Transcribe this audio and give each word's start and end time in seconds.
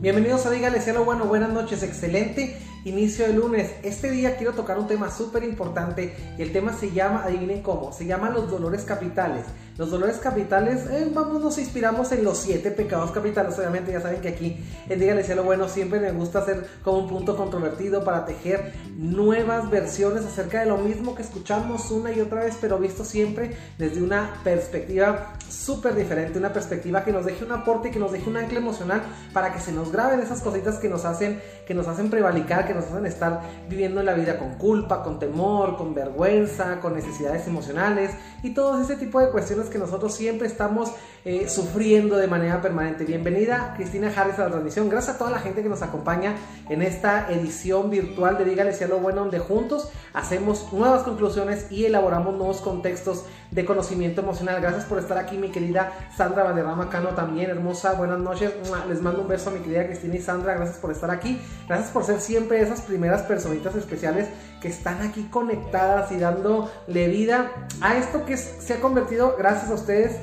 Bienvenidos 0.00 0.46
a 0.46 0.50
Dígale 0.50 0.80
Cielo. 0.80 1.04
Bueno, 1.04 1.24
buenas 1.24 1.50
noches, 1.50 1.82
excelente 1.82 2.56
inicio 2.88 3.26
de 3.26 3.34
lunes. 3.34 3.70
Este 3.82 4.10
día 4.10 4.36
quiero 4.36 4.52
tocar 4.52 4.78
un 4.78 4.86
tema 4.86 5.10
súper 5.10 5.44
importante 5.44 6.14
y 6.36 6.42
el 6.42 6.52
tema 6.52 6.72
se 6.72 6.90
llama, 6.90 7.22
adivinen 7.24 7.62
cómo, 7.62 7.92
se 7.92 8.06
llama 8.06 8.30
los 8.30 8.50
dolores 8.50 8.82
capitales. 8.82 9.44
Los 9.76 9.92
dolores 9.92 10.16
capitales, 10.16 10.86
eh, 10.90 11.08
vamos, 11.14 11.40
nos 11.40 11.56
inspiramos 11.56 12.10
en 12.10 12.24
los 12.24 12.38
siete 12.38 12.72
pecados 12.72 13.12
capitales. 13.12 13.56
Obviamente, 13.58 13.92
ya 13.92 14.00
saben 14.00 14.20
que 14.20 14.30
aquí 14.30 14.58
en 14.88 14.98
Dígale 14.98 15.22
Cielo 15.22 15.44
Bueno 15.44 15.68
siempre 15.68 16.00
me 16.00 16.10
gusta 16.10 16.40
hacer 16.40 16.66
como 16.82 16.98
un 16.98 17.08
punto 17.08 17.36
controvertido 17.36 18.02
para 18.02 18.26
tejer 18.26 18.72
nuevas 18.96 19.70
versiones 19.70 20.24
acerca 20.24 20.60
de 20.60 20.66
lo 20.66 20.78
mismo 20.78 21.14
que 21.14 21.22
escuchamos 21.22 21.92
una 21.92 22.10
y 22.12 22.20
otra 22.20 22.40
vez, 22.40 22.56
pero 22.60 22.78
visto 22.78 23.04
siempre 23.04 23.56
desde 23.78 24.02
una 24.02 24.40
perspectiva 24.42 25.34
súper 25.48 25.94
diferente, 25.94 26.38
una 26.38 26.52
perspectiva 26.52 27.04
que 27.04 27.12
nos 27.12 27.24
deje 27.24 27.44
un 27.44 27.52
aporte 27.52 27.88
y 27.88 27.90
que 27.92 28.00
nos 28.00 28.10
deje 28.10 28.28
un 28.28 28.36
ancla 28.36 28.58
emocional 28.58 29.02
para 29.32 29.52
que 29.52 29.60
se 29.60 29.70
nos 29.70 29.92
graben 29.92 30.18
esas 30.18 30.40
cositas 30.40 30.78
que 30.78 30.88
nos 30.88 31.04
hacen, 31.04 31.40
que 31.66 31.74
nos 31.74 31.86
hacen 31.86 32.10
prevalicar, 32.10 32.66
que 32.66 32.74
nos 32.78 32.90
hacen 32.90 33.06
estar 33.06 33.42
viviendo 33.68 34.02
la 34.02 34.14
vida 34.14 34.38
con 34.38 34.54
culpa, 34.54 35.02
con 35.02 35.18
temor, 35.18 35.76
con 35.76 35.94
vergüenza, 35.94 36.80
con 36.80 36.94
necesidades 36.94 37.46
emocionales 37.46 38.12
y 38.42 38.54
todo 38.54 38.80
ese 38.80 38.96
tipo 38.96 39.20
de 39.20 39.30
cuestiones 39.30 39.68
que 39.68 39.78
nosotros 39.78 40.14
siempre 40.14 40.46
estamos 40.46 40.92
eh, 41.24 41.48
sufriendo 41.48 42.16
de 42.16 42.26
manera 42.26 42.60
permanente. 42.60 43.04
Bienvenida 43.04 43.74
Cristina 43.76 44.12
Harris 44.14 44.38
a 44.38 44.44
la 44.44 44.50
transmisión. 44.50 44.88
Gracias 44.88 45.16
a 45.16 45.18
toda 45.18 45.30
la 45.30 45.38
gente 45.38 45.62
que 45.62 45.68
nos 45.68 45.82
acompaña 45.82 46.34
en 46.68 46.82
esta 46.82 47.30
edición 47.30 47.90
virtual 47.90 48.38
de 48.38 48.44
Dígale 48.44 48.72
si 48.72 48.86
lo 48.86 48.98
bueno, 48.98 49.20
donde 49.20 49.38
juntos 49.38 49.90
hacemos 50.14 50.72
nuevas 50.72 51.02
conclusiones 51.02 51.70
y 51.70 51.84
elaboramos 51.84 52.34
nuevos 52.34 52.60
contextos 52.60 53.24
de 53.50 53.64
conocimiento 53.64 54.20
emocional. 54.20 54.60
Gracias 54.60 54.84
por 54.84 54.98
estar 54.98 55.18
aquí, 55.18 55.36
mi 55.38 55.50
querida 55.50 55.92
Sandra 56.16 56.44
Valderrama 56.44 56.88
Cano 56.90 57.10
también, 57.10 57.50
hermosa. 57.50 57.94
Buenas 57.94 58.18
noches. 58.18 58.52
Les 58.88 59.00
mando 59.00 59.22
un 59.22 59.28
beso 59.28 59.50
a 59.50 59.52
mi 59.52 59.60
querida 59.60 59.86
Cristina 59.86 60.16
y 60.16 60.20
Sandra. 60.20 60.54
Gracias 60.54 60.78
por 60.78 60.90
estar 60.90 61.10
aquí. 61.10 61.40
Gracias 61.66 61.90
por 61.90 62.04
ser 62.04 62.20
siempre 62.20 62.60
esas 62.60 62.80
primeras 62.82 63.22
personitas 63.22 63.74
especiales 63.74 64.28
que 64.60 64.68
están 64.68 65.02
aquí 65.02 65.24
conectadas 65.24 66.10
y 66.12 66.18
dándole 66.18 67.08
vida 67.08 67.50
a 67.80 67.96
esto 67.96 68.24
que 68.24 68.36
se 68.36 68.74
ha 68.74 68.80
convertido, 68.80 69.36
gracias 69.38 69.70
a 69.70 69.74
ustedes, 69.74 70.16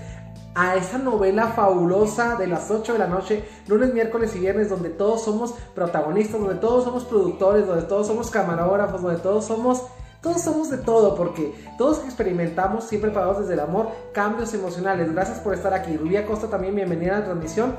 a 0.56 0.76
esa 0.76 0.98
novela 0.98 1.48
fabulosa 1.50 2.36
de 2.36 2.48
las 2.48 2.72
8 2.72 2.94
de 2.94 3.00
la 3.00 3.08
noche, 3.08 3.44
lunes, 3.68 3.94
miércoles 3.94 4.34
y 4.36 4.40
viernes, 4.40 4.70
donde 4.70 4.90
todos 4.90 5.24
somos 5.24 5.54
protagonistas, 5.76 6.40
donde 6.40 6.56
todos 6.56 6.86
somos 6.86 7.04
productores, 7.04 7.68
donde 7.68 7.84
todos 7.84 8.08
somos 8.08 8.32
camarógrafos, 8.32 9.02
donde 9.02 9.20
todos 9.20 9.46
somos... 9.46 9.84
Todos 10.22 10.42
somos 10.42 10.72
de 10.72 10.80
todo 10.80 11.14
porque 11.14 11.54
todos 11.78 12.04
experimentamos, 12.04 12.86
siempre 12.86 13.12
parados 13.12 13.42
desde 13.42 13.54
el 13.54 13.60
amor, 13.60 13.90
cambios 14.12 14.52
emocionales. 14.56 15.14
Gracias 15.14 15.38
por 15.38 15.54
estar 15.54 15.72
aquí. 15.72 15.96
Rubia 15.98 16.26
Costa 16.26 16.50
también, 16.50 16.74
bienvenida 16.74 17.18
a 17.18 17.20
la 17.20 17.26
transmisión. 17.26 17.76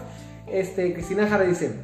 Este, 0.47 0.94
Cristina 0.94 1.27
Jara 1.27 1.42
dice, 1.42 1.80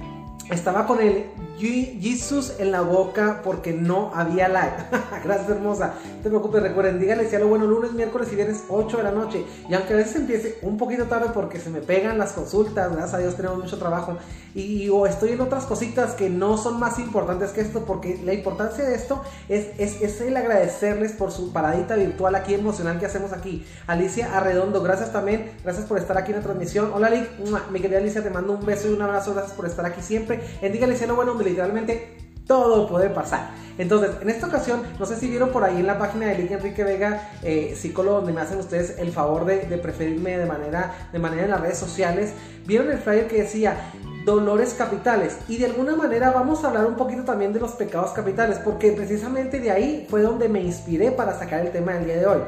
estaba 0.53 0.87
con 0.87 1.01
el 1.01 1.25
Jesus 1.63 2.55
en 2.59 2.73
la 2.73 2.81
boca 2.81 3.41
porque 3.45 3.73
no 3.73 4.11
había 4.15 4.49
like. 4.49 4.77
Gracias, 5.25 5.49
hermosa. 5.49 5.95
No 6.17 6.23
te 6.23 6.29
preocupes, 6.29 6.61
recuerden, 6.61 6.99
díganle 6.99 7.31
si 7.31 7.39
lo 7.39 7.47
bueno 7.47 7.67
lunes, 7.67 7.93
miércoles 7.93 8.29
y 8.33 8.37
viernes 8.37 8.65
8 8.69 8.97
de 8.97 9.03
la 9.05 9.13
noche. 9.13 9.45
Y 9.69 9.75
aunque 9.75 9.95
a 9.95 9.97
veces 9.97 10.17
empiece 10.17 10.59
un 10.63 10.77
poquito 10.77 11.05
tarde 11.05 11.31
porque 11.33 11.61
se 11.61 11.71
me 11.71 11.81
pegan 11.81 12.19
las 12.19 12.33
consultas, 12.33 12.91
gracias 12.91 13.15
a 13.15 13.19
Dios 13.19 13.37
tenemos 13.37 13.59
mucho 13.59 13.79
trabajo. 13.79 14.19
Y, 14.55 14.89
o 14.89 15.07
estoy 15.07 15.31
en 15.31 15.41
otras 15.41 15.65
cositas 15.65 16.13
que 16.13 16.29
no 16.29 16.59
son 16.59 16.79
más 16.81 16.99
importantes 16.99 17.51
que 17.53 17.61
esto, 17.61 17.85
porque 17.85 18.21
la 18.25 18.35
importancia 18.35 18.85
de 18.85 18.95
esto 18.95 19.23
es, 19.49 19.69
es, 19.79 20.21
el 20.21 20.37
agradecerles 20.37 21.13
por 21.13 21.31
su 21.31 21.53
paradita 21.53 21.95
virtual 21.95 22.35
aquí 22.35 22.55
emocional 22.55 22.99
que 22.99 23.07
hacemos 23.07 23.33
aquí. 23.33 23.65
Alicia 23.87 24.37
Arredondo, 24.37 24.83
gracias 24.83 25.13
también, 25.13 25.53
gracias 25.63 25.87
por 25.87 25.99
estar 25.99 26.19
aquí 26.19 26.33
en 26.33 26.39
la 26.39 26.43
transmisión. 26.43 26.91
Hola, 26.93 27.09
Lick, 27.09 27.31
mi 27.71 27.81
querida 27.81 27.99
Alicia, 27.99 28.23
te 28.23 28.31
mando 28.31 28.53
un 28.53 28.67
beso 28.67 28.91
y 28.91 28.93
un 28.93 29.01
abrazo, 29.01 29.33
gracias 29.33 29.55
por 29.55 29.67
estar 29.67 29.87
aquí 29.87 30.03
siempre. 30.03 30.43
En 30.61 30.73
Dígale 30.73 30.97
si 30.97 31.07
lo 31.07 31.15
bueno, 31.15 31.35
donde 31.35 31.52
literalmente 31.53 32.19
todo 32.47 32.89
puede 32.89 33.09
pasar. 33.11 33.51
Entonces, 33.79 34.11
en 34.21 34.29
esta 34.29 34.47
ocasión, 34.47 34.83
no 34.99 35.07
sé 35.07 35.17
si 35.17 35.29
vieron 35.29 35.51
por 35.51 35.65
ahí 35.65 35.81
en 35.81 35.87
la 35.87 35.99
página 35.99 36.27
de 36.27 36.37
Lick 36.37 36.51
Enrique 36.51 36.85
Vega, 36.85 37.31
eh, 37.43 37.75
psicólogo, 37.77 38.17
donde 38.17 38.33
me 38.33 38.41
hacen 38.41 38.59
ustedes 38.59 38.99
el 38.99 39.13
favor 39.13 39.47
de, 39.47 39.59
preferirme 39.79 40.37
de 40.37 40.47
manera, 40.47 41.09
de 41.11 41.19
manera 41.19 41.45
en 41.45 41.51
las 41.51 41.61
redes 41.61 41.79
sociales, 41.79 42.33
vieron 42.67 42.91
el 42.91 42.99
flyer 42.99 43.29
que 43.29 43.43
decía 43.43 43.93
dolores 44.27 44.75
capitales. 44.75 45.39
Y 45.49 45.57
de 45.57 45.67
alguna 45.67 45.97
manera 45.97 46.31
vamos 46.33 46.63
a 46.65 46.69
hablar 46.69 46.87
un 46.87 46.97
poquito 46.97 47.25
también 47.25 47.53
de 47.53 47.61
los 47.61 47.73
pecados 47.73 48.11
capitales, 48.11 48.59
porque 48.59 48.93
precisamente 48.93 49.59
de 49.59 49.71
ahí 49.71 50.07
fue 50.09 50.21
donde 50.23 50.49
me 50.49 50.61
inspiré 50.61 51.11
para 51.11 51.39
sacar 51.39 51.65
el 51.65 51.73
tema 51.73 51.93
del 51.95 52.05
día 52.05 52.17
de 52.17 52.27
hoy. 52.27 52.41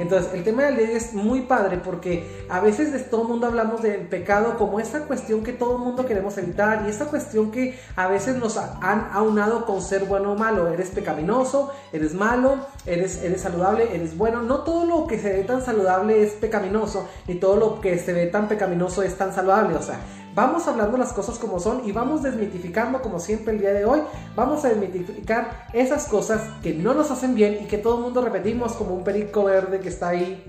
Entonces, 0.00 0.32
el 0.32 0.44
tema 0.44 0.62
del 0.62 0.78
día 0.78 0.96
es 0.96 1.12
muy 1.12 1.42
padre 1.42 1.76
porque 1.76 2.46
a 2.48 2.58
veces 2.60 2.90
de 2.90 3.00
todo 3.00 3.20
el 3.20 3.28
mundo 3.28 3.46
hablamos 3.46 3.82
del 3.82 4.00
pecado 4.08 4.56
como 4.56 4.80
esa 4.80 5.00
cuestión 5.00 5.44
que 5.44 5.52
todo 5.52 5.76
el 5.76 5.82
mundo 5.82 6.06
queremos 6.06 6.38
evitar 6.38 6.84
y 6.86 6.88
esa 6.88 7.04
cuestión 7.04 7.50
que 7.50 7.78
a 7.96 8.08
veces 8.08 8.36
nos 8.36 8.56
han 8.56 9.10
aunado 9.12 9.66
con 9.66 9.82
ser 9.82 10.06
bueno 10.06 10.32
o 10.32 10.38
malo. 10.38 10.68
Eres 10.68 10.88
pecaminoso, 10.88 11.70
eres 11.92 12.14
malo, 12.14 12.60
eres, 12.86 13.22
eres 13.22 13.42
saludable, 13.42 13.94
eres 13.94 14.16
bueno. 14.16 14.40
No 14.40 14.60
todo 14.60 14.86
lo 14.86 15.06
que 15.06 15.18
se 15.18 15.34
ve 15.34 15.44
tan 15.44 15.62
saludable 15.62 16.22
es 16.22 16.32
pecaminoso, 16.32 17.06
ni 17.28 17.34
todo 17.34 17.56
lo 17.56 17.82
que 17.82 17.98
se 17.98 18.14
ve 18.14 18.26
tan 18.26 18.48
pecaminoso 18.48 19.02
es 19.02 19.18
tan 19.18 19.34
saludable. 19.34 19.76
O 19.76 19.82
sea, 19.82 20.00
Vamos 20.34 20.68
hablando 20.68 20.96
las 20.96 21.12
cosas 21.12 21.38
como 21.38 21.58
son 21.58 21.82
y 21.84 21.92
vamos 21.92 22.22
desmitificando 22.22 23.02
como 23.02 23.18
siempre 23.18 23.54
el 23.54 23.60
día 23.60 23.72
de 23.72 23.84
hoy. 23.84 24.00
Vamos 24.36 24.64
a 24.64 24.68
desmitificar 24.68 25.66
esas 25.72 26.06
cosas 26.06 26.42
que 26.62 26.72
no 26.72 26.94
nos 26.94 27.10
hacen 27.10 27.34
bien 27.34 27.58
y 27.62 27.66
que 27.66 27.78
todo 27.78 27.96
el 27.96 28.02
mundo 28.02 28.22
repetimos 28.22 28.74
como 28.74 28.94
un 28.94 29.02
perico 29.02 29.44
verde 29.44 29.80
que 29.80 29.88
está 29.88 30.10
ahí 30.10 30.42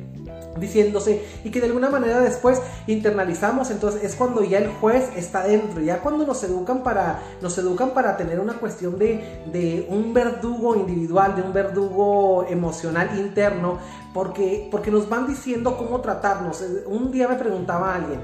diciéndose 0.59 1.25
y 1.43 1.49
que 1.49 1.61
de 1.61 1.67
alguna 1.67 1.89
manera 1.89 2.19
después 2.19 2.61
internalizamos 2.85 3.71
entonces 3.71 4.03
es 4.03 4.15
cuando 4.15 4.43
ya 4.43 4.57
el 4.57 4.67
juez 4.67 5.09
está 5.15 5.43
dentro 5.43 5.81
ya 5.81 5.99
cuando 5.99 6.25
nos 6.25 6.43
educan 6.43 6.83
para 6.83 7.21
nos 7.41 7.57
educan 7.57 7.91
para 7.91 8.17
tener 8.17 8.37
una 8.39 8.55
cuestión 8.55 8.99
de, 8.99 9.43
de 9.51 9.87
un 9.89 10.13
verdugo 10.13 10.75
individual 10.75 11.37
de 11.37 11.41
un 11.41 11.53
verdugo 11.53 12.45
emocional 12.49 13.17
interno 13.17 13.79
porque 14.13 14.67
porque 14.69 14.91
nos 14.91 15.07
van 15.07 15.25
diciendo 15.25 15.77
cómo 15.77 16.01
tratarnos 16.01 16.61
un 16.85 17.11
día 17.11 17.29
me 17.29 17.35
preguntaba 17.35 17.95
alguien 17.95 18.19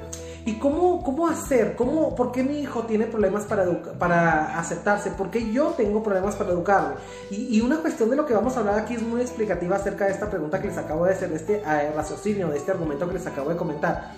¿Y 0.47 0.59
cómo, 0.59 1.03
cómo 1.03 1.27
hacer? 1.27 1.75
¿Cómo, 1.75 2.15
¿Por 2.15 2.31
qué 2.31 2.41
mi 2.41 2.61
hijo 2.61 2.83
tiene 2.83 3.05
problemas 3.05 3.43
para, 3.43 3.65
para 3.99 4.57
aceptarse? 4.57 5.11
¿Por 5.11 5.29
qué 5.29 5.51
yo 5.51 5.71
tengo 5.71 6.01
problemas 6.01 6.37
para 6.37 6.51
educarme? 6.51 6.95
Y, 7.29 7.59
una 7.59 7.79
cuestión 7.79 8.09
de 8.09 8.15
lo 8.15 8.25
que 8.25 8.33
vamos 8.33 8.55
a 8.55 8.61
hablar 8.61 8.79
aquí 8.79 8.93
es 8.93 9.01
muy 9.01 9.19
explicativa 9.19 9.75
acerca 9.75 10.05
de 10.05 10.13
esta 10.13 10.29
pregunta 10.29 10.61
que 10.61 10.69
les 10.69 10.77
acabo 10.77 11.03
de 11.03 11.11
hacer, 11.11 11.31
de 11.31 11.35
este 11.35 11.55
eh, 11.57 11.91
raciocinio, 11.93 12.47
de 12.47 12.59
este 12.59 12.71
argumento 12.71 13.05
que 13.09 13.15
les 13.15 13.27
acabo 13.27 13.49
de 13.49 13.57
comentar. 13.57 14.13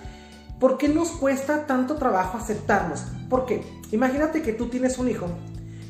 ¿Por 0.60 0.78
qué 0.78 0.88
nos 0.88 1.10
cuesta 1.10 1.66
tanto 1.66 1.96
trabajo 1.96 2.38
aceptarnos? 2.38 3.06
¿Por 3.28 3.44
qué? 3.44 3.64
Imagínate 3.90 4.40
que 4.40 4.52
tú 4.52 4.68
tienes 4.68 4.98
un 4.98 5.08
hijo 5.08 5.26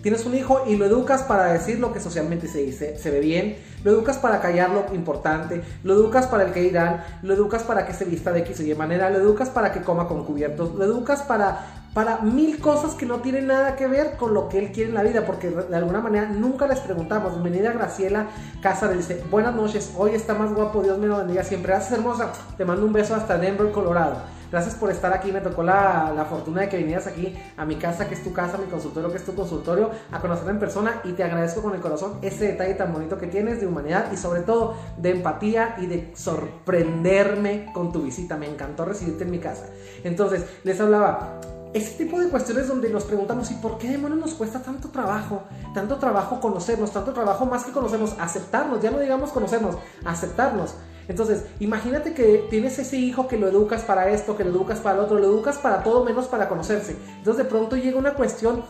Tienes 0.03 0.25
un 0.25 0.35
hijo 0.35 0.63
y 0.67 0.77
lo 0.77 0.87
educas 0.87 1.23
para 1.25 1.53
decir 1.53 1.79
lo 1.79 1.93
que 1.93 2.01
socialmente 2.01 2.49
se 2.49 2.59
dice, 2.59 2.97
se 2.97 3.11
ve 3.11 3.21
bien, 3.21 3.59
lo 3.85 3.91
educas 3.91 4.17
para 4.17 4.41
callar 4.41 4.71
lo 4.71 4.95
importante, 4.95 5.63
lo 5.85 5.93
educas 5.93 6.27
para 6.27 6.45
el 6.45 6.53
que 6.53 6.65
irán, 6.65 7.05
lo 7.23 7.35
educas 7.35 7.65
para 7.65 7.85
que 7.85 7.93
se 7.93 8.07
vista 8.07 8.33
de 8.33 8.41
X 8.41 8.61
o 8.61 8.63
Y 8.63 8.75
manera, 8.75 9.11
lo 9.11 9.19
educas 9.19 9.51
para 9.51 9.73
que 9.73 9.83
coma 9.83 10.09
con 10.09 10.25
cubiertos, 10.25 10.75
lo 10.75 10.85
educas 10.85 11.21
para, 11.23 11.67
para 11.93 12.21
mil 12.23 12.61
cosas 12.61 12.95
que 12.95 13.05
no 13.05 13.21
tienen 13.21 13.49
nada 13.49 13.77
que 13.77 13.89
ver 13.89 14.17
con 14.17 14.33
lo 14.33 14.49
que 14.49 14.59
él 14.59 14.73
quiere 14.73 14.89
en 14.89 14.95
la 14.95 15.03
vida, 15.03 15.27
porque 15.27 15.51
de 15.51 15.77
alguna 15.77 16.01
manera 16.01 16.31
nunca 16.31 16.67
les 16.67 16.81
preguntamos. 16.81 17.33
Bienvenida 17.33 17.73
Graciela 17.73 18.29
Casa, 18.63 18.89
dice, 18.89 19.23
buenas 19.31 19.55
noches, 19.55 19.93
hoy 19.99 20.13
está 20.15 20.33
más 20.33 20.55
guapo, 20.55 20.83
Dios 20.83 20.97
me 20.99 21.09
lo 21.09 21.19
bendiga 21.19 21.45
siempre, 21.45 21.73
gracias 21.73 21.99
hermosa, 21.99 22.33
te 22.57 22.65
mando 22.65 22.87
un 22.87 22.95
beso 22.95 23.15
hasta 23.15 23.37
Denver, 23.37 23.71
Colorado. 23.71 24.40
Gracias 24.51 24.75
por 24.75 24.91
estar 24.91 25.13
aquí. 25.13 25.33
Me 25.33 25.41
tocó 25.41 25.63
la, 25.63 26.13
la, 26.15 26.25
fortuna 26.25 26.63
de 26.63 26.69
que 26.69 26.77
vinieras 26.77 27.07
aquí 27.07 27.37
a 27.57 27.65
mi 27.65 27.77
casa, 27.77 28.09
que 28.09 28.15
es 28.15 28.23
tu 28.23 28.33
casa, 28.33 28.59
mi 28.59 28.67
consultorio, 28.67 29.11
que 29.11 29.17
es 29.17 29.25
tu 29.25 29.35
consultorio, 29.35 29.91
a 30.11 30.21
conocer 30.21 30.49
en 30.49 30.59
persona. 30.59 31.01
Y 31.05 31.13
te 31.13 31.25
agradezco 31.25 31.63
con 31.63 31.75
el 31.75 31.81
corazón 31.81 32.19
ese 32.23 32.49
detalle 32.49 32.75
tan 32.75 32.93
bonito 32.93 33.19
que 33.19 33.27
tienes 33.27 33.61
de 33.61 33.67
humanidad 33.67 34.11
y 34.13 34.17
sobre 34.17 34.43
todo 34.43 34.75
de 34.97 35.11
empatía 35.11 35.77
y 35.79 35.87
de 35.87 36.13
sorprenderme 36.15 37.71
con 37.73 37.93
tu 37.93 38.03
visita. 38.03 38.37
Me 38.37 38.49
encantó 38.49 38.85
recibirte 38.85 39.25
en 39.25 39.31
mi 39.31 39.39
casa. 39.39 39.67
Entonces, 40.05 40.45
les 40.65 40.81
hablaba 40.81 41.41
ese 41.73 41.97
tipo 41.97 42.19
de 42.19 42.29
cuestiones 42.29 42.67
donde 42.67 42.91
nos 42.91 43.05
preguntamos, 43.05 43.51
¿y 43.51 43.55
por 43.55 43.79
qué 43.79 43.89
demonios 43.89 44.19
nos 44.19 44.35
cuesta 44.35 44.61
tanto 44.61 44.89
trabajo? 44.89 45.45
Tanto 45.73 45.97
trabajo 45.99 46.41
conocernos, 46.41 46.93
tanto 46.93 47.13
trabajo 47.13 47.47
más 47.47 47.65
que 47.65 47.71
conocernos, 47.71 48.17
aceptarnos, 48.19 48.83
ya 48.83 48.91
no 48.91 48.99
digamos 48.99 49.31
conocernos, 49.31 49.77
aceptarnos. 50.05 50.75
Entonces, 51.11 51.45
imagínate 51.59 52.15
que 52.15 52.47
tienes 52.51 52.79
ese 52.79 52.97
hijo 52.97 53.27
que 53.27 53.37
lo 53.37 53.49
educas 53.49 53.83
para 53.83 54.11
esto, 54.11 54.37
que 54.37 54.45
lo 54.45 54.51
educas 54.51 54.79
para 54.79 54.97
lo 54.97 55.03
otro, 55.03 55.19
lo 55.19 55.27
educas 55.27 55.59
para 55.59 55.83
todo 55.83 56.05
menos 56.05 56.29
para 56.29 56.49
conocerse. 56.49 56.97
Entonces, 57.19 57.43
de 57.43 57.51
pronto 57.51 57.75
llega 57.77 57.99
una 57.99 58.15
cuestión 58.15 58.63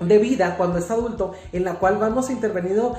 de 0.00 0.18
vida 0.18 0.56
cuando 0.56 0.78
es 0.78 0.88
adulto 0.88 1.32
en 1.52 1.64
la 1.64 1.74
cual 1.80 1.96
vamos 1.98 2.30
intervenido 2.30 2.94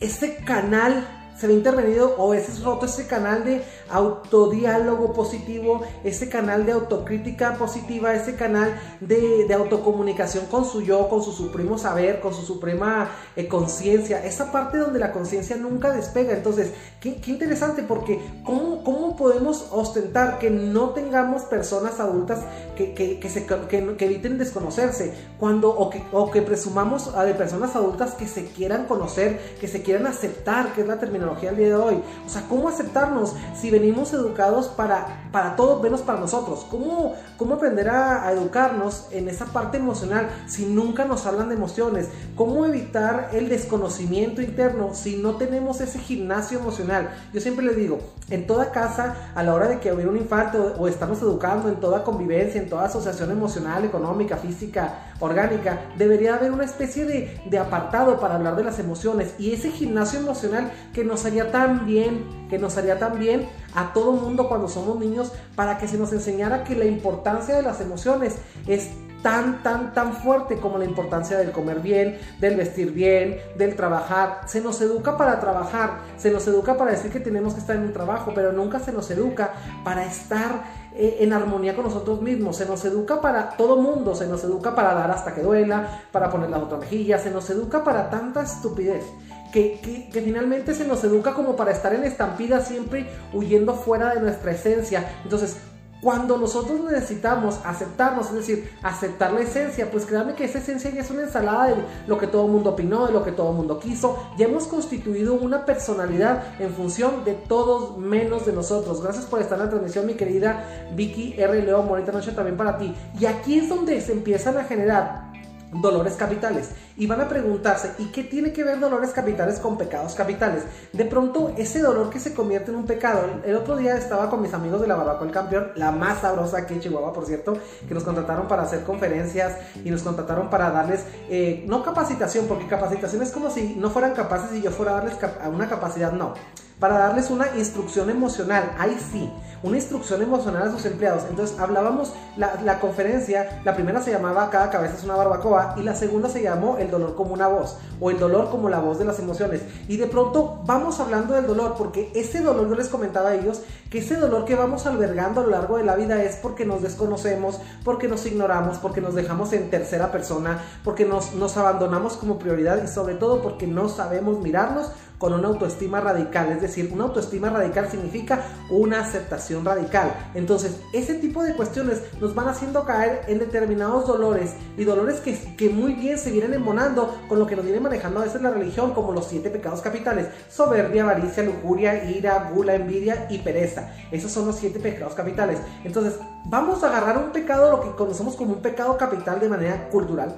ese 0.00 0.38
canal 0.38 1.25
se 1.38 1.46
ve 1.46 1.54
intervenido 1.54 2.14
o 2.16 2.34
es 2.34 2.62
roto 2.62 2.86
ese 2.86 3.06
canal 3.06 3.44
de 3.44 3.62
autodiálogo 3.90 5.12
positivo, 5.12 5.82
ese 6.02 6.28
canal 6.28 6.64
de 6.64 6.72
autocrítica 6.72 7.54
positiva, 7.54 8.14
ese 8.14 8.36
canal 8.36 8.80
de, 9.00 9.46
autocomunicación 9.52 10.46
con 10.46 10.64
su 10.64 10.82
yo, 10.82 11.08
con 11.08 11.22
su 11.22 11.32
supremo 11.32 11.78
saber, 11.78 12.20
con 12.20 12.34
su 12.34 12.42
suprema 12.42 13.10
eh, 13.36 13.48
conciencia, 13.48 14.24
esa 14.24 14.52
parte 14.52 14.78
donde 14.78 14.98
la 14.98 15.12
conciencia 15.12 15.56
nunca 15.56 15.92
despega. 15.92 16.32
Entonces, 16.32 16.72
qué, 17.00 17.20
interesante 17.26 17.82
porque 17.82 18.20
¿cómo, 18.44 18.82
¿cómo, 18.84 19.16
podemos 19.16 19.68
ostentar 19.70 20.38
que 20.38 20.50
no 20.50 20.90
tengamos 20.90 21.42
personas 21.42 22.00
adultas 22.00 22.40
que, 22.76 22.94
que, 22.94 23.30
se, 23.30 23.46
que, 23.46 24.04
eviten 24.04 24.36
desconocerse 24.36 25.14
cuando, 25.38 25.70
o, 25.70 25.88
que, 25.90 26.02
o 26.12 26.30
que 26.30 26.42
presumamos 26.42 27.14
a 27.14 27.24
de 27.24 27.34
personas 27.34 27.74
adultas 27.76 28.14
que 28.14 28.26
se 28.26 28.46
quieran 28.46 28.84
conocer, 28.86 29.56
que 29.60 29.68
se 29.68 29.82
quieran 29.82 30.06
aceptar, 30.06 30.72
que 30.74 30.82
es 30.82 30.86
la 30.86 30.98
terminación 30.98 31.25
el 31.34 31.56
día 31.56 31.68
de 31.68 31.74
hoy. 31.74 32.02
O 32.24 32.28
sea, 32.28 32.42
¿cómo 32.48 32.68
aceptarnos 32.68 33.34
si 33.54 33.70
venimos 33.70 34.12
educados 34.12 34.68
para, 34.68 35.28
para 35.32 35.56
todo 35.56 35.82
menos 35.82 36.02
para 36.02 36.20
nosotros? 36.20 36.66
¿Cómo, 36.70 37.14
cómo 37.36 37.54
aprender 37.54 37.88
a, 37.90 38.30
educarnos 38.32 39.06
en 39.10 39.28
esa 39.28 39.46
parte 39.46 39.76
emocional 39.78 40.28
si 40.46 40.66
nunca 40.66 41.04
nos 41.04 41.26
hablan 41.26 41.48
de 41.48 41.56
emociones? 41.56 42.08
¿Cómo 42.34 42.64
evitar 42.66 43.30
el 43.32 43.48
desconocimiento 43.48 44.42
interno 44.42 44.94
si 44.94 45.16
no 45.16 45.36
tenemos 45.36 45.80
ese 45.80 45.98
gimnasio 45.98 46.58
emocional? 46.58 47.10
Yo 47.32 47.40
siempre 47.40 47.64
le 47.64 47.74
digo, 47.74 47.98
en 48.30 48.46
toda 48.46 48.70
casa, 48.72 49.14
a 49.34 49.42
la 49.42 49.54
hora 49.54 49.68
de 49.68 49.80
que 49.80 49.92
hubiera 49.92 50.10
un 50.10 50.16
infarto 50.16 50.74
o 50.78 50.88
estamos 50.88 51.20
educando 51.22 51.68
en 51.68 51.76
toda 51.76 52.04
convivencia, 52.04 52.60
en 52.60 52.68
toda 52.68 52.84
asociación 52.84 53.30
emocional, 53.30 53.84
económica, 53.84 54.36
física, 54.36 55.14
orgánica, 55.20 55.80
debería 55.96 56.34
haber 56.34 56.52
una 56.52 56.64
especie 56.64 57.04
de, 57.04 57.40
de 57.46 57.58
apartado 57.58 58.20
para 58.20 58.36
hablar 58.36 58.56
de 58.56 58.64
las 58.64 58.78
emociones 58.78 59.34
y 59.38 59.52
ese 59.52 59.70
gimnasio 59.70 60.20
emocional 60.20 60.70
que 60.92 61.04
nos 61.04 61.24
haría 61.24 61.50
tan 61.50 61.86
bien, 61.86 62.24
que 62.50 62.58
nos 62.58 62.76
haría 62.76 62.98
tan 62.98 63.18
bien 63.18 63.48
a 63.74 63.92
todo 63.92 64.12
mundo 64.12 64.48
cuando 64.48 64.68
somos 64.68 64.98
niños 64.98 65.32
para 65.54 65.78
que 65.78 65.88
se 65.88 65.98
nos 65.98 66.12
enseñara 66.12 66.64
que 66.64 66.74
la 66.74 66.84
importancia 66.84 67.56
de 67.56 67.62
las 67.62 67.80
emociones 67.80 68.36
es 68.66 68.90
tan, 69.22 69.62
tan, 69.62 69.92
tan 69.92 70.12
fuerte 70.14 70.58
como 70.58 70.78
la 70.78 70.84
importancia 70.84 71.36
del 71.36 71.50
comer 71.50 71.80
bien, 71.80 72.16
del 72.38 72.54
vestir 72.54 72.92
bien, 72.92 73.38
del 73.56 73.74
trabajar. 73.74 74.42
Se 74.46 74.60
nos 74.60 74.80
educa 74.80 75.16
para 75.16 75.40
trabajar, 75.40 75.98
se 76.16 76.30
nos 76.30 76.46
educa 76.46 76.76
para 76.76 76.92
decir 76.92 77.10
que 77.10 77.18
tenemos 77.18 77.54
que 77.54 77.60
estar 77.60 77.74
en 77.74 77.82
un 77.82 77.92
trabajo, 77.92 78.32
pero 78.34 78.52
nunca 78.52 78.78
se 78.78 78.92
nos 78.92 79.10
educa 79.10 79.54
para 79.84 80.04
estar 80.04 80.85
eh, 80.98 81.18
en 81.20 81.32
armonía 81.32 81.74
con 81.74 81.84
nosotros 81.84 82.22
mismos. 82.22 82.56
Se 82.56 82.66
nos 82.66 82.84
educa 82.84 83.20
para 83.20 83.50
todo 83.56 83.76
mundo, 83.76 84.14
se 84.14 84.26
nos 84.26 84.42
educa 84.44 84.74
para 84.74 84.94
dar 84.94 85.10
hasta 85.10 85.34
que 85.34 85.42
duela, 85.42 86.02
para 86.12 86.30
poner 86.30 86.50
la 86.50 86.58
otra 86.58 86.78
mejilla, 86.78 87.18
se 87.18 87.30
nos 87.30 87.48
educa 87.50 87.84
para 87.84 88.10
tanta 88.10 88.42
estupidez 88.42 89.04
que, 89.52 90.10
finalmente 90.12 90.74
se 90.74 90.86
nos 90.86 91.02
educa 91.04 91.34
como 91.34 91.56
para 91.56 91.72
estar 91.72 91.94
en 91.94 92.04
estampida 92.04 92.60
siempre 92.60 93.06
huyendo 93.32 93.74
fuera 93.74 94.14
de 94.14 94.20
nuestra 94.20 94.52
esencia. 94.52 95.08
Entonces, 95.24 95.56
cuando 96.00 96.36
nosotros 96.36 96.80
necesitamos 96.80 97.60
aceptarnos, 97.64 98.28
es 98.28 98.34
decir, 98.34 98.70
aceptar 98.82 99.32
la 99.32 99.40
esencia, 99.40 99.90
pues 99.90 100.06
créanme 100.06 100.34
que 100.34 100.44
esa 100.44 100.58
esencia 100.58 100.90
ya 100.90 101.00
es 101.00 101.10
una 101.10 101.22
ensalada 101.22 101.68
de 101.68 101.76
lo 102.06 102.18
que 102.18 102.26
todo 102.26 102.46
el 102.46 102.52
mundo 102.52 102.70
opinó, 102.70 103.06
de 103.06 103.12
lo 103.12 103.24
que 103.24 103.32
todo 103.32 103.50
el 103.50 103.56
mundo 103.56 103.78
quiso. 103.78 104.18
Ya 104.36 104.46
hemos 104.46 104.66
constituido 104.66 105.34
una 105.34 105.64
personalidad 105.64 106.60
en 106.60 106.70
función 106.70 107.24
de 107.24 107.34
todos 107.34 107.96
menos 107.96 108.46
de 108.46 108.52
nosotros. 108.52 109.02
Gracias 109.02 109.24
por 109.26 109.40
estar 109.40 109.58
en 109.58 109.64
la 109.64 109.70
transmisión, 109.70 110.06
mi 110.06 110.14
querida 110.14 110.64
Vicky 110.94 111.34
R. 111.38 111.62
León. 111.62 111.88
Bonita 111.88 112.12
noche 112.12 112.32
también 112.32 112.56
para 112.56 112.78
ti. 112.78 112.94
Y 113.18 113.26
aquí 113.26 113.58
es 113.58 113.68
donde 113.68 114.00
se 114.00 114.12
empiezan 114.12 114.58
a 114.58 114.64
generar 114.64 115.35
dolores 115.72 116.14
capitales. 116.14 116.70
Y 116.96 117.06
van 117.06 117.20
a 117.20 117.28
preguntarse, 117.28 117.92
¿y 117.98 118.06
qué 118.06 118.22
tiene 118.24 118.52
que 118.52 118.64
ver 118.64 118.80
dolores 118.80 119.10
capitales 119.10 119.58
con 119.58 119.76
pecados 119.76 120.14
capitales? 120.14 120.64
De 120.92 121.04
pronto, 121.04 121.52
ese 121.56 121.80
dolor 121.80 122.10
que 122.10 122.20
se 122.20 122.34
convierte 122.34 122.70
en 122.70 122.78
un 122.78 122.86
pecado. 122.86 123.22
El 123.44 123.56
otro 123.56 123.76
día 123.76 123.96
estaba 123.96 124.30
con 124.30 124.42
mis 124.42 124.54
amigos 124.54 124.80
de 124.80 124.86
la 124.86 124.96
Barbacoa 124.96 125.26
El 125.26 125.32
Campeón, 125.32 125.72
la 125.76 125.90
más 125.90 126.20
sabrosa 126.20 126.66
que 126.66 126.74
en 126.74 126.80
Chihuahua, 126.80 127.12
por 127.12 127.26
cierto, 127.26 127.58
que 127.86 127.94
nos 127.94 128.04
contrataron 128.04 128.48
para 128.48 128.62
hacer 128.62 128.82
conferencias 128.84 129.56
y 129.84 129.90
nos 129.90 130.02
contrataron 130.02 130.48
para 130.50 130.70
darles, 130.70 131.04
eh, 131.28 131.64
no 131.66 131.82
capacitación, 131.82 132.46
porque 132.46 132.66
capacitación 132.66 133.22
es 133.22 133.30
como 133.30 133.50
si 133.50 133.74
no 133.76 133.90
fueran 133.90 134.14
capaces 134.14 134.56
y 134.56 134.62
yo 134.62 134.70
fuera 134.70 134.92
a 134.92 134.94
darles 135.02 135.16
una 135.52 135.68
capacidad, 135.68 136.12
no 136.12 136.34
para 136.78 136.98
darles 136.98 137.30
una 137.30 137.46
instrucción 137.56 138.10
emocional, 138.10 138.72
ahí 138.78 138.98
sí, 139.12 139.30
una 139.62 139.76
instrucción 139.76 140.22
emocional 140.22 140.68
a 140.68 140.70
sus 140.70 140.84
empleados. 140.84 141.24
Entonces 141.28 141.58
hablábamos, 141.58 142.12
la, 142.36 142.78
conferencia, 142.78 143.62
la 143.64 143.74
primera 143.74 144.02
se 144.02 144.10
llamaba 144.12 144.50
Cada 144.50 144.70
cabeza 144.70 144.94
es 144.96 145.04
una 145.04 145.16
barbacoa 145.16 145.74
y 145.78 145.82
la 145.82 145.94
segunda 145.94 146.28
se 146.28 146.42
llamó 146.42 146.76
El 146.76 146.90
dolor 146.90 147.14
como 147.14 147.32
una 147.32 147.48
voz 147.48 147.78
o 147.98 148.10
el 148.10 148.18
dolor 148.18 148.50
como 148.50 148.68
la 148.68 148.78
voz 148.78 148.98
de 148.98 149.06
las 149.06 149.18
emociones. 149.18 149.62
Y 149.88 149.96
de 149.96 150.06
pronto 150.06 150.60
vamos 150.66 151.00
hablando 151.00 151.34
del 151.34 151.46
dolor 151.46 151.74
porque 151.78 152.12
ese 152.14 152.42
dolor, 152.42 152.68
yo 152.68 152.74
les 152.74 152.88
comentaba 152.88 153.30
a 153.30 153.34
ellos, 153.34 153.62
que 153.90 153.98
ese 153.98 154.16
dolor 154.16 154.44
que 154.44 154.54
vamos 154.54 154.86
albergando 154.86 155.40
a 155.40 155.44
lo 155.44 155.50
largo 155.50 155.78
de 155.78 155.84
la 155.84 155.96
vida 155.96 156.22
es 156.22 156.36
porque 156.36 156.66
nos 156.66 156.82
desconocemos, 156.82 157.58
porque 157.84 158.08
nos 158.08 158.26
ignoramos, 158.26 158.78
porque 158.78 159.00
nos 159.00 159.14
dejamos 159.14 159.52
en 159.52 159.70
tercera 159.70 160.12
persona, 160.12 160.62
porque 160.84 161.06
nos, 161.06 161.34
nos 161.34 161.56
abandonamos 161.56 162.16
como 162.16 162.38
prioridad 162.38 162.82
y 162.84 162.88
sobre 162.88 163.14
todo 163.14 163.40
porque 163.40 163.66
no 163.66 163.88
sabemos 163.88 164.40
mirarnos 164.40 164.92
con 165.18 165.32
una 165.32 165.48
autoestima 165.48 166.00
radical. 166.00 166.52
Es 166.52 166.60
decir, 166.60 166.90
una 166.92 167.04
autoestima 167.04 167.50
radical 167.50 167.90
significa 167.90 168.44
una 168.70 169.00
aceptación 169.00 169.64
radical. 169.64 170.12
Entonces, 170.34 170.80
ese 170.92 171.14
tipo 171.14 171.42
de 171.42 171.54
cuestiones 171.54 172.02
nos 172.20 172.34
van 172.34 172.48
haciendo 172.48 172.84
caer 172.84 173.22
en 173.28 173.38
determinados 173.38 174.06
dolores 174.06 174.54
y 174.76 174.84
dolores 174.84 175.20
que, 175.20 175.56
que 175.56 175.68
muy 175.68 175.94
bien 175.94 176.18
se 176.18 176.30
vienen 176.30 176.54
embonando 176.54 177.16
con 177.28 177.38
lo 177.38 177.46
que 177.46 177.56
nos 177.56 177.64
viene 177.64 177.80
manejando 177.80 178.20
a 178.20 178.24
veces 178.24 178.42
la 178.42 178.50
religión, 178.50 178.92
como 178.92 179.12
los 179.12 179.26
siete 179.26 179.50
pecados 179.50 179.80
capitales: 179.80 180.28
soberbia, 180.50 181.04
avaricia, 181.04 181.42
lujuria, 181.42 182.10
ira, 182.10 182.50
gula, 182.54 182.74
envidia 182.74 183.26
y 183.30 183.38
pereza. 183.38 183.92
Esos 184.10 184.32
son 184.32 184.46
los 184.46 184.56
siete 184.56 184.78
pecados 184.78 185.14
capitales. 185.14 185.58
Entonces, 185.84 186.14
vamos 186.44 186.82
a 186.82 186.88
agarrar 186.88 187.18
un 187.18 187.32
pecado, 187.32 187.70
lo 187.70 187.80
que 187.80 187.96
conocemos 187.96 188.36
como 188.36 188.54
un 188.54 188.62
pecado 188.62 188.96
capital 188.96 189.40
de 189.40 189.48
manera 189.48 189.88
cultural 189.88 190.34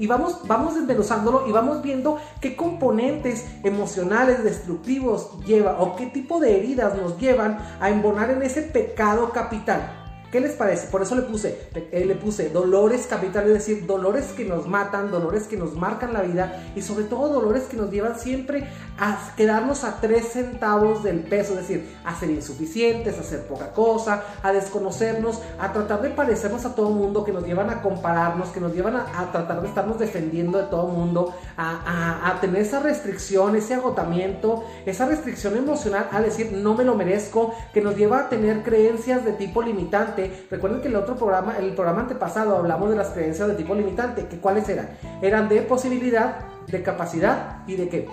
y 0.00 0.06
vamos, 0.06 0.40
vamos 0.48 0.74
desmenuzándolo 0.74 1.46
y 1.46 1.52
vamos 1.52 1.82
viendo 1.82 2.18
qué 2.40 2.56
componentes 2.56 3.46
emocionales 3.62 4.42
destructivos 4.42 5.38
lleva 5.44 5.78
o 5.78 5.94
qué 5.94 6.06
tipo 6.06 6.40
de 6.40 6.56
heridas 6.56 6.96
nos 6.96 7.18
llevan 7.18 7.58
a 7.80 7.90
embonar 7.90 8.30
en 8.30 8.42
ese 8.42 8.62
pecado 8.62 9.30
capital. 9.30 9.99
¿Qué 10.30 10.38
les 10.38 10.52
parece? 10.52 10.86
Por 10.86 11.02
eso 11.02 11.16
le 11.16 11.22
puse, 11.22 11.58
eh, 11.74 12.04
le 12.06 12.14
puse 12.14 12.50
dolores 12.50 13.08
capitales, 13.08 13.48
es 13.50 13.66
decir, 13.66 13.86
dolores 13.86 14.26
que 14.26 14.44
nos 14.44 14.68
matan, 14.68 15.10
dolores 15.10 15.48
que 15.48 15.56
nos 15.56 15.74
marcan 15.74 16.12
la 16.12 16.22
vida 16.22 16.70
y 16.76 16.82
sobre 16.82 17.04
todo 17.04 17.28
dolores 17.28 17.64
que 17.64 17.76
nos 17.76 17.90
llevan 17.90 18.16
siempre 18.16 18.68
a 18.96 19.18
quedarnos 19.36 19.82
a 19.82 20.00
tres 20.00 20.28
centavos 20.28 21.02
del 21.02 21.20
peso, 21.20 21.54
es 21.54 21.66
decir, 21.66 21.96
a 22.04 22.14
ser 22.14 22.30
insuficientes, 22.30 23.18
a 23.18 23.22
hacer 23.22 23.44
poca 23.48 23.72
cosa, 23.72 24.22
a 24.44 24.52
desconocernos, 24.52 25.40
a 25.58 25.72
tratar 25.72 26.00
de 26.00 26.10
parecernos 26.10 26.64
a 26.64 26.76
todo 26.76 26.90
mundo, 26.90 27.24
que 27.24 27.32
nos 27.32 27.44
llevan 27.44 27.68
a 27.68 27.82
compararnos, 27.82 28.50
que 28.50 28.60
nos 28.60 28.72
llevan 28.72 28.94
a, 28.96 29.32
tratar 29.32 29.60
de 29.60 29.66
estarnos 29.66 29.98
defendiendo 29.98 30.58
de 30.58 30.64
todo 30.64 30.86
mundo, 30.86 31.34
a, 31.56 32.30
a 32.30 32.40
tener 32.40 32.62
esa 32.62 32.78
restricción, 32.78 33.56
ese 33.56 33.74
agotamiento, 33.74 34.62
esa 34.86 35.06
restricción 35.06 35.56
emocional 35.56 36.08
a 36.12 36.20
decir 36.20 36.52
no 36.52 36.74
me 36.74 36.84
lo 36.84 36.94
merezco, 36.94 37.52
que 37.74 37.80
nos 37.80 37.96
lleva 37.96 38.20
a 38.20 38.28
tener 38.28 38.62
creencias 38.62 39.24
de 39.24 39.32
tipo 39.32 39.60
limitante 39.60 40.19
Recuerden 40.50 40.80
que 40.80 40.88
el 40.88 40.96
otro 40.96 41.16
programa, 41.16 41.56
el 41.58 41.74
programa 41.74 42.02
antepasado, 42.02 42.56
hablamos 42.56 42.90
de 42.90 42.96
las 42.96 43.08
creencias 43.08 43.48
de 43.48 43.54
tipo 43.54 43.74
limitante. 43.74 44.26
que 44.26 44.38
¿Cuáles 44.38 44.68
eran? 44.68 44.90
Eran 45.22 45.48
de 45.48 45.62
posibilidad, 45.62 46.46
de 46.66 46.82
capacidad 46.82 47.66
y 47.66 47.76
de 47.76 47.88
qué? 47.88 48.08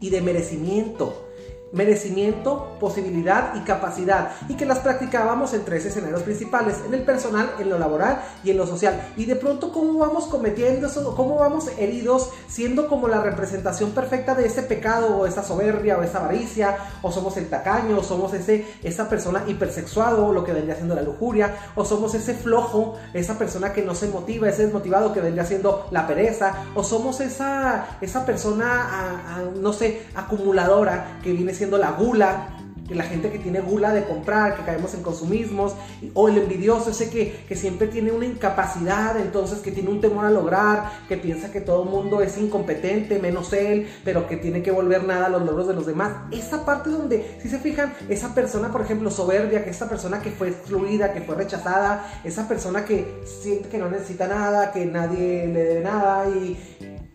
Y 0.00 0.10
de 0.10 0.20
merecimiento 0.22 1.27
merecimiento, 1.72 2.76
posibilidad 2.80 3.54
y 3.54 3.60
capacidad, 3.60 4.32
y 4.48 4.54
que 4.54 4.66
las 4.66 4.78
practicábamos 4.78 5.52
en 5.54 5.64
tres 5.64 5.84
escenarios 5.84 6.22
principales, 6.22 6.76
en 6.86 6.94
el 6.94 7.02
personal, 7.02 7.50
en 7.58 7.68
lo 7.68 7.78
laboral 7.78 8.22
y 8.42 8.50
en 8.50 8.56
lo 8.56 8.66
social. 8.66 9.12
Y 9.16 9.26
de 9.26 9.36
pronto, 9.36 9.72
¿cómo 9.72 9.98
vamos 9.98 10.26
cometiendo 10.26 10.86
eso? 10.86 11.14
¿Cómo 11.14 11.36
vamos 11.36 11.68
heridos 11.78 12.30
siendo 12.48 12.88
como 12.88 13.08
la 13.08 13.20
representación 13.20 13.90
perfecta 13.90 14.34
de 14.34 14.46
ese 14.46 14.62
pecado 14.62 15.18
o 15.18 15.26
esa 15.26 15.42
soberbia 15.42 15.98
o 15.98 16.02
esa 16.02 16.18
avaricia, 16.18 16.76
o 17.02 17.12
somos 17.12 17.36
el 17.36 17.48
tacaño, 17.48 17.98
o 17.98 18.02
somos 18.02 18.32
ese, 18.34 18.66
esa 18.82 19.08
persona 19.08 19.44
hipersexuado, 19.46 20.32
lo 20.32 20.44
que 20.44 20.52
vendría 20.52 20.76
siendo 20.76 20.94
la 20.94 21.02
lujuria, 21.02 21.54
o 21.74 21.84
somos 21.84 22.14
ese 22.14 22.34
flojo, 22.34 22.96
esa 23.12 23.38
persona 23.38 23.72
que 23.72 23.82
no 23.82 23.94
se 23.94 24.08
motiva, 24.08 24.48
ese 24.48 24.64
desmotivado 24.64 25.12
que 25.12 25.20
vendría 25.20 25.44
siendo 25.44 25.86
la 25.90 26.06
pereza, 26.06 26.54
o 26.74 26.82
somos 26.82 27.20
esa, 27.20 27.98
esa 28.00 28.24
persona, 28.24 29.42
no 29.60 29.72
sé, 29.72 30.06
acumuladora 30.14 31.18
que 31.22 31.32
viene 31.32 31.54
siendo 31.58 31.76
la 31.76 31.90
gula, 31.90 32.48
la 32.94 33.04
gente 33.04 33.30
que 33.30 33.38
tiene 33.38 33.60
gula 33.60 33.92
de 33.92 34.04
comprar, 34.04 34.56
que 34.56 34.62
caemos 34.62 34.94
en 34.94 35.02
consumismos, 35.02 35.74
o 36.14 36.28
el 36.28 36.38
envidioso, 36.38 36.90
ese 36.90 37.10
que, 37.10 37.44
que, 37.46 37.56
siempre 37.56 37.88
tiene 37.88 38.12
una 38.12 38.24
incapacidad, 38.24 39.18
entonces 39.20 39.58
que 39.58 39.72
tiene 39.72 39.90
un 39.90 40.00
temor 40.00 40.24
a 40.24 40.30
lograr, 40.30 40.90
que 41.08 41.16
piensa 41.16 41.52
que 41.52 41.60
todo 41.60 41.84
el 41.84 41.90
mundo 41.90 42.22
es 42.22 42.38
incompetente, 42.38 43.18
menos 43.18 43.52
él, 43.52 43.88
pero 44.04 44.26
que 44.26 44.36
tiene 44.36 44.62
que 44.62 44.70
volver 44.70 45.04
nada 45.04 45.26
a 45.26 45.28
los 45.28 45.42
logros 45.42 45.68
de 45.68 45.74
los 45.74 45.86
demás. 45.86 46.12
Esa 46.30 46.64
parte 46.64 46.90
donde, 46.90 47.38
si 47.42 47.48
se 47.48 47.58
fijan, 47.58 47.92
esa 48.08 48.34
persona, 48.34 48.72
por 48.72 48.80
ejemplo, 48.80 49.10
soberbia, 49.10 49.64
que 49.64 49.70
esa 49.70 49.88
persona 49.88 50.22
que 50.22 50.30
fue 50.30 50.48
excluida, 50.48 51.12
que 51.12 51.20
fue 51.20 51.34
rechazada, 51.34 52.20
esa 52.24 52.48
persona 52.48 52.84
que 52.84 53.22
siente 53.42 53.68
que 53.68 53.78
no 53.78 53.90
necesita 53.90 54.26
nada, 54.26 54.72
que 54.72 54.86
nadie 54.86 55.46
le 55.46 55.64
debe 55.64 55.80
nada 55.80 56.26
y 56.28 56.56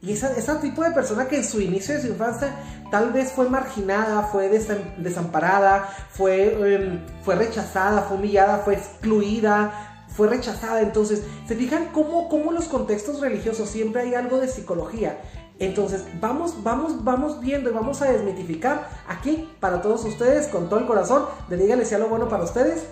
y 0.03 0.11
ese 0.11 0.55
tipo 0.61 0.83
de 0.83 0.91
persona 0.91 1.29
que 1.29 1.37
en 1.37 1.45
su 1.45 1.61
inicio 1.61 1.95
de 1.95 2.01
su 2.01 2.07
infancia 2.07 2.53
tal 2.91 3.13
vez 3.13 3.31
fue 3.31 3.49
marginada, 3.49 4.23
fue 4.23 4.49
desamparada, 4.49 5.87
fue, 6.11 6.75
em, 6.75 6.99
fue 7.23 7.35
rechazada, 7.35 8.01
fue 8.01 8.17
humillada, 8.17 8.57
fue 8.57 8.73
excluida, 8.73 9.71
fue 10.09 10.27
rechazada. 10.27 10.81
Entonces, 10.81 11.23
¿se 11.47 11.55
fijan 11.55 11.85
cómo, 11.93 12.27
cómo 12.27 12.51
los 12.51 12.65
contextos 12.65 13.21
religiosos 13.21 13.69
siempre 13.69 14.01
hay 14.01 14.13
algo 14.13 14.41
de 14.41 14.49
psicología? 14.49 15.21
Entonces, 15.59 16.03
vamos, 16.19 16.61
vamos, 16.63 17.05
vamos 17.05 17.39
viendo 17.39 17.69
y 17.69 17.73
vamos 17.73 18.01
a 18.01 18.11
desmitificar 18.11 18.89
aquí 19.07 19.49
para 19.61 19.81
todos 19.81 20.03
ustedes 20.03 20.47
con 20.47 20.67
todo 20.67 20.79
el 20.79 20.85
corazón. 20.85 21.23
De 21.47 21.55
díganle 21.55 21.85
si 21.85 21.95
algo 21.95 22.09
bueno 22.09 22.27
para 22.27 22.43
ustedes. 22.43 22.83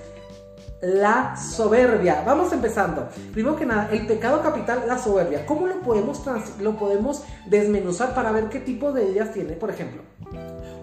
La 0.82 1.38
soberbia. 1.38 2.24
Vamos 2.26 2.52
empezando. 2.54 3.08
Primero 3.34 3.56
que 3.56 3.68
nada, 3.68 3.90
el 3.92 4.08
pecado 4.08 4.42
capital, 4.42 4.84
la 4.88 4.98
soberbia. 4.98 5.46
¿Cómo 5.46 5.68
lo 5.68 5.80
podemos, 5.82 6.24
lo 6.60 6.76
podemos 6.76 7.24
desmenuzar 7.46 8.16
para 8.16 8.32
ver 8.32 8.46
qué 8.46 8.60
tipo 8.60 8.92
de 8.92 9.10
ideas 9.10 9.32
tiene? 9.32 9.54
Por 9.54 9.70
ejemplo, 9.70 10.02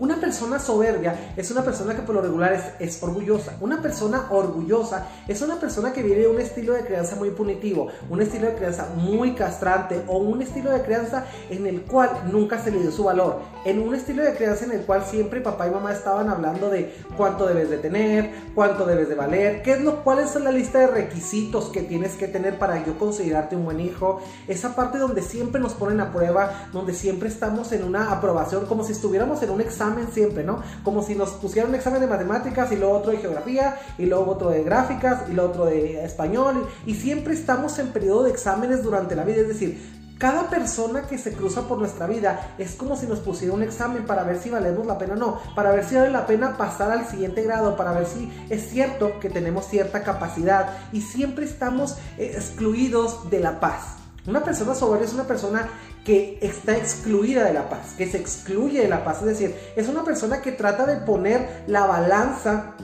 una 0.00 0.16
persona 0.16 0.58
soberbia 0.58 1.32
es 1.36 1.50
una 1.50 1.62
persona 1.62 1.94
que 1.94 2.02
por 2.02 2.14
lo 2.14 2.22
regular 2.22 2.76
es, 2.78 3.02
orgullosa. 3.02 3.56
Una 3.60 3.82
persona 3.82 4.26
orgullosa 4.30 5.08
es 5.26 5.42
una 5.42 5.58
persona 5.58 5.92
que 5.92 6.02
vive 6.02 6.28
un 6.28 6.40
estilo 6.40 6.72
de 6.72 6.84
crianza 6.84 7.16
muy 7.16 7.30
punitivo, 7.30 7.88
un 8.08 8.22
estilo 8.22 8.46
de 8.46 8.54
crianza 8.54 8.88
muy 8.96 9.34
castrante 9.34 10.02
o 10.06 10.18
un 10.18 10.40
estilo 10.42 10.70
de 10.70 10.82
crianza 10.82 11.26
en 11.50 11.66
el 11.66 11.82
cual 11.82 12.10
nunca 12.30 12.62
se 12.62 12.70
le 12.70 12.80
dio 12.80 12.92
su 12.92 13.04
valor. 13.04 13.40
En 13.64 13.80
un 13.80 13.94
estilo 13.94 14.22
de 14.22 14.34
crianza 14.34 14.64
en 14.64 14.72
el 14.72 14.82
cual 14.82 15.04
siempre 15.04 15.40
papá 15.40 15.66
y 15.66 15.70
mamá 15.70 15.92
estaban 15.92 16.28
hablando 16.28 16.70
de 16.70 16.94
cuánto 17.16 17.46
debes 17.46 17.70
de 17.70 17.78
tener, 17.78 18.30
cuánto 18.54 18.86
debes 18.86 19.08
de 19.08 19.14
valer, 19.14 19.62
qué 19.62 19.72
es 19.72 19.80
lo, 19.80 20.04
cuál 20.04 20.20
es 20.20 20.34
la 20.36 20.52
lista 20.52 20.78
de 20.78 20.86
requisitos 20.86 21.70
que 21.70 21.82
tienes 21.82 22.14
que 22.14 22.28
tener 22.28 22.58
para 22.58 22.84
yo 22.84 22.98
considerarte 22.98 23.56
un 23.56 23.64
buen 23.64 23.80
hijo. 23.80 24.20
Esa 24.46 24.76
parte 24.76 24.98
donde 24.98 25.22
siempre 25.22 25.60
nos 25.60 25.74
ponen 25.74 26.00
a 26.00 26.12
prueba, 26.12 26.68
donde 26.72 26.94
siempre 26.94 27.28
estamos 27.28 27.72
en 27.72 27.84
una 27.84 28.12
aprobación 28.12 28.66
como 28.66 28.84
si 28.84 28.92
estuviéramos 28.92 29.42
en 29.42 29.50
un 29.50 29.60
examen 29.60 29.87
siempre, 30.12 30.44
¿no? 30.44 30.62
Como 30.84 31.02
si 31.02 31.14
nos 31.14 31.30
pusieran 31.30 31.70
un 31.70 31.76
examen 31.76 32.00
de 32.00 32.06
matemáticas 32.06 32.70
y 32.72 32.76
luego 32.76 32.94
otro 32.94 33.12
de 33.12 33.18
geografía 33.18 33.76
y 33.98 34.06
luego 34.06 34.30
otro 34.30 34.50
de 34.50 34.62
gráficas 34.62 35.22
y 35.28 35.32
luego 35.32 35.50
otro 35.50 35.66
de 35.66 36.04
español 36.04 36.68
y, 36.86 36.98
siempre 36.98 37.32
estamos 37.32 37.78
en 37.78 37.88
periodo 37.88 38.24
de 38.24 38.30
exámenes 38.30 38.82
durante 38.82 39.14
la 39.14 39.24
vida, 39.24 39.42
es 39.42 39.48
decir, 39.48 39.98
cada 40.18 40.50
persona 40.50 41.02
que 41.02 41.16
se 41.16 41.32
cruza 41.32 41.68
por 41.68 41.78
nuestra 41.78 42.08
vida 42.08 42.54
es 42.58 42.74
como 42.74 42.96
si 42.96 43.06
nos 43.06 43.20
pusiera 43.20 43.54
un 43.54 43.62
examen 43.62 44.04
para 44.04 44.24
ver 44.24 44.38
si 44.38 44.50
valemos 44.50 44.84
la 44.84 44.98
pena 44.98 45.14
o 45.14 45.16
no, 45.16 45.40
para 45.54 45.70
ver 45.70 45.84
si 45.84 45.94
vale 45.94 46.10
la 46.10 46.26
pena 46.26 46.56
pasar 46.56 46.90
al 46.90 47.06
siguiente 47.06 47.44
grado, 47.44 47.76
para 47.76 47.92
ver 47.92 48.06
si 48.06 48.30
es 48.50 48.68
cierto 48.68 49.20
que 49.20 49.30
tenemos 49.30 49.68
cierta 49.68 50.02
capacidad 50.02 50.70
y 50.92 51.02
siempre 51.02 51.44
estamos 51.44 51.96
eh, 52.18 52.32
excluidos 52.34 53.30
de 53.30 53.38
la 53.38 53.60
paz. 53.60 53.98
Una 54.26 54.42
persona 54.42 54.74
soberbia 54.74 55.06
es 55.06 55.14
una 55.14 55.24
persona 55.24 55.68
que 56.08 56.38
está 56.40 56.74
excluida 56.74 57.44
de 57.44 57.52
la 57.52 57.68
paz, 57.68 57.92
que 57.98 58.06
se 58.06 58.16
excluye 58.16 58.80
de 58.80 58.88
la 58.88 59.04
paz. 59.04 59.18
Es 59.20 59.26
decir, 59.26 59.54
es 59.76 59.88
una 59.88 60.04
persona 60.04 60.40
que 60.40 60.52
trata 60.52 60.86
de 60.86 60.96
poner 61.04 61.64
la 61.66 61.84
balanza, 61.84 62.76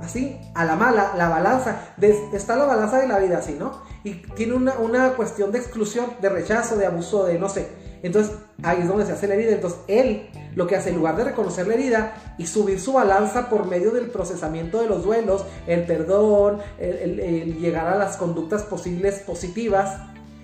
así, 0.00 0.38
a 0.54 0.64
la 0.64 0.76
mala, 0.76 1.14
la 1.16 1.28
balanza, 1.28 1.92
está 2.32 2.54
la 2.54 2.66
balanza 2.66 3.00
de 3.00 3.08
la 3.08 3.18
vida 3.18 3.38
así, 3.38 3.56
¿no? 3.58 3.82
Y 4.04 4.12
tiene 4.36 4.54
una, 4.54 4.74
una 4.74 5.14
cuestión 5.14 5.50
de 5.50 5.58
exclusión, 5.58 6.06
de 6.20 6.28
rechazo, 6.28 6.76
de 6.76 6.86
abuso, 6.86 7.24
de 7.24 7.36
no 7.36 7.48
sé. 7.48 7.66
Entonces 8.04 8.32
ahí 8.62 8.82
es 8.82 8.86
donde 8.86 9.06
se 9.06 9.12
hace 9.12 9.26
la 9.26 9.34
herida. 9.34 9.54
Entonces 9.54 9.80
él 9.88 10.30
lo 10.54 10.68
que 10.68 10.76
hace 10.76 10.90
en 10.90 10.96
lugar 10.98 11.16
de 11.16 11.24
reconocer 11.24 11.66
la 11.66 11.74
herida 11.74 12.36
y 12.38 12.46
subir 12.46 12.78
su 12.78 12.92
balanza 12.92 13.50
por 13.50 13.66
medio 13.66 13.90
del 13.90 14.08
procesamiento 14.08 14.80
de 14.80 14.86
los 14.86 15.02
duelos, 15.02 15.44
el 15.66 15.84
perdón, 15.84 16.60
el 16.78 17.58
llegar 17.58 17.88
a 17.88 17.96
las 17.96 18.16
conductas 18.16 18.62
posibles 18.62 19.18
positivas, 19.18 19.98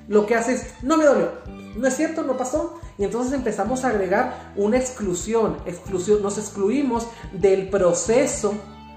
lo 0.08 0.26
que 0.26 0.34
hace 0.34 0.54
es, 0.54 0.66
no 0.82 0.96
me 0.96 1.04
dolió, 1.04 1.30
no 1.76 1.86
es 1.86 1.94
cierto, 1.94 2.22
no 2.22 2.36
pasó. 2.36 2.80
Y 2.96 3.04
entonces 3.04 3.32
empezamos 3.32 3.84
a 3.84 3.90
agregar 3.90 4.52
una 4.56 4.78
exclusión, 4.78 5.58
exclusión, 5.66 6.22
nos 6.22 6.38
excluimos 6.38 7.06
del 7.32 7.68
proceso 7.68 8.54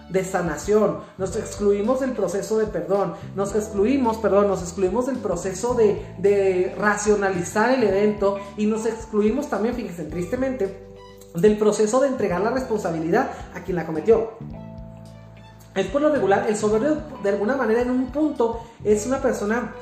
de 0.10 0.26
sanación, 0.26 1.00
nos 1.18 1.36
excluimos 1.36 2.02
del 2.02 2.12
proceso 2.12 2.58
de 2.58 2.66
perdón, 2.66 3.14
nos 3.36 3.56
excluimos, 3.56 4.18
perdón, 4.18 4.48
nos 4.48 4.62
excluimos 4.62 5.06
del 5.06 5.18
proceso 5.18 5.74
de, 5.74 6.06
de 6.18 6.76
racionalizar 6.78 7.72
el 7.72 7.84
evento 7.84 8.40
y 8.58 8.66
nos 8.66 8.86
excluimos 8.86 9.50
también, 9.50 9.76
fíjense, 9.76 10.04
tristemente, 10.06 10.88
del 11.36 11.58
proceso 11.58 12.02
de 12.02 12.10
entregar 12.10 12.42
la 12.42 12.50
responsabilidad 12.50 13.32
a 13.54 13.64
quien 13.64 13.78
la 13.78 13.86
cometió. 13.86 14.32
Es 15.76 15.86
por 15.86 16.02
lo 16.02 16.10
regular, 16.10 16.46
el 16.50 16.58
soberbio 16.58 16.98
de 17.24 17.30
alguna 17.30 17.56
manera 17.56 17.82
en 17.82 17.92
un 17.92 18.08
punto 18.08 18.62
es 18.84 19.06
una 19.06 19.22
persona 19.22 19.74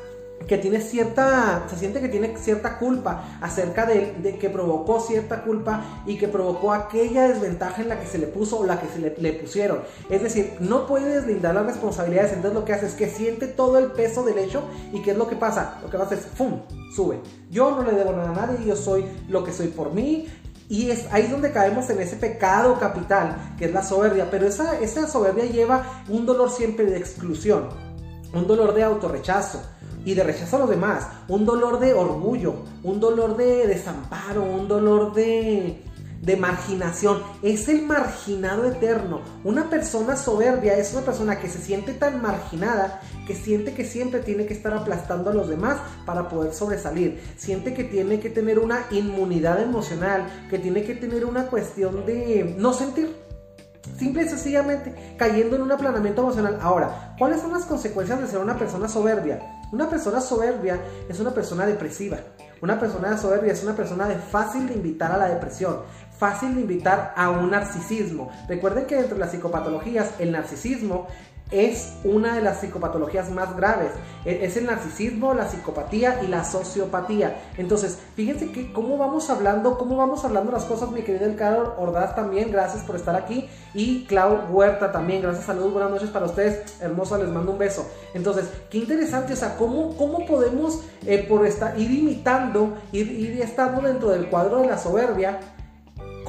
que 0.48 0.58
tiene 0.58 0.82
cierta, 0.82 1.66
se 1.70 1.78
siente 1.78 2.02
que 2.02 2.10
tiene 2.10 2.36
cierta 2.38 2.78
culpa 2.80 3.38
acerca 3.42 3.86
de, 3.86 4.38
que 4.40 4.50
provocó 4.50 5.00
cierta 5.00 5.44
culpa 5.44 6.04
y 6.06 6.18
que 6.18 6.28
provocó 6.28 6.74
aquella 6.74 7.28
desventaja 7.28 7.82
en 7.82 7.90
la 7.90 8.00
que 8.00 8.08
se 8.08 8.18
le 8.18 8.28
puso 8.28 8.60
o 8.60 8.66
la 8.66 8.80
que 8.80 8.88
se 8.88 9.00
le, 9.00 9.34
pusieron. 9.34 9.82
Es 10.10 10.24
decir, 10.24 10.54
no 10.60 10.88
puede 10.88 11.16
deslindar 11.16 11.54
las 11.56 11.66
responsabilidades, 11.66 12.34
entonces 12.34 12.60
lo 12.60 12.66
que 12.66 12.74
hace 12.74 12.88
es 12.88 12.94
que 12.94 13.08
siente 13.08 13.48
todo 13.48 13.78
el 13.78 13.92
peso 13.92 14.24
del 14.24 14.40
hecho 14.40 14.64
y 14.92 15.02
¿qué 15.02 15.12
es 15.12 15.18
lo 15.18 15.28
que 15.28 15.36
pasa? 15.36 15.80
Lo 15.82 15.90
que 15.90 15.98
pasa 15.98 16.16
es, 16.16 16.22
¡fum! 16.22 16.62
Sube. 16.96 17.20
Yo 17.52 17.72
no 17.72 17.84
le 17.84 17.92
debo 17.92 18.12
nada 18.14 18.32
a 18.32 18.48
nadie, 18.48 18.66
yo 18.66 18.76
soy 18.76 19.06
lo 19.28 19.44
que 19.44 19.54
soy 19.54 19.68
por 19.68 19.94
mí, 19.94 20.28
y 20.70 20.92
es 20.92 21.12
ahí 21.12 21.28
donde 21.28 21.52
caemos 21.52 21.90
en 21.90 22.00
ese 22.00 22.16
pecado 22.16 22.80
capital, 22.80 23.56
que 23.58 23.66
es 23.66 23.74
la 23.74 23.84
soberbia. 23.84 24.30
Pero 24.30 24.48
esa, 24.48 24.80
esa 24.80 25.08
soberbia 25.08 25.46
lleva 25.46 26.04
un 26.08 26.28
dolor 26.28 26.52
siempre 26.52 26.86
de 26.86 26.98
exclusión, 26.98 27.70
un 28.34 28.46
dolor 28.46 28.76
de 28.76 28.84
autorrechazo, 28.84 29.62
y 30.10 30.16
de 30.16 30.24
rechazo 30.24 30.56
a 30.56 30.60
los 30.62 30.70
demás, 30.72 31.08
un 31.28 31.46
dolor 31.46 31.80
de 31.80 31.94
orgullo, 31.94 32.56
un 32.82 33.00
dolor 33.00 33.38
de 33.38 33.68
desamparo, 33.68 34.42
un 34.42 34.68
dolor 34.68 35.14
de, 35.14 35.84
de 36.20 36.36
marginación. 36.36 37.22
Es 37.44 37.70
el 37.70 37.84
marginado 37.84 38.66
eterno. 38.66 39.22
Una 39.44 39.70
persona 39.70 40.18
soberbia 40.18 40.76
es 40.78 40.94
una 40.94 41.04
persona 41.04 41.38
que 41.38 41.48
se 41.48 41.60
siente 41.60 41.94
tan 41.94 42.24
marginada 42.24 43.02
que 43.28 43.36
siente 43.36 43.76
que 43.76 43.86
siempre 43.86 44.22
tiene 44.22 44.48
que 44.48 44.56
estar 44.56 44.74
aplastando 44.74 45.30
a 45.30 45.34
los 45.36 45.48
demás 45.48 45.78
para 46.08 46.28
poder 46.28 46.56
sobresalir. 46.56 47.22
Siente 47.38 47.76
que 47.76 47.84
tiene 47.84 48.20
que 48.20 48.32
tener 48.32 48.58
una 48.58 48.86
inmunidad 48.90 49.62
emocional, 49.62 50.28
que 50.50 50.58
tiene 50.58 50.84
que 50.86 50.96
tener 50.96 51.24
una 51.24 51.46
cuestión 51.46 52.04
de 52.08 52.56
no 52.58 52.74
sentir 52.74 53.16
Simple 53.98 54.24
y 54.24 54.30
sencillamente 54.30 55.16
cayendo 55.18 55.56
en 55.56 55.62
un 55.62 55.72
aplanamiento 55.72 56.22
emocional. 56.22 56.60
Ahora, 56.62 57.16
¿cuáles 57.18 57.42
son 57.42 57.52
las 57.52 57.66
consecuencias 57.66 58.22
de 58.22 58.28
ser 58.28 58.40
una 58.40 58.58
persona 58.58 58.88
soberbia? 58.88 59.59
Una 59.72 59.88
persona 59.88 60.20
soberbia 60.20 60.80
es 61.08 61.20
una 61.20 61.32
persona 61.32 61.66
depresiva. 61.66 62.18
Una 62.62 62.80
persona 62.80 63.18
soberbia 63.18 63.54
es 63.54 63.64
una 63.64 63.76
persona 63.76 64.08
fácil 64.32 64.68
de 64.68 64.74
invitar 64.74 65.12
a 65.12 65.18
la 65.18 65.30
depresión, 65.30 65.82
fácil 66.18 66.56
de 66.56 66.62
invitar 66.62 67.14
a 67.16 67.30
un 67.30 67.52
narcisismo. 67.52 68.32
Recuerden 68.48 68.86
que 68.86 68.96
dentro 68.96 69.16
de 69.16 69.22
las 69.22 69.32
psicopatologías 69.32 70.12
el 70.20 70.32
narcisismo 70.32 71.08
es 71.52 71.94
una 72.04 72.36
de 72.36 72.42
las 72.42 72.60
psicopatologías 72.60 73.32
más 73.32 73.56
graves. 73.56 73.92
E, 74.26 74.46
es 74.46 74.58
el 74.58 74.66
narcisismo, 74.66 75.34
la 75.34 75.48
psicopatía 75.48 76.22
y 76.24 76.28
la 76.28 76.44
sociopatía. 76.44 77.42
Entonces, 77.58 77.98
fíjense 78.16 78.52
que 78.52 78.72
cómo 78.72 78.98
vamos 78.98 79.30
hablando, 79.30 79.78
cómo 79.78 79.98
vamos 79.98 80.24
hablando 80.26 80.52
las 80.52 80.66
cosas, 80.66 80.92
mi 80.92 81.02
querida 81.02 81.26
Elcaro 81.26 81.76
Ordaz 81.80 82.16
también, 82.16 82.52
gracias 82.52 82.84
por 82.84 82.96
estar 82.96 83.16
aquí. 83.16 83.50
Y 83.74 84.06
Clau 84.06 84.48
Huerta 84.52 84.92
también, 84.92 85.22
gracias, 85.22 85.46
saludos, 85.46 85.74
buenas 85.74 85.92
noches 85.92 86.10
para 86.10 86.26
ustedes. 86.26 86.82
Hermosa, 86.82 87.18
les 87.18 87.30
mando 87.30 87.52
un 87.52 87.58
beso. 87.58 87.90
Entonces, 88.14 88.50
qué 88.70 88.78
interesante, 88.80 89.34
o 89.34 89.36
sea, 89.36 89.56
cómo, 89.58 89.96
cómo 89.98 90.26
podemos 90.26 90.82
eh, 91.06 91.26
por 91.28 91.46
estar, 91.46 91.80
ir 91.80 91.92
imitando, 91.92 92.78
ir, 92.92 93.12
ir 93.12 93.42
estando 93.42 93.82
dentro 93.82 94.10
del 94.10 94.30
cuadro 94.30 94.62
de 94.62 94.68
la 94.68 94.78
soberbia 94.78 95.40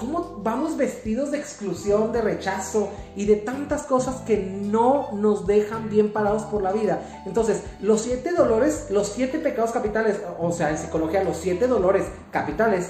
cómo 0.01 0.41
vamos 0.43 0.77
vestidos 0.77 1.31
de 1.31 1.39
exclusión, 1.39 2.11
de 2.11 2.23
rechazo 2.23 2.89
y 3.15 3.27
de 3.27 3.37
tantas 3.37 3.83
cosas 3.83 4.23
que 4.23 4.39
no 4.39 5.13
nos 5.13 5.47
dejan 5.47 5.91
bien 5.91 6.13
parados 6.13 6.43
por 6.45 6.63
la 6.63 6.73
vida. 6.73 7.03
Entonces, 7.27 7.63
los 7.81 8.01
siete 8.01 8.33
dolores, 8.33 8.89
los 8.91 9.09
siete 9.09 9.39
pecados 9.39 9.71
capitales, 9.73 10.19
o 10.39 10.51
sea, 10.51 10.71
en 10.71 10.79
psicología, 10.79 11.23
los 11.23 11.37
siete 11.37 11.69
dolores 11.69 12.07
capitales, 12.33 12.89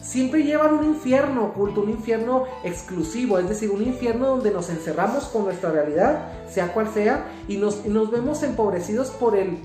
siempre 0.00 0.44
llevan 0.44 0.74
un 0.74 0.84
infierno 0.84 1.44
oculto, 1.44 1.82
un 1.82 1.90
infierno 1.90 2.44
exclusivo, 2.64 3.38
es 3.38 3.48
decir, 3.48 3.70
un 3.70 3.82
infierno 3.82 4.28
donde 4.28 4.50
nos 4.50 4.70
encerramos 4.70 5.24
con 5.24 5.44
nuestra 5.44 5.70
realidad, 5.70 6.28
sea 6.48 6.72
cual 6.72 6.88
sea, 6.92 7.26
y 7.48 7.58
nos, 7.58 7.84
nos 7.84 8.10
vemos 8.10 8.42
empobrecidos 8.42 9.10
por 9.10 9.36
el, 9.36 9.58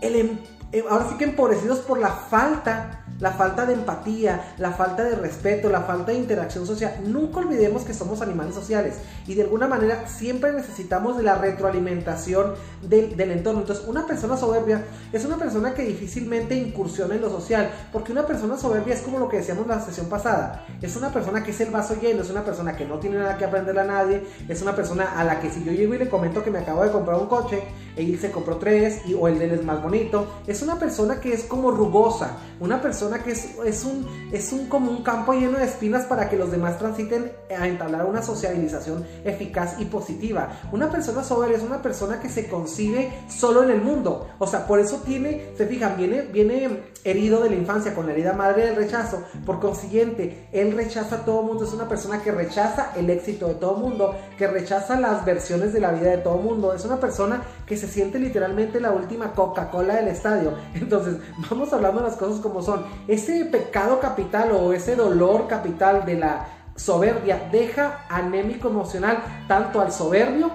el... 0.00 0.16
Em, 0.16 0.38
eh, 0.72 0.84
ahora 0.88 1.08
sí 1.08 1.16
que 1.16 1.24
empobrecidos 1.24 1.80
por 1.80 1.98
la 1.98 2.10
falta 2.10 2.99
la 3.20 3.32
falta 3.32 3.66
de 3.66 3.74
empatía, 3.74 4.54
la 4.58 4.72
falta 4.72 5.04
de 5.04 5.14
respeto, 5.14 5.68
la 5.68 5.82
falta 5.82 6.12
de 6.12 6.18
interacción 6.18 6.66
social. 6.66 6.94
Nunca 7.04 7.38
olvidemos 7.38 7.82
que 7.82 7.94
somos 7.94 8.20
animales 8.20 8.54
sociales 8.54 8.96
y 9.26 9.34
de 9.34 9.42
alguna 9.42 9.68
manera 9.68 10.08
siempre 10.08 10.52
necesitamos 10.52 11.16
de 11.16 11.22
la 11.22 11.36
retroalimentación 11.36 12.54
del, 12.82 13.18
entorno. 13.20 13.60
Entonces, 13.60 13.86
una 13.86 14.06
persona 14.06 14.36
soberbia 14.36 14.84
es 15.12 15.24
una 15.24 15.36
persona 15.36 15.74
que 15.74 15.82
difícilmente 15.82 16.54
incursiona 16.54 17.14
en 17.14 17.20
lo 17.20 17.30
social, 17.30 17.70
porque 17.92 18.12
una 18.12 18.26
persona 18.26 18.56
soberbia 18.56 18.94
es 18.94 19.02
como 19.02 19.18
lo 19.18 19.28
que 19.28 19.38
decíamos 19.38 19.66
la 19.66 19.80
sesión 19.80 20.08
pasada, 20.08 20.64
es 20.80 20.96
una 20.96 21.12
persona 21.12 21.44
que 21.44 21.50
es 21.50 21.60
el 21.60 21.70
vaso 21.70 21.94
lleno, 22.00 22.22
es 22.22 22.30
una 22.30 22.44
persona 22.44 22.76
que 22.76 22.84
no 22.84 22.98
tiene 22.98 23.18
nada 23.18 23.36
que 23.36 23.44
aprenderle 23.44 23.82
a 23.82 23.84
nadie, 23.84 24.22
es 24.48 24.62
una 24.62 24.74
persona 24.74 25.18
a 25.18 25.24
la 25.24 25.40
que 25.40 25.50
si 25.50 25.62
yo 25.64 25.72
llego 25.72 25.94
y 25.94 25.98
le 25.98 26.08
comento 26.08 26.42
que 26.42 26.50
me 26.50 26.58
acabo 26.58 26.84
de 26.84 26.90
comprar 26.90 27.18
un 27.18 27.26
coche, 27.26 27.62
él 27.96 28.18
se 28.18 28.30
compró 28.30 28.56
tres 28.56 29.02
y, 29.06 29.14
o 29.14 29.28
el 29.28 29.38
de 29.38 29.46
él 29.46 29.52
es 29.52 29.64
más 29.64 29.82
bonito, 29.82 30.26
es 30.46 30.62
una 30.62 30.78
persona 30.78 31.20
que 31.20 31.32
es 31.32 31.44
como 31.44 31.70
rugosa, 31.70 32.38
una 32.60 32.80
persona 32.80 33.09
que 33.18 33.32
es, 33.32 33.56
es, 33.64 33.84
un, 33.84 34.06
es 34.32 34.52
un, 34.52 34.66
como 34.66 34.90
un 34.90 35.02
campo 35.02 35.32
lleno 35.32 35.58
de 35.58 35.64
espinas 35.64 36.04
para 36.04 36.28
que 36.28 36.36
los 36.36 36.50
demás 36.50 36.78
transiten 36.78 37.32
a 37.56 37.66
entablar 37.66 38.06
una 38.06 38.22
sociabilización 38.22 39.04
eficaz 39.24 39.76
y 39.78 39.84
positiva. 39.84 40.60
Una 40.72 40.90
persona 40.90 41.22
soberbia 41.22 41.58
es 41.58 41.62
una 41.62 41.82
persona 41.82 42.20
que 42.20 42.28
se 42.28 42.48
concibe 42.48 43.12
solo 43.28 43.62
en 43.62 43.70
el 43.70 43.82
mundo. 43.82 44.28
O 44.38 44.46
sea, 44.46 44.66
por 44.66 44.80
eso 44.80 45.02
tiene, 45.04 45.52
se 45.56 45.66
fijan, 45.66 45.96
viene, 45.96 46.22
viene 46.22 46.82
herido 47.04 47.42
de 47.42 47.50
la 47.50 47.56
infancia 47.56 47.94
con 47.94 48.06
la 48.06 48.12
herida 48.12 48.32
madre 48.32 48.66
del 48.66 48.76
rechazo. 48.76 49.22
Por 49.44 49.60
consiguiente, 49.60 50.48
él 50.52 50.72
rechaza 50.72 51.16
a 51.16 51.24
todo 51.24 51.42
mundo. 51.42 51.64
Es 51.64 51.72
una 51.72 51.88
persona 51.88 52.22
que 52.22 52.32
rechaza 52.32 52.92
el 52.96 53.10
éxito 53.10 53.48
de 53.48 53.54
todo 53.54 53.74
mundo, 53.74 54.14
que 54.38 54.46
rechaza 54.46 54.98
las 54.98 55.24
versiones 55.24 55.72
de 55.72 55.80
la 55.80 55.92
vida 55.92 56.10
de 56.10 56.18
todo 56.18 56.36
mundo. 56.36 56.72
Es 56.72 56.84
una 56.84 57.00
persona 57.00 57.42
que 57.66 57.76
se 57.76 57.88
siente 57.88 58.18
literalmente 58.18 58.80
la 58.80 58.92
última 58.92 59.32
Coca-Cola 59.32 59.96
del 59.96 60.08
estadio. 60.08 60.54
Entonces, 60.74 61.16
vamos 61.50 61.72
hablando 61.72 62.02
de 62.02 62.08
las 62.08 62.16
cosas 62.16 62.40
como 62.40 62.62
son. 62.62 62.84
Ese 63.08 63.44
pecado 63.46 64.00
capital 64.00 64.52
o 64.52 64.72
ese 64.72 64.94
dolor 64.94 65.48
capital 65.48 66.04
de 66.04 66.16
la 66.16 66.46
soberbia 66.76 67.48
deja 67.50 68.04
anémico 68.08 68.68
emocional 68.68 69.18
tanto 69.48 69.80
al 69.80 69.92
soberbio 69.92 70.50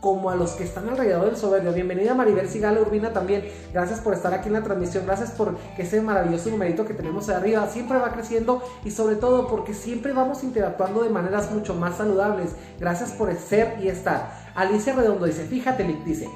como 0.00 0.28
a 0.28 0.36
los 0.36 0.50
que 0.50 0.64
están 0.64 0.86
alrededor 0.88 1.24
del 1.24 1.36
soberbio. 1.36 1.72
Bienvenida 1.72 2.14
Maribel 2.14 2.46
Sigala 2.46 2.78
Urbina 2.78 3.14
también. 3.14 3.48
Gracias 3.72 4.00
por 4.00 4.12
estar 4.12 4.34
aquí 4.34 4.48
en 4.48 4.52
la 4.52 4.62
transmisión. 4.62 5.06
Gracias 5.06 5.30
por 5.30 5.56
ese 5.78 6.02
maravilloso 6.02 6.50
numerito 6.50 6.84
que 6.84 6.92
tenemos 6.92 7.30
ahí 7.30 7.36
arriba. 7.36 7.66
Siempre 7.68 7.96
va 7.96 8.12
creciendo 8.12 8.62
y 8.84 8.90
sobre 8.90 9.16
todo 9.16 9.48
porque 9.48 9.72
siempre 9.72 10.12
vamos 10.12 10.44
interactuando 10.44 11.02
de 11.02 11.08
maneras 11.08 11.50
mucho 11.52 11.74
más 11.74 11.96
saludables. 11.96 12.50
Gracias 12.78 13.12
por 13.12 13.34
ser 13.34 13.78
y 13.82 13.88
estar. 13.88 14.30
Alicia 14.54 14.94
Redondo 14.94 15.24
dice, 15.24 15.46
fíjate, 15.46 15.84
Lick, 15.84 16.04
dice, 16.04 16.28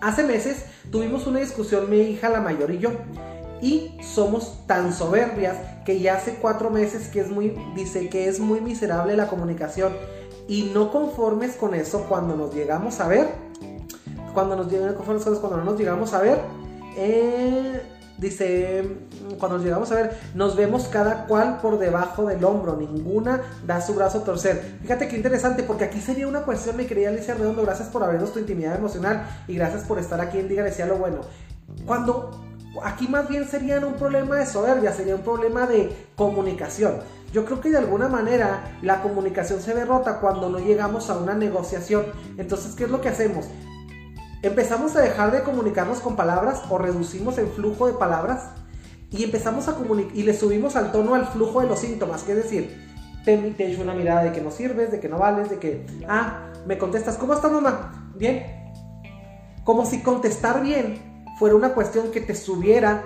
hace 0.00 0.24
meses 0.24 0.64
tuvimos 0.90 1.28
una 1.28 1.38
discusión 1.38 1.88
mi 1.88 2.00
hija, 2.00 2.28
la 2.30 2.40
mayor 2.40 2.72
y 2.72 2.78
yo 2.78 2.90
y 3.60 3.96
somos 4.02 4.66
tan 4.66 4.92
soberbias 4.92 5.56
que 5.84 6.00
ya 6.00 6.16
hace 6.16 6.34
cuatro 6.34 6.70
meses 6.70 7.08
que 7.08 7.20
es 7.20 7.30
muy, 7.30 7.56
dice 7.74 8.08
que 8.08 8.28
es 8.28 8.40
muy 8.40 8.60
miserable 8.60 9.16
la 9.16 9.28
comunicación. 9.28 9.92
Y 10.46 10.70
no 10.74 10.90
conformes 10.90 11.56
con 11.56 11.74
eso 11.74 12.06
cuando 12.08 12.36
nos 12.36 12.54
llegamos 12.54 13.00
a 13.00 13.08
ver, 13.08 13.28
cuando 14.32 14.56
nos 14.56 14.66
conformes 14.94 15.24
cuando 15.24 15.58
no 15.58 15.64
nos 15.64 15.78
llegamos 15.78 16.14
a 16.14 16.20
ver, 16.20 16.40
eh, 16.96 17.82
dice, 18.18 18.96
cuando 19.38 19.58
nos 19.58 19.64
llegamos 19.64 19.92
a 19.92 19.94
ver, 19.94 20.18
nos 20.34 20.56
vemos 20.56 20.88
cada 20.88 21.26
cual 21.26 21.58
por 21.60 21.78
debajo 21.78 22.26
del 22.26 22.44
hombro, 22.44 22.76
ninguna 22.76 23.42
da 23.66 23.80
su 23.80 23.94
brazo 23.94 24.18
a 24.18 24.24
torcer. 24.24 24.78
Fíjate 24.82 25.08
qué 25.08 25.16
interesante, 25.16 25.62
porque 25.62 25.84
aquí 25.84 26.00
sería 26.00 26.26
una 26.26 26.42
cuestión, 26.42 26.76
mi 26.76 26.86
querida 26.86 27.10
Alicia 27.10 27.34
Redondo, 27.34 27.62
gracias 27.62 27.88
por 27.88 28.02
abrirnos 28.02 28.32
tu 28.32 28.38
intimidad 28.38 28.76
emocional 28.76 29.26
y 29.46 29.54
gracias 29.54 29.84
por 29.84 29.98
estar 29.98 30.20
aquí 30.20 30.38
en 30.38 30.48
Dígale 30.48 30.72
sea 30.72 30.86
lo 30.86 30.96
bueno. 30.96 31.20
Cuando 31.86 32.47
aquí 32.82 33.08
más 33.08 33.28
bien 33.28 33.46
sería 33.46 33.78
un 33.80 33.94
problema 33.94 34.36
de 34.36 34.46
soberbia, 34.46 34.92
sería 34.92 35.16
un 35.16 35.22
problema 35.22 35.66
de 35.66 36.08
comunicación. 36.16 37.00
Yo 37.32 37.44
creo 37.44 37.60
que 37.60 37.70
de 37.70 37.78
alguna 37.78 38.08
manera 38.08 38.78
la 38.82 39.02
comunicación 39.02 39.60
se 39.60 39.74
derrota 39.74 40.20
cuando 40.20 40.48
no 40.48 40.58
llegamos 40.58 41.10
a 41.10 41.18
una 41.18 41.34
negociación. 41.34 42.06
Entonces, 42.38 42.74
¿qué 42.74 42.84
es 42.84 42.90
lo 42.90 43.00
que 43.00 43.08
hacemos? 43.08 43.46
Empezamos 44.42 44.96
a 44.96 45.00
dejar 45.00 45.32
de 45.32 45.42
comunicarnos 45.42 45.98
con 45.98 46.16
palabras 46.16 46.62
o 46.70 46.78
reducimos 46.78 47.36
el 47.38 47.48
flujo 47.48 47.86
de 47.86 47.94
palabras 47.94 48.50
y 49.10 49.24
empezamos 49.24 49.68
a 49.68 49.74
comunicar 49.74 50.16
y 50.16 50.22
le 50.22 50.32
subimos 50.32 50.76
al 50.76 50.92
tono 50.92 51.14
al 51.14 51.26
flujo 51.26 51.60
de 51.60 51.66
los 51.66 51.80
síntomas, 51.80 52.22
que 52.22 52.32
es 52.32 52.44
decir, 52.44 52.88
te, 53.24 53.36
te 53.36 53.72
echo 53.72 53.82
una 53.82 53.94
mirada 53.94 54.22
de 54.24 54.32
que 54.32 54.40
no 54.40 54.50
sirves, 54.50 54.90
de 54.90 55.00
que 55.00 55.08
no 55.08 55.18
vales, 55.18 55.50
de 55.50 55.58
que, 55.58 55.86
ah, 56.08 56.50
me 56.66 56.78
contestas, 56.78 57.16
¿cómo 57.16 57.34
estás 57.34 57.50
mamá? 57.50 58.12
Bien. 58.14 58.44
Como 59.64 59.84
si 59.84 60.02
contestar 60.02 60.62
bien 60.62 61.07
fuera 61.38 61.54
una 61.54 61.74
cuestión 61.74 62.10
que 62.10 62.20
te 62.20 62.34
subiera, 62.34 63.04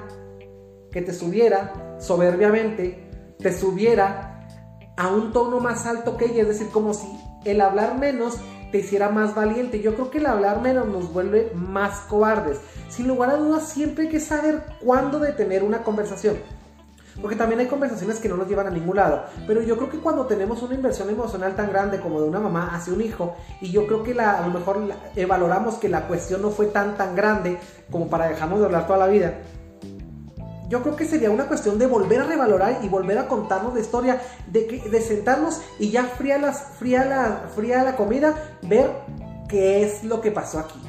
que 0.91 1.03
te 1.03 1.12
subiera 1.12 1.97
soberbiamente, 1.99 3.35
te 3.39 3.53
subiera 3.53 4.49
a 4.97 5.09
un 5.09 5.33
tono 5.33 5.61
más 5.61 5.87
alto 5.87 6.17
que 6.17 6.27
ella, 6.27 6.43
es 6.43 6.49
decir, 6.49 6.69
como 6.69 6.95
si 6.95 7.07
el 7.45 7.61
hablar 7.61 7.99
menos 7.99 8.39
te 8.71 8.79
hiciera 8.79 9.11
más 9.11 9.35
valiente. 9.35 9.81
Yo 9.81 9.95
creo 9.95 10.11
que 10.11 10.19
el 10.19 10.27
hablar 10.27 10.61
menos 10.61 10.89
nos 10.89 11.12
vuelve 11.12 11.53
más 11.55 12.01
cobardes. 12.01 12.59
Sin 12.89 13.07
lugar 13.07 13.31
a 13.31 13.37
dudas, 13.37 13.69
siempre 13.69 14.05
hay 14.05 14.11
que 14.11 14.21
saber 14.21 14.62
cuándo 14.81 15.19
detener 15.19 15.62
una 15.62 15.83
conversación. 15.83 16.37
Porque 17.21 17.37
también 17.37 17.61
hay 17.61 17.66
conversaciones 17.66 18.19
que 18.19 18.28
no 18.28 18.37
nos 18.37 18.49
llevan 18.49 18.66
a 18.66 18.71
ningún 18.71 18.97
lado. 18.97 19.25
Pero 19.47 19.62
yo 19.62 19.76
creo 19.76 19.90
que 19.90 19.99
cuando 19.99 20.26
tenemos 20.26 20.62
una 20.62 20.75
inversión 20.75 21.11
emocional 21.11 21.54
tan 21.54 21.71
grande 21.71 22.00
como 22.00 22.21
de 22.21 22.28
una 22.28 22.40
mamá 22.40 22.75
hacia 22.75 22.92
un 22.92 23.02
hijo, 23.02 23.37
y 23.61 23.71
yo 23.71 23.87
creo 23.87 24.02
que 24.02 24.14
la, 24.14 24.38
a 24.38 24.47
lo 24.47 24.52
mejor 24.52 24.81
eh, 25.16 25.26
valoramos 25.26 25.76
que 25.76 25.88
la 25.88 26.07
cuestión 26.07 26.42
no 26.42 26.50
fue 26.50 26.66
tan 26.66 26.97
tan 26.97 27.14
grande 27.14 27.59
como 27.90 28.09
para 28.09 28.28
dejarnos 28.28 28.61
de 28.61 28.66
hablar 28.66 28.87
toda 28.87 28.98
la 28.98 29.07
vida. 29.09 29.35
Yo 30.68 30.83
creo 30.83 30.96
que 30.96 31.05
sería 31.05 31.31
una 31.31 31.48
cuestión 31.48 31.79
de 31.79 31.87
volver 31.87 32.22
a 32.22 32.25
revalorar 32.25 32.79
y 32.83 32.88
volver 32.88 33.18
a 33.18 33.29
contarnos 33.29 33.75
la 33.75 33.81
historia, 33.81 34.22
de, 34.46 34.66
que, 34.66 35.01
sentarnos 35.03 35.61
y 35.79 35.90
ya 35.90 36.05
fría, 36.05 36.38
las, 36.38 36.62
fría, 36.79 37.05
la, 37.05 37.51
fría 37.55 37.85
la 37.85 37.94
comida, 37.94 38.35
ver 38.62 38.90
qué 39.51 39.83
es 39.83 40.03
lo 40.03 40.22
que 40.22 40.31
pasó 40.31 40.61
aquí. 40.61 40.81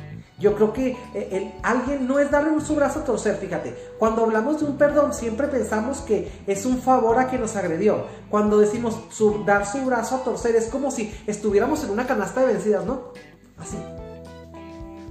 Yo 0.43 0.55
creo 0.55 0.73
que 0.73 0.97
eh, 1.13 1.53
alguien 1.63 2.05
no 2.05 2.19
es 2.19 2.29
darle 2.29 2.59
su 2.59 2.75
brazo 2.75 2.99
a 2.99 3.05
torcer, 3.05 3.37
fíjate. 3.37 3.73
Cuando 3.97 4.25
hablamos 4.25 4.59
de 4.59 4.65
un 4.65 4.77
perdón, 4.77 5.13
siempre 5.13 5.47
pensamos 5.47 6.01
que 6.01 6.29
es 6.45 6.65
un 6.65 6.81
favor 6.81 7.17
a 7.17 7.29
quien 7.29 7.39
nos 7.39 7.55
agredió. 7.55 8.07
Cuando 8.29 8.59
decimos 8.59 8.99
dar 9.45 9.65
su 9.65 9.85
brazo 9.85 10.17
a 10.17 10.23
torcer, 10.25 10.57
es 10.57 10.65
como 10.65 10.91
si 10.91 11.15
estuviéramos 11.27 11.85
en 11.85 11.91
una 11.91 12.05
canasta 12.05 12.41
de 12.41 12.47
vencidas, 12.47 12.85
¿no? 12.85 13.13
Así. 13.57 13.77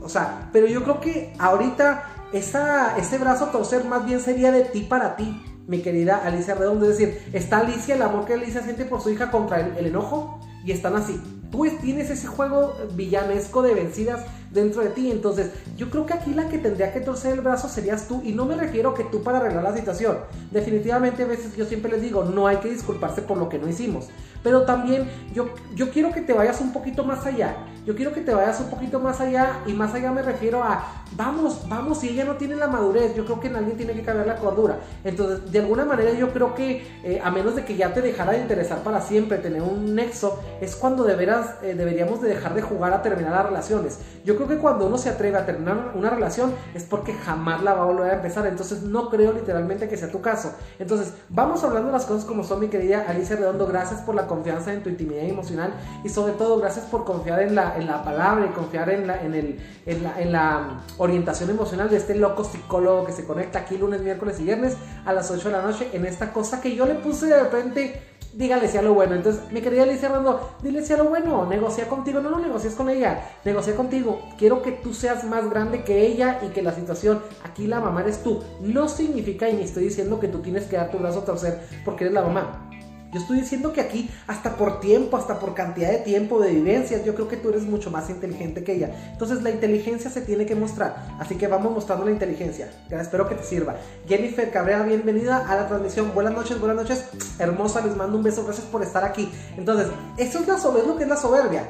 O 0.02 0.08
sea, 0.10 0.50
pero 0.52 0.66
yo 0.66 0.82
creo 0.82 1.00
que 1.00 1.32
ahorita 1.38 2.10
ese 2.34 3.16
brazo 3.18 3.46
a 3.46 3.52
torcer 3.52 3.86
más 3.86 4.04
bien 4.04 4.20
sería 4.20 4.52
de 4.52 4.64
ti 4.66 4.82
para 4.82 5.16
ti, 5.16 5.42
mi 5.66 5.80
querida 5.80 6.20
Alicia 6.26 6.56
Redondo. 6.56 6.84
Es 6.90 6.98
decir, 6.98 7.30
está 7.32 7.60
Alicia, 7.60 7.94
el 7.94 8.02
amor 8.02 8.26
que 8.26 8.34
Alicia 8.34 8.60
siente 8.60 8.84
por 8.84 9.00
su 9.00 9.08
hija 9.08 9.30
contra 9.30 9.60
el 9.60 9.86
enojo, 9.86 10.40
y 10.62 10.72
están 10.72 10.94
así. 10.94 11.18
Tú 11.50 11.66
tienes 11.80 12.10
ese 12.10 12.26
juego 12.26 12.74
villanesco 12.94 13.62
de 13.62 13.74
vencidas 13.74 14.24
dentro 14.52 14.82
de 14.82 14.90
ti. 14.90 15.10
Entonces, 15.10 15.50
yo 15.76 15.90
creo 15.90 16.06
que 16.06 16.14
aquí 16.14 16.34
la 16.34 16.48
que 16.48 16.58
tendría 16.58 16.92
que 16.92 17.00
torcer 17.00 17.32
el 17.32 17.40
brazo 17.40 17.68
serías 17.68 18.06
tú. 18.08 18.20
Y 18.24 18.32
no 18.32 18.44
me 18.46 18.56
refiero 18.56 18.94
que 18.94 19.04
tú 19.04 19.22
para 19.22 19.38
arreglar 19.38 19.62
la 19.62 19.76
situación. 19.76 20.18
Definitivamente 20.50 21.22
a 21.22 21.26
veces 21.26 21.56
yo 21.56 21.64
siempre 21.64 21.90
les 21.90 22.02
digo, 22.02 22.24
no 22.24 22.46
hay 22.46 22.58
que 22.58 22.68
disculparse 22.68 23.22
por 23.22 23.38
lo 23.38 23.48
que 23.48 23.58
no 23.58 23.68
hicimos. 23.68 24.08
Pero 24.42 24.62
también 24.62 25.08
yo, 25.34 25.48
yo 25.74 25.90
quiero 25.90 26.12
que 26.12 26.20
te 26.20 26.32
vayas 26.32 26.60
un 26.60 26.72
poquito 26.72 27.04
más 27.04 27.26
allá. 27.26 27.56
Yo 27.86 27.94
quiero 27.94 28.12
que 28.12 28.20
te 28.20 28.34
vayas 28.34 28.60
un 28.60 28.70
poquito 28.70 29.00
más 29.00 29.20
allá. 29.20 29.60
Y 29.66 29.72
más 29.72 29.94
allá 29.94 30.12
me 30.12 30.22
refiero 30.22 30.62
a, 30.62 31.01
vamos, 31.16 31.68
vamos, 31.68 31.98
si 31.98 32.10
ella 32.10 32.24
no 32.24 32.36
tiene 32.36 32.56
la 32.56 32.66
madurez, 32.66 33.14
yo 33.14 33.24
creo 33.24 33.40
que 33.40 33.48
en 33.48 33.56
alguien 33.56 33.76
tiene 33.76 33.92
que 33.94 34.02
cambiar 34.02 34.26
la 34.26 34.36
cordura. 34.36 34.78
Entonces, 35.04 35.50
de 35.50 35.58
alguna 35.58 35.84
manera 35.84 36.12
yo 36.12 36.32
creo 36.32 36.54
que, 36.54 36.86
eh, 37.04 37.20
a 37.22 37.30
menos 37.30 37.56
de 37.56 37.64
que 37.64 37.76
ya 37.76 37.92
te 37.92 38.00
dejara 38.00 38.32
de 38.32 38.38
interesar 38.38 38.82
para 38.82 39.00
siempre, 39.00 39.38
tener 39.38 39.62
un 39.62 39.94
nexo, 39.94 40.38
es 40.60 40.76
cuando 40.76 41.04
de 41.04 41.16
veras 41.16 41.56
eh, 41.62 41.74
deberíamos 41.74 42.20
de 42.20 42.28
dejar 42.28 42.54
de 42.54 42.62
jugar 42.62 42.92
a 42.92 43.02
terminar 43.02 43.32
las 43.32 43.46
relaciones. 43.46 43.98
Yo 44.24 44.36
creo 44.36 44.48
que 44.48 44.58
cuando 44.58 44.86
uno 44.86 44.98
se 44.98 45.08
atreve 45.08 45.38
a 45.38 45.46
terminar 45.46 45.92
una 45.94 46.10
relación 46.10 46.54
es 46.74 46.84
porque 46.84 47.12
jamás 47.12 47.62
la 47.62 47.74
va 47.74 47.82
a 47.82 47.86
volver 47.86 48.10
a 48.10 48.14
empezar. 48.14 48.46
Entonces 48.46 48.82
no 48.82 49.10
creo 49.10 49.32
literalmente 49.32 49.88
que 49.88 49.96
sea 49.96 50.10
tu 50.10 50.20
caso. 50.20 50.54
Entonces 50.78 51.14
vamos 51.28 51.62
hablando 51.64 51.90
las 51.90 52.06
cosas 52.06 52.24
como 52.24 52.44
son, 52.44 52.60
mi 52.60 52.68
querida 52.68 53.04
Alicia 53.08 53.36
Redondo. 53.36 53.66
Gracias 53.66 54.00
por 54.00 54.14
la 54.14 54.26
confianza 54.26 54.72
en 54.72 54.82
tu 54.82 54.88
intimidad 54.88 55.24
emocional 55.24 55.74
y 56.04 56.08
sobre 56.08 56.32
todo 56.34 56.58
gracias 56.58 56.86
por 56.86 57.04
confiar 57.04 57.42
en 57.42 57.54
la, 57.54 57.76
en 57.76 57.86
la 57.86 58.04
palabra 58.04 58.46
y 58.46 58.50
confiar 58.50 58.90
en 58.90 59.06
la, 59.06 59.22
en, 59.22 59.34
el, 59.34 59.58
en, 59.86 60.02
la, 60.02 60.20
en 60.20 60.32
la 60.32 60.80
orientación 61.02 61.50
emocional 61.50 61.90
de 61.90 61.96
este 61.96 62.14
loco 62.14 62.44
psicólogo 62.44 63.04
que 63.04 63.12
se 63.12 63.24
conecta 63.24 63.60
aquí 63.60 63.76
lunes, 63.76 64.02
miércoles 64.02 64.38
y 64.38 64.44
viernes 64.44 64.76
a 65.04 65.12
las 65.12 65.30
8 65.30 65.48
de 65.48 65.56
la 65.56 65.62
noche 65.62 65.88
en 65.92 66.06
esta 66.06 66.32
cosa 66.32 66.60
que 66.60 66.74
yo 66.76 66.86
le 66.86 66.94
puse 66.94 67.26
de 67.26 67.42
repente 67.42 68.00
dígale 68.34 68.68
si 68.68 68.78
a 68.78 68.82
lo 68.82 68.94
bueno. 68.94 69.14
Entonces, 69.14 69.42
mi 69.52 69.60
querida 69.60 69.82
Alicia 69.82 70.08
Rando, 70.08 70.56
dile 70.62 70.84
si 70.84 70.92
a 70.92 70.96
lo 70.96 71.04
bueno, 71.04 71.46
negocia 71.46 71.88
contigo, 71.88 72.20
no, 72.20 72.30
no 72.30 72.38
negocies 72.38 72.74
con 72.74 72.88
ella, 72.88 73.30
negocia 73.44 73.74
contigo. 73.76 74.20
Quiero 74.38 74.62
que 74.62 74.72
tú 74.72 74.94
seas 74.94 75.24
más 75.24 75.48
grande 75.50 75.84
que 75.84 76.06
ella 76.06 76.40
y 76.42 76.48
que 76.48 76.62
la 76.62 76.72
situación, 76.72 77.20
aquí 77.44 77.66
la 77.66 77.80
mamá 77.80 78.02
eres 78.02 78.22
tú. 78.22 78.42
No 78.60 78.88
significa, 78.88 79.48
y 79.48 79.54
ni 79.54 79.62
estoy 79.62 79.84
diciendo 79.84 80.18
que 80.20 80.28
tú 80.28 80.38
tienes 80.38 80.64
que 80.64 80.76
dar 80.76 80.90
tu 80.90 80.98
brazo 80.98 81.20
a 81.20 81.24
torcer 81.24 81.60
porque 81.84 82.04
eres 82.04 82.14
la 82.14 82.22
mamá. 82.22 82.71
Yo 83.12 83.20
estoy 83.20 83.40
diciendo 83.40 83.74
que 83.74 83.82
aquí, 83.82 84.10
hasta 84.26 84.56
por 84.56 84.80
tiempo, 84.80 85.18
hasta 85.18 85.38
por 85.38 85.54
cantidad 85.54 85.90
de 85.90 85.98
tiempo, 85.98 86.40
de 86.40 86.50
vivencias, 86.50 87.04
yo 87.04 87.14
creo 87.14 87.28
que 87.28 87.36
tú 87.36 87.50
eres 87.50 87.64
mucho 87.64 87.90
más 87.90 88.08
inteligente 88.08 88.64
que 88.64 88.72
ella. 88.72 88.90
Entonces 89.12 89.42
la 89.42 89.50
inteligencia 89.50 90.10
se 90.10 90.22
tiene 90.22 90.46
que 90.46 90.54
mostrar. 90.54 90.96
Así 91.20 91.36
que 91.36 91.46
vamos 91.46 91.72
mostrando 91.72 92.06
la 92.06 92.10
inteligencia. 92.10 92.70
Espero 92.88 93.28
que 93.28 93.34
te 93.34 93.44
sirva. 93.44 93.76
Jennifer 94.08 94.50
Cabrera, 94.50 94.82
bienvenida 94.84 95.46
a 95.46 95.54
la 95.56 95.68
transmisión. 95.68 96.14
Buenas 96.14 96.32
noches, 96.32 96.58
buenas 96.58 96.76
noches. 96.78 97.04
Hermosa, 97.38 97.84
les 97.84 97.94
mando 97.96 98.16
un 98.16 98.22
beso. 98.22 98.44
Gracias 98.44 98.66
por 98.66 98.82
estar 98.82 99.04
aquí. 99.04 99.30
Entonces, 99.58 99.88
eso 100.16 100.38
es, 100.38 100.48
la 100.48 100.56
soberbia, 100.56 100.92
lo 100.92 100.96
que 100.96 101.02
es 101.02 101.10
la 101.10 101.16
soberbia. 101.16 101.68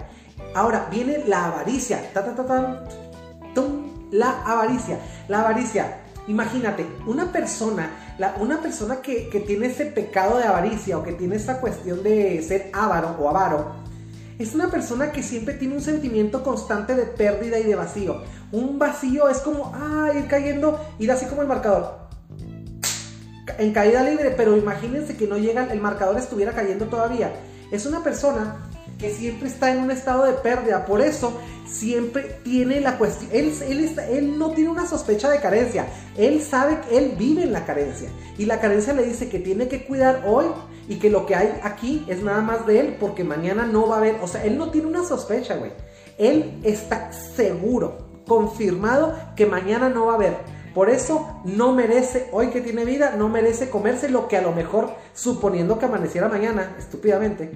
Ahora 0.55 0.87
viene 0.93 1.25
la 1.27 1.47
avaricia. 1.47 2.09
Ta, 2.15 2.25
ta, 2.25 2.47
ta, 2.47 2.85
la 4.13 4.43
avaricia. 4.45 5.01
La 5.27 5.41
avaricia. 5.41 6.02
Imagínate, 6.33 6.87
una 7.07 7.31
persona 7.31 7.91
una 8.41 8.63
persona 8.63 9.03
que, 9.03 9.45
tiene 9.47 9.67
ese 9.67 9.85
pecado 9.85 10.39
de 10.39 10.45
avaricia 10.45 10.97
o 10.97 11.03
que 11.03 11.13
tiene 11.13 11.37
esa 11.37 11.61
cuestión 11.61 12.03
de 12.03 12.41
ser 12.43 12.71
avaro 12.73 13.17
o 13.21 13.29
avaro, 13.29 13.75
es 14.39 14.55
una 14.55 14.71
persona 14.71 15.13
que 15.13 15.23
siempre 15.23 15.53
tiene 15.53 15.75
un 15.75 15.83
sentimiento 15.83 16.43
constante 16.43 16.95
de 16.95 17.05
pérdida 17.05 17.59
y 17.59 17.65
de 17.65 17.75
vacío. 17.75 18.23
Un 18.51 18.79
vacío 18.79 19.29
es 19.29 19.41
como, 19.41 19.73
ah, 19.75 20.11
ir 20.15 20.27
cayendo, 20.27 20.81
ir 20.99 21.13
así 21.13 21.27
como 21.27 21.43
el 21.43 21.49
marcador. 21.49 22.01
en 23.59 23.73
caída 23.75 24.03
libre, 24.03 24.31
pero 24.35 24.57
imagínense 24.57 25.19
que 25.19 25.27
no 25.27 25.37
llega, 25.37 25.71
el 25.71 25.83
marcador 25.83 26.17
estuviera 26.17 26.53
cayendo 26.53 26.87
todavía. 26.87 27.31
Es 27.71 27.85
una 27.85 28.03
persona 28.03 28.57
que 29.03 29.11
siempre 29.11 29.49
está 29.49 29.73
en 29.73 29.81
un 29.81 29.91
estado 29.91 30.25
de 30.25 30.35
pérdida, 30.35 30.87
por 30.87 31.01
eso 31.01 31.37
siempre 31.67 32.39
tiene 32.45 32.81
la 32.81 32.99
cuestión, 32.99 33.31
él, 33.33 33.53
él, 33.69 33.97
él 34.11 34.39
no 34.39 34.53
tiene 34.53 34.71
una 34.71 34.87
sospecha 34.87 35.29
de 35.29 35.41
carencia, 35.41 35.87
él 36.17 36.41
sabe 36.41 36.79
que 36.83 36.97
él 36.97 37.15
vive 37.19 37.43
en 37.43 37.53
la 37.53 37.65
carencia. 37.65 38.11
Y 38.39 38.45
la 38.45 38.61
carencia 38.61 38.93
le 38.93 39.03
dice 39.03 39.29
que 39.29 39.41
tiene 39.41 39.67
que 39.67 39.85
cuidar 39.85 40.23
hoy 40.25 40.47
y 40.89 41.01
que 41.01 41.11
lo 41.11 41.27
que 41.27 41.35
hay 41.35 41.53
aquí 41.65 42.05
es 42.07 42.23
nada 42.23 42.43
más 42.43 42.65
de 42.65 42.79
él 42.79 42.97
porque 43.01 43.25
mañana 43.25 43.67
no 43.67 43.89
va 43.89 43.97
a 43.97 43.99
haber, 43.99 44.19
o 44.23 44.29
sea, 44.29 44.45
él 44.45 44.57
no 44.57 44.71
tiene 44.71 44.87
una 44.87 45.03
sospecha, 45.05 45.57
güey, 45.57 45.73
él 46.17 46.61
está 46.63 47.11
seguro, 47.13 48.23
confirmado 48.29 49.17
que 49.35 49.47
mañana 49.47 49.89
no 49.89 50.07
va 50.07 50.13
a 50.13 50.17
haber. 50.17 50.37
Por 50.75 50.91
eso 50.91 51.41
no 51.45 51.73
merece, 51.73 52.29
hoy 52.31 52.51
que 52.51 52.61
tiene 52.61 52.85
vida, 52.85 53.17
no 53.19 53.29
merece 53.29 53.69
comerse 53.69 54.09
lo 54.09 54.29
que 54.29 54.37
a 54.37 54.43
lo 54.43 54.53
mejor, 54.53 54.95
suponiendo 55.13 55.79
que 55.81 55.87
amaneciera 55.87 56.29
mañana, 56.29 56.77
estúpidamente, 56.79 57.51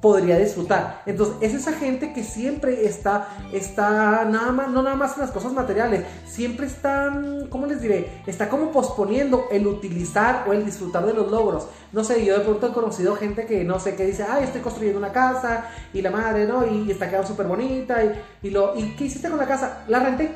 podría 0.00 0.38
disfrutar. 0.38 1.02
Entonces, 1.06 1.36
es 1.40 1.54
esa 1.54 1.72
gente 1.72 2.12
que 2.12 2.22
siempre 2.22 2.86
está, 2.86 3.28
está 3.52 4.24
nada 4.24 4.52
más, 4.52 4.68
no 4.70 4.82
nada 4.82 4.96
más 4.96 5.14
en 5.14 5.22
las 5.22 5.32
cosas 5.32 5.52
materiales, 5.52 6.04
siempre 6.24 6.66
están, 6.66 7.48
¿cómo 7.48 7.66
les 7.66 7.80
diré? 7.80 8.22
Está 8.26 8.48
como 8.48 8.70
posponiendo 8.70 9.46
el 9.50 9.66
utilizar 9.66 10.44
o 10.48 10.52
el 10.52 10.64
disfrutar 10.64 11.04
de 11.04 11.14
los 11.14 11.30
logros. 11.30 11.66
No 11.92 12.04
sé, 12.04 12.24
yo 12.24 12.38
de 12.38 12.44
pronto 12.44 12.68
he 12.68 12.72
conocido 12.72 13.16
gente 13.16 13.44
que 13.44 13.64
no 13.64 13.80
sé, 13.80 13.96
que 13.96 14.06
dice, 14.06 14.24
ay, 14.28 14.44
estoy 14.44 14.60
construyendo 14.60 14.98
una 14.98 15.12
casa 15.12 15.64
y 15.92 16.00
la 16.00 16.10
madre, 16.10 16.46
¿no? 16.46 16.66
Y, 16.66 16.90
está 16.90 17.08
quedando 17.08 17.28
súper 17.28 17.46
bonita 17.46 18.02
y, 18.04 18.48
y, 18.48 18.50
lo, 18.50 18.76
¿y 18.76 18.94
qué 18.96 19.04
hiciste 19.04 19.28
con 19.28 19.38
la 19.38 19.46
casa? 19.46 19.84
La 19.88 19.98
renté. 19.98 20.30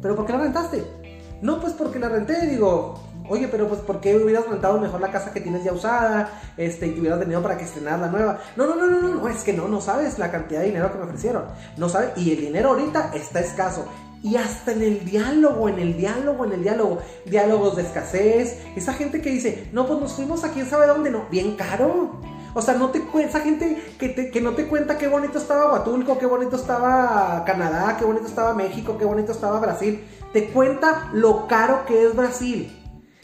¿Pero 0.00 0.14
por 0.14 0.26
qué 0.26 0.32
la 0.32 0.38
rentaste? 0.40 0.84
No, 1.40 1.60
pues 1.60 1.72
porque 1.72 1.98
la 1.98 2.08
renté, 2.08 2.46
digo, 2.46 3.00
Oye, 3.28 3.48
pero 3.48 3.68
pues 3.68 3.80
¿por 3.80 4.00
qué 4.00 4.16
hubieras 4.16 4.46
rentado 4.46 4.80
mejor 4.80 5.00
la 5.00 5.10
casa 5.10 5.32
que 5.32 5.40
tienes 5.40 5.64
ya 5.64 5.72
usada? 5.72 6.30
Este, 6.56 6.86
y 6.86 6.90
te 6.90 7.00
hubieras 7.00 7.20
tenido 7.20 7.42
para 7.42 7.56
que 7.56 7.64
estrenar 7.64 7.98
la 7.98 8.08
nueva. 8.08 8.40
No, 8.56 8.66
no, 8.66 8.74
no, 8.74 8.86
no, 8.86 9.00
no, 9.00 9.14
no, 9.14 9.28
es 9.28 9.42
que 9.42 9.52
no, 9.52 9.68
no 9.68 9.80
sabes 9.80 10.18
la 10.18 10.30
cantidad 10.30 10.60
de 10.60 10.66
dinero 10.66 10.90
que 10.92 10.98
me 10.98 11.04
ofrecieron. 11.04 11.44
No 11.76 11.88
sabes, 11.88 12.10
y 12.16 12.32
el 12.32 12.40
dinero 12.40 12.70
ahorita 12.70 13.12
está 13.14 13.40
escaso. 13.40 13.86
Y 14.22 14.36
hasta 14.36 14.72
en 14.72 14.82
el 14.82 15.04
diálogo, 15.04 15.68
en 15.68 15.78
el 15.78 15.96
diálogo, 15.96 16.44
en 16.44 16.52
el 16.52 16.62
diálogo, 16.62 16.98
diálogos 17.26 17.76
de 17.76 17.82
escasez. 17.82 18.58
Esa 18.74 18.92
gente 18.94 19.20
que 19.20 19.30
dice, 19.30 19.68
no, 19.72 19.86
pues 19.86 20.00
nos 20.00 20.12
fuimos 20.12 20.42
a 20.44 20.50
quién 20.50 20.68
sabe 20.68 20.86
dónde, 20.86 21.10
no, 21.10 21.26
bien 21.30 21.54
caro. 21.54 22.20
O 22.54 22.62
sea, 22.62 22.74
no 22.74 22.90
te 22.90 23.02
esa 23.22 23.40
gente 23.40 23.80
que, 23.98 24.30
que 24.30 24.40
no 24.40 24.52
te 24.52 24.66
cuenta 24.66 24.98
qué 24.98 25.06
bonito 25.06 25.38
estaba 25.38 25.70
Huatulco, 25.70 26.18
qué 26.18 26.26
bonito 26.26 26.56
estaba 26.56 27.44
Canadá, 27.44 27.96
qué 27.98 28.04
bonito 28.04 28.26
estaba 28.26 28.54
México, 28.54 28.96
qué 28.98 29.04
bonito 29.04 29.32
estaba 29.32 29.60
Brasil. 29.60 30.04
Te 30.32 30.48
cuenta 30.48 31.08
lo 31.12 31.46
caro 31.46 31.84
que 31.86 32.04
es 32.04 32.16
Brasil. 32.16 32.77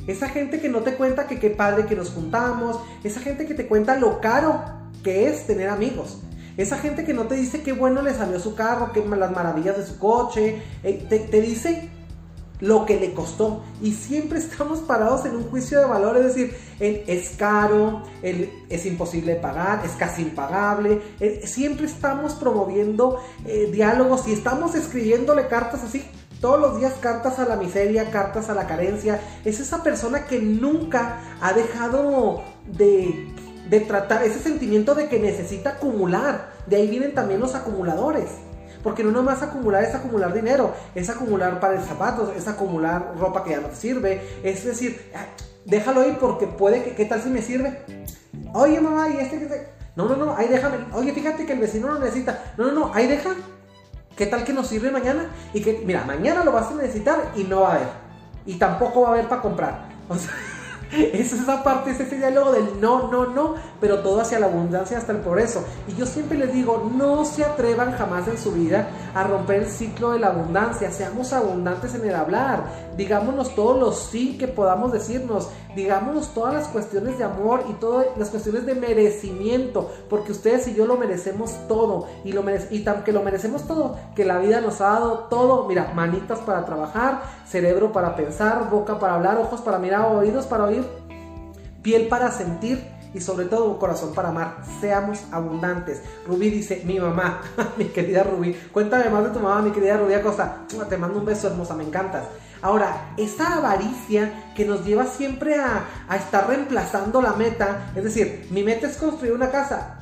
Esa 0.06 0.28
gente 0.28 0.60
que 0.60 0.68
no 0.68 0.80
te 0.80 0.94
cuenta 0.94 1.26
que 1.26 1.38
qué 1.38 1.50
padre 1.50 1.86
que 1.86 1.96
nos 1.96 2.10
juntamos. 2.10 2.80
Esa 3.02 3.20
gente 3.20 3.46
que 3.46 3.54
te 3.54 3.66
cuenta 3.66 3.96
lo 3.96 4.20
caro 4.20 4.62
que 5.02 5.28
es 5.28 5.46
tener 5.46 5.68
amigos. 5.68 6.18
Esa 6.56 6.78
gente 6.78 7.04
que 7.04 7.14
no 7.14 7.24
te 7.24 7.34
dice 7.34 7.62
qué 7.62 7.72
bueno 7.72 8.02
le 8.02 8.14
salió 8.14 8.38
su 8.38 8.54
carro, 8.54 8.92
qué 8.92 9.04
las 9.04 9.32
maravillas 9.32 9.76
de 9.76 9.86
su 9.86 9.98
coche. 9.98 10.62
Eh, 10.82 11.06
te, 11.08 11.40
dice 11.40 11.90
lo 12.60 12.86
que 12.86 13.00
le 13.00 13.12
costó. 13.12 13.64
Y 13.80 13.92
siempre 13.92 14.38
estamos 14.40 14.80
parados 14.80 15.24
en 15.24 15.34
un 15.36 15.44
juicio 15.44 15.80
de 15.80 15.86
valor, 15.86 16.16
es 16.18 16.24
decir, 16.24 16.54
es 16.78 17.30
caro, 17.30 18.02
es 18.22 18.86
imposible 18.86 19.36
pagar, 19.36 19.84
es 19.84 19.92
casi 19.92 20.22
impagable. 20.22 21.00
Eh, 21.18 21.42
siempre 21.46 21.86
estamos 21.86 22.34
promoviendo 22.34 23.20
eh, 23.46 23.70
diálogos 23.72 24.28
y 24.28 24.32
estamos 24.32 24.74
escribiéndole 24.74 25.48
cartas 25.48 25.82
así 25.82 26.04
todos 26.44 26.60
los 26.60 26.78
días 26.78 26.92
cartas 27.00 27.38
a 27.38 27.46
la 27.46 27.56
miseria, 27.56 28.10
cartas 28.10 28.50
a 28.50 28.54
la 28.54 28.66
carencia. 28.66 29.18
Es 29.46 29.60
esa 29.60 29.82
persona 29.82 30.26
que 30.26 30.42
nunca 30.42 31.20
ha 31.40 31.54
dejado 31.54 32.42
de, 32.66 33.32
tratar 33.88 34.22
ese 34.24 34.40
sentimiento 34.40 34.94
de 34.94 35.08
que 35.08 35.18
necesita 35.18 35.70
acumular. 35.70 36.50
De 36.66 36.76
ahí 36.76 36.86
vienen 36.86 37.14
también 37.14 37.40
los 37.40 37.54
acumuladores. 37.54 38.28
Porque 38.82 39.02
no 39.02 39.10
nomás 39.10 39.42
acumular 39.42 39.84
es 39.84 39.94
acumular 39.94 40.34
dinero, 40.34 40.74
es 40.94 41.08
acumular 41.08 41.60
para 41.60 41.80
zapatos, 41.80 42.28
es 42.36 42.46
acumular 42.46 43.14
ropa 43.18 43.42
que 43.42 43.52
ya 43.52 43.60
no 43.60 43.74
sirve. 43.74 44.20
Es 44.42 44.66
decir, 44.66 45.00
déjalo 45.64 46.02
ahí 46.02 46.14
porque 46.20 46.46
puede 46.46 46.84
que, 46.84 46.94
¿qué 46.94 47.06
tal 47.06 47.22
si 47.22 47.30
me 47.30 47.40
sirve? 47.40 47.80
Oye 48.52 48.82
mamá, 48.82 49.08
y 49.08 49.16
este 49.16 49.38
que 49.38 49.66
No, 49.96 50.10
no, 50.10 50.16
no, 50.16 50.36
ahí 50.36 50.48
déjame. 50.48 50.76
Oye, 50.92 51.10
fíjate 51.14 51.46
que 51.46 51.54
el 51.54 51.60
vecino 51.60 51.88
lo 51.88 52.00
necesita. 52.00 52.52
No, 52.58 52.66
no, 52.66 52.72
no, 52.72 52.94
ahí 52.94 53.06
deja. 53.06 53.30
¿Qué 54.16 54.26
tal 54.26 54.44
que 54.44 54.52
nos 54.52 54.68
sirve 54.68 54.90
mañana? 54.90 55.26
Y 55.52 55.60
que, 55.60 55.82
mira, 55.84 56.04
mañana 56.04 56.44
lo 56.44 56.52
vas 56.52 56.70
a 56.70 56.74
necesitar 56.74 57.32
y 57.34 57.44
no 57.44 57.62
va 57.62 57.72
a 57.72 57.74
haber. 57.76 57.88
Y 58.46 58.54
tampoco 58.54 59.02
va 59.02 59.08
a 59.08 59.12
haber 59.12 59.28
para 59.28 59.42
comprar. 59.42 59.94
O 60.06 60.16
sea, 60.16 60.32
es 60.92 61.32
esa 61.32 61.64
parte, 61.64 61.90
es 61.90 61.98
ese 61.98 62.18
diálogo 62.18 62.52
del 62.52 62.78
no, 62.78 63.10
no, 63.10 63.26
no, 63.26 63.54
pero 63.84 63.98
todo 63.98 64.22
hacia 64.22 64.38
la 64.38 64.46
abundancia, 64.46 64.96
hasta 64.96 65.12
el 65.12 65.18
progreso. 65.18 65.62
Y 65.86 65.94
yo 65.94 66.06
siempre 66.06 66.38
les 66.38 66.50
digo, 66.54 66.90
no 66.96 67.26
se 67.26 67.44
atrevan 67.44 67.92
jamás 67.92 68.26
en 68.28 68.38
su 68.38 68.50
vida 68.50 68.88
a 69.14 69.24
romper 69.24 69.64
el 69.64 69.66
ciclo 69.66 70.12
de 70.12 70.20
la 70.20 70.28
abundancia. 70.28 70.90
Seamos 70.90 71.34
abundantes 71.34 71.94
en 71.94 72.06
el 72.06 72.14
hablar. 72.14 72.64
Digámonos 72.96 73.54
todos 73.54 73.78
los 73.78 73.98
sí 73.98 74.38
que 74.38 74.48
podamos 74.48 74.90
decirnos. 74.90 75.50
Digámonos 75.76 76.32
todas 76.32 76.54
las 76.54 76.68
cuestiones 76.68 77.18
de 77.18 77.24
amor 77.24 77.62
y 77.68 77.74
todas 77.74 78.06
las 78.16 78.30
cuestiones 78.30 78.64
de 78.64 78.74
merecimiento. 78.74 79.90
Porque 80.08 80.32
ustedes 80.32 80.66
y 80.66 80.74
yo 80.74 80.86
lo 80.86 80.96
merecemos 80.96 81.52
todo. 81.68 82.06
Y, 82.24 82.32
lo 82.32 82.42
y 82.70 82.84
tan 82.84 83.04
que 83.04 83.12
lo 83.12 83.22
merecemos 83.22 83.66
todo, 83.66 83.98
que 84.16 84.24
la 84.24 84.38
vida 84.38 84.62
nos 84.62 84.80
ha 84.80 84.92
dado 84.92 85.26
todo. 85.28 85.68
Mira, 85.68 85.92
manitas 85.94 86.38
para 86.38 86.64
trabajar, 86.64 87.20
cerebro 87.46 87.92
para 87.92 88.16
pensar, 88.16 88.70
boca 88.70 88.98
para 88.98 89.16
hablar, 89.16 89.36
ojos 89.36 89.60
para 89.60 89.78
mirar, 89.78 90.06
oídos 90.06 90.46
para 90.46 90.64
oír 90.64 91.04
piel 91.84 92.08
para 92.08 92.32
sentir 92.32 92.93
y 93.14 93.20
sobre 93.20 93.46
todo 93.46 93.70
un 93.70 93.78
corazón 93.78 94.12
para 94.12 94.28
amar. 94.28 94.58
Seamos 94.80 95.24
abundantes. 95.30 96.02
Rubí 96.26 96.50
dice, 96.50 96.82
mi 96.84 96.98
mamá, 96.98 97.40
mi 97.78 97.86
querida 97.86 98.24
Rubí, 98.24 98.52
cuéntame 98.72 99.08
más 99.08 99.24
de 99.24 99.30
tu 99.30 99.40
mamá, 99.40 99.62
mi 99.62 99.70
querida 99.70 99.96
Rubí 99.96 100.14
Acosta. 100.14 100.66
Te 100.88 100.98
mando 100.98 101.18
un 101.18 101.24
beso 101.24 101.46
hermosa, 101.46 101.74
me 101.74 101.84
encantas. 101.84 102.24
Ahora, 102.60 103.14
esa 103.16 103.56
avaricia 103.56 104.52
que 104.56 104.64
nos 104.64 104.84
lleva 104.84 105.06
siempre 105.06 105.56
a, 105.56 105.84
a 106.08 106.16
estar 106.16 106.48
reemplazando 106.48 107.20
la 107.20 107.34
meta, 107.34 107.92
es 107.94 108.04
decir, 108.04 108.46
mi 108.50 108.62
meta 108.62 108.86
es 108.86 108.96
construir 108.96 109.34
una 109.34 109.50
casa 109.50 109.98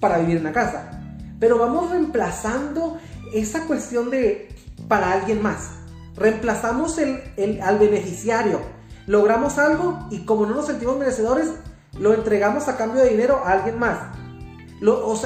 para 0.00 0.18
vivir 0.18 0.36
en 0.36 0.42
una 0.42 0.52
casa, 0.52 1.02
pero 1.38 1.58
vamos 1.58 1.90
reemplazando 1.90 2.98
esa 3.34 3.66
cuestión 3.66 4.10
de 4.10 4.48
para 4.88 5.12
alguien 5.12 5.42
más. 5.42 5.72
Reemplazamos 6.16 6.98
el, 6.98 7.22
el, 7.36 7.60
al 7.60 7.78
beneficiario, 7.78 8.60
logramos 9.06 9.58
algo 9.58 10.06
y 10.10 10.24
como 10.24 10.46
no 10.46 10.54
nos 10.54 10.66
sentimos 10.66 10.98
merecedores, 10.98 11.50
lo 11.98 12.14
entregamos 12.14 12.68
a 12.68 12.76
cambio 12.76 13.02
de 13.02 13.10
dinero 13.10 13.42
a 13.44 13.52
alguien 13.52 13.78
más. 13.78 13.98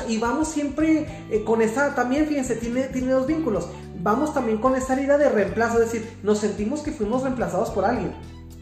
y 0.08 0.18
vamos 0.18 0.48
siempre 0.48 1.06
eh, 1.30 1.44
con 1.44 1.62
esa, 1.62 1.94
también 1.94 2.26
fíjense, 2.26 2.56
tiene, 2.56 2.84
tiene 2.84 3.12
dos 3.12 3.26
vínculos. 3.26 3.68
Vamos 4.00 4.34
también 4.34 4.58
con 4.58 4.74
esa 4.74 4.94
herida 4.94 5.18
de 5.18 5.28
reemplazo, 5.28 5.80
es 5.80 5.92
decir, 5.92 6.18
nos 6.22 6.38
sentimos 6.38 6.80
que 6.80 6.90
fuimos 6.90 7.22
reemplazados 7.22 7.70
por 7.70 7.84
alguien. 7.84 8.12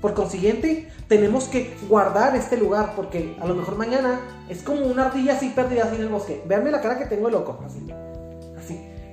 Por 0.00 0.14
consiguiente, 0.14 0.88
tenemos 1.08 1.44
que 1.44 1.76
guardar 1.88 2.34
este 2.34 2.56
lugar 2.56 2.94
porque 2.96 3.36
a 3.40 3.46
lo 3.46 3.54
mejor 3.54 3.76
mañana 3.76 4.20
es 4.48 4.62
como 4.62 4.86
una 4.86 5.06
ardilla 5.06 5.34
así 5.34 5.50
perdida 5.50 5.84
así 5.84 5.96
en 5.96 6.02
el 6.02 6.08
bosque. 6.08 6.42
Veanme 6.46 6.70
la 6.70 6.80
cara 6.80 6.98
que 6.98 7.06
tengo 7.06 7.26
de 7.26 7.32
loco, 7.32 7.58
así. 7.64 7.86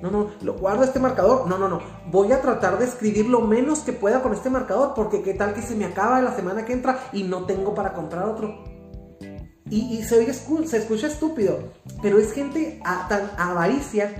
No, 0.00 0.10
no, 0.10 0.28
lo 0.42 0.54
guardo 0.54 0.84
este 0.84 1.00
marcador. 1.00 1.46
No, 1.46 1.58
no, 1.58 1.68
no. 1.68 1.80
Voy 2.10 2.32
a 2.32 2.40
tratar 2.40 2.78
de 2.78 2.84
escribir 2.84 3.26
lo 3.26 3.40
menos 3.40 3.80
que 3.80 3.92
pueda 3.92 4.22
con 4.22 4.32
este 4.32 4.50
marcador 4.50 4.94
porque 4.94 5.22
qué 5.22 5.34
tal 5.34 5.54
que 5.54 5.62
se 5.62 5.74
me 5.74 5.84
acaba 5.84 6.20
la 6.22 6.34
semana 6.34 6.64
que 6.64 6.72
entra 6.72 6.98
y 7.12 7.24
no 7.24 7.44
tengo 7.46 7.74
para 7.74 7.92
comprar 7.92 8.24
otro. 8.24 8.64
Y, 9.70 10.02
se, 10.02 10.32
se 10.32 10.76
escucha 10.78 11.06
estúpido, 11.06 11.72
pero 12.02 12.18
es 12.18 12.32
gente 12.32 12.80
a, 12.84 13.06
tan 13.08 13.30
avaricia 13.36 14.14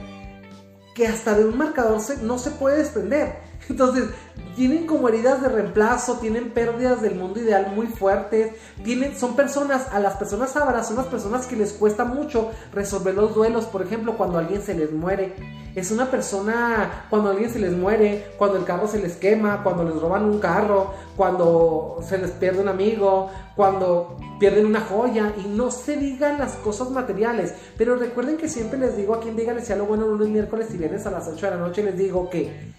que 0.94 1.06
hasta 1.06 1.36
de 1.38 1.44
un 1.44 1.56
marcador 1.56 2.00
no 2.22 2.38
se 2.38 2.50
puede 2.50 2.78
desprender. 2.78 3.47
Entonces, 3.68 4.08
tienen 4.56 4.86
como 4.86 5.08
heridas 5.08 5.40
de 5.40 5.48
reemplazo, 5.48 6.18
tienen 6.18 6.50
pérdidas 6.50 7.00
del 7.00 7.14
mundo 7.14 7.38
ideal 7.40 7.72
muy 7.76 7.86
fuertes, 7.86 8.54
tienen, 8.82 9.16
son 9.16 9.36
personas, 9.36 9.86
a 9.92 10.00
las 10.00 10.16
personas 10.16 10.56
avaras 10.56 10.88
son 10.88 10.96
las 10.96 11.06
personas 11.06 11.46
que 11.46 11.54
les 11.54 11.72
cuesta 11.72 12.04
mucho 12.04 12.50
resolver 12.72 13.14
los 13.14 13.36
duelos, 13.36 13.66
por 13.66 13.82
ejemplo, 13.82 14.16
cuando 14.16 14.38
alguien 14.38 14.60
se 14.62 14.74
les 14.74 14.90
muere. 14.92 15.34
Es 15.76 15.92
una 15.92 16.10
persona, 16.10 17.06
cuando 17.08 17.30
alguien 17.30 17.50
se 17.50 17.60
les 17.60 17.72
muere, 17.72 18.32
cuando 18.36 18.56
el 18.56 18.64
carro 18.64 18.88
se 18.88 18.98
les 18.98 19.14
quema, 19.14 19.62
cuando 19.62 19.84
les 19.84 19.94
roban 19.94 20.24
un 20.24 20.40
carro, 20.40 20.92
cuando 21.16 22.00
se 22.02 22.18
les 22.18 22.32
pierde 22.32 22.60
un 22.60 22.68
amigo, 22.68 23.30
cuando 23.54 24.16
pierden 24.40 24.66
una 24.66 24.80
joya 24.80 25.34
y 25.36 25.46
no 25.46 25.70
se 25.70 25.96
digan 25.96 26.38
las 26.38 26.54
cosas 26.54 26.90
materiales. 26.90 27.54
Pero 27.76 27.94
recuerden 27.94 28.38
que 28.38 28.48
siempre 28.48 28.78
les 28.78 28.96
digo 28.96 29.14
aquí 29.14 29.28
en 29.28 29.36
Díganle 29.36 29.64
si 29.64 29.72
lo 29.74 29.86
bueno 29.86 30.08
lunes, 30.08 30.30
miércoles 30.30 30.68
y 30.74 30.78
viernes 30.78 31.06
a 31.06 31.12
las 31.12 31.28
8 31.28 31.46
de 31.46 31.52
la 31.52 31.58
noche 31.58 31.84
les 31.84 31.96
digo 31.96 32.28
que 32.28 32.76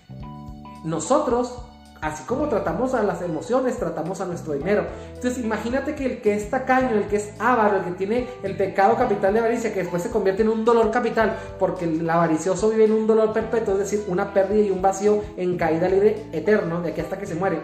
nosotros 0.84 1.64
Así 2.02 2.24
como 2.24 2.48
tratamos 2.48 2.94
a 2.94 3.04
las 3.04 3.22
emociones, 3.22 3.78
tratamos 3.78 4.22
a 4.22 4.26
nuestro 4.26 4.54
dinero. 4.54 4.86
Entonces 5.16 5.44
imagínate 5.44 5.96
que 5.96 6.06
el 6.06 6.22
que 6.22 6.34
es 6.34 6.50
tacaño, 6.50 6.92
el 6.92 7.08
que 7.08 7.18
es 7.18 7.32
avaro, 7.40 7.78
el 7.78 7.84
que 7.84 7.92
tiene 7.92 8.28
el 8.42 8.56
pecado 8.56 8.96
capital 8.96 9.34
de 9.34 9.40
avaricia, 9.40 9.74
que 9.74 9.82
después 9.82 10.04
se 10.04 10.10
convierte 10.10 10.44
en 10.44 10.50
un 10.50 10.64
dolor 10.64 10.92
capital, 10.92 11.38
porque 11.60 11.84
el 11.86 12.10
avaricioso 12.10 12.70
vive 12.70 12.86
en 12.86 12.94
un 12.94 13.06
dolor 13.06 13.34
perpetuo, 13.34 13.74
es 13.74 13.80
decir, 13.80 14.06
una 14.08 14.34
pérdida 14.34 14.62
y 14.62 14.72
un 14.72 14.82
vacío 14.82 15.22
en 15.36 15.58
caída 15.58 15.90
libre 15.90 16.26
eterno, 16.32 16.82
de 16.82 16.92
aquí 16.92 17.02
hasta 17.02 17.18
que 17.18 17.26
se 17.26 17.36
muere. 17.36 17.60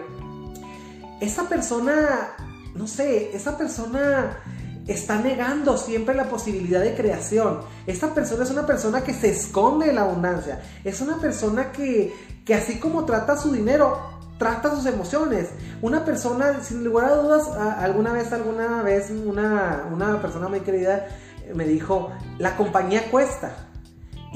Esa 1.18 1.48
persona, 1.48 2.36
no 2.74 2.86
sé, 2.86 3.34
esa 3.34 3.56
persona 3.56 4.36
está 4.86 5.18
negando 5.18 5.78
siempre 5.78 6.14
la 6.14 6.28
posibilidad 6.28 6.80
de 6.80 6.94
creación. 6.94 7.60
Esta 7.86 8.12
persona 8.12 8.44
es 8.44 8.50
una 8.50 8.66
persona 8.66 9.02
que 9.02 9.14
se 9.14 9.30
esconde 9.30 9.86
de 9.86 9.92
la 9.94 10.02
abundancia. 10.02 10.60
Es 10.84 11.00
una 11.00 11.16
persona 11.16 11.72
que, 11.72 12.14
que 12.46 12.54
así 12.54 12.78
como 12.78 13.04
trata 13.04 13.36
su 13.36 13.52
dinero, 13.52 14.00
trata 14.38 14.74
sus 14.74 14.86
emociones. 14.86 15.50
Una 15.82 16.06
persona, 16.06 16.62
sin 16.62 16.84
lugar 16.84 17.10
a 17.10 17.16
dudas, 17.16 17.48
alguna 17.78 18.12
vez, 18.12 18.32
alguna 18.32 18.82
vez, 18.82 19.10
una, 19.10 19.86
una 19.92 20.22
persona 20.22 20.48
muy 20.48 20.60
querida 20.60 21.06
me 21.54 21.64
dijo, 21.64 22.10
la 22.38 22.56
compañía 22.56 23.10
cuesta. 23.10 23.65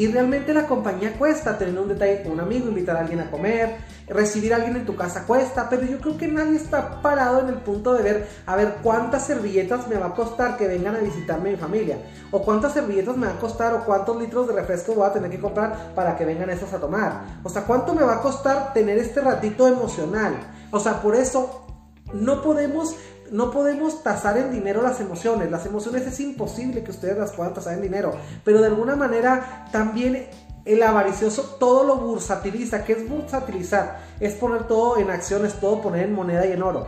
Y 0.00 0.06
realmente 0.06 0.54
la 0.54 0.66
compañía 0.66 1.12
cuesta, 1.18 1.58
tener 1.58 1.78
un 1.78 1.88
detalle 1.88 2.22
con 2.22 2.32
un 2.32 2.40
amigo, 2.40 2.66
invitar 2.68 2.96
a 2.96 3.00
alguien 3.00 3.20
a 3.20 3.30
comer, 3.30 3.76
recibir 4.08 4.54
a 4.54 4.56
alguien 4.56 4.76
en 4.76 4.86
tu 4.86 4.96
casa 4.96 5.26
cuesta, 5.26 5.68
pero 5.68 5.82
yo 5.82 6.00
creo 6.00 6.16
que 6.16 6.26
nadie 6.26 6.56
está 6.56 7.02
parado 7.02 7.40
en 7.40 7.48
el 7.48 7.56
punto 7.56 7.92
de 7.92 8.02
ver, 8.02 8.28
a 8.46 8.56
ver, 8.56 8.76
cuántas 8.82 9.26
servilletas 9.26 9.88
me 9.88 9.96
va 9.96 10.06
a 10.06 10.14
costar 10.14 10.56
que 10.56 10.66
vengan 10.66 10.96
a 10.96 11.00
visitarme 11.00 11.50
mi 11.50 11.58
familia, 11.58 11.98
o 12.30 12.40
cuántas 12.40 12.72
servilletas 12.72 13.18
me 13.18 13.26
va 13.26 13.34
a 13.34 13.38
costar, 13.38 13.74
o 13.74 13.84
cuántos 13.84 14.18
litros 14.18 14.48
de 14.48 14.54
refresco 14.54 14.94
voy 14.94 15.06
a 15.06 15.12
tener 15.12 15.30
que 15.30 15.38
comprar 15.38 15.92
para 15.94 16.16
que 16.16 16.24
vengan 16.24 16.48
esos 16.48 16.72
a 16.72 16.80
tomar. 16.80 17.20
O 17.42 17.50
sea, 17.50 17.64
cuánto 17.64 17.92
me 17.92 18.02
va 18.02 18.14
a 18.14 18.20
costar 18.22 18.72
tener 18.72 18.96
este 18.96 19.20
ratito 19.20 19.68
emocional. 19.68 20.32
O 20.70 20.80
sea, 20.80 21.02
por 21.02 21.14
eso 21.14 21.66
no 22.14 22.40
podemos 22.40 22.96
no 23.30 23.50
podemos 23.50 24.02
tasar 24.02 24.38
en 24.38 24.50
dinero 24.50 24.82
las 24.82 25.00
emociones. 25.00 25.50
Las 25.50 25.66
emociones 25.66 26.06
es 26.06 26.20
imposible 26.20 26.82
que 26.82 26.90
ustedes 26.90 27.18
las 27.18 27.32
puedan 27.32 27.54
tasar 27.54 27.74
en 27.74 27.82
dinero. 27.82 28.12
Pero 28.44 28.60
de 28.60 28.66
alguna 28.66 28.96
manera 28.96 29.66
también 29.72 30.28
el 30.64 30.82
avaricioso 30.82 31.56
todo 31.58 31.84
lo 31.84 31.96
bursatiliza. 31.96 32.84
¿Qué 32.84 32.92
es 32.92 33.08
bursatilizar? 33.08 34.00
Es 34.20 34.34
poner 34.34 34.64
todo 34.66 34.98
en 34.98 35.10
acciones, 35.10 35.54
todo 35.54 35.80
poner 35.80 36.04
en 36.06 36.14
moneda 36.14 36.46
y 36.46 36.52
en 36.52 36.62
oro. 36.62 36.86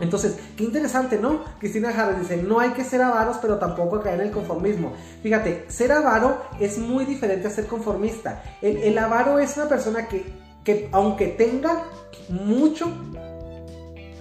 Entonces, 0.00 0.36
qué 0.56 0.64
interesante, 0.64 1.18
¿no? 1.18 1.44
Cristina 1.60 1.90
Harris 1.90 2.18
dice, 2.18 2.36
no 2.42 2.58
hay 2.58 2.70
que 2.70 2.82
ser 2.82 3.00
avaros, 3.02 3.36
pero 3.40 3.58
tampoco 3.58 4.00
caer 4.00 4.20
en 4.20 4.26
el 4.26 4.32
conformismo. 4.32 4.92
Fíjate, 5.22 5.66
ser 5.68 5.92
avaro 5.92 6.38
es 6.58 6.78
muy 6.78 7.04
diferente 7.04 7.46
a 7.46 7.50
ser 7.50 7.66
conformista. 7.66 8.42
El, 8.60 8.78
el 8.78 8.98
avaro 8.98 9.38
es 9.38 9.56
una 9.56 9.68
persona 9.68 10.08
que, 10.08 10.24
que 10.64 10.88
aunque 10.92 11.28
tenga 11.28 11.84
mucho, 12.28 12.86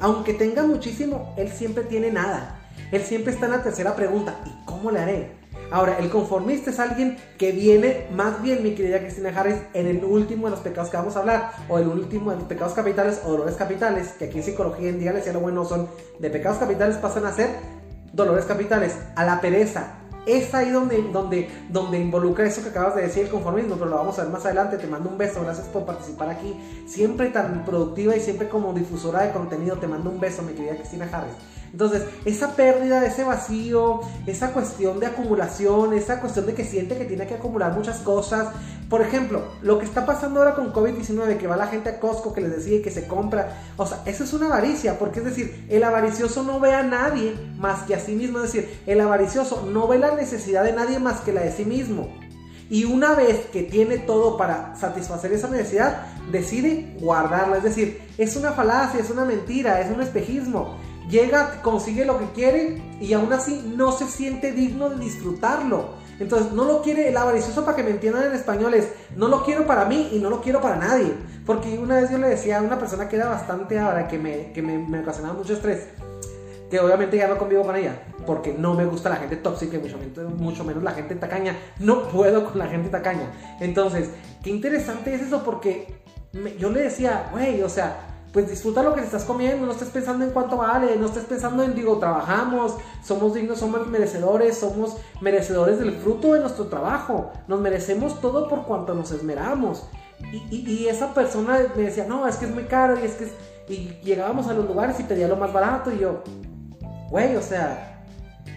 aunque 0.04 0.34
tenga 0.34 0.64
muchísimo, 0.64 1.34
él 1.38 1.50
siempre 1.50 1.86
tiene 1.86 2.12
nada. 2.12 2.60
Él 2.92 3.02
siempre 3.04 3.32
está 3.32 3.46
en 3.46 3.54
la 3.54 3.64
tercera 3.64 3.96
pregunta, 3.96 4.36
¿y 4.46 4.66
cómo 4.66 4.92
le 4.92 5.00
haré? 5.00 5.32
Ahora, 5.72 5.98
el 5.98 6.10
conformista 6.10 6.72
es 6.72 6.80
alguien 6.80 7.18
que 7.38 7.54
viene, 7.54 8.08
más 8.14 8.42
bien, 8.42 8.62
mi 8.64 8.76
querida 8.76 9.00
Cristina 9.00 9.30
Harris, 9.30 9.56
en 9.74 9.88
el 9.88 10.04
último 10.04 10.48
de 10.48 10.52
los 10.52 10.60
pecados 10.60 10.90
que 10.90 10.98
vamos 10.98 11.16
a 11.16 11.20
hablar, 11.20 11.52
o 11.70 11.80
el 11.80 11.88
último 11.88 12.32
de 12.32 12.36
los 12.36 12.46
pecados 12.46 12.74
capitales 12.74 13.22
o 13.26 13.32
dolores 13.32 13.56
capitales, 13.56 14.10
que 14.20 14.26
aquí 14.26 14.40
en 14.40 14.44
psicología 14.44 14.90
en 14.90 15.00
día, 15.00 15.14
lo 15.14 15.40
bueno 15.40 15.64
son, 15.64 15.88
de 16.20 16.30
pecados 16.30 16.58
capitales 16.58 16.98
pasan 16.98 17.26
a 17.26 17.32
ser 17.32 17.52
dolores 18.12 18.44
capitales, 18.44 18.98
a 19.16 19.24
la 19.24 19.40
pereza, 19.40 20.00
es 20.26 20.54
ahí 20.54 20.70
donde, 20.70 21.02
donde, 21.12 21.50
donde 21.70 22.00
involucra 22.00 22.46
eso 22.46 22.64
que 22.64 22.70
acabas 22.70 22.96
de 22.96 23.04
decir, 23.04 23.24
el 23.24 23.30
conformismo, 23.30 23.76
pero 23.76 23.90
lo 23.90 23.98
vamos 23.98 24.18
a 24.20 24.24
ver 24.24 24.32
más 24.32 24.46
adelante. 24.46 24.78
Te 24.78 24.88
mando 24.88 25.10
un 25.10 25.18
beso, 25.18 25.42
gracias 25.44 25.68
por 25.68 25.86
participar 25.86 26.30
aquí. 26.30 26.56
Siempre 26.86 27.30
tan 27.30 27.66
productiva 27.66 28.16
y 28.16 28.20
siempre 28.20 28.50
como 28.50 28.74
difusora 28.74 29.24
de 29.24 29.32
contenido, 29.32 29.78
te 29.78 29.88
mando 29.88 30.10
un 30.10 30.20
beso, 30.20 30.42
mi 30.42 30.54
querida 30.54 30.76
Cristina 30.76 31.10
Harris. 31.12 31.34
Entonces, 31.74 32.04
esa 32.24 32.56
pérdida, 32.56 33.04
ese 33.04 33.24
vacío, 33.24 34.02
esa 34.28 34.54
cuestión 34.54 35.00
de 35.00 35.08
acumulación, 35.08 35.94
esa 35.94 36.22
cuestión 36.22 36.46
de 36.46 36.54
que 36.54 36.64
siente 36.64 36.96
que 36.96 37.06
tiene 37.06 37.26
que 37.26 37.34
acumular 37.34 37.74
muchas 37.74 37.98
cosas. 37.98 38.50
Por 38.90 39.02
ejemplo, 39.02 39.42
lo 39.64 39.80
que 39.80 39.86
está 39.86 40.06
pasando 40.06 40.40
ahora 40.40 40.54
con 40.54 40.72
COVID-19, 40.72 41.38
que 41.38 41.48
va 41.48 41.58
la 41.58 41.66
gente 41.66 41.90
a 41.90 42.00
Costco, 42.00 42.32
que 42.32 42.42
les 42.42 42.56
decía 42.58 42.84
que 42.84 42.92
se 42.92 43.08
compra. 43.08 43.58
O 43.76 43.88
sea, 43.88 44.04
eso 44.06 44.24
es 44.24 44.34
una 44.34 44.46
avaricia, 44.46 45.00
porque 45.00 45.20
es 45.20 45.26
decir, 45.26 45.66
el 45.68 45.84
avaricioso 45.84 46.44
no 46.44 46.60
ve 46.60 46.76
a 46.76 46.84
nadie 46.84 47.34
más 47.58 47.82
que 47.84 47.96
a 47.96 48.00
sí 48.00 48.14
mismo. 48.14 48.38
Es 48.38 48.54
decir, 48.54 48.80
el 48.86 49.02
avaricioso 49.02 49.66
no 49.66 49.88
ve 49.88 49.98
la 49.98 50.16
necesidad 50.16 50.64
de 50.64 50.74
nadie 50.74 51.00
más 51.00 51.22
que 51.22 51.34
la 51.34 51.42
de 51.42 51.52
sí 51.52 51.66
mismo. 51.66 52.08
Y 52.70 52.86
una 52.86 53.16
vez 53.16 53.48
que 53.52 53.64
tiene 53.64 53.98
todo 53.98 54.38
para 54.38 54.76
satisfacer 54.76 55.34
esa 55.34 55.48
necesidad, 55.48 56.06
decide 56.32 56.96
guardarla. 57.00 57.58
Es 57.58 57.64
decir, 57.64 58.00
es 58.20 58.36
una 58.36 58.52
falacia, 58.52 59.00
es 59.00 59.10
una 59.10 59.26
mentira, 59.26 59.82
es 59.82 59.90
un 59.92 60.02
espejismo 60.02 60.78
llega, 61.10 61.62
consigue 61.62 62.06
lo 62.06 62.20
que 62.20 62.32
quiere 62.32 62.82
y 63.00 63.14
aún 63.14 63.32
así 63.34 63.74
no 63.76 63.92
se 63.92 64.08
siente 64.08 64.52
digno 64.52 64.90
de 64.90 64.98
disfrutarlo. 64.98 66.02
Entonces 66.20 66.54
no 66.54 66.66
lo 66.66 66.82
quiere, 66.82 67.10
el 67.10 67.18
avaricioso 67.18 67.66
para 67.66 67.76
que 67.76 67.84
me 67.84 67.90
entiendan 67.90 68.24
en 68.26 68.34
español 68.34 68.74
es, 68.74 68.90
no 69.16 69.28
lo 69.28 69.44
quiero 69.44 69.66
para 69.66 69.86
mí 69.86 70.10
y 70.14 70.20
no 70.20 70.30
lo 70.30 70.42
quiero 70.42 70.62
para 70.62 70.76
nadie. 70.76 71.14
Porque 71.46 71.78
una 71.78 71.98
vez 71.98 72.12
yo 72.12 72.18
le 72.18 72.30
decía 72.30 72.60
a 72.60 72.62
una 72.62 72.80
persona 72.80 73.10
que 73.10 73.16
era 73.16 73.28
bastante 73.28 73.80
avara, 73.80 74.08
que 74.08 74.18
me, 74.18 74.52
que 74.54 74.62
me, 74.62 75.00
ocasionaba 75.00 75.34
mucho 75.34 75.54
estrés, 75.54 75.88
que 76.70 76.80
obviamente 76.80 77.18
ya 77.18 77.28
no 77.28 77.38
convivo 77.38 77.64
con 77.64 77.76
ella, 77.76 78.04
porque 78.26 78.54
no 78.54 78.74
me 78.76 78.86
gusta 78.86 79.10
la 79.10 79.18
gente 79.18 79.36
tóxica 79.36 79.78
y 79.78 79.80
mucho, 79.80 79.98
mucho 80.38 80.64
menos 80.64 80.84
la 80.84 80.92
gente 80.92 81.16
tacaña. 81.16 81.58
No 81.80 82.08
puedo 82.08 82.46
con 82.46 82.60
la 82.60 82.68
gente 82.68 82.90
tacaña. 82.90 83.32
Entonces, 83.60 84.10
qué 84.44 84.52
interesante 84.52 85.14
es 85.14 85.24
eso 85.24 85.44
porque 85.44 85.88
yo 86.58 86.70
le 86.70 86.84
decía, 86.84 87.30
güey, 87.32 87.62
o 87.62 87.70
sea, 87.70 88.13
pues 88.34 88.50
disfruta 88.50 88.82
lo 88.82 88.96
que 88.96 89.02
estás 89.02 89.26
comiendo, 89.26 89.68
no 89.68 89.74
estés 89.74 89.90
pensando 89.90 90.26
en 90.26 90.32
cuánto 90.32 90.58
vale, 90.58 90.96
no 90.98 91.06
estés 91.06 91.24
pensando 91.26 91.62
en, 91.62 91.76
digo, 91.76 92.00
trabajamos, 92.00 92.76
somos 93.04 93.36
dignos, 93.36 93.60
somos 93.60 93.88
merecedores, 93.88 94.58
somos 94.58 94.98
merecedores 95.22 95.78
del 95.78 95.92
fruto 95.92 96.34
de 96.34 96.40
nuestro 96.40 96.66
trabajo, 96.66 97.32
nos 97.48 97.62
merecemos 97.62 98.20
todo 98.22 98.50
por 98.50 98.64
cuanto 98.64 98.96
nos 98.96 99.12
esmeramos. 99.12 99.88
Y, 100.32 100.88
esa 100.88 101.14
persona 101.14 101.60
me 101.76 101.84
decía, 101.84 102.06
no, 102.08 102.28
es 102.28 102.38
que 102.38 102.46
es 102.46 102.52
muy 102.52 102.64
caro 102.64 102.98
y 103.00 103.06
es 103.06 103.14
que 103.14 103.28
Y 103.68 104.00
llegábamos 104.04 104.48
a 104.48 104.54
los 104.54 104.66
lugares 104.66 105.00
y 105.00 105.04
pedía 105.04 105.28
lo 105.28 105.36
más 105.36 105.54
barato 105.54 105.92
y 105.92 106.00
yo, 106.00 106.24
güey, 107.10 107.36
o 107.36 107.42
sea, 107.42 108.04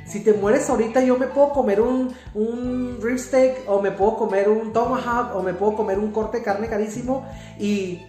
si 0.07 0.23
te 0.23 0.33
mueres 0.33 0.71
ahorita 0.71 1.03
yo 1.03 1.19
me 1.19 1.27
puedo 1.27 1.51
comer 1.51 1.81
un, 1.83 2.15
un 2.35 2.99
rib 3.03 3.19
steak 3.19 3.69
o 3.69 3.83
me 3.83 3.91
puedo 3.91 4.17
comer 4.17 4.49
un 4.49 4.73
tomahawk 4.73 5.37
o 5.37 5.43
me 5.43 5.53
puedo 5.53 5.75
comer 5.75 5.99
un 5.99 6.13
corte 6.13 6.39
de 6.39 6.45
carne 6.45 6.69
carísimo 6.69 7.27
y 7.59 8.01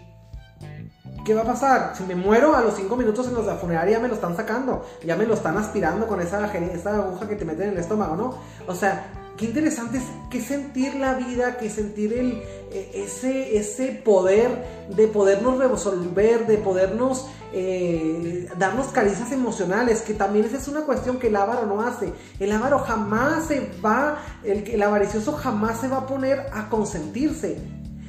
¿qué 1.28 1.34
va 1.34 1.42
a 1.42 1.46
pasar? 1.46 1.94
Si 1.98 2.04
me 2.04 2.16
muero 2.16 2.56
a 2.56 2.62
los 2.62 2.76
5 2.76 2.96
minutos 2.96 3.28
en 3.28 3.34
los 3.34 3.46
de 3.46 3.54
funeraria 3.56 4.00
me 4.00 4.08
lo 4.08 4.14
están 4.14 4.38
sacando, 4.38 4.86
ya 5.06 5.18
me 5.18 5.26
lo 5.26 5.34
están 5.34 5.58
aspirando 5.58 6.08
con 6.08 6.22
esa, 6.22 6.42
aguja 6.46 7.28
que 7.28 7.36
te 7.36 7.44
meten 7.44 7.64
en 7.64 7.74
el 7.74 7.80
estómago, 7.80 8.16
¿no? 8.16 8.38
O 8.66 8.74
sea, 8.74 9.12
qué 9.36 9.44
interesante 9.44 9.98
es 9.98 10.06
que 10.32 10.40
sentir 10.40 10.96
la 10.96 11.16
vida, 11.16 11.58
que 11.58 11.70
sentir 11.70 12.14
el, 12.14 12.42
e, 12.72 13.04
ese, 13.04 13.58
ese 13.58 13.88
poder 13.92 14.88
de 14.96 15.10
podernos 15.10 15.58
resolver, 15.58 16.48
de 16.48 16.60
podernos 16.60 17.28
eh, 17.52 18.48
darnos 18.58 18.88
caricias 18.88 19.30
emocionales, 19.34 20.04
que 20.04 20.14
también 20.14 20.46
esa 20.46 20.56
es 20.56 20.70
una 20.70 20.86
cuestión 20.86 21.20
que 21.20 21.28
el 21.28 21.36
avaro 21.36 21.66
no 21.66 21.82
hace. 21.82 22.14
El 22.40 22.54
avaro 22.54 22.80
jamás 22.80 23.48
se 23.48 23.70
va, 23.86 24.20
el, 24.46 24.82
avaricioso 24.82 25.34
jamás 25.34 25.82
se 25.82 25.90
va 25.90 25.98
a 25.98 26.08
poner 26.08 26.46
a 26.54 26.70
consentirse. 26.70 27.58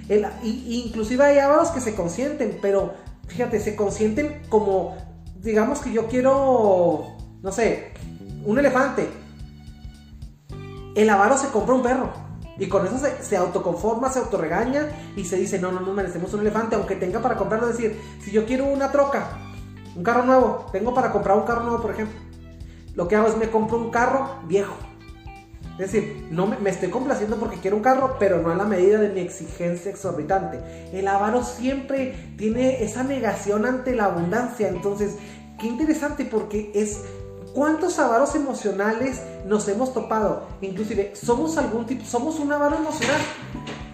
El, 0.09 0.25
inclusive 0.45 1.23
hay 1.25 1.39
avaros 1.39 1.69
que 1.71 1.81
se 1.81 1.97
consienten, 1.97 2.59
pero 2.63 3.08
fíjate, 3.29 3.61
se 3.61 3.77
consienten 3.77 4.43
como, 4.49 4.97
digamos 5.37 5.81
que 5.81 5.93
yo 5.93 6.09
quiero, 6.09 7.17
no 7.43 7.53
sé, 7.53 7.93
un 8.45 8.59
elefante. 8.59 9.09
El 10.95 11.09
avaro 11.11 11.37
se 11.37 11.49
compra 11.49 11.75
un 11.75 11.83
perro. 11.83 12.29
Y 12.59 12.67
con 12.67 12.85
eso 12.85 12.99
se, 13.21 13.37
autoconforma, 13.37 14.11
se 14.11 14.19
autorregaña 14.19 14.89
y 15.15 15.25
se 15.25 15.37
dice, 15.37 15.61
no, 15.61 15.71
no, 15.71 15.79
no 15.81 15.93
merecemos 15.93 16.35
un 16.35 16.41
elefante, 16.41 16.75
aunque 16.75 16.97
tenga 16.97 17.21
para 17.21 17.37
comprarlo. 17.37 17.71
Es 17.71 17.77
decir, 17.77 18.01
si 18.21 18.33
yo 18.33 18.45
quiero 18.47 18.65
una 18.65 18.91
troca, 18.91 19.39
un 19.95 20.03
carro 20.03 20.25
nuevo, 20.25 20.67
tengo 20.73 20.93
para 20.93 21.13
comprar 21.13 21.39
un 21.39 21.45
carro 21.45 21.63
nuevo, 21.63 21.81
por 21.81 21.93
ejemplo. 21.93 22.19
Lo 22.97 23.07
que 23.07 23.15
hago 23.15 23.29
es 23.29 23.37
me 23.37 23.49
compro 23.49 23.79
un 23.79 23.91
carro 23.91 24.41
viejo. 24.49 24.75
Es 25.79 25.93
decir, 25.93 26.27
no 26.31 26.49
me, 26.49 26.71
estoy 26.71 26.91
complaciendo 26.91 27.37
porque 27.37 27.59
quiero 27.59 27.77
un 27.77 27.83
carro, 27.83 28.17
pero 28.19 28.43
no 28.43 28.51
a 28.51 28.57
la 28.57 28.65
medida 28.65 28.99
de 28.99 29.11
mi 29.11 29.21
exigencia 29.21 29.91
exorbitante. 29.93 30.59
El 30.93 31.07
avaro 31.07 31.45
siempre 31.45 32.15
tiene 32.37 32.83
esa 32.83 33.05
negación 33.05 33.65
ante 33.65 33.95
la 33.95 34.07
abundancia. 34.07 34.69
Entonces, 34.69 35.15
qué 35.61 35.69
interesante 35.69 36.25
porque 36.25 36.73
es 36.75 37.03
cuántos 37.55 38.01
avaros 38.01 38.35
emocionales 38.35 39.23
nos 39.47 39.69
hemos 39.69 39.95
topado. 39.95 40.49
Inclusive, 40.63 41.13
somos 41.15 41.57
algún 41.59 41.87
tipo, 41.87 42.05
somos 42.05 42.41
un 42.41 42.51
avaro 42.51 42.77
emocional. 42.77 43.21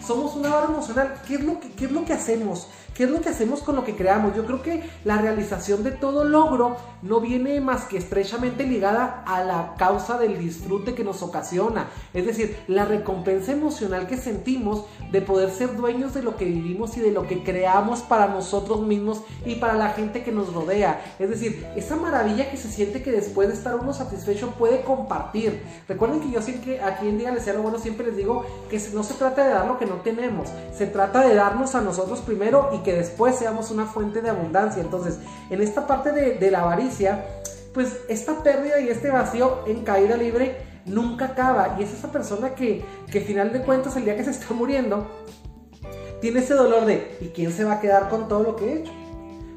Somos 0.05 0.35
un 0.37 0.47
avaro 0.47 0.73
emocional. 0.73 1.21
¿Qué 1.27 1.35
es 1.35 1.45
lo 1.45 1.61
que, 1.61 1.71
qué 1.73 1.85
es 1.85 1.93
lo 1.93 2.07
que 2.07 2.15
hacemos? 2.15 2.69
¿Qué 2.95 3.05
es 3.05 3.11
lo 3.11 3.21
que 3.21 3.29
hacemos 3.29 3.61
con 3.61 3.77
lo 3.77 3.85
que 3.85 3.97
creamos? 3.97 4.35
Yo 4.35 4.47
creo 4.47 4.63
que 4.63 4.83
la 5.05 5.19
realización 5.19 5.83
de 5.85 5.91
todo 5.91 6.25
logro 6.25 6.77
no 7.03 7.21
viene 7.21 7.61
más 7.61 7.85
que 7.85 7.99
estrechamente 7.99 8.65
ligada 8.65 9.23
a 9.27 9.45
la 9.45 9.75
causa 9.77 10.19
del 10.19 10.39
disfrute 10.39 10.95
que 10.95 11.05
nos 11.05 11.23
ocasiona. 11.23 11.89
Es 12.13 12.27
decir, 12.27 12.57
la 12.67 12.85
recompensa 12.85 13.53
emocional 13.53 14.07
que 14.07 14.17
sentimos 14.17 14.85
de 15.13 15.21
poder 15.21 15.51
ser 15.51 15.77
dueños 15.77 16.15
de 16.15 16.23
lo 16.23 16.37
que 16.37 16.47
vivimos 16.47 16.97
y 16.97 17.01
de 17.01 17.13
lo 17.13 17.27
que 17.27 17.43
creamos 17.43 18.01
para 18.01 18.29
nosotros 18.29 18.81
mismos 18.83 19.23
y 19.45 19.57
para 19.57 19.75
la 19.75 19.91
gente 19.91 20.23
que 20.23 20.33
nos 20.33 20.53
rodea. 20.53 21.15
Es 21.19 21.29
decir, 21.29 21.67
esa 21.77 21.97
maravilla 21.97 22.51
que 22.51 22.57
se 22.57 22.71
siente 22.71 23.03
que 23.03 23.13
después 23.13 23.49
de 23.49 23.55
estar 23.55 23.75
uno 23.75 23.93
satisfecho 23.93 24.53
puede 24.53 24.83
compartir. 24.83 25.63
Recuerden 25.89 26.21
que 26.21 26.31
yo 26.31 26.41
siempre 26.41 26.81
aquí 26.81 27.09
en 27.09 27.19
Día 27.19 27.33
Les 27.33 27.47
lo 27.47 27.63
Bueno 27.63 27.79
siempre 27.79 28.07
les 28.07 28.17
digo 28.17 28.45
que 28.71 28.81
no 28.93 29.03
se 29.03 29.15
trata 29.15 29.45
de 29.45 29.51
dar 29.51 29.67
lo 29.67 29.79
que 29.79 29.87
no 29.87 29.97
tenemos, 29.97 30.49
se 30.77 30.87
trata 30.87 31.21
de 31.27 31.35
darnos 31.35 31.75
a 31.75 31.81
nosotros 31.81 32.21
primero 32.21 32.71
y 32.73 32.79
que 32.85 32.93
después 32.93 33.35
seamos 33.35 33.73
una 33.73 33.87
fuente 33.87 34.23
de 34.23 34.31
abundancia. 34.31 34.81
Entonces, 34.81 35.19
en 35.51 35.61
esta 35.61 35.87
parte 35.89 36.13
de, 36.13 36.51
la 36.51 36.61
avaricia, 36.61 37.25
pues 37.73 37.97
esta 38.09 38.45
pérdida 38.45 38.79
y 38.79 38.89
este 38.89 39.11
vacío 39.11 39.65
en 39.67 39.83
caída 39.83 40.17
libre 40.17 40.57
nunca 40.85 41.25
acaba. 41.27 41.77
Y 41.81 41.83
es 41.83 41.93
esa 41.93 42.13
persona 42.13 42.55
que, 42.55 42.85
que 43.11 43.19
al 43.19 43.25
final 43.25 43.53
de 43.53 43.63
cuentas, 43.63 43.97
el 43.97 44.05
día 44.05 44.17
que 44.17 44.23
se 44.23 44.31
está 44.31 44.55
muriendo, 44.55 45.09
tiene 46.21 46.41
ese 46.41 46.55
dolor 46.55 46.87
de, 46.87 47.17
¿y 47.21 47.29
quién 47.31 47.51
se 47.51 47.65
va 47.65 47.75
a 47.75 47.81
quedar 47.81 48.09
con 48.09 48.29
todo 48.29 48.45
lo 48.45 48.57
que 48.57 48.65
he 48.67 48.81
hecho? 48.81 48.93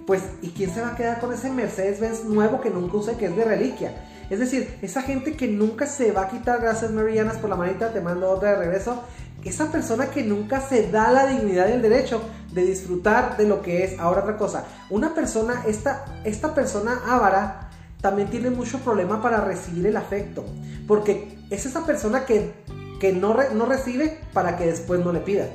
Pues, 0.07 0.23
¿y 0.41 0.49
quién 0.49 0.73
se 0.73 0.81
va 0.81 0.89
a 0.89 0.95
quedar 0.95 1.19
con 1.19 1.33
ese 1.33 1.51
Mercedes-Benz 1.51 2.23
nuevo 2.23 2.61
que 2.61 2.69
nunca 2.69 2.97
use, 2.97 3.17
que 3.17 3.25
es 3.25 3.35
de 3.35 3.43
reliquia? 3.43 3.93
Es 4.29 4.39
decir, 4.39 4.77
esa 4.81 5.01
gente 5.01 5.37
que 5.37 5.47
nunca 5.47 5.85
se 5.85 6.11
va 6.11 6.23
a 6.23 6.29
quitar, 6.29 6.59
gracias 6.61 6.91
Marianas 6.91 7.37
por 7.37 7.49
la 7.49 7.55
manita, 7.55 7.93
te 7.93 8.01
mando 8.01 8.29
otra 8.29 8.51
de 8.51 8.57
regreso, 8.57 9.03
esa 9.47 9.71
persona 9.71 10.07
que 10.07 10.23
nunca 10.23 10.61
se 10.61 10.91
da 10.91 11.11
la 11.11 11.27
dignidad 11.27 11.69
y 11.69 11.73
el 11.73 11.81
derecho 11.81 12.21
de 12.51 12.63
disfrutar 12.63 13.37
de 13.37 13.47
lo 13.47 13.61
que 13.61 13.83
es. 13.83 13.99
Ahora 13.99 14.21
otra 14.21 14.37
cosa, 14.37 14.65
una 14.89 15.13
persona, 15.13 15.63
esta, 15.67 16.05
esta 16.23 16.53
persona 16.53 17.01
ávara 17.07 17.69
también 18.01 18.29
tiene 18.29 18.49
mucho 18.49 18.79
problema 18.79 19.21
para 19.21 19.41
recibir 19.41 19.87
el 19.87 19.97
afecto, 19.97 20.45
porque 20.87 21.37
es 21.49 21.65
esa 21.65 21.85
persona 21.85 22.25
que, 22.25 22.53
que 22.99 23.13
no, 23.13 23.35
no 23.53 23.65
recibe 23.65 24.19
para 24.33 24.57
que 24.57 24.65
después 24.65 25.03
no 25.03 25.11
le 25.11 25.19
pida. 25.19 25.47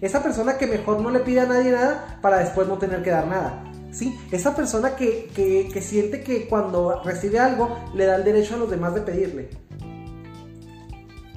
Esa 0.00 0.22
persona 0.22 0.58
que 0.58 0.66
mejor 0.66 1.00
no 1.00 1.10
le 1.10 1.20
pide 1.20 1.40
a 1.40 1.46
nadie 1.46 1.72
nada 1.72 2.18
para 2.22 2.38
después 2.38 2.68
no 2.68 2.78
tener 2.78 3.02
que 3.02 3.10
dar 3.10 3.26
nada. 3.26 3.64
¿Sí? 3.90 4.16
Esa 4.30 4.54
persona 4.54 4.96
que, 4.96 5.30
que, 5.34 5.70
que 5.72 5.80
siente 5.80 6.22
que 6.22 6.46
cuando 6.46 7.02
recibe 7.02 7.38
algo 7.38 7.74
le 7.94 8.04
da 8.04 8.16
el 8.16 8.24
derecho 8.24 8.54
a 8.54 8.58
los 8.58 8.70
demás 8.70 8.94
de 8.94 9.00
pedirle. 9.00 9.67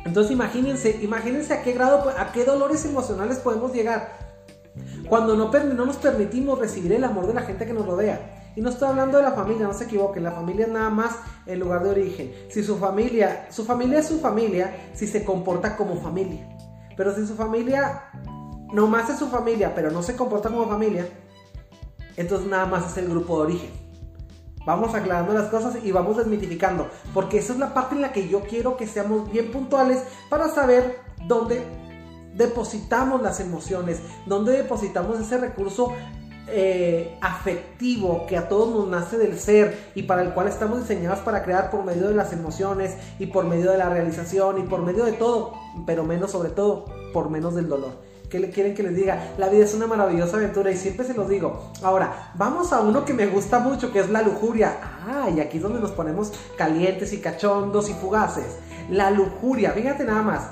Entonces 0.06 0.32
imagínense, 0.32 1.00
imagínense 1.02 1.54
a 1.54 1.64
qué 1.64 1.74
grado, 1.74 2.10
a 2.18 2.32
qué 2.32 2.44
dolores 2.44 2.86
emocionales 2.86 3.38
podemos 3.38 3.74
llegar 3.74 4.32
cuando 5.08 5.36
no, 5.36 5.52
no 5.52 5.86
nos 5.86 5.98
permitimos 5.98 6.58
recibir 6.58 6.94
el 6.94 7.04
amor 7.04 7.28
de 7.28 7.34
la 7.34 7.42
gente 7.42 7.66
que 7.66 7.74
nos 7.74 7.86
rodea. 7.86 8.38
Y 8.56 8.62
no 8.62 8.70
estoy 8.70 8.90
hablando 8.90 9.18
de 9.18 9.24
la 9.24 9.32
familia, 9.32 9.68
no 9.68 9.74
se 9.74 9.86
equivoquen, 9.86 10.24
la 10.24 10.32
familia 10.32 10.66
es 10.66 10.72
nada 10.72 10.90
más 10.90 11.16
el 11.46 11.60
lugar 11.60 11.84
de 11.84 11.90
origen. 11.90 12.34
Si 12.50 12.64
su 12.64 12.78
familia, 12.78 13.48
su 13.50 13.64
familia 13.64 14.00
es 14.00 14.08
su 14.08 14.20
familia 14.20 14.74
si 14.94 15.08
se 15.08 15.24
comporta 15.24 15.78
como 15.78 15.96
familia. 16.02 16.48
Pero 16.98 17.16
si 17.16 17.26
su 17.26 17.36
familia 17.36 18.04
no 18.74 18.88
más 18.88 19.10
es 19.10 19.20
su 19.20 19.28
familia, 19.28 19.74
pero 19.76 19.92
no 19.92 20.04
se 20.04 20.16
comporta 20.16 20.50
como 20.50 20.68
familia, 20.68 21.08
entonces 22.18 22.48
nada 22.48 22.66
más 22.66 22.92
es 22.92 22.98
el 22.98 23.10
grupo 23.10 23.38
de 23.38 23.44
origen. 23.44 23.81
Vamos 24.66 24.94
aclarando 24.94 25.34
las 25.34 25.50
cosas 25.50 25.78
y 25.84 25.92
vamos 25.92 26.18
desmitificando, 26.18 26.88
porque 27.14 27.40
esa 27.40 27.54
es 27.54 27.60
la 27.60 27.74
parte 27.74 27.96
en 27.96 28.02
la 28.02 28.12
que 28.12 28.28
yo 28.28 28.42
quiero 28.42 28.78
que 28.78 28.88
seamos 28.88 29.32
bien 29.32 29.52
puntuales 29.52 30.04
para 30.30 30.50
saber 30.50 31.00
dónde 31.28 31.64
depositamos 32.36 33.22
las 33.22 33.40
emociones, 33.40 34.02
dónde 34.26 34.54
depositamos 34.54 35.20
ese 35.20 35.38
recurso 35.38 35.94
eh, 36.48 37.18
afectivo 37.22 38.26
que 38.28 38.36
a 38.36 38.50
todos 38.50 38.76
nos 38.76 38.88
nace 38.88 39.18
del 39.18 39.40
ser 39.40 39.92
y 39.96 40.04
para 40.04 40.22
el 40.22 40.34
cual 40.34 40.48
estamos 40.48 40.82
diseñados 40.82 41.20
para 41.20 41.44
crear 41.44 41.72
por 41.72 41.86
medio 41.86 42.08
de 42.08 42.16
las 42.16 42.34
emociones 42.34 42.98
y 43.20 43.28
por 43.28 43.46
medio 43.46 43.72
de 43.72 43.78
la 43.78 43.90
realización 43.90 44.60
y 44.60 44.64
por 44.64 44.82
medio 44.82 45.06
de 45.06 45.14
todo, 45.14 45.54
pero 45.86 46.04
menos 46.04 46.32
sobre 46.32 46.50
todo 46.50 46.86
por 47.14 47.30
menos 47.30 47.56
del 47.56 47.70
dolor. 47.70 48.11
¿Qué 48.32 48.40
le 48.40 48.50
quieren 48.50 48.74
que 48.74 48.82
les 48.82 48.96
diga? 48.96 49.34
La 49.38 49.50
vida 49.50 49.66
es 49.66 49.74
una 49.74 49.88
maravillosa 49.88 50.38
aventura 50.38 50.72
y 50.72 50.78
siempre 50.78 51.06
se 51.06 51.14
los 51.14 51.28
digo. 51.28 51.74
Ahora, 51.84 52.32
vamos 52.36 52.72
a 52.72 52.80
uno 52.80 53.04
que 53.04 53.14
me 53.14 53.28
gusta 53.28 53.60
mucho, 53.60 53.92
que 53.92 54.00
es 54.00 54.10
la 54.10 54.22
lujuria. 54.22 54.78
Ah, 55.06 55.30
y 55.36 55.42
aquí 55.42 55.58
es 55.58 55.64
donde 55.64 55.82
nos 55.82 55.92
ponemos 55.92 56.32
calientes 56.58 57.12
y 57.12 57.18
cachondos 57.18 57.90
y 57.90 57.94
fugaces. 57.94 58.46
La 58.90 59.12
lujuria, 59.12 59.72
fíjate 59.72 60.06
nada 60.06 60.22
más. 60.22 60.44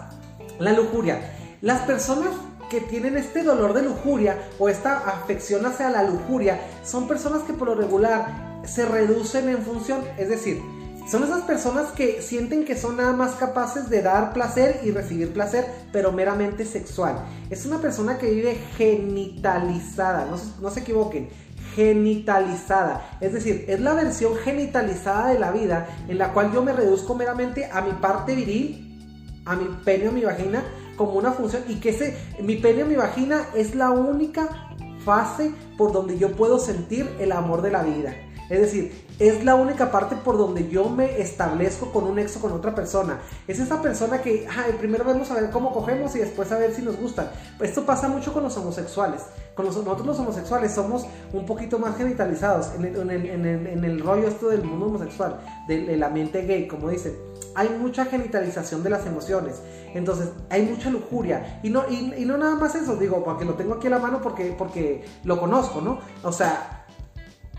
La 0.60 0.74
lujuria. 0.74 1.22
Las 1.62 1.80
personas 1.84 2.32
que 2.70 2.82
tienen 2.82 3.16
este 3.16 3.44
dolor 3.44 3.74
de 3.74 3.84
lujuria 3.84 4.50
o 4.60 4.68
esta 4.68 4.98
afección 4.98 5.66
hacia 5.66 5.90
la 5.90 6.04
lujuria 6.04 6.60
son 6.84 7.08
personas 7.08 7.44
que 7.44 7.54
por 7.54 7.70
lo 7.70 7.76
regular 7.76 8.60
se 8.66 8.86
reducen 8.86 9.48
en 9.48 9.62
función, 9.62 10.02
es 10.18 10.28
decir, 10.28 10.62
son 11.10 11.24
esas 11.24 11.42
personas 11.42 11.88
que 11.92 12.22
sienten 12.22 12.66
que 12.66 12.78
son 12.78 12.98
nada 12.98 13.14
más 13.14 13.32
capaces 13.32 13.90
de 13.90 14.04
dar 14.04 14.32
placer 14.32 14.82
y 14.84 14.92
recibir 14.92 15.34
placer, 15.34 15.66
pero 15.92 16.12
meramente 16.12 16.66
sexual. 16.66 17.26
Es 17.50 17.66
una 17.66 17.80
persona 17.80 18.20
que 18.20 18.30
vive 18.30 18.58
genitalizada, 18.78 20.28
no 20.62 20.70
se, 20.70 20.80
equivoquen, 20.82 21.30
genitalizada. 21.76 23.18
Es 23.22 23.34
decir, 23.34 23.66
es 23.68 23.80
la 23.80 23.96
versión 23.96 24.36
genitalizada 24.36 25.30
de 25.30 25.40
la 25.40 25.52
vida 25.52 25.88
en 26.08 26.20
la 26.20 26.32
cual 26.32 26.52
yo 26.54 26.62
me 26.62 26.74
reduzco 26.74 27.16
meramente 27.16 27.70
a 27.72 27.82
mi 27.82 27.94
parte 27.94 28.36
viril, 28.36 29.42
a 29.46 29.56
mi 29.56 29.66
pene 29.84 30.10
o 30.10 30.12
mi 30.12 30.22
vagina, 30.22 30.64
como 30.96 31.14
una 31.14 31.32
función 31.32 31.64
y 31.68 31.76
que 31.76 31.90
ese, 31.90 32.18
mi 32.42 32.58
pene 32.58 32.84
o 32.84 32.86
mi 32.86 32.96
vagina 32.96 33.48
es 33.56 33.74
la 33.74 33.90
única 33.90 34.76
fase 35.04 35.52
por 35.76 35.92
donde 35.92 36.20
yo 36.20 36.36
puedo 36.36 36.60
sentir 36.60 37.10
el 37.20 37.32
amor 37.32 37.64
de 37.64 37.72
la 37.72 37.82
vida. 37.82 38.14
Es 38.50 38.60
decir, 38.60 39.06
es 39.20 39.44
la 39.44 39.56
única 39.56 39.92
parte 39.92 40.16
por 40.16 40.38
donde 40.38 40.70
yo 40.70 40.90
me 40.90 41.22
establezco 41.22 41.92
con 41.92 42.06
un 42.06 42.16
nexo 42.16 42.40
con 42.40 42.52
otra 42.52 42.74
persona. 42.74 43.20
Es 43.48 43.60
esa 43.60 43.82
persona 43.82 44.22
que, 44.22 44.48
ay, 44.50 44.74
primero 44.80 45.04
vamos 45.04 45.30
a 45.30 45.36
ver 45.36 45.52
cómo 45.52 45.72
cogemos 45.72 46.16
y 46.16 46.20
después 46.20 46.52
a 46.52 46.58
ver 46.58 46.74
si 46.74 46.82
nos 46.82 46.98
gustan. 46.98 47.30
Esto 47.60 47.86
pasa 47.86 48.08
mucho 48.08 48.34
con 48.34 48.44
los 48.44 48.58
homosexuales. 48.58 49.22
Con 49.54 49.66
nosotros 49.66 50.06
los 50.06 50.18
homosexuales 50.20 50.74
somos 50.74 51.06
un 51.34 51.46
poquito 51.46 51.78
más 51.78 51.98
genitalizados 51.98 52.72
en 52.76 52.86
el, 52.86 54.00
rollo 54.00 54.28
esto 54.28 54.50
del 54.50 54.64
mundo 54.64 54.86
homosexual, 54.86 55.40
del, 55.68 56.02
ambiente 56.02 56.44
gay, 56.46 56.68
como 56.68 56.90
dicen. 56.90 57.14
Hay 57.56 57.70
mucha 57.70 58.06
genitalización 58.06 58.84
de 58.84 58.90
las 58.90 59.06
emociones. 59.06 59.62
Entonces, 59.94 60.30
hay 60.50 60.64
mucha 60.64 60.90
lujuria. 60.90 61.60
Y 61.62 61.70
no, 61.70 61.84
no 61.90 62.38
nada 62.38 62.56
más 62.56 62.74
eso, 62.76 62.96
digo, 62.96 63.24
porque 63.24 63.44
lo 63.44 63.56
tengo 63.56 63.74
aquí 63.74 63.88
a 63.88 63.92
la 63.92 64.00
mano 64.00 64.22
porque, 64.22 64.56
porque 64.58 65.04
lo 65.26 65.40
conozco, 65.40 65.82
¿no? 65.82 66.00
O 66.24 66.32
sea, 66.32 66.79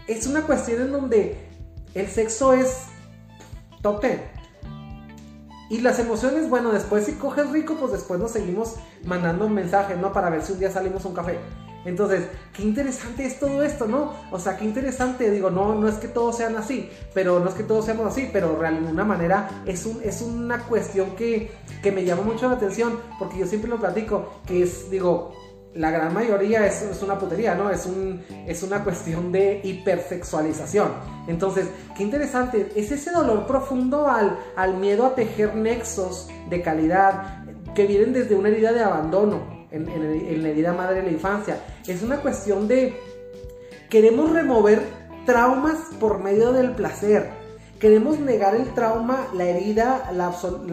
es 0.07 0.27
una 0.27 0.43
cuestión 0.43 0.83
en 0.83 0.93
donde 0.93 1.37
el 1.95 2.09
sexo 2.09 2.53
es 2.53 2.85
top 3.83 4.05
Y 5.69 5.81
las 5.81 5.99
emociones, 5.99 6.49
bueno, 6.49 6.73
después 6.73 7.07
si 7.07 7.13
coges 7.13 7.51
rico, 7.51 7.77
pues 7.79 7.93
después 7.93 8.21
nos 8.21 8.33
seguimos 8.33 8.77
mandando 9.05 9.47
un 9.47 9.55
mensaje, 9.55 9.97
¿no? 9.97 10.13
Para 10.13 10.31
ver 10.31 10.43
si 10.43 10.53
un 10.53 10.59
día 10.59 10.71
salimos 10.71 11.05
a 11.05 11.09
un 11.09 11.15
café. 11.15 11.39
Entonces, 11.85 12.27
qué 12.53 12.63
interesante 12.63 13.25
es 13.25 13.41
todo 13.41 13.63
esto, 13.63 13.87
¿no? 13.87 14.13
O 14.31 14.39
sea, 14.39 14.57
qué 14.59 14.67
interesante, 14.67 15.31
digo, 15.31 15.51
no, 15.51 15.75
no 15.75 15.89
es 15.89 15.95
que 15.95 16.09
todos 16.09 16.37
sean 16.37 16.57
así, 16.57 16.91
pero 17.15 17.41
no 17.41 17.49
es 17.49 17.55
que 17.55 17.63
todos 17.63 17.87
seamos 17.87 18.07
así, 18.07 18.29
pero 18.31 18.59
de 18.61 18.67
alguna 18.67 19.05
manera 19.05 19.63
es, 19.65 19.87
un, 19.87 20.01
es 20.03 20.21
una 20.21 20.59
cuestión 20.65 21.17
que, 21.17 21.51
que 21.83 21.91
me 21.91 22.05
llama 22.05 22.23
mucho 22.23 22.49
la 22.49 22.57
atención, 22.57 23.01
porque 23.19 23.39
yo 23.39 23.47
siempre 23.47 23.71
lo 23.71 23.79
platico, 23.79 24.29
que 24.47 24.63
es, 24.63 24.91
digo, 24.91 25.33
la 25.75 25.91
gran 25.91 26.13
mayoría 26.13 26.67
es, 26.67 26.85
una 27.03 27.19
putería, 27.19 27.55
¿no? 27.55 27.71
Es, 27.71 27.87
un, 27.87 28.23
es 28.47 28.63
una 28.63 28.83
cuestión 28.83 29.31
de 29.31 29.61
hipersexualización. 29.63 30.91
Entonces, 31.29 31.69
qué 31.97 32.03
interesante, 32.03 32.73
es 32.75 32.91
ese 32.91 33.13
dolor 33.13 33.47
profundo 33.47 34.09
al, 34.09 34.77
miedo 34.79 35.07
a 35.07 35.15
tejer 35.15 35.55
nexos 35.55 36.29
de 36.49 36.63
calidad 36.63 37.45
que 37.75 37.87
vienen 37.87 38.13
desde 38.13 38.35
una 38.35 38.49
herida 38.49 38.73
de 38.73 38.81
abandono, 38.81 39.67
en, 39.71 39.89
en 39.89 40.43
la 40.43 40.49
herida 40.49 40.73
madre 40.73 40.97
de 40.97 41.03
la 41.05 41.13
infancia. 41.13 41.59
Es 41.87 42.03
una 42.03 42.17
cuestión 42.17 42.67
de 42.67 42.99
queremos 43.89 44.31
remover 44.31 44.83
traumas 45.27 45.79
por 45.99 46.19
medio 46.19 46.53
del 46.53 46.73
placer. 46.73 47.31
Queremos 47.79 48.19
negar 48.19 48.55
el 48.55 48.75
trauma, 48.75 49.29
la 49.35 49.45
herida, 49.45 50.11
la, 50.13 50.27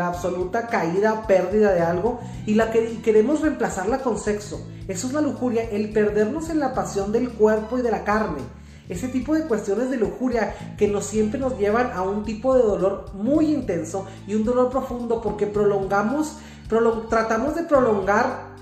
absoluta 0.08 0.68
caída, 0.68 1.26
pérdida 1.26 1.74
de 1.74 1.82
algo 1.82 2.20
y, 2.46 2.56
la 2.56 2.72
que, 2.72 3.02
queremos 3.02 3.42
reemplazarla 3.42 4.00
con 4.00 4.18
sexo. 4.20 4.60
Eso 4.88 5.08
es 5.08 5.13
la 5.13 5.21
lujuria, 5.21 5.69
el 5.69 5.91
perdernos 5.91 6.50
en 6.50 6.60
la 6.60 6.73
pasión 6.73 7.12
del 7.12 7.30
cuerpo 7.32 7.78
y 7.78 7.82
de 7.82 7.91
la 7.91 8.04
carne. 8.04 8.41
Ese 8.89 9.10
tipo 9.10 9.34
de 9.34 9.43
cuestiones 9.43 9.89
de 9.89 9.97
lujuria 9.97 10.56
que 10.78 10.88
nos 10.88 11.06
siempre 11.06 11.39
nos 11.39 11.58
llevan 11.58 11.91
a 11.91 12.04
un 12.04 12.23
tipo 12.23 12.56
de 12.56 12.63
dolor 12.63 13.13
muy 13.13 13.54
intenso 13.54 14.06
y 14.26 14.36
un 14.36 14.45
dolor 14.45 14.69
profundo 14.69 15.21
porque 15.21 15.45
prolongamos, 15.45 16.38
tratamos 17.10 17.56
de 17.56 17.63
prolongar 17.63 18.56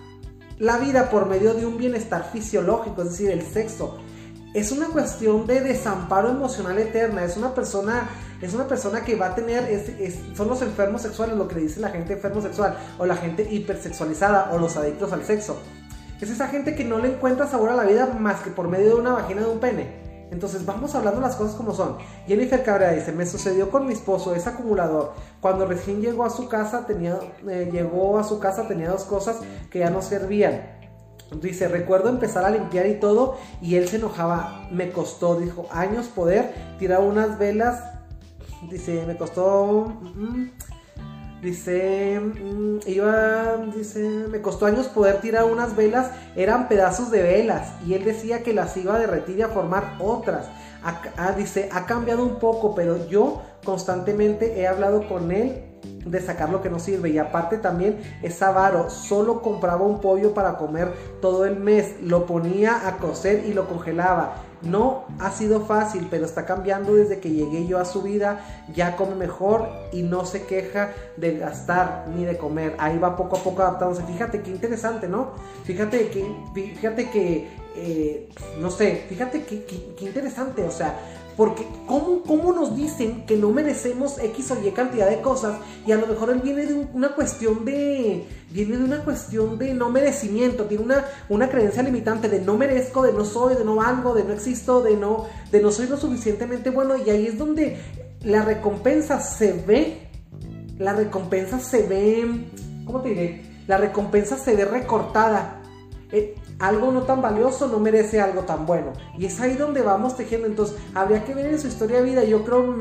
la 0.58 0.78
vida 0.78 1.10
por 1.12 1.28
medio 1.28 1.54
de 1.54 1.66
un 1.66 1.78
bienestar 1.78 2.30
fisiológico, 2.32 3.04
es 3.04 3.12
decir, 3.12 3.30
el 3.30 3.44
sexo. 3.44 3.98
Es 4.56 4.72
una 4.72 4.88
cuestión 4.88 5.46
de 5.46 5.62
desamparo 5.62 6.30
emocional 6.30 6.80
eterna, 6.80 7.24
es 7.24 7.38
una 7.38 7.54
persona 7.54 8.10
es 8.42 8.54
una 8.54 8.68
persona 8.68 9.04
que 9.04 9.16
va 9.16 9.28
a 9.28 9.36
tener, 9.36 9.66
son 10.36 10.50
los 10.50 10.62
enfermos 10.62 11.02
sexuales, 11.02 11.38
lo 11.38 11.48
que 11.48 11.56
dice 11.56 11.80
la 11.80 11.90
gente 11.90 12.14
enfermo 12.14 12.42
sexual, 12.42 12.78
o 12.98 13.06
la 13.06 13.16
gente 13.16 13.48
hipersexualizada, 13.50 14.52
o 14.52 14.58
los 14.58 14.76
adictos 14.76 15.14
al 15.14 15.24
sexo. 15.24 15.58
Es 16.22 16.30
esa 16.30 16.48
gente 16.48 16.76
que 16.76 16.86
no 16.86 17.00
le 17.00 17.14
encuentra 17.14 17.48
sabor 17.48 17.70
a 17.70 17.76
la 17.76 17.84
vida 17.84 18.08
más 18.20 18.42
que 18.42 18.50
por 18.50 18.68
medio 18.68 18.96
de 18.96 19.02
una 19.02 19.14
vagina 19.14 19.42
de 19.42 19.48
un 19.48 19.60
pene. 19.60 20.06
Entonces 20.32 20.66
vamos 20.66 20.96
hablando 20.96 21.22
las 21.22 21.36
cosas 21.36 21.56
como 21.56 21.74
son. 21.74 21.98
Jennifer 22.28 22.64
Cabrera 22.64 22.94
dice, 22.94 23.12
me 23.12 23.26
sucedió 23.26 23.70
con 23.70 23.86
mi 23.86 23.94
esposo, 23.94 24.36
es 24.36 24.48
acumulador. 24.48 25.14
Cuando 25.40 25.66
recién 25.66 26.02
llegó 26.02 26.26
a 26.26 26.30
su 26.30 26.48
casa 26.50 26.86
tenía, 26.86 27.20
eh, 27.48 27.70
llegó 27.72 28.18
a 28.18 28.24
su 28.24 28.40
casa 28.40 28.68
tenía 28.68 28.90
dos 28.90 29.04
cosas 29.04 29.38
que 29.70 29.80
ya 29.80 29.90
no 29.90 30.02
servían. 30.02 30.62
Dice, 31.42 31.68
recuerdo 31.68 32.10
empezar 32.10 32.46
a 32.46 32.50
limpiar 32.50 32.86
y 32.88 33.00
todo 33.00 33.38
y 33.62 33.76
él 33.76 33.88
se 33.88 33.98
enojaba. 33.98 34.68
Me 34.72 34.92
costó, 34.92 35.40
dijo, 35.40 35.68
años 35.72 36.08
poder 36.08 36.54
tirar 36.80 37.02
unas 37.02 37.38
velas. 37.38 37.84
Dice, 38.70 39.06
me 39.06 39.18
costó... 39.18 39.94
Mm, 40.02 40.50
dice, 41.46 42.20
mm, 42.20 42.80
iba, 42.88 43.58
dice, 43.74 44.00
me 44.30 44.42
costó 44.42 44.66
años 44.66 44.88
poder 44.88 45.22
tirar 45.22 45.46
unas 45.46 45.76
velas, 45.76 46.12
eran 46.36 46.68
pedazos 46.68 47.12
de 47.12 47.22
velas 47.22 47.72
y 47.86 47.94
él 47.94 48.04
decía 48.04 48.44
que 48.44 48.54
las 48.54 48.76
iba 48.76 48.96
a 48.96 49.00
derretir 49.00 49.38
y 49.38 49.42
a 49.44 49.50
formar 49.50 49.96
otras. 50.00 50.48
Ah, 51.18 51.34
dice, 51.36 51.70
ha 51.72 51.86
cambiado 51.86 52.24
un 52.24 52.38
poco, 52.38 52.76
pero 52.76 53.08
yo 53.08 53.42
constantemente 53.64 54.60
he 54.60 54.68
hablado 54.68 55.08
con 55.08 55.32
él 55.32 55.64
de 56.06 56.22
sacar 56.22 56.50
lo 56.50 56.62
que 56.62 56.70
no 56.70 56.78
sirve 56.78 57.10
y 57.10 57.18
aparte 57.18 57.58
también 57.58 58.00
es 58.22 58.42
avaro, 58.42 58.90
solo 58.90 59.42
compraba 59.42 59.86
un 59.86 60.00
pollo 60.00 60.34
para 60.34 60.58
comer 60.58 60.94
todo 61.22 61.46
el 61.46 61.56
mes, 61.56 61.96
lo 62.02 62.26
ponía 62.28 62.88
a 62.88 62.98
cocer 62.98 63.46
y 63.48 63.54
lo 63.54 63.68
congelaba. 63.68 64.36
No 64.62 65.06
ha 65.20 65.32
sido 65.32 65.66
fácil, 65.66 66.08
pero 66.10 66.26
está 66.26 66.46
cambiando 66.46 66.94
desde 66.96 67.20
que 67.20 67.30
llegué 67.30 67.68
yo 67.68 67.80
a 67.80 67.86
su 67.86 68.02
vida, 68.02 68.40
ya 68.74 68.96
come 68.96 69.16
mejor 69.16 69.70
y 69.92 70.02
no 70.02 70.26
se 70.26 70.44
queja 70.46 70.92
de 71.18 71.38
gastar 71.38 72.06
ni 72.16 72.26
de 72.26 72.38
comer. 72.38 72.76
Ahí 72.80 72.98
va 72.98 73.16
poco 73.16 73.38
a 73.38 73.40
poco 73.40 73.62
adaptándose. 73.62 74.04
Fíjate 74.04 74.42
qué 74.42 74.52
interesante, 74.52 75.08
¿no? 75.08 75.32
Fíjate 75.64 76.10
que, 76.10 76.26
fíjate 76.54 77.10
que, 77.10 77.48
eh, 77.76 78.30
no 78.60 78.72
sé, 78.72 79.06
fíjate 79.10 79.44
qué 79.44 80.06
interesante, 80.06 80.64
o 80.64 80.72
sea, 80.72 80.98
porque 81.38 81.68
¿cómo, 81.86 82.22
¿cómo, 82.24 82.54
nos 82.54 82.76
dicen 82.76 83.26
que 83.26 83.36
no 83.36 83.52
merecemos 83.52 84.20
X 84.20 84.52
o 84.52 84.66
Y 84.66 84.72
cantidad 84.72 85.10
de 85.10 85.20
cosas? 85.20 85.60
Y 85.86 85.92
a 85.92 85.98
lo 85.98 86.08
mejor 86.08 86.30
él 86.30 86.40
viene 86.40 86.66
de 86.66 86.88
una 86.94 87.10
cuestión 87.10 87.66
de. 87.66 88.26
Viene 88.52 88.78
de 88.78 88.84
una 88.86 89.04
cuestión 89.04 89.58
de 89.58 89.74
no 89.74 89.90
merecimiento. 89.90 90.64
Tiene 90.66 90.86
una, 90.86 91.06
una 91.28 91.50
creencia 91.50 91.84
limitante 91.84 92.30
de 92.30 92.40
no 92.40 92.58
merezco, 92.58 93.02
de 93.02 93.12
no 93.12 93.26
soy, 93.26 93.56
de 93.56 93.66
no 93.66 93.76
valgo, 93.76 94.14
de 94.14 94.24
no 94.24 94.32
existo, 94.32 94.82
de 94.82 94.96
no, 94.96 95.26
de 95.52 95.62
no 95.62 95.72
soy 95.72 95.88
lo 95.88 95.98
suficientemente 95.98 96.70
bueno. 96.70 96.96
Y 96.96 97.10
ahí 97.10 97.28
es 97.28 97.38
donde 97.38 97.80
la 98.22 98.44
recompensa 98.44 99.20
se 99.20 99.52
ve. 99.52 100.08
La 100.78 100.94
recompensa 100.94 101.60
se 101.60 101.84
ve. 101.84 102.46
¿Cómo 102.86 103.02
te 103.02 103.10
diré? 103.10 103.42
La 103.68 103.78
recompensa 103.78 104.38
se 104.38 104.56
ve 104.56 104.64
recortada. 104.64 105.62
Eh, 106.14 106.36
algo 106.60 106.92
no 106.92 107.02
tan 107.02 107.22
valioso 107.22 107.68
no 107.68 107.80
merece 107.80 108.22
algo 108.22 108.42
tan 108.44 108.66
bueno. 108.66 108.94
Y 109.18 109.26
es 109.26 109.40
ahí 109.42 109.56
donde 109.56 109.82
vamos 109.82 110.16
tejiendo. 110.16 110.48
Entonces, 110.48 110.78
habría 110.94 111.24
que 111.24 111.34
ver 111.34 111.48
en 111.48 111.60
su 111.60 111.68
historia 111.68 111.98
de 111.98 112.04
vida. 112.04 112.24
Yo 112.24 112.44
creo, 112.44 112.76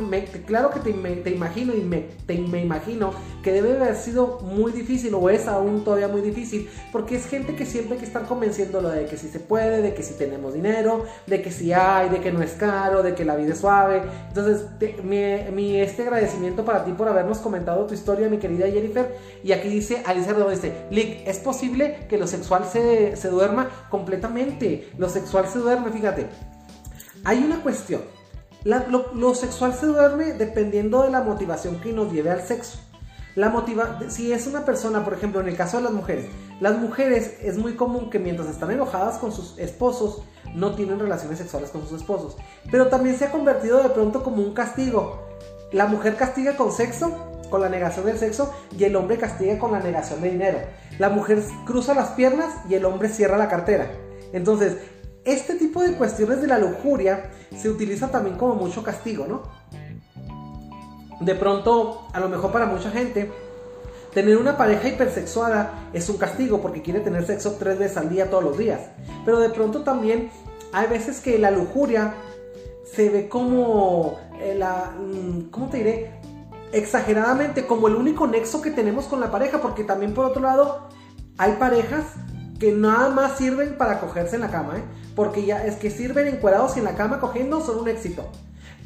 claro 0.46 0.70
que 0.70 0.80
te, 0.80 0.90
imagino 1.30 1.74
y 1.74 1.80
me, 1.80 2.06
me 2.28 2.62
imagino 2.62 3.12
que 3.42 3.52
debe 3.52 3.76
haber 3.76 3.96
sido 3.96 4.40
muy 4.40 4.72
difícil 4.72 5.14
o 5.14 5.28
es 5.28 5.48
aún 5.48 5.84
todavía 5.84 6.08
muy 6.08 6.20
difícil. 6.20 6.68
Porque 6.92 7.16
es 7.16 7.26
gente 7.26 7.56
que 7.56 7.66
siempre 7.66 7.94
hay 7.94 8.00
que 8.00 8.06
estar 8.06 8.26
convenciéndolo 8.26 8.90
de 8.90 9.06
que 9.06 9.16
sí 9.16 9.28
se 9.28 9.40
puede, 9.40 9.82
de 9.82 9.94
que 9.94 10.02
sí 10.02 10.14
tenemos 10.16 10.54
dinero, 10.54 11.04
de 11.26 11.42
que 11.42 11.50
sí 11.50 11.72
hay, 11.72 12.08
de 12.08 12.20
que 12.20 12.32
no 12.32 12.42
es 12.42 12.52
caro, 12.52 13.02
de 13.02 13.14
que 13.14 13.24
la 13.24 13.34
vida 13.36 13.52
es 13.54 13.58
suave. 13.58 14.02
Entonces, 14.28 14.66
mi, 15.02 15.80
este 15.80 16.02
agradecimiento 16.02 16.64
para 16.64 16.84
ti 16.84 16.92
por 16.92 17.08
habernos 17.08 17.38
comentado 17.38 17.86
tu 17.86 17.94
historia, 17.94 18.28
mi 18.28 18.38
querida 18.38 18.66
Jennifer. 18.68 19.16
Y 19.42 19.52
aquí 19.52 19.68
dice, 19.68 20.02
Alicia 20.06 20.32
Redondo 20.32 20.50
dice, 20.50 20.72
Lick, 20.90 21.26
¿es 21.26 21.38
posible 21.38 22.06
que 22.08 22.18
lo 22.18 22.26
sexual 22.26 22.64
se, 22.70 23.16
se 23.16 23.28
duerma? 23.28 23.63
Completamente. 23.90 24.90
Lo 24.98 25.08
sexual 25.08 25.46
se 25.48 25.58
duerme, 25.58 25.90
fíjate. 25.90 26.28
Hay 27.24 27.42
una 27.42 27.62
cuestión. 27.62 28.02
lo, 28.64 29.34
sexual 29.34 29.74
se 29.74 29.86
duerme 29.86 30.32
dependiendo 30.32 31.02
de 31.02 31.10
la 31.10 31.22
motivación 31.22 31.80
que 31.80 31.92
nos 31.92 32.12
lleve 32.12 32.30
al 32.30 32.42
sexo. 32.42 32.78
La 33.34 33.48
motiva 33.48 33.98
si 34.08 34.32
es 34.32 34.46
una 34.46 34.64
persona, 34.64 35.04
por 35.04 35.14
ejemplo, 35.14 35.40
en 35.40 35.48
el 35.48 35.56
caso 35.56 35.78
de 35.78 35.82
las 35.82 35.92
mujeres, 35.92 36.26
las 36.60 36.78
mujeres 36.78 37.38
es 37.42 37.58
muy 37.58 37.74
común 37.74 38.08
que 38.08 38.20
mientras 38.20 38.48
están 38.48 38.70
enojadas 38.70 39.18
con 39.18 39.32
sus 39.32 39.58
esposos, 39.58 40.22
no 40.54 40.76
tienen 40.76 41.00
relaciones 41.00 41.38
sexuales 41.38 41.70
con 41.70 41.82
sus 41.82 42.00
esposos. 42.00 42.36
Pero 42.70 42.86
también 42.86 43.18
se 43.18 43.24
ha 43.24 43.32
convertido 43.32 43.82
de 43.82 43.88
pronto 43.88 44.22
como 44.22 44.40
un 44.40 44.54
castigo. 44.54 45.26
La 45.72 45.86
mujer 45.86 46.14
castiga 46.14 46.56
con 46.56 46.70
sexo 46.70 47.33
con 47.50 47.60
la 47.60 47.68
negación 47.68 48.06
del 48.06 48.18
sexo 48.18 48.52
y 48.76 48.84
el 48.84 48.96
hombre 48.96 49.18
castiga 49.18 49.58
con 49.58 49.72
la 49.72 49.80
negación 49.80 50.20
de 50.20 50.30
dinero. 50.30 50.58
La 50.98 51.08
mujer 51.08 51.42
cruza 51.66 51.94
las 51.94 52.10
piernas 52.10 52.54
y 52.68 52.74
el 52.74 52.84
hombre 52.84 53.08
cierra 53.08 53.36
la 53.36 53.48
cartera. 53.48 53.90
Entonces, 54.32 54.76
este 55.24 55.54
tipo 55.54 55.82
de 55.82 55.94
cuestiones 55.94 56.40
de 56.40 56.48
la 56.48 56.58
lujuria 56.58 57.30
se 57.56 57.68
utiliza 57.68 58.10
también 58.10 58.36
como 58.36 58.54
mucho 58.54 58.82
castigo, 58.82 59.26
¿no? 59.26 59.42
De 61.20 61.34
pronto, 61.34 62.08
a 62.12 62.20
lo 62.20 62.28
mejor 62.28 62.52
para 62.52 62.66
mucha 62.66 62.90
gente, 62.90 63.30
tener 64.12 64.36
una 64.36 64.56
pareja 64.56 64.88
hipersexuada 64.88 65.88
es 65.92 66.08
un 66.08 66.18
castigo 66.18 66.60
porque 66.60 66.82
quiere 66.82 67.00
tener 67.00 67.24
sexo 67.26 67.56
tres 67.58 67.78
veces 67.78 67.96
al 67.96 68.10
día 68.10 68.28
todos 68.28 68.44
los 68.44 68.58
días. 68.58 68.80
Pero 69.24 69.40
de 69.40 69.48
pronto 69.48 69.82
también 69.82 70.30
hay 70.72 70.88
veces 70.88 71.20
que 71.20 71.38
la 71.38 71.50
lujuria 71.50 72.14
se 72.84 73.08
ve 73.08 73.28
como 73.28 74.18
eh, 74.40 74.54
la... 74.56 74.92
Mm, 74.98 75.50
¿Cómo 75.50 75.68
te 75.68 75.78
diré? 75.78 76.10
Exageradamente 76.74 77.66
como 77.66 77.88
el 77.88 77.94
único 77.94 78.26
nexo 78.26 78.60
que 78.60 78.70
tenemos 78.70 79.06
con 79.06 79.20
la 79.20 79.30
pareja, 79.30 79.60
porque 79.60 79.84
también 79.84 80.14
por 80.14 80.24
otro 80.24 80.42
lado 80.42 80.88
hay 81.38 81.52
parejas 81.52 82.04
que 82.58 82.72
nada 82.72 83.10
más 83.10 83.38
sirven 83.38 83.76
para 83.76 84.00
cogerse 84.00 84.36
en 84.36 84.42
la 84.42 84.50
cama, 84.50 84.78
¿eh? 84.78 84.82
porque 85.14 85.44
ya 85.44 85.64
es 85.64 85.76
que 85.76 85.90
sirven 85.90 86.28
encuadrados 86.28 86.76
y 86.76 86.80
en 86.80 86.84
la 86.84 86.96
cama 86.96 87.20
cogiendo 87.20 87.60
son 87.60 87.78
un 87.78 87.88
éxito, 87.88 88.30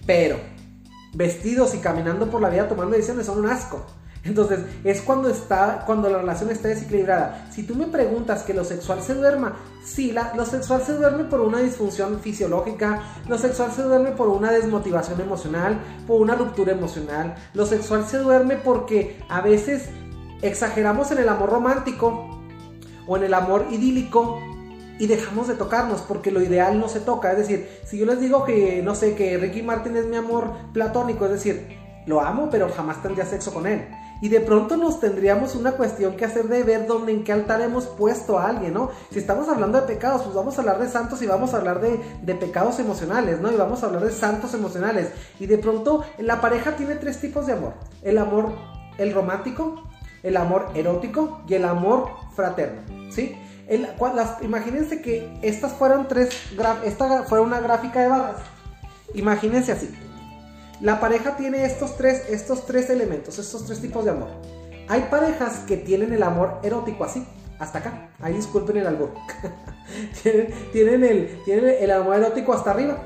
pero 0.07 0.39
vestidos 1.14 1.74
y 1.74 1.78
caminando 1.78 2.30
por 2.30 2.41
la 2.41 2.51
vida 2.51 2.68
tomando 2.68 2.95
decisiones 2.95 3.26
son 3.26 3.39
un 3.39 3.47
asco. 3.47 3.84
Entonces, 4.25 4.61
es 4.85 5.01
cuando 5.01 5.29
está, 5.29 5.85
cuando 5.87 6.09
la 6.11 6.19
relación 6.19 6.51
está 6.51 6.69
desequilibrada. 6.69 7.49
Si 7.51 7.62
tú 7.62 7.75
me 7.75 7.87
preguntas 7.87 8.43
que 8.43 8.53
lo 8.53 8.64
sexual 8.64 9.03
se 9.03 9.14
duerma, 9.14 9.57
sí, 9.85 10.12
la, 10.12 10.35
lo 10.35 10.45
sexual 10.45 10.83
se 10.83 10.95
duerme 10.95 11.25
por 11.25 11.41
una 11.41 11.59
disfunción 11.59 12.21
fisiológica, 12.21 13.03
lo 13.29 13.39
sexual 13.39 13.73
se 13.73 13.83
duerme 13.83 14.11
por 14.11 14.29
una 14.29 14.51
desmotivación 14.51 15.21
emocional, 15.21 15.81
por 16.07 16.21
una 16.21 16.35
ruptura 16.35 16.73
emocional, 16.73 17.37
lo 17.55 17.64
sexual 17.64 18.05
se 18.07 18.19
duerme 18.19 18.57
porque 18.57 19.19
a 19.29 19.41
veces 19.41 19.89
exageramos 20.43 21.11
en 21.11 21.19
el 21.19 21.29
amor 21.29 21.51
romántico 21.51 22.43
o 23.07 23.16
en 23.16 23.25
el 23.25 23.35
amor 23.35 23.66
idílico 23.71 24.39
y 24.99 25.07
dejamos 25.07 25.49
de 25.49 25.55
tocarnos 25.55 26.01
porque 26.03 26.31
lo 26.31 26.43
ideal 26.43 26.79
no 26.79 26.89
se 26.89 27.01
toca. 27.01 27.33
Es 27.33 27.39
decir, 27.39 27.69
si 27.85 27.99
yo 27.99 28.07
les 28.07 28.21
digo 28.21 28.45
que, 28.45 28.83
no 28.83 28.95
sé, 28.95 29.14
que 29.14 29.39
Ricky 29.39 29.62
Martin 29.62 29.97
es 29.97 30.07
mi 30.07 30.16
amor 30.16 30.53
platónico, 30.73 31.25
es 31.27 31.33
decir, 31.33 31.79
lo 32.07 32.21
amo, 32.21 32.49
pero 32.51 32.69
jamás 32.71 33.01
tendría 33.03 33.25
sexo 33.25 33.55
con 33.55 33.66
él. 33.66 33.87
Y 34.21 34.29
de 34.29 34.41
pronto 34.41 34.77
nos 34.77 35.01
tendríamos 35.01 35.55
una 35.55 35.73
cuestión 35.73 36.16
que 36.16 36.25
hacer 36.25 36.49
de 36.49 36.62
ver 36.62 36.87
dónde, 36.87 37.12
en 37.12 37.25
qué 37.25 37.33
altar 37.33 37.61
hemos 37.61 37.87
puesto 37.87 38.39
a 38.39 38.49
alguien, 38.49 38.75
¿no? 38.75 38.91
Si 39.11 39.19
estamos 39.19 39.49
hablando 39.49 39.81
de 39.81 39.87
pecados, 39.87 40.23
pues 40.23 40.35
vamos 40.35 40.57
a 40.57 40.61
hablar 40.61 40.79
de 40.81 40.89
santos 40.89 41.23
y 41.23 41.27
vamos 41.27 41.55
a 41.55 41.59
hablar 41.59 41.81
de, 41.81 42.01
de 42.23 42.35
pecados 42.35 42.79
emocionales, 42.79 43.41
¿no? 43.41 43.53
Y 43.53 43.57
vamos 43.57 43.83
a 43.83 43.87
hablar 43.87 44.05
de 44.05 44.11
santos 44.11 44.55
emocionales. 44.55 45.11
Y 45.39 45.47
de 45.47 45.59
pronto 45.59 46.05
la 46.19 46.41
pareja 46.41 46.77
tiene 46.77 46.97
tres 46.97 47.21
tipos 47.21 47.47
de 47.47 47.53
amor. 47.53 47.75
El 48.03 48.19
amor, 48.19 48.53
el 48.99 49.14
romántico, 49.14 49.83
el 50.23 50.37
amor 50.37 50.69
erótico 50.75 51.43
y 51.49 51.55
el 51.55 51.64
amor 51.64 52.09
fraterno, 52.35 52.83
¿sí? 53.11 53.37
las, 54.14 54.43
imagínense 54.43 55.03
que 55.03 55.39
estas 55.43 55.73
fueran 55.73 56.09
tres, 56.09 56.31
esta 56.85 57.25
fuera 57.25 57.43
una 57.43 57.61
gráfica 57.61 58.01
de 58.01 58.09
barras. 58.09 58.37
Imagínense 59.14 59.73
así. 59.73 60.08
La 60.81 61.01
pareja 61.01 61.37
tiene 61.37 61.64
estos 61.64 61.97
tres, 61.97 62.22
estos 62.29 62.64
tres 62.64 62.89
elementos, 62.89 63.39
estos 63.39 63.66
tres 63.66 63.81
tipos 63.81 64.05
de 64.05 64.12
amor. 64.12 64.29
Hay 64.89 65.09
parejas 65.11 65.64
que 65.66 65.76
tienen 65.76 66.12
el 66.12 66.22
amor 66.22 66.61
erótico 66.62 67.03
así, 67.03 67.26
hasta 67.59 67.81
acá. 67.81 68.11
Ahí 68.20 68.35
disculpen 68.35 68.76
el 68.76 68.87
albur. 68.87 69.11
tienen, 70.72 71.03
el, 71.03 71.43
tienen 71.45 71.74
el 71.81 71.91
amor 71.91 72.16
erótico 72.16 72.53
hasta 72.53 72.70
arriba. 72.70 72.97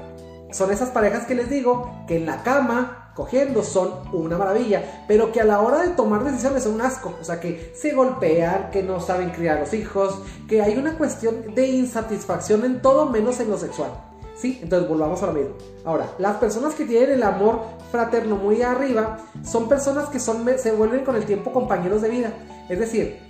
Son 0.53 0.70
esas 0.70 0.91
parejas 0.91 1.25
que 1.25 1.35
les 1.35 1.49
digo 1.49 2.05
que 2.07 2.16
en 2.16 2.27
la 2.27 2.43
cama, 2.43 3.11
cogiendo, 3.16 3.62
son 3.62 3.91
una 4.12 4.37
maravilla, 4.37 5.05
pero 5.09 5.33
que 5.33 5.41
a 5.41 5.45
la 5.45 5.61
hora 5.61 5.81
de 5.83 5.91
tomar 5.91 6.25
decisiones 6.25 6.64
son 6.64 6.75
un 6.75 6.83
asco. 6.83 7.16
O 7.23 7.25
sea, 7.25 7.41
que 7.41 7.73
se 7.75 7.95
golpean, 7.95 8.70
que 8.70 8.83
no 8.83 9.01
saben 9.01 9.31
criar 9.31 9.61
los 9.61 9.73
hijos, 9.73 10.20
que 10.47 10.61
hay 10.61 10.77
una 10.77 10.99
cuestión 10.99 11.55
de 11.55 11.68
insatisfacción 11.68 12.66
en 12.66 12.83
todo 12.83 13.07
menos 13.07 13.41
en 13.41 13.49
lo 13.49 13.57
sexual. 13.57 14.12
¿Sí? 14.43 14.59
Entonces 14.61 14.88
volvamos 14.88 15.22
a 15.22 15.26
lo 15.26 15.34
mismo. 15.34 15.55
Ahora, 15.84 16.11
las 16.18 16.38
personas 16.38 16.74
que 16.74 16.84
tienen 16.84 17.11
el 17.11 17.22
amor 17.22 17.61
fraterno 17.93 18.34
muy 18.34 18.61
arriba 18.61 19.18
son 19.45 19.68
personas 19.68 20.09
que 20.09 20.18
son, 20.18 20.45
se 20.59 20.72
vuelven 20.72 21.05
con 21.05 21.14
el 21.14 21.24
tiempo 21.24 21.53
compañeros 21.53 22.03
de 22.03 22.09
vida. 22.09 22.32
Es 22.68 22.80
decir, 22.80 23.20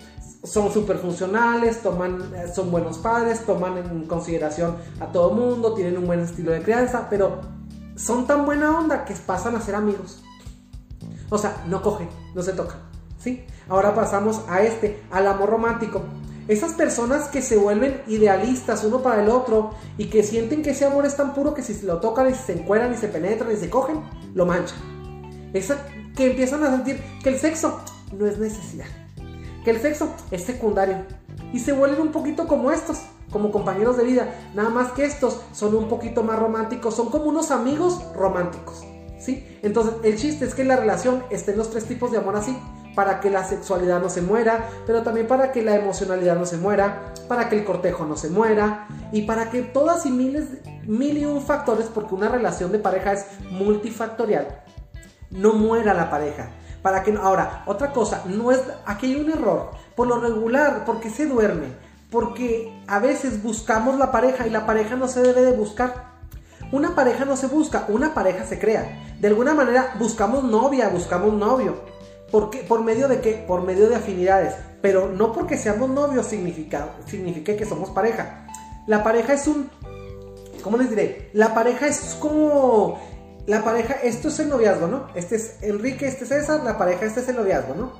son 0.42 0.72
súper 0.72 0.96
funcionales, 0.96 1.82
toman, 1.82 2.34
eh, 2.34 2.48
son 2.50 2.70
buenos 2.70 2.96
padres, 2.96 3.44
toman 3.44 3.76
en 3.76 4.06
consideración 4.06 4.76
a 5.00 5.12
todo 5.12 5.34
mundo, 5.34 5.74
tienen 5.74 5.98
un 5.98 6.06
buen 6.06 6.20
estilo 6.20 6.50
de 6.50 6.62
crianza, 6.62 7.08
pero 7.10 7.42
son 7.94 8.26
tan 8.26 8.46
buena 8.46 8.78
onda 8.78 9.04
que 9.04 9.12
pasan 9.12 9.54
a 9.54 9.60
ser 9.60 9.74
amigos. 9.74 10.24
O 11.28 11.36
sea, 11.36 11.62
no 11.66 11.82
cogen, 11.82 12.08
no 12.34 12.42
se 12.42 12.54
tocan. 12.54 12.78
¿sí? 13.18 13.44
Ahora 13.68 13.94
pasamos 13.94 14.40
a 14.48 14.62
este, 14.62 15.02
al 15.10 15.26
amor 15.26 15.50
romántico. 15.50 16.00
Esas 16.48 16.72
personas 16.72 17.28
que 17.28 17.40
se 17.40 17.56
vuelven 17.56 18.02
idealistas 18.08 18.82
uno 18.84 19.00
para 19.02 19.22
el 19.22 19.28
otro 19.28 19.70
y 19.96 20.06
que 20.06 20.24
sienten 20.24 20.62
que 20.62 20.70
ese 20.70 20.84
amor 20.84 21.06
es 21.06 21.16
tan 21.16 21.34
puro 21.34 21.54
que 21.54 21.62
si 21.62 21.86
lo 21.86 21.98
tocan 21.98 22.30
y 22.30 22.34
se 22.34 22.52
encueran 22.52 22.92
y 22.92 22.96
se 22.96 23.08
penetran 23.08 23.52
y 23.52 23.56
se 23.56 23.70
cogen, 23.70 24.00
lo 24.34 24.44
manchan. 24.44 24.78
Esa 25.52 25.78
que 26.16 26.30
empiezan 26.30 26.64
a 26.64 26.70
sentir 26.70 27.00
que 27.22 27.28
el 27.28 27.38
sexo 27.38 27.80
no 28.16 28.26
es 28.26 28.38
necesidad, 28.38 28.86
que 29.64 29.70
el 29.70 29.80
sexo 29.80 30.12
es 30.30 30.42
secundario 30.42 30.96
y 31.52 31.60
se 31.60 31.72
vuelven 31.72 32.00
un 32.00 32.12
poquito 32.12 32.46
como 32.48 32.72
estos, 32.72 33.02
como 33.30 33.52
compañeros 33.52 33.96
de 33.96 34.04
vida, 34.04 34.34
nada 34.54 34.68
más 34.68 34.92
que 34.92 35.04
estos 35.04 35.40
son 35.52 35.74
un 35.74 35.88
poquito 35.88 36.22
más 36.22 36.38
románticos, 36.38 36.96
son 36.96 37.10
como 37.10 37.26
unos 37.26 37.50
amigos 37.50 38.02
románticos, 38.14 38.82
¿sí? 39.18 39.46
Entonces, 39.62 39.94
el 40.02 40.16
chiste 40.16 40.44
es 40.44 40.54
que 40.54 40.64
la 40.64 40.76
relación 40.76 41.22
esté 41.30 41.52
en 41.52 41.58
los 41.58 41.70
tres 41.70 41.84
tipos 41.84 42.10
de 42.10 42.18
amor 42.18 42.36
así, 42.36 42.56
para 42.94 43.20
que 43.20 43.30
la 43.30 43.44
sexualidad 43.44 44.00
no 44.00 44.08
se 44.08 44.22
muera, 44.22 44.68
pero 44.86 45.02
también 45.02 45.26
para 45.26 45.52
que 45.52 45.62
la 45.62 45.76
emocionalidad 45.76 46.36
no 46.36 46.46
se 46.46 46.56
muera, 46.56 47.12
para 47.28 47.48
que 47.48 47.56
el 47.56 47.64
cortejo 47.64 48.04
no 48.04 48.16
se 48.16 48.28
muera 48.28 48.86
y 49.12 49.22
para 49.22 49.50
que 49.50 49.62
todas 49.62 50.06
y 50.06 50.10
miles, 50.10 50.44
mil 50.86 51.18
y 51.18 51.24
un 51.24 51.42
factores, 51.42 51.86
porque 51.86 52.14
una 52.14 52.28
relación 52.28 52.72
de 52.72 52.78
pareja 52.78 53.12
es 53.12 53.26
multifactorial, 53.50 54.62
no 55.30 55.54
muera 55.54 55.94
la 55.94 56.10
pareja. 56.10 56.50
Para 56.82 57.04
que 57.04 57.12
ahora, 57.12 57.62
otra 57.66 57.92
cosa, 57.92 58.24
no 58.26 58.50
es 58.50 58.60
aquí 58.84 59.06
hay 59.06 59.20
un 59.20 59.30
error. 59.30 59.70
Por 59.94 60.08
lo 60.08 60.20
regular, 60.20 60.84
porque 60.84 61.10
se 61.10 61.26
duerme? 61.26 61.68
Porque 62.10 62.82
a 62.88 62.98
veces 62.98 63.42
buscamos 63.42 63.98
la 63.98 64.10
pareja 64.10 64.46
y 64.46 64.50
la 64.50 64.66
pareja 64.66 64.96
no 64.96 65.06
se 65.06 65.22
debe 65.22 65.42
de 65.42 65.52
buscar. 65.52 66.12
Una 66.72 66.94
pareja 66.94 67.24
no 67.24 67.36
se 67.36 67.46
busca, 67.46 67.84
una 67.88 68.14
pareja 68.14 68.44
se 68.44 68.58
crea. 68.58 69.14
De 69.20 69.28
alguna 69.28 69.54
manera 69.54 69.94
buscamos 69.98 70.42
novia, 70.42 70.88
buscamos 70.88 71.32
novio. 71.32 71.80
¿Por, 72.32 72.50
¿Por 72.66 72.82
medio 72.82 73.06
de 73.06 73.20
qué? 73.20 73.44
Por 73.46 73.62
medio 73.62 73.88
de 73.88 73.94
afinidades. 73.94 74.54
Pero 74.80 75.08
no 75.08 75.32
porque 75.32 75.56
seamos 75.56 75.90
novios 75.90 76.26
significa, 76.26 76.88
significa 77.06 77.54
que 77.54 77.66
somos 77.66 77.90
pareja. 77.90 78.48
La 78.86 79.04
pareja 79.04 79.34
es 79.34 79.46
un... 79.46 79.70
¿Cómo 80.64 80.78
les 80.78 80.90
diré? 80.90 81.30
La 81.34 81.54
pareja 81.54 81.86
es 81.86 82.16
como... 82.18 82.98
La 83.46 83.62
pareja, 83.64 83.94
esto 84.02 84.28
es 84.28 84.38
el 84.40 84.48
noviazgo, 84.48 84.86
¿no? 84.86 85.08
Este 85.14 85.36
es 85.36 85.56
Enrique, 85.62 86.06
este 86.06 86.24
es 86.24 86.30
César, 86.30 86.62
la 86.62 86.78
pareja, 86.78 87.06
este 87.06 87.20
es 87.20 87.28
el 87.28 87.36
noviazgo, 87.36 87.74
¿no? 87.74 87.92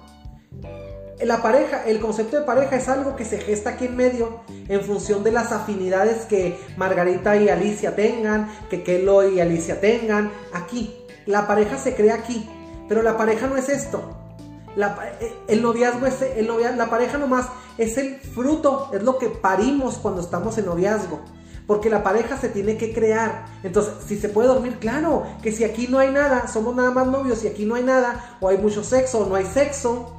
La 1.21 1.43
pareja, 1.43 1.85
el 1.85 2.01
concepto 2.01 2.39
de 2.39 2.47
pareja 2.47 2.77
es 2.77 2.89
algo 2.89 3.17
que 3.17 3.25
se 3.25 3.39
gesta 3.39 3.71
aquí 3.71 3.87
en 3.87 3.97
medio 3.97 4.41
en 4.69 4.81
función 4.83 5.23
de 5.25 5.33
las 5.33 5.53
afinidades 5.53 6.27
que 6.27 6.59
Margarita 6.77 7.37
y 7.37 7.49
Alicia 7.49 7.95
tengan, 7.95 8.51
que 8.71 8.83
Kelo 8.83 9.29
y 9.29 9.41
Alicia 9.41 9.81
tengan. 9.81 10.31
Aquí, 10.53 10.97
la 11.27 11.47
pareja 11.47 11.77
se 11.77 11.95
crea 11.95 12.15
aquí, 12.15 12.49
pero 12.89 13.03
la 13.03 13.17
pareja 13.17 13.47
no 13.47 13.57
es 13.57 13.69
esto. 13.69 14.22
Eh, 14.77 15.35
el 15.49 15.63
noviazgo 15.63 16.07
es 16.07 16.23
el 16.23 16.49
la 16.77 16.89
pareja 16.89 17.19
nomás 17.19 17.47
es 17.79 17.97
el 17.99 18.17
fruto, 18.17 18.91
es 18.93 19.03
lo 19.03 19.19
que 19.19 19.29
parimos 19.29 19.97
cuando 19.97 20.21
estamos 20.21 20.59
en 20.59 20.67
noviazgo. 20.67 21.21
Porque 21.67 21.89
la 21.89 22.03
pareja 22.03 22.37
se 22.37 22.49
tiene 22.49 22.77
que 22.77 22.93
crear. 22.93 23.47
Entonces, 23.63 23.95
si 24.07 24.19
se 24.19 24.29
puede 24.29 24.49
dormir, 24.49 24.79
claro, 24.79 25.25
que 25.43 25.53
si 25.53 25.65
aquí 25.65 25.87
no 25.89 25.99
hay 25.99 26.11
nada, 26.11 26.49
somos 26.49 26.75
nada 26.75 26.91
más 26.91 27.07
novios, 27.07 27.45
y 27.45 27.49
aquí 27.49 27.65
no 27.65 27.77
hay 27.77 27.85
nada, 27.85 28.37
o 28.41 28.49
hay 28.49 28.59
mucho 28.59 28.83
sexo, 28.83 29.21
o 29.21 29.29
no 29.29 29.37
hay 29.37 29.47
sexo, 29.47 30.13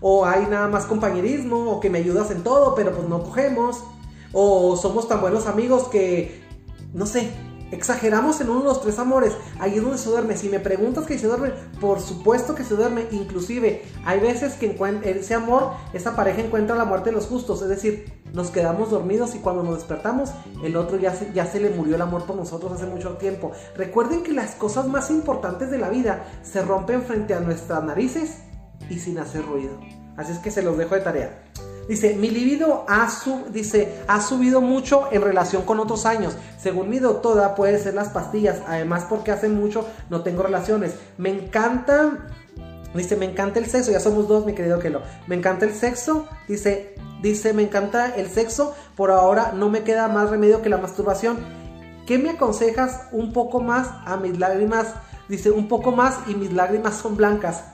o 0.00 0.26
hay 0.26 0.46
nada 0.46 0.68
más 0.68 0.86
compañerismo, 0.86 1.70
o 1.70 1.80
que 1.80 1.90
me 1.90 1.98
ayudas 1.98 2.30
en 2.30 2.42
todo, 2.42 2.74
pero 2.74 2.92
pues 2.92 3.08
no 3.08 3.22
cogemos, 3.22 3.84
o 4.32 4.76
somos 4.76 5.06
tan 5.06 5.20
buenos 5.20 5.46
amigos 5.46 5.84
que, 5.88 6.42
no 6.92 7.06
sé, 7.06 7.30
Exageramos 7.70 8.40
en 8.40 8.50
uno 8.50 8.60
de 8.60 8.66
los 8.66 8.82
tres 8.82 8.98
amores. 8.98 9.32
Ahí 9.58 9.76
es 9.76 9.82
donde 9.82 9.98
se 9.98 10.10
duerme. 10.10 10.36
Si 10.36 10.48
me 10.48 10.60
preguntas 10.60 11.06
que 11.06 11.18
se 11.18 11.26
duerme, 11.26 11.52
por 11.80 12.00
supuesto 12.00 12.54
que 12.54 12.64
se 12.64 12.74
duerme. 12.74 13.06
Inclusive, 13.10 13.82
hay 14.04 14.20
veces 14.20 14.54
que 14.54 14.76
ese 15.04 15.34
amor, 15.34 15.72
esa 15.92 16.16
pareja 16.16 16.40
encuentra 16.40 16.76
la 16.76 16.84
muerte 16.84 17.10
de 17.10 17.16
los 17.16 17.26
justos. 17.26 17.62
Es 17.62 17.68
decir, 17.68 18.20
nos 18.32 18.50
quedamos 18.50 18.90
dormidos 18.90 19.34
y 19.34 19.38
cuando 19.38 19.62
nos 19.62 19.76
despertamos, 19.76 20.30
el 20.64 20.76
otro 20.76 20.98
ya 20.98 21.14
se, 21.14 21.32
ya 21.32 21.46
se 21.46 21.60
le 21.60 21.70
murió 21.70 21.96
el 21.96 22.02
amor 22.02 22.24
por 22.24 22.36
nosotros 22.36 22.72
hace 22.72 22.86
mucho 22.86 23.16
tiempo. 23.16 23.52
Recuerden 23.76 24.22
que 24.22 24.32
las 24.32 24.54
cosas 24.54 24.86
más 24.88 25.10
importantes 25.10 25.70
de 25.70 25.78
la 25.78 25.88
vida 25.88 26.24
se 26.42 26.62
rompen 26.62 27.02
frente 27.02 27.34
a 27.34 27.40
nuestras 27.40 27.82
narices 27.84 28.38
y 28.88 28.98
sin 28.98 29.18
hacer 29.18 29.44
ruido. 29.44 29.78
Así 30.16 30.32
es 30.32 30.38
que 30.38 30.50
se 30.50 30.62
los 30.62 30.76
dejo 30.76 30.94
de 30.94 31.00
tarea. 31.00 31.44
Dice, 31.90 32.14
mi 32.14 32.30
libido 32.30 32.84
ha, 32.86 33.08
dice, 33.52 33.92
ha 34.06 34.20
subido 34.20 34.60
mucho 34.60 35.08
en 35.10 35.22
relación 35.22 35.62
con 35.62 35.80
otros 35.80 36.06
años. 36.06 36.36
Según 36.56 36.88
mi 36.88 37.00
doctora, 37.00 37.56
puede 37.56 37.80
ser 37.80 37.94
las 37.94 38.10
pastillas. 38.10 38.62
Además, 38.68 39.06
porque 39.08 39.32
hace 39.32 39.48
mucho 39.48 39.84
no 40.08 40.22
tengo 40.22 40.44
relaciones. 40.44 40.94
Me 41.18 41.30
encanta, 41.30 42.28
dice, 42.94 43.16
me 43.16 43.24
encanta 43.24 43.58
el 43.58 43.66
sexo. 43.66 43.90
Ya 43.90 43.98
somos 43.98 44.28
dos, 44.28 44.46
mi 44.46 44.54
querido 44.54 44.78
Kelo. 44.78 45.02
Me 45.26 45.34
encanta 45.34 45.64
el 45.64 45.74
sexo. 45.74 46.28
Dice, 46.46 46.94
dice, 47.22 47.52
me 47.54 47.62
encanta 47.62 48.14
el 48.14 48.30
sexo. 48.30 48.72
Por 48.94 49.10
ahora 49.10 49.50
no 49.52 49.68
me 49.68 49.82
queda 49.82 50.06
más 50.06 50.30
remedio 50.30 50.62
que 50.62 50.68
la 50.68 50.78
masturbación. 50.78 51.38
¿Qué 52.06 52.18
me 52.18 52.30
aconsejas 52.30 53.08
un 53.10 53.32
poco 53.32 53.62
más 53.62 53.88
a 54.06 54.16
mis 54.16 54.38
lágrimas? 54.38 54.94
Dice, 55.28 55.50
un 55.50 55.66
poco 55.66 55.90
más 55.90 56.20
y 56.28 56.36
mis 56.36 56.52
lágrimas 56.52 56.94
son 56.94 57.16
blancas. 57.16 57.64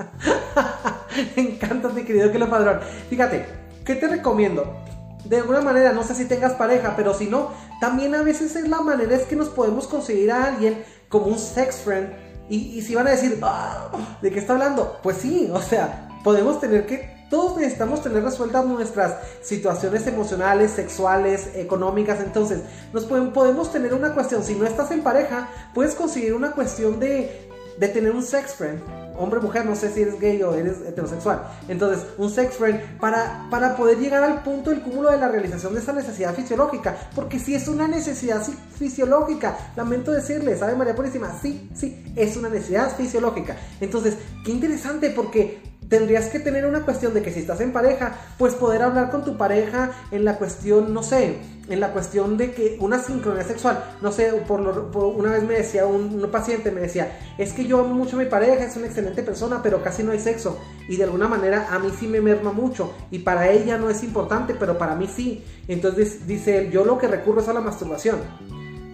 me 1.36 1.42
encanta, 1.42 1.90
mi 1.90 2.02
querido 2.02 2.32
Kelo 2.32 2.48
Padrón. 2.48 2.80
Fíjate, 3.10 3.65
¿Qué 3.87 3.95
te 3.95 4.09
recomiendo? 4.09 4.76
De 5.24 5.37
alguna 5.37 5.61
manera, 5.61 5.93
no 5.93 6.03
sé 6.03 6.16
si 6.16 6.24
tengas 6.24 6.55
pareja, 6.55 6.95
pero 6.97 7.14
si 7.14 7.26
no, 7.26 7.53
también 7.80 8.16
a 8.16 8.22
veces 8.22 8.57
es 8.57 8.68
la 8.68 8.80
manera 8.80 9.14
es 9.14 9.22
que 9.22 9.37
nos 9.37 9.49
podemos 9.49 9.87
conseguir 9.87 10.32
a 10.32 10.45
alguien 10.45 10.84
como 11.09 11.26
un 11.26 11.39
sex 11.39 11.76
friend. 11.76 12.12
Y, 12.49 12.82
si 12.82 12.97
van 12.97 13.07
a 13.07 13.11
decir, 13.11 13.39
ah, 13.43 13.89
¿de 14.20 14.30
qué 14.32 14.41
está 14.41 14.55
hablando? 14.55 14.99
Pues 15.05 15.18
sí, 15.18 15.49
o 15.53 15.61
sea, 15.61 16.09
podemos 16.24 16.61
tener 16.61 16.87
que 16.87 17.16
todos 17.30 17.57
necesitamos 17.57 18.03
tener 18.03 18.22
resueltas 18.22 18.64
nuestras 18.66 19.16
situaciones 19.43 20.07
emocionales, 20.07 20.70
sexuales, 20.72 21.51
económicas. 21.55 22.20
Entonces, 22.20 22.61
nos 22.93 23.05
podemos 23.05 23.72
tener 23.72 23.95
una 23.95 24.14
cuestión. 24.14 24.45
Si 24.45 24.55
no 24.55 24.64
estás 24.64 24.93
en 24.93 25.03
pareja, 25.03 25.49
puedes 25.74 25.95
conseguir 25.95 26.34
una 26.34 26.53
cuestión 26.53 27.01
de, 27.01 27.45
de 27.79 27.89
tener 27.89 28.12
un 28.12 28.22
sex 28.22 28.55
friend 28.55 28.81
hombre 29.18 29.41
mujer, 29.41 29.64
no 29.64 29.74
sé 29.74 29.91
si 29.91 30.03
eres 30.03 30.20
gay 30.20 30.43
o 30.43 30.55
eres 30.55 30.81
heterosexual. 30.87 31.43
Entonces, 31.68 32.05
un 32.18 32.31
sex 32.31 32.57
friend 32.57 32.99
para, 32.99 33.47
para 33.51 33.77
poder 33.77 33.99
llegar 33.99 34.22
al 34.22 34.43
punto 34.43 34.70
del 34.70 34.83
cúmulo 34.83 35.11
de 35.11 35.18
la 35.18 35.29
realización 35.29 35.74
de 35.74 35.81
esa 35.81 35.93
necesidad 35.93 36.35
fisiológica. 36.35 36.97
Porque 37.14 37.39
si 37.39 37.55
es 37.55 37.68
una 37.68 37.89
necesidad 37.89 38.43
fisiológica, 38.79 39.57
lamento 39.77 40.12
decirle, 40.12 40.57
¿sabe 40.57 40.77
María 40.77 40.95
Purísima? 40.95 41.33
Sí, 41.41 41.70
sí, 41.74 42.12
es 42.16 42.37
una 42.37 42.49
necesidad 42.49 42.95
fisiológica. 42.97 43.57
Entonces, 43.81 44.16
qué 44.45 44.53
interesante 44.53 45.11
porque 45.11 45.76
tendrías 45.89 46.26
que 46.26 46.41
tener 46.41 46.66
una 46.66 46.82
cuestión 46.82 47.14
de 47.14 47.22
que 47.22 47.32
si 47.32 47.41
estás 47.41 47.61
en 47.61 47.72
pareja, 47.72 48.16
pues 48.39 48.55
poder 48.55 48.82
hablar 48.82 49.11
con 49.11 49.24
tu 49.24 49.37
pareja 49.37 49.93
en 50.11 50.24
la 50.24 50.37
cuestión, 50.39 50.93
no 50.93 51.03
sé, 51.03 51.39
en 51.68 51.80
la 51.80 51.93
cuestión 51.93 52.37
de 52.37 52.53
que 52.53 52.76
una 52.80 52.99
sincronía 52.99 53.45
sexual, 53.45 53.82
no 54.01 54.12
sé, 54.12 54.32
por, 54.47 54.61
una 54.61 55.32
vez 55.32 55.43
me 55.43 55.55
decía 55.55 55.87
un, 55.87 56.26
paciente, 56.30 56.70
me 56.70 56.80
decía, 56.80 57.18
es 57.39 57.53
que 57.53 57.64
yo 57.64 57.80
amo 57.80 57.95
mucho 57.95 58.16
a 58.16 58.20
mi 58.20 58.26
pareja, 58.26 58.64
es 58.64 58.76
una 58.76 58.87
excelente 58.87 59.22
persona, 59.22 59.61
pero 59.62 59.82
casi 59.82 60.03
no 60.03 60.12
hay 60.12 60.18
sexo. 60.18 60.59
Y 60.89 60.97
de 60.97 61.05
alguna 61.05 61.28
manera 61.28 61.68
a 61.70 61.78
mí 61.78 61.93
sí 61.99 62.07
me 62.07 62.20
merma 62.20 62.53
mucho. 62.53 62.93
Y 63.11 63.20
para 63.20 63.51
ella 63.51 63.78
no 63.78 63.91
es 63.91 64.03
importante, 64.03 64.55
pero 64.55 64.78
para 64.78 64.95
mí 64.95 65.09
sí. 65.09 65.45
Entonces 65.68 66.26
dice 66.26 66.59
él, 66.59 66.70
yo 66.70 66.84
lo 66.84 66.99
que 66.99 67.09
recurro 67.09 67.41
es 67.41 67.49
a 67.49 67.53
la 67.53 67.61
masturbación. 67.61 68.18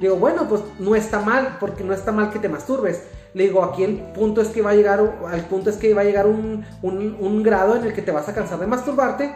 Digo, 0.00 0.16
bueno, 0.16 0.48
pues 0.48 0.62
no 0.78 0.94
está 0.94 1.20
mal, 1.20 1.58
porque 1.60 1.84
no 1.84 1.94
está 1.94 2.12
mal 2.12 2.30
que 2.30 2.38
te 2.38 2.48
masturbes. 2.48 3.02
Le 3.34 3.44
digo, 3.44 3.64
aquí 3.64 3.84
el 3.84 3.96
punto 3.96 4.40
es 4.40 4.48
que 4.48 4.62
va 4.62 4.70
a 4.70 4.74
llegar, 4.74 5.00
al 5.00 5.44
punto 5.46 5.70
es 5.70 5.76
que 5.76 5.94
va 5.94 6.02
a 6.02 6.04
llegar 6.04 6.26
un, 6.26 6.64
un 6.82 7.42
grado 7.42 7.76
en 7.76 7.84
el 7.84 7.92
que 7.92 8.02
te 8.02 8.12
vas 8.12 8.28
a 8.28 8.34
cansar 8.34 8.58
de 8.58 8.66
masturbarte 8.66 9.34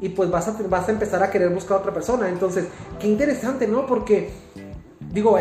y 0.00 0.10
pues 0.10 0.30
vas 0.30 0.48
a, 0.48 0.56
vas 0.68 0.88
a 0.88 0.92
empezar 0.92 1.22
a 1.22 1.30
querer 1.30 1.50
buscar 1.50 1.78
a 1.78 1.80
otra 1.80 1.94
persona. 1.94 2.28
Entonces, 2.28 2.66
qué 3.00 3.06
interesante, 3.06 3.66
¿no? 3.66 3.86
Porque, 3.86 4.30
digo, 5.12 5.38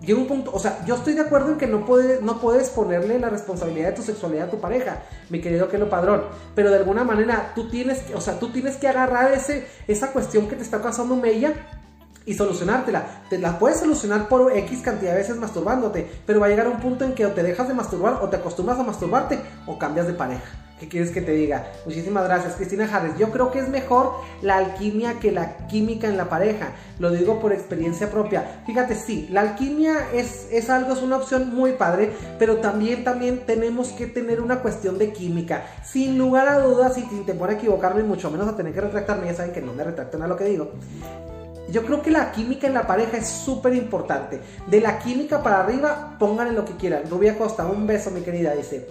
llega 0.00 0.18
un 0.18 0.26
punto, 0.26 0.50
o 0.52 0.58
sea, 0.58 0.84
yo 0.84 0.96
estoy 0.96 1.14
de 1.14 1.20
acuerdo 1.20 1.52
en 1.52 1.58
que 1.58 1.66
no, 1.66 1.84
puede, 1.84 2.20
no 2.22 2.40
puedes 2.40 2.70
ponerle 2.70 3.18
la 3.18 3.28
responsabilidad 3.28 3.90
de 3.90 3.96
tu 3.96 4.02
sexualidad 4.02 4.48
a 4.48 4.50
tu 4.50 4.60
pareja, 4.60 5.02
mi 5.30 5.40
querido 5.40 5.68
Kelo 5.68 5.88
Padrón, 5.88 6.22
pero 6.54 6.70
de 6.70 6.78
alguna 6.78 7.04
manera 7.04 7.52
tú 7.54 7.68
tienes, 7.68 8.02
o 8.14 8.20
sea, 8.20 8.38
tú 8.38 8.50
tienes 8.50 8.76
que 8.76 8.88
agarrar 8.88 9.32
ese, 9.32 9.66
esa 9.86 10.12
cuestión 10.12 10.48
que 10.48 10.56
te 10.56 10.62
está 10.62 10.80
causando 10.80 11.14
mella 11.14 11.52
y 12.26 12.34
solucionártela. 12.34 13.04
Te 13.28 13.38
la 13.38 13.58
puedes 13.58 13.80
solucionar 13.80 14.28
por 14.28 14.56
X 14.56 14.80
cantidad 14.80 15.12
de 15.12 15.18
veces 15.18 15.36
masturbándote, 15.36 16.10
pero 16.26 16.40
va 16.40 16.46
a 16.46 16.48
llegar 16.48 16.68
un 16.68 16.80
punto 16.80 17.04
en 17.04 17.14
que 17.14 17.26
o 17.26 17.32
te 17.32 17.42
dejas 17.42 17.68
de 17.68 17.74
masturbar 17.74 18.18
o 18.22 18.28
te 18.28 18.36
acostumbras 18.36 18.78
a 18.78 18.82
masturbarte 18.82 19.38
o 19.66 19.78
cambias 19.78 20.06
de 20.06 20.14
pareja. 20.14 20.62
¿Qué 20.82 20.88
quieres 20.88 21.12
que 21.12 21.20
te 21.20 21.30
diga? 21.30 21.64
Muchísimas 21.86 22.24
gracias, 22.24 22.56
Cristina 22.56 22.90
Harris. 22.92 23.16
Yo 23.16 23.30
creo 23.30 23.52
que 23.52 23.60
es 23.60 23.68
mejor 23.68 24.14
la 24.42 24.56
alquimia 24.56 25.20
que 25.20 25.30
la 25.30 25.68
química 25.68 26.08
en 26.08 26.16
la 26.16 26.28
pareja. 26.28 26.72
Lo 26.98 27.12
digo 27.12 27.38
por 27.38 27.52
experiencia 27.52 28.10
propia. 28.10 28.62
Fíjate, 28.66 28.96
sí, 28.96 29.28
la 29.30 29.42
alquimia 29.42 30.08
es, 30.12 30.48
es 30.50 30.70
algo, 30.70 30.92
es 30.92 31.00
una 31.00 31.18
opción 31.18 31.54
muy 31.54 31.74
padre, 31.74 32.10
pero 32.36 32.56
también, 32.56 33.04
también 33.04 33.46
tenemos 33.46 33.90
que 33.90 34.08
tener 34.08 34.40
una 34.40 34.58
cuestión 34.58 34.98
de 34.98 35.12
química. 35.12 35.62
Sin 35.84 36.18
lugar 36.18 36.48
a 36.48 36.58
dudas, 36.58 36.98
y 36.98 37.02
sin 37.02 37.24
temor 37.24 37.50
a 37.50 37.52
equivocarme, 37.52 38.02
mucho 38.02 38.28
menos 38.32 38.48
a 38.48 38.56
tener 38.56 38.74
que 38.74 38.80
retractarme, 38.80 39.26
ya 39.26 39.34
saben 39.34 39.52
que 39.52 39.62
no 39.62 39.72
me 39.74 39.84
retracto 39.84 40.20
a 40.20 40.26
lo 40.26 40.36
que 40.36 40.46
digo. 40.46 40.72
Yo 41.72 41.84
creo 41.86 42.02
que 42.02 42.10
la 42.10 42.32
química 42.32 42.66
en 42.66 42.74
la 42.74 42.86
pareja 42.86 43.16
es 43.16 43.26
súper 43.26 43.74
importante. 43.74 44.40
De 44.66 44.80
la 44.80 44.98
química 44.98 45.42
para 45.42 45.60
arriba, 45.60 46.16
pónganle 46.18 46.52
lo 46.52 46.66
que 46.66 46.76
quieran. 46.76 47.04
Rubia 47.08 47.38
Costa, 47.38 47.66
un 47.66 47.86
beso, 47.86 48.10
mi 48.10 48.20
querida, 48.20 48.54
dice. 48.54 48.86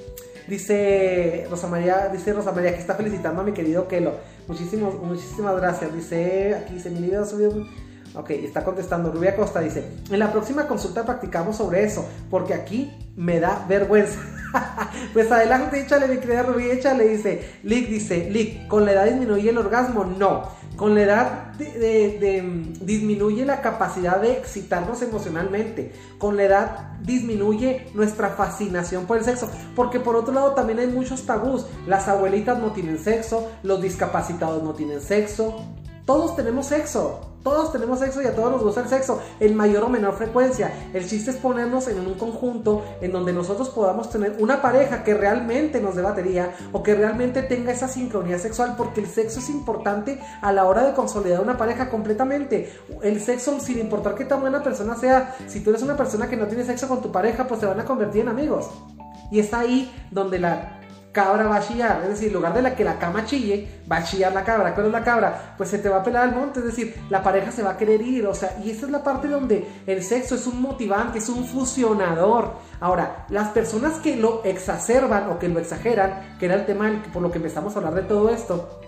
dice 0.48 1.46
Rosa 1.48 1.68
María, 1.68 2.10
dice 2.10 2.34
Rosa 2.34 2.52
María 2.52 2.74
que 2.74 2.80
está 2.80 2.96
felicitando 2.96 3.42
a 3.42 3.44
mi 3.44 3.52
querido 3.52 3.88
Kelo. 3.88 4.14
Muchísimas, 4.48 4.96
muchísimas 4.96 5.56
gracias. 5.58 5.94
Dice, 5.94 6.56
aquí 6.56 6.74
dice, 6.74 6.90
mi 6.90 7.02
video 7.02 7.24
subido. 7.24 7.68
Ok, 8.16 8.32
está 8.32 8.64
contestando. 8.64 9.12
Rubia 9.12 9.36
Costa 9.36 9.62
dice, 9.62 9.86
en 10.10 10.18
la 10.18 10.32
próxima 10.32 10.68
consulta 10.68 11.06
practicamos 11.06 11.58
sobre 11.58 11.84
eso, 11.84 12.10
porque 12.32 12.56
aquí 12.56 12.92
me 13.16 13.40
da 13.40 13.64
vergüenza. 13.70 14.20
pues 15.14 15.32
adelante, 15.32 15.82
échale, 15.82 16.08
mi 16.08 16.18
querida 16.18 16.44
Rubí, 16.44 16.70
échale, 16.70 17.08
dice. 17.08 17.60
Lick 17.62 17.90
dice, 17.90 18.30
Lick, 18.32 18.68
¿con 18.68 18.86
la 18.86 18.94
edad 18.94 19.06
disminuye 19.06 19.52
el 19.52 19.58
orgasmo? 19.60 20.04
No. 20.04 20.61
Con 20.82 20.96
la 20.96 21.02
edad 21.04 21.54
disminuye 22.82 23.46
la 23.46 23.62
capacidad 23.62 24.20
de 24.20 24.32
excitarnos 24.32 25.04
emocionalmente. 25.04 25.92
Con 26.18 26.38
la 26.38 26.44
edad 26.46 26.98
disminuye 27.04 27.86
nuestra 27.94 28.30
fascinación 28.30 29.06
por 29.06 29.20
el 29.20 29.24
sexo. 29.24 29.48
Porque 29.76 30.00
por 30.00 30.16
otro 30.16 30.34
lado 30.34 30.56
también 30.56 30.80
hay 30.80 30.88
muchos 30.88 31.28
tabús. 31.28 31.68
Las 31.86 32.08
abuelitas 32.08 32.58
no 32.58 32.72
tienen 32.72 32.98
sexo, 32.98 33.52
los 33.62 33.80
discapacitados 33.80 34.64
no 34.64 34.74
tienen 34.74 35.02
sexo. 35.02 35.64
Todos 36.12 36.36
tenemos 36.36 36.66
sexo. 36.66 37.22
Todos 37.42 37.72
tenemos 37.72 38.00
sexo 38.00 38.22
y 38.22 38.26
a 38.26 38.36
todos 38.36 38.52
nos 38.52 38.62
gusta 38.62 38.82
el 38.82 38.90
sexo, 38.90 39.22
en 39.40 39.56
mayor 39.56 39.84
o 39.84 39.88
menor 39.88 40.16
frecuencia. 40.16 40.90
El 40.94 41.08
chiste 41.08 41.32
es 41.32 41.38
ponernos 41.38 41.88
en 41.88 42.06
un 42.06 42.16
conjunto 42.16 42.84
en 43.00 43.14
donde 43.14 43.32
nosotros 43.32 43.70
podamos 43.70 44.10
tener 44.10 44.36
una 44.40 44.62
pareja 44.62 45.06
que 45.06 45.14
realmente 45.14 45.80
nos 45.80 45.96
dé 45.96 46.02
batería 46.02 46.54
o 46.74 46.84
que 46.84 46.96
realmente 46.96 47.44
tenga 47.44 47.72
esa 47.72 47.88
sincronía 47.88 48.38
sexual, 48.40 48.76
porque 48.78 49.00
el 49.00 49.08
sexo 49.08 49.40
es 49.40 49.50
importante 49.50 50.20
a 50.42 50.52
la 50.52 50.66
hora 50.66 50.84
de 50.84 50.94
consolidar 50.94 51.40
una 51.40 51.58
pareja 51.58 51.90
completamente. 51.90 52.74
El 53.02 53.22
sexo, 53.22 53.62
sin 53.62 53.80
importar 53.80 54.16
qué 54.16 54.26
tan 54.26 54.42
buena 54.42 54.62
persona 54.62 54.98
sea, 54.98 55.38
si 55.48 55.62
tú 55.62 55.70
eres 55.70 55.82
una 55.82 55.96
persona 55.96 56.28
que 56.28 56.36
no 56.36 56.48
tiene 56.48 56.66
sexo 56.66 56.90
con 56.90 57.02
tu 57.02 57.10
pareja, 57.10 57.48
pues 57.48 57.62
se 57.62 57.68
van 57.68 57.80
a 57.80 57.86
convertir 57.86 58.24
en 58.24 58.28
amigos. 58.28 58.70
Y 59.32 59.40
es 59.40 59.54
ahí 59.54 59.90
donde 60.12 60.40
la 60.40 60.81
cabra 61.12 61.48
va 61.48 61.58
a 61.58 61.62
chillar. 61.62 62.02
Es 62.04 62.10
decir, 62.10 62.28
en 62.30 62.34
lugar 62.34 62.54
de 62.54 62.62
la 62.62 62.76
que 62.76 62.84
la 62.84 62.98
cama 62.98 63.26
chille, 63.26 63.68
va 63.92 63.98
a 63.98 64.04
chillar 64.04 64.34
la 64.34 64.44
cabra. 64.44 64.74
¿Cuál 64.74 64.88
es 64.88 64.92
la 64.92 65.04
cabra? 65.04 65.56
Pues 65.58 65.70
se 65.70 65.80
te 65.80 65.90
va 65.90 65.98
a 65.98 66.04
pelar 66.04 66.24
al 66.24 66.36
monte. 66.36 66.60
Es 66.60 66.66
decir, 66.66 66.96
la 67.10 67.24
pareja 67.24 67.52
se 67.52 67.64
va 67.64 67.72
a 67.72 67.78
querer 67.78 68.02
ir. 68.02 68.28
O 68.28 68.34
sea, 68.34 68.58
y 68.64 68.72
esa 68.72 68.86
es 68.86 68.92
la 68.92 69.04
parte 69.04 69.28
donde 69.28 69.68
el 69.86 70.04
sexo 70.04 70.36
es 70.36 70.48
un 70.48 70.62
motivante, 70.62 71.20
es 71.20 71.30
un 71.30 71.46
fusionador. 71.46 72.54
Ahora, 72.80 73.26
las 73.30 73.50
personas 73.50 74.00
que 74.00 74.16
lo 74.16 74.44
exacerban 74.44 75.30
o 75.30 75.40
que 75.40 75.50
lo 75.50 75.60
exageran, 75.60 76.38
que 76.40 76.46
era 76.46 76.56
el 76.56 76.66
tema 76.66 77.04
por 77.14 77.22
lo 77.22 77.32
que 77.32 77.38
empezamos 77.38 77.76
a 77.76 77.80
hablar 77.80 77.96
de 77.96 78.04
todo 78.04 78.30
esto, 78.30 78.80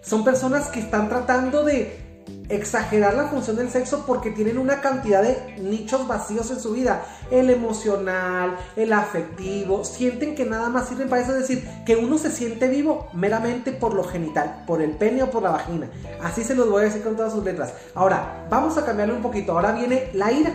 son 0.00 0.22
personas 0.22 0.68
que 0.68 0.80
están 0.80 1.08
tratando 1.08 1.64
de 1.64 2.05
exagerar 2.48 3.14
la 3.14 3.28
función 3.28 3.56
del 3.56 3.70
sexo 3.70 4.04
porque 4.06 4.30
tienen 4.30 4.58
una 4.58 4.80
cantidad 4.80 5.22
de 5.22 5.56
nichos 5.58 6.06
vacíos 6.06 6.50
en 6.50 6.60
su 6.60 6.72
vida. 6.72 7.04
El 7.30 7.50
emocional, 7.50 8.56
el 8.76 8.92
afectivo, 8.92 9.84
sienten 9.84 10.34
que 10.34 10.44
nada 10.44 10.68
más 10.68 10.88
sirven 10.88 11.08
para 11.08 11.22
eso. 11.22 11.32
Es 11.32 11.48
decir, 11.48 11.68
que 11.84 11.96
uno 11.96 12.18
se 12.18 12.30
siente 12.30 12.68
vivo 12.68 13.08
meramente 13.12 13.72
por 13.72 13.94
lo 13.94 14.04
genital, 14.04 14.64
por 14.66 14.80
el 14.80 14.92
pene 14.92 15.22
o 15.22 15.30
por 15.30 15.42
la 15.42 15.50
vagina. 15.50 15.88
Así 16.22 16.44
se 16.44 16.54
los 16.54 16.68
voy 16.70 16.82
a 16.82 16.84
decir 16.86 17.02
con 17.02 17.16
todas 17.16 17.32
sus 17.32 17.44
letras. 17.44 17.74
Ahora, 17.94 18.46
vamos 18.50 18.76
a 18.78 18.84
cambiarle 18.84 19.14
un 19.14 19.22
poquito. 19.22 19.52
Ahora 19.52 19.72
viene 19.72 20.10
la 20.12 20.32
ira. 20.32 20.52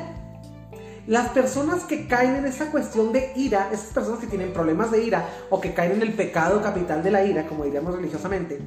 Las 1.08 1.30
personas 1.30 1.84
que 1.84 2.08
caen 2.08 2.36
en 2.36 2.46
esa 2.46 2.70
cuestión 2.70 3.12
de 3.12 3.34
ira, 3.36 3.70
esas 3.74 3.88
personas 3.88 4.20
que 4.20 4.28
tienen 4.28 4.54
problemas 4.54 4.92
de 4.92 5.04
ira 5.04 5.28
o 5.50 5.60
que 5.60 5.74
caen 5.74 5.94
en 5.94 6.04
el 6.04 6.14
pecado 6.14 6.62
capital 6.62 7.02
de 7.02 7.12
la 7.12 7.24
ira, 7.24 7.48
como 7.48 7.66
diríamos 7.66 7.96
religiosamente, 7.96 8.60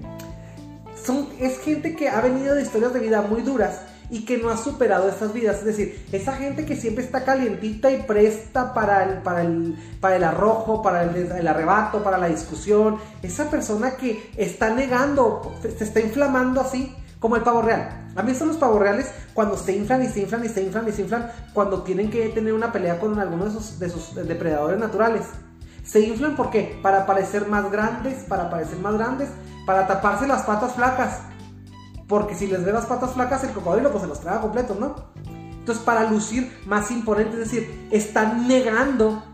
es 1.39 1.59
gente 1.61 1.97
que 1.97 2.09
ha 2.09 2.21
venido 2.21 2.55
de 2.55 2.63
historias 2.63 2.93
de 2.93 3.01
vida 3.01 3.23
muy 3.23 3.43
duras 3.43 3.81
y 4.11 4.25
que 4.25 4.39
no 4.39 4.51
ha 4.51 4.57
superado 4.57 5.09
estas 5.09 5.33
vidas. 5.33 5.59
Es 5.59 5.65
decir, 5.65 6.07
esa 6.13 6.35
gente 6.35 6.65
que 6.65 6.77
siempre 6.77 7.05
está 7.05 7.25
calientita 7.25 7.91
y 7.91 8.03
presta 8.03 8.75
para 8.75 9.05
el, 9.05 9.23
para 9.23 9.43
el, 9.43 9.77
para 10.01 10.17
el 10.17 10.25
arrojo, 10.25 10.83
para 10.83 11.03
el, 11.05 11.49
arrebato, 11.49 12.03
para 12.03 12.19
la 12.19 12.29
discusión. 12.29 12.99
Esa 13.23 13.51
persona 13.51 13.97
que 13.97 14.31
está 14.37 14.71
negando, 14.71 15.55
se 15.63 15.85
está 15.85 16.01
inflamando 16.01 16.61
así, 16.61 16.95
como 17.19 17.37
el 17.37 17.43
pavo 17.43 17.63
real. 17.63 18.05
A 18.17 18.23
mí 18.23 18.35
son 18.35 18.49
los 18.49 18.59
pavos 18.59 18.79
reales 18.79 19.11
cuando 19.33 19.57
se 19.57 19.75
inflan 19.75 20.05
y 20.05 20.09
se 20.09 20.21
inflan 20.21 20.45
y 20.45 20.49
se 20.49 20.63
inflan 20.63 20.87
y 20.87 20.93
se 20.93 21.03
inflan, 21.03 21.33
cuando 21.53 21.83
tienen 21.83 22.11
que 22.11 22.29
tener 22.29 22.53
una 22.53 22.71
pelea 22.71 22.99
con 23.01 23.19
alguno 23.19 23.47
de 23.47 23.51
sus, 23.51 23.79
de 23.79 23.89
sus 23.89 24.15
depredadores 24.15 24.79
naturales. 24.79 25.23
Se 25.85 26.01
inflan 26.01 26.37
porque 26.37 26.79
para 26.83 27.07
parecer 27.07 27.49
más 27.49 27.71
grandes, 27.71 28.25
para 28.25 28.49
parecer 28.51 28.79
más 28.79 28.95
grandes, 28.95 29.29
para 29.67 29.87
taparse 29.87 30.27
las 30.27 30.43
patas 30.43 30.75
flacas. 30.75 31.21
Porque 32.09 32.35
si 32.35 32.47
les 32.47 32.65
ve 32.65 32.73
las 32.73 32.87
patas 32.87 33.13
flacas, 33.13 33.45
el 33.45 33.53
cocodrilo 33.53 33.91
pues 33.91 34.03
se 34.03 34.09
los 34.09 34.21
traga 34.21 34.41
completos, 34.41 34.79
¿no? 34.79 34.95
Entonces, 35.59 35.83
para 35.83 36.11
lucir 36.11 36.61
más 36.67 36.91
imponente, 36.91 37.41
es 37.41 37.51
decir, 37.51 37.89
están 37.91 38.47
negando 38.47 39.25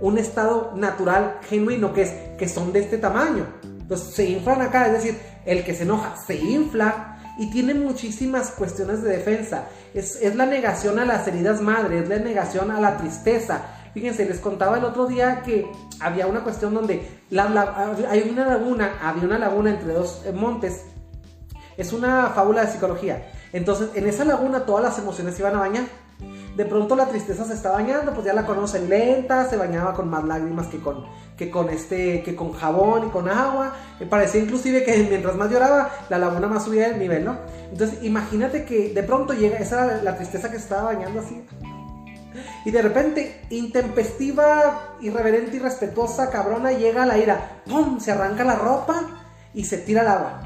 un 0.00 0.16
estado 0.16 0.72
natural, 0.74 1.38
genuino, 1.42 1.92
que 1.92 2.02
es 2.02 2.10
que 2.38 2.48
son 2.48 2.72
de 2.72 2.80
este 2.80 2.96
tamaño. 2.96 3.46
Entonces, 3.62 4.14
se 4.14 4.24
inflan 4.24 4.62
acá, 4.62 4.86
es 4.86 4.92
decir, 4.92 5.20
el 5.44 5.64
que 5.64 5.74
se 5.74 5.82
enoja 5.82 6.14
se 6.26 6.36
infla 6.36 7.18
y 7.38 7.50
tiene 7.50 7.74
muchísimas 7.74 8.52
cuestiones 8.52 9.02
de 9.02 9.10
defensa. 9.10 9.64
Es, 9.92 10.16
es 10.16 10.34
la 10.34 10.46
negación 10.46 10.98
a 10.98 11.04
las 11.04 11.28
heridas 11.28 11.60
madre, 11.60 11.98
es 11.98 12.08
la 12.08 12.18
negación 12.18 12.70
a 12.70 12.80
la 12.80 12.96
tristeza, 12.96 13.60
Fíjense, 13.96 14.26
les 14.26 14.40
contaba 14.40 14.76
el 14.76 14.84
otro 14.84 15.06
día 15.06 15.40
que 15.40 15.72
había 16.00 16.26
una 16.26 16.44
cuestión 16.44 16.74
donde 16.74 17.00
hay 17.30 18.28
una 18.30 18.44
laguna, 18.44 18.92
había 19.02 19.24
una 19.24 19.38
laguna 19.38 19.70
entre 19.70 19.94
dos 19.94 20.20
eh, 20.26 20.32
montes. 20.32 20.82
Es 21.78 21.94
una 21.94 22.26
fábula 22.26 22.66
de 22.66 22.72
psicología. 22.72 23.26
Entonces, 23.54 23.88
en 23.94 24.06
esa 24.06 24.26
laguna 24.26 24.66
todas 24.66 24.84
las 24.84 24.98
emociones 24.98 25.34
se 25.34 25.40
iban 25.40 25.54
a 25.54 25.60
bañar. 25.60 25.84
De 26.56 26.66
pronto 26.66 26.94
la 26.94 27.06
tristeza 27.06 27.46
se 27.46 27.54
está 27.54 27.70
bañando, 27.70 28.12
pues 28.12 28.26
ya 28.26 28.34
la 28.34 28.44
conocen 28.44 28.90
lenta, 28.90 29.48
se 29.48 29.56
bañaba 29.56 29.94
con 29.94 30.10
más 30.10 30.24
lágrimas 30.24 30.66
que 30.66 30.78
con, 30.78 31.06
que 31.38 31.50
con 31.50 31.70
este, 31.70 32.22
que 32.22 32.36
con 32.36 32.52
jabón 32.52 33.06
y 33.06 33.10
con 33.10 33.30
agua. 33.30 33.76
Me 33.98 34.04
parecía 34.04 34.42
inclusive 34.42 34.84
que 34.84 35.06
mientras 35.08 35.36
más 35.36 35.50
lloraba, 35.50 35.90
la 36.10 36.18
laguna 36.18 36.48
más 36.48 36.64
subía 36.64 36.88
el 36.88 36.98
nivel, 36.98 37.24
¿no? 37.24 37.38
Entonces, 37.72 38.02
imagínate 38.02 38.66
que 38.66 38.90
de 38.92 39.02
pronto 39.02 39.32
llega, 39.32 39.56
esa 39.56 40.02
la 40.02 40.16
tristeza 40.16 40.50
que 40.50 40.58
se 40.58 40.64
estaba 40.64 40.92
bañando 40.92 41.20
así. 41.20 41.42
Y 42.64 42.70
de 42.70 42.82
repente, 42.82 43.42
intempestiva, 43.50 44.96
irreverente, 45.00 45.56
irrespetuosa, 45.56 46.30
cabrona, 46.30 46.72
llega 46.72 47.04
a 47.04 47.06
la 47.06 47.18
ira. 47.18 47.62
¡Pum! 47.66 48.00
Se 48.00 48.12
arranca 48.12 48.44
la 48.44 48.56
ropa 48.56 49.02
y 49.54 49.64
se 49.64 49.78
tira 49.78 50.02
al 50.02 50.08
agua. 50.08 50.40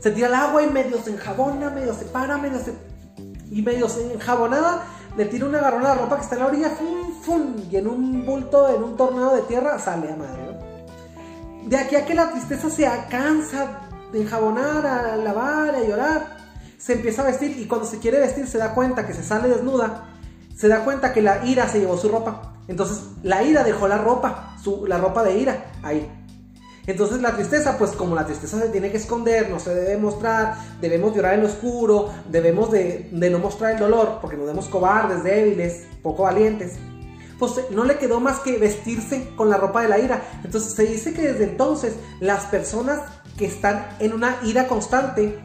Se 0.00 0.10
tira 0.10 0.28
al 0.28 0.34
agua 0.34 0.62
y 0.62 0.70
medio 0.70 1.02
se 1.02 1.10
enjabona, 1.10 1.70
medio 1.70 1.94
se 1.94 2.04
para, 2.06 2.38
medio 2.38 2.58
se. 2.58 2.74
Y 3.50 3.62
medio 3.62 3.88
se 3.88 4.12
enjabonada, 4.12 4.84
le 5.16 5.24
tira 5.26 5.46
una 5.46 5.58
agarrón 5.58 5.86
a 5.86 5.88
la 5.88 5.94
ropa 5.94 6.16
que 6.16 6.22
está 6.22 6.34
en 6.34 6.40
la 6.40 6.46
orilla, 6.48 6.70
¡fum! 6.70 7.12
¡fum! 7.22 7.54
Y 7.70 7.76
en 7.76 7.86
un 7.86 8.26
bulto, 8.26 8.74
en 8.74 8.82
un 8.82 8.96
tornado 8.96 9.36
de 9.36 9.42
tierra, 9.42 9.78
sale 9.78 10.12
a 10.12 10.16
madre, 10.16 10.58
De 11.66 11.76
aquí 11.76 11.96
a 11.96 12.04
que 12.04 12.14
la 12.14 12.30
tristeza 12.30 12.68
se 12.70 12.88
cansa 13.08 13.80
de 14.12 14.22
enjabonar, 14.22 14.86
a 14.86 15.16
lavar, 15.16 15.74
a 15.74 15.82
llorar 15.82 16.35
se 16.86 16.92
empieza 16.92 17.22
a 17.22 17.24
vestir 17.24 17.58
y 17.58 17.66
cuando 17.66 17.84
se 17.84 17.98
quiere 17.98 18.20
vestir 18.20 18.46
se 18.46 18.58
da 18.58 18.72
cuenta 18.72 19.08
que 19.08 19.12
se 19.12 19.24
sale 19.24 19.48
desnuda, 19.48 20.04
se 20.56 20.68
da 20.68 20.84
cuenta 20.84 21.12
que 21.12 21.20
la 21.20 21.44
ira 21.44 21.68
se 21.68 21.80
llevó 21.80 21.98
su 21.98 22.08
ropa. 22.08 22.54
Entonces 22.68 23.00
la 23.24 23.42
ira 23.42 23.64
dejó 23.64 23.88
la 23.88 23.98
ropa, 23.98 24.56
su, 24.62 24.86
la 24.86 24.96
ropa 24.96 25.24
de 25.24 25.36
ira 25.36 25.72
ahí. 25.82 26.08
Entonces 26.86 27.20
la 27.20 27.34
tristeza, 27.34 27.76
pues 27.76 27.90
como 27.90 28.14
la 28.14 28.24
tristeza 28.24 28.60
se 28.60 28.68
tiene 28.68 28.92
que 28.92 28.98
esconder, 28.98 29.50
no 29.50 29.58
se 29.58 29.74
debe 29.74 29.96
mostrar, 29.96 30.58
debemos 30.80 31.12
llorar 31.12 31.34
en 31.34 31.40
lo 31.40 31.48
oscuro, 31.48 32.08
debemos 32.30 32.70
de, 32.70 33.08
no 33.10 33.40
mostrar 33.40 33.72
el 33.72 33.80
dolor, 33.80 34.18
porque 34.20 34.36
nos 34.36 34.46
vemos 34.46 34.68
cobardes, 34.68 35.24
débiles, 35.24 35.88
poco 36.04 36.22
valientes. 36.22 36.74
Pues 37.36 37.52
no 37.72 37.82
le 37.82 37.98
quedó 37.98 38.20
más 38.20 38.38
que 38.38 38.58
vestirse 38.58 39.30
con 39.34 39.50
la 39.50 39.56
ropa 39.56 39.82
de 39.82 39.88
la 39.88 39.98
ira. 39.98 40.22
Entonces 40.44 40.72
se 40.74 40.84
dice 40.84 41.12
que 41.12 41.32
desde 41.32 41.42
entonces 41.42 41.96
las 42.20 42.44
personas 42.44 43.00
que 43.36 43.46
están 43.46 43.88
en 43.98 44.12
una 44.12 44.36
ira 44.44 44.68
constante 44.68 45.36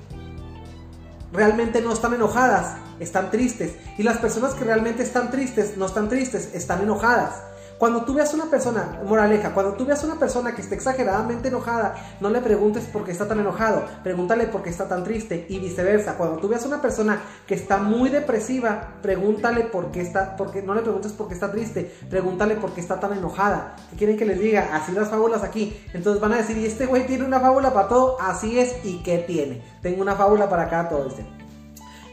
realmente 1.34 1.82
no 1.82 1.94
están 1.94 2.14
enojadas, 2.14 2.78
están 3.00 3.32
tristes. 3.32 3.74
Y 3.98 4.04
las 4.04 4.18
personas 4.18 4.54
que 4.54 4.64
realmente 4.64 5.04
están 5.04 5.32
tristes, 5.32 5.78
no 5.78 5.86
están 5.86 6.10
tristes, 6.10 6.52
están 6.54 6.82
enojadas. 6.82 7.42
Cuando 7.82 8.04
tú 8.04 8.14
veas 8.14 8.32
una 8.36 8.46
persona, 8.46 9.00
moraleja, 9.08 9.56
cuando 9.56 9.74
tú 9.74 9.88
veas 9.88 10.04
una 10.04 10.20
persona 10.20 10.54
que 10.54 10.62
esté 10.62 10.76
exageradamente 10.76 11.48
enojada, 11.48 11.96
no 12.20 12.30
le 12.30 12.40
preguntes 12.40 12.84
por 12.84 13.04
qué 13.04 13.12
está 13.12 13.28
tan 13.28 13.40
enojado, 13.40 13.84
pregúntale 14.04 14.46
por 14.46 14.62
qué 14.62 14.70
está 14.70 14.88
tan 14.88 15.04
triste 15.04 15.48
y 15.50 15.58
viceversa. 15.58 16.14
Cuando 16.14 16.38
tú 16.38 16.48
veas 16.48 16.64
una 16.64 16.80
persona 16.80 17.20
que 17.48 17.56
está 17.56 17.78
muy 17.78 18.10
depresiva, 18.10 19.00
pregúntale 19.02 19.62
por 19.62 19.90
qué 19.90 20.02
está, 20.02 20.36
porque 20.36 20.62
no 20.62 20.76
le 20.76 20.84
preguntes 20.84 21.12
por 21.14 21.28
qué 21.28 21.34
está 21.34 21.52
triste, 21.52 21.92
pregúntale 22.08 22.54
por 22.54 22.72
qué 22.72 22.82
está 22.82 23.00
tan 23.00 23.14
enojada. 23.14 23.76
¿Qué 23.90 23.96
quieren 23.96 24.16
que 24.16 24.26
les 24.26 24.40
diga? 24.40 24.76
Así 24.76 24.92
las 24.92 25.10
fábulas 25.10 25.42
aquí. 25.42 25.84
Entonces 25.92 26.22
van 26.22 26.34
a 26.34 26.38
decir, 26.38 26.60
y 26.60 26.68
este 26.68 26.86
güey 26.86 27.08
tiene 27.08 27.26
una 27.26 27.40
fábula 27.40 27.74
para 27.74 27.88
todo, 27.88 28.22
así 28.22 28.60
es, 28.60 28.76
¿y 28.86 29.02
qué 29.02 29.18
tiene? 29.18 29.64
Tengo 29.82 30.04
una 30.04 30.16
fábula 30.16 30.48
para 30.48 30.70
cada 30.70 30.88
todo 30.88 31.08
este. 31.08 31.41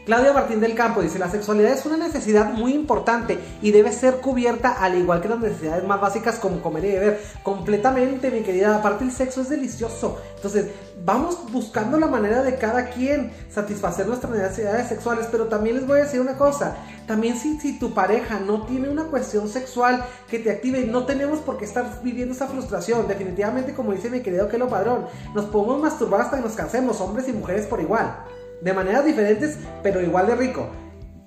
Claudia 0.09 0.33
Martín 0.33 0.59
del 0.59 0.73
Campo 0.73 1.03
dice, 1.03 1.19
la 1.19 1.29
sexualidad 1.29 1.71
es 1.71 1.85
una 1.85 1.95
necesidad 1.95 2.51
muy 2.51 2.73
importante 2.73 3.37
y 3.61 3.69
debe 3.69 3.93
ser 3.93 4.15
cubierta 4.15 4.71
al 4.71 4.97
igual 4.97 5.21
que 5.21 5.29
las 5.29 5.39
necesidades 5.39 5.83
más 5.83 6.01
básicas 6.01 6.39
como 6.39 6.63
comer 6.63 6.85
y 6.85 6.91
beber. 6.93 7.21
Completamente, 7.43 8.31
mi 8.31 8.41
querida. 8.41 8.75
Aparte 8.75 9.03
el 9.03 9.11
sexo 9.11 9.41
es 9.41 9.49
delicioso. 9.49 10.17
Entonces, 10.35 10.71
vamos 11.05 11.51
buscando 11.51 11.99
la 11.99 12.07
manera 12.07 12.41
de 12.41 12.55
cada 12.55 12.89
quien 12.89 13.31
satisfacer 13.51 14.07
nuestras 14.07 14.33
necesidades 14.33 14.87
sexuales. 14.87 15.27
Pero 15.31 15.45
también 15.45 15.75
les 15.75 15.85
voy 15.85 15.99
a 15.99 16.05
decir 16.05 16.19
una 16.19 16.39
cosa. 16.39 16.75
También 17.05 17.37
si, 17.37 17.59
si 17.59 17.77
tu 17.77 17.93
pareja 17.93 18.39
no 18.39 18.63
tiene 18.65 18.89
una 18.89 19.03
cuestión 19.03 19.47
sexual 19.47 20.03
que 20.27 20.39
te 20.39 20.49
active, 20.49 20.87
no 20.87 21.05
tenemos 21.05 21.37
por 21.37 21.59
qué 21.59 21.65
estar 21.65 22.01
viviendo 22.01 22.33
esa 22.33 22.47
frustración. 22.47 23.07
Definitivamente, 23.07 23.75
como 23.75 23.91
dice 23.91 24.09
mi 24.09 24.21
querido 24.21 24.49
Kelo 24.49 24.69
Padrón, 24.69 25.05
nos 25.35 25.45
podemos 25.45 25.79
masturbar 25.79 26.21
hasta 26.21 26.37
que 26.37 26.43
nos 26.43 26.53
cansemos, 26.53 26.99
hombres 26.99 27.29
y 27.29 27.33
mujeres 27.33 27.67
por 27.67 27.79
igual 27.79 28.17
de 28.61 28.73
maneras 28.73 29.05
diferentes, 29.05 29.57
pero 29.83 30.01
igual 30.01 30.27
de 30.27 30.35
rico. 30.35 30.69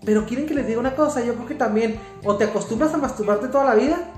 Pero 0.04 0.26
quieren 0.26 0.46
que 0.46 0.54
les 0.54 0.66
diga 0.66 0.80
una 0.80 0.96
cosa, 0.96 1.20
yo 1.20 1.34
creo 1.34 1.46
que 1.46 1.54
también 1.54 1.98
o 2.24 2.36
te 2.36 2.44
acostumbras 2.44 2.92
a 2.94 2.98
masturbarte 2.98 3.48
toda 3.48 3.64
la 3.64 3.74
vida 3.74 4.12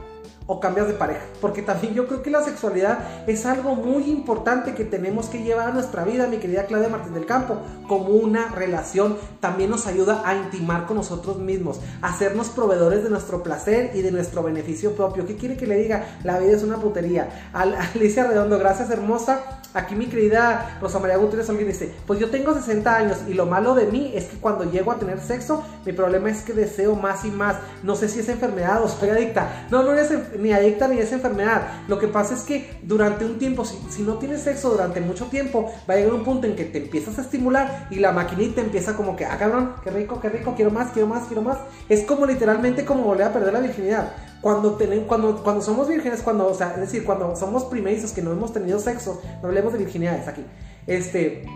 o 0.47 0.61
cambias 0.61 0.89
de 0.89 0.95
pareja. 0.95 1.23
Porque 1.41 1.63
también 1.63 1.95
yo 1.95 2.07
creo 2.07 2.23
que 2.23 2.31
la 2.31 2.43
sexualidad 2.43 2.99
es 3.27 3.47
algo 3.47 3.75
muy 3.75 4.05
importante 4.05 4.75
que 4.75 4.85
tenemos 4.85 5.27
que 5.27 5.43
llevar 5.43 5.69
a 5.69 5.73
nuestra 5.73 6.05
vida, 6.05 6.27
mi 6.27 6.39
querida 6.39 6.67
Claudia 6.67 6.89
Martín 6.89 7.15
del 7.15 7.27
Campo, 7.27 7.59
como 7.89 8.11
una 8.11 8.49
relación. 8.49 9.17
También 9.41 9.71
nos 9.71 9.87
ayuda 9.87 10.23
a 10.25 10.35
intimar 10.37 10.87
con 10.87 10.97
nosotros 10.97 11.39
mismos, 11.39 11.81
a 12.03 12.09
hacernos 12.09 12.49
proveedores 12.49 13.05
de 13.05 13.11
nuestro 13.11 13.43
placer 13.43 13.93
y 13.95 14.03
de 14.03 14.13
nuestro 14.13 14.43
beneficio 14.43 14.95
propio. 14.95 15.27
¿Qué 15.27 15.37
quiere 15.37 15.57
que 15.57 15.67
le 15.67 15.77
diga? 15.77 16.19
La 16.25 16.39
vida 16.39 16.53
es 16.53 16.63
una 16.63 16.79
putería. 16.79 17.51
Alicia 17.95 18.25
Redondo, 18.25 18.59
gracias 18.59 18.91
hermosa. 18.91 19.61
Aquí 19.75 19.97
mi 19.97 20.07
querida 20.07 20.79
Rosa 20.81 21.01
María 21.01 21.17
Gutiérrez 21.17 21.51
alguien 21.51 21.67
dice, 21.67 21.93
pues 22.07 22.21
yo 22.21 22.31
tengo 22.31 22.55
60 22.55 22.95
años 22.95 23.19
y 23.29 23.35
lo 23.35 23.47
malo 23.47 23.75
de 23.75 23.87
mí 23.87 24.13
es 24.15 24.27
que 24.27 24.37
cuando 24.37 24.71
llego 24.71 24.93
a 24.93 25.01
tener 25.01 25.19
sexo, 25.19 25.65
mi 25.85 25.93
problema 25.93 26.31
es 26.31 26.43
que 26.43 26.53
deseo 26.53 26.95
más 26.95 27.25
y 27.25 27.33
más. 27.33 27.57
No 27.83 27.97
sé 27.97 28.09
si 28.09 28.21
es 28.21 28.29
enfermedad 28.29 28.85
o 28.85 28.89
soy 28.89 29.09
adicta. 29.09 29.67
No, 29.73 29.83
no 29.83 29.93
eres 29.93 30.13
ni 30.39 30.53
adicta 30.53 30.89
ni 30.89 30.99
es 30.99 31.13
enfermedad. 31.13 31.85
Lo 31.89 31.99
que 31.99 32.09
pasa 32.09 32.35
es 32.35 32.43
que 32.43 32.79
durante 32.83 33.25
un 33.25 33.39
tiempo, 33.39 33.65
si, 33.65 34.03
no 34.03 34.15
tienes 34.15 34.43
sexo 34.43 34.71
durante 34.71 35.01
mucho 35.01 35.27
tiempo, 35.27 35.73
va 35.89 35.95
a 35.95 35.97
llegar 35.97 36.15
un 36.15 36.25
punto 36.25 36.47
en 36.47 36.57
que 36.57 36.65
te 36.65 36.79
empiezas 36.79 37.19
a 37.19 37.23
estimular 37.23 37.89
y 37.91 37.97
la 37.97 38.13
maquinita 38.13 38.61
empieza 38.61 38.97
como 38.97 39.17
que, 39.17 39.25
ah 39.25 39.37
cabrón, 39.39 39.75
qué 39.83 39.91
rico, 39.91 40.21
qué 40.21 40.29
rico, 40.29 40.55
quiero 40.55 40.71
más, 40.71 40.93
quiero 40.93 41.09
más, 41.09 41.27
quiero 41.27 41.43
más. 41.43 41.59
Es 41.89 42.03
como 42.05 42.27
literalmente 42.27 42.85
como 42.85 43.05
volver 43.05 43.27
a 43.27 43.33
perder 43.33 43.53
la 43.53 43.61
virginidad 43.61 44.13
cuando, 44.45 44.79
cuando, 45.07 45.43
cuando 45.43 45.63
somos 45.63 45.89
vírgenes, 45.89 46.21
cuando, 46.21 46.47
o 46.47 46.53
sea, 46.53 46.73
es 46.75 46.81
decir, 46.81 47.03
cuando 47.05 47.35
somos 47.35 47.65
primerizos 47.65 48.13
que 48.13 48.21
no 48.21 48.31
hemos 48.31 48.53
tenido 48.53 48.79
sexo, 48.79 49.23
no 49.41 49.49
hablemos 49.49 49.73
de 49.73 49.79
virginidades 49.79 50.29
aquí, 50.29 50.45
este, 50.87 51.47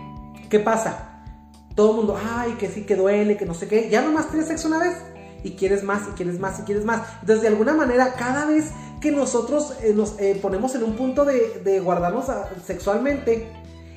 ¿qué 0.49 0.59
pasa? 0.59 1.21
Todo 1.75 1.91
el 1.91 1.97
mundo, 1.97 2.17
ay, 2.19 2.53
que 2.53 2.67
sí, 2.67 2.87
que 2.87 2.95
duele, 2.95 3.37
que 3.37 3.45
no 3.45 3.53
sé 3.53 3.67
qué, 3.67 3.91
ya 3.91 4.01
nomás 4.01 4.29
tienes 4.29 4.47
sexo 4.47 4.69
una 4.69 4.79
vez 4.79 4.95
y 5.43 5.51
quieres 5.51 5.83
más 5.83 6.07
y 6.09 6.11
quieres 6.11 6.39
más 6.39 6.59
y 6.59 6.63
quieres 6.63 6.85
más. 6.85 7.01
Entonces, 7.21 7.41
de 7.41 7.47
alguna 7.49 7.73
manera, 7.73 8.13
cada 8.13 8.45
vez 8.45 8.71
que 9.01 9.11
nosotros 9.11 9.73
eh, 9.81 9.93
nos 9.95 10.19
eh, 10.19 10.37
ponemos 10.41 10.75
en 10.75 10.83
un 10.83 10.95
punto 10.95 11.25
de, 11.25 11.61
de 11.63 11.79
guardarnos 11.79 12.25
sexualmente 12.65 13.51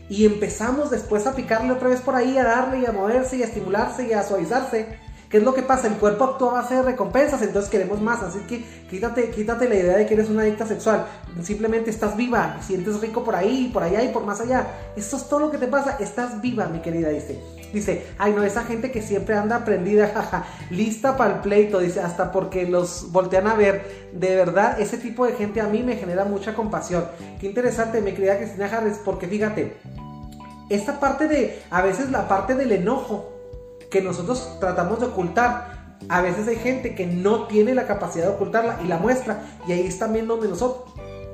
y 0.09 0.26
empezamos 0.26 0.90
después 0.90 1.26
a 1.26 1.34
picarle 1.34 1.72
otra 1.72 1.88
vez 1.88 2.01
por 2.01 2.14
ahí, 2.14 2.38
a 2.38 2.45
darle 2.45 2.80
y 2.80 2.86
a 2.86 2.93
moverse 2.93 3.36
y 3.36 3.43
a 3.43 3.47
estimularse 3.47 4.07
y 4.07 4.12
a 4.12 4.22
suavizarse, 4.22 4.99
¿Qué 5.32 5.38
es 5.38 5.45
lo 5.45 5.55
que 5.55 5.62
pasa? 5.62 5.86
El 5.86 5.95
cuerpo 5.95 6.24
actúa 6.24 6.51
a 6.51 6.61
base 6.61 6.74
de 6.74 6.82
recompensas, 6.82 7.40
entonces 7.40 7.70
queremos 7.70 8.03
más. 8.03 8.22
Así 8.22 8.40
que 8.40 8.62
quítate, 8.90 9.30
quítate 9.30 9.66
la 9.66 9.76
idea 9.76 9.97
de 9.97 10.05
que 10.05 10.12
eres 10.12 10.28
una 10.28 10.43
adicta 10.43 10.66
sexual. 10.66 11.07
Simplemente 11.43 11.88
estás 11.88 12.18
viva, 12.18 12.59
sientes 12.61 13.01
rico 13.01 13.24
por 13.24 13.34
ahí, 13.34 13.70
por 13.72 13.82
allá 13.82 14.03
y 14.03 14.09
por 14.09 14.26
más 14.26 14.43
allá. 14.43 14.66
Esto 14.95 15.16
es 15.16 15.26
todo 15.30 15.40
lo 15.40 15.51
que 15.51 15.57
te 15.57 15.68
pasa. 15.68 15.97
Estás 15.99 16.43
viva, 16.43 16.66
mi 16.66 16.80
querida, 16.80 17.09
dice. 17.09 17.40
Dice, 17.73 18.07
ay 18.18 18.33
no, 18.33 18.43
esa 18.43 18.64
gente 18.64 18.91
que 18.91 19.03
siempre 19.03 19.37
anda 19.37 19.64
prendida, 19.64 20.09
jaja, 20.14 20.45
lista 20.70 21.16
para 21.16 21.37
el 21.37 21.41
pleito, 21.41 21.79
dice, 21.79 22.01
hasta 22.01 22.33
porque 22.33 22.66
los 22.66 23.12
voltean 23.12 23.47
a 23.47 23.55
ver. 23.55 24.11
De 24.12 24.37
verdad, 24.37 24.81
ese 24.81 24.99
tipo 24.99 25.27
de 25.27 25.33
gente 25.33 25.61
a 25.61 25.66
mí 25.66 25.83
me 25.83 25.97
genera 25.97 26.25
mucha 26.25 26.55
compasión. 26.55 27.05
Qué 27.41 27.47
interesante, 27.47 28.01
mi 28.01 28.12
querida 28.12 28.39
Cristina 28.39 28.66
Harris, 28.66 28.99
porque 29.05 29.27
fíjate, 29.27 29.77
esta 30.68 31.01
parte 31.01 31.29
de, 31.29 31.62
a 31.70 31.83
veces 31.83 32.11
la 32.11 32.29
parte 32.29 32.55
del 32.55 32.73
enojo, 32.73 33.33
que 33.93 34.01
nosotros 34.01 34.57
tratamos 34.59 35.01
de 35.01 35.07
ocultar. 35.07 35.83
A 36.09 36.20
veces 36.20 36.49
hay 36.49 36.57
gente 36.57 36.95
que 36.95 37.07
no 37.07 37.47
tiene 37.47 37.75
la 37.75 37.87
capacidad 37.87 38.25
de 38.25 38.33
ocultarla 38.33 38.81
y 38.83 38.89
la 38.89 38.97
muestra. 38.97 39.43
Y 39.68 39.73
ahí 39.73 39.87
es 39.87 39.99
también 39.99 40.27
donde 40.27 40.49
nosotros, 40.49 40.91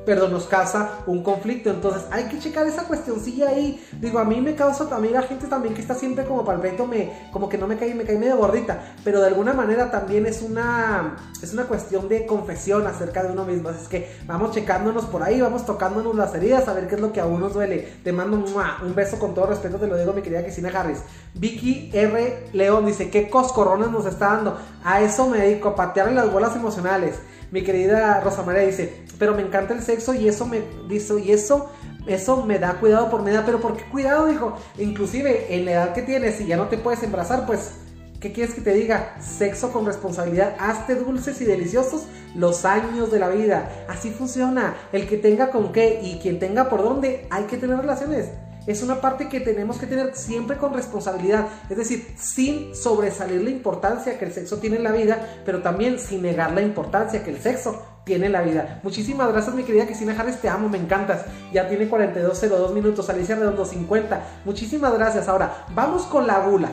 perdón, 0.08 0.32
nos 0.32 0.46
causa 0.46 1.00
un 1.06 1.22
conflicto. 1.22 1.68
Entonces 1.68 2.04
hay 2.10 2.24
que 2.24 2.38
checar 2.38 2.66
esa 2.66 2.84
cuestioncilla 2.84 3.50
ahí. 3.50 3.78
Digo, 4.00 4.18
a 4.18 4.24
mí 4.24 4.40
me 4.40 4.54
causa 4.54 4.88
también 4.88 5.12
la 5.12 5.20
gente 5.20 5.46
también 5.48 5.74
que 5.74 5.82
está 5.82 5.94
siempre 5.94 6.24
como 6.24 6.50
el 6.50 6.58
me, 6.88 7.28
como 7.30 7.46
que 7.50 7.58
no 7.58 7.66
me 7.66 7.76
cae, 7.76 7.94
me 7.94 8.04
cae 8.04 8.16
medio 8.16 8.38
gordita. 8.38 8.94
Pero 9.04 9.20
de 9.20 9.26
alguna 9.26 9.52
manera 9.52 9.90
también 9.90 10.24
es 10.24 10.40
una, 10.40 11.14
es 11.42 11.52
una 11.52 11.64
cuestión 11.64 12.08
de 12.08 12.24
confesión 12.24 12.86
acerca 12.86 13.22
de 13.22 13.32
uno 13.32 13.44
mismo. 13.44 13.68
Así 13.68 13.82
es 13.82 13.88
que 13.88 14.16
vamos 14.26 14.52
checándonos 14.52 15.04
por 15.04 15.22
ahí, 15.22 15.42
vamos 15.42 15.66
tocándonos 15.66 16.16
las 16.16 16.34
heridas, 16.34 16.66
a 16.68 16.72
ver 16.72 16.88
qué 16.88 16.94
es 16.94 17.00
lo 17.02 17.12
que 17.12 17.20
a 17.20 17.26
uno 17.26 17.50
duele. 17.50 17.98
Te 18.02 18.10
mando 18.10 18.38
un 18.38 18.94
beso 18.94 19.18
con 19.18 19.34
todo 19.34 19.44
respeto, 19.44 19.76
te 19.76 19.88
lo 19.88 19.98
digo 19.98 20.14
mi 20.14 20.22
querida 20.22 20.40
Cristina 20.42 20.70
Harris. 20.70 21.00
Vicky 21.34 21.90
R. 21.92 22.48
León 22.54 22.86
dice, 22.86 23.10
¿qué 23.10 23.28
coscorrones 23.28 23.90
nos 23.90 24.06
está 24.06 24.28
dando? 24.28 24.58
A 24.82 25.02
eso 25.02 25.28
me 25.28 25.36
dedico, 25.36 25.68
a 25.68 25.76
patearle 25.76 26.14
las 26.14 26.32
bolas 26.32 26.56
emocionales. 26.56 27.16
Mi 27.50 27.62
querida 27.62 28.20
Rosa 28.20 28.42
María 28.42 28.62
dice, 28.62 29.04
pero 29.18 29.34
me 29.34 29.42
encanta 29.42 29.74
el 29.74 29.82
sexo 29.82 30.14
y 30.14 30.28
eso 30.28 30.46
me 30.46 30.62
dice, 30.88 31.18
y 31.20 31.32
eso, 31.32 31.70
eso 32.06 32.44
me 32.44 32.58
da 32.58 32.74
cuidado 32.74 33.10
por 33.10 33.22
mi 33.22 33.30
edad. 33.30 33.44
Pero 33.46 33.60
¿por 33.60 33.76
qué 33.76 33.84
cuidado? 33.84 34.26
Dijo, 34.26 34.56
inclusive 34.78 35.54
en 35.54 35.64
la 35.64 35.72
edad 35.72 35.94
que 35.94 36.02
tienes, 36.02 36.36
si 36.36 36.46
ya 36.46 36.56
no 36.56 36.68
te 36.68 36.76
puedes 36.76 37.02
embarazar, 37.02 37.46
pues, 37.46 37.72
¿qué 38.20 38.32
quieres 38.32 38.54
que 38.54 38.60
te 38.60 38.74
diga? 38.74 39.16
Sexo 39.20 39.72
con 39.72 39.86
responsabilidad, 39.86 40.56
hazte 40.58 40.94
dulces 40.94 41.40
y 41.40 41.44
deliciosos 41.44 42.04
los 42.34 42.64
años 42.64 43.10
de 43.10 43.18
la 43.18 43.28
vida. 43.28 43.86
Así 43.88 44.10
funciona. 44.10 44.76
El 44.92 45.08
que 45.08 45.16
tenga 45.16 45.50
con 45.50 45.72
qué 45.72 46.00
y 46.02 46.18
quien 46.18 46.38
tenga 46.38 46.68
por 46.68 46.82
dónde, 46.82 47.26
hay 47.30 47.44
que 47.44 47.56
tener 47.56 47.78
relaciones 47.78 48.28
es 48.68 48.82
una 48.82 49.00
parte 49.00 49.28
que 49.28 49.40
tenemos 49.40 49.78
que 49.78 49.86
tener 49.86 50.14
siempre 50.14 50.58
con 50.58 50.74
responsabilidad, 50.74 51.48
es 51.70 51.76
decir, 51.76 52.06
sin 52.18 52.74
sobresalir 52.74 53.42
la 53.42 53.50
importancia 53.50 54.18
que 54.18 54.26
el 54.26 54.32
sexo 54.32 54.58
tiene 54.58 54.76
en 54.76 54.84
la 54.84 54.92
vida, 54.92 55.40
pero 55.44 55.62
también 55.62 55.98
sin 55.98 56.22
negar 56.22 56.52
la 56.52 56.60
importancia 56.60 57.24
que 57.24 57.30
el 57.30 57.40
sexo 57.40 57.82
tiene 58.04 58.26
en 58.26 58.32
la 58.32 58.42
vida. 58.42 58.80
Muchísimas 58.82 59.32
gracias, 59.32 59.54
mi 59.54 59.64
querida 59.64 59.86
Cristina 59.86 60.14
Jares, 60.14 60.40
te 60.40 60.48
amo, 60.48 60.68
me 60.68 60.78
encantas. 60.78 61.24
Ya 61.52 61.68
tiene 61.68 61.90
42.02 61.90 62.72
minutos, 62.72 63.08
Alicia 63.10 63.36
Redondo 63.36 63.64
50. 63.64 64.20
Muchísimas 64.44 64.94
gracias. 64.94 65.28
Ahora, 65.28 65.66
vamos 65.74 66.02
con 66.04 66.26
la 66.26 66.38
gula. 66.40 66.70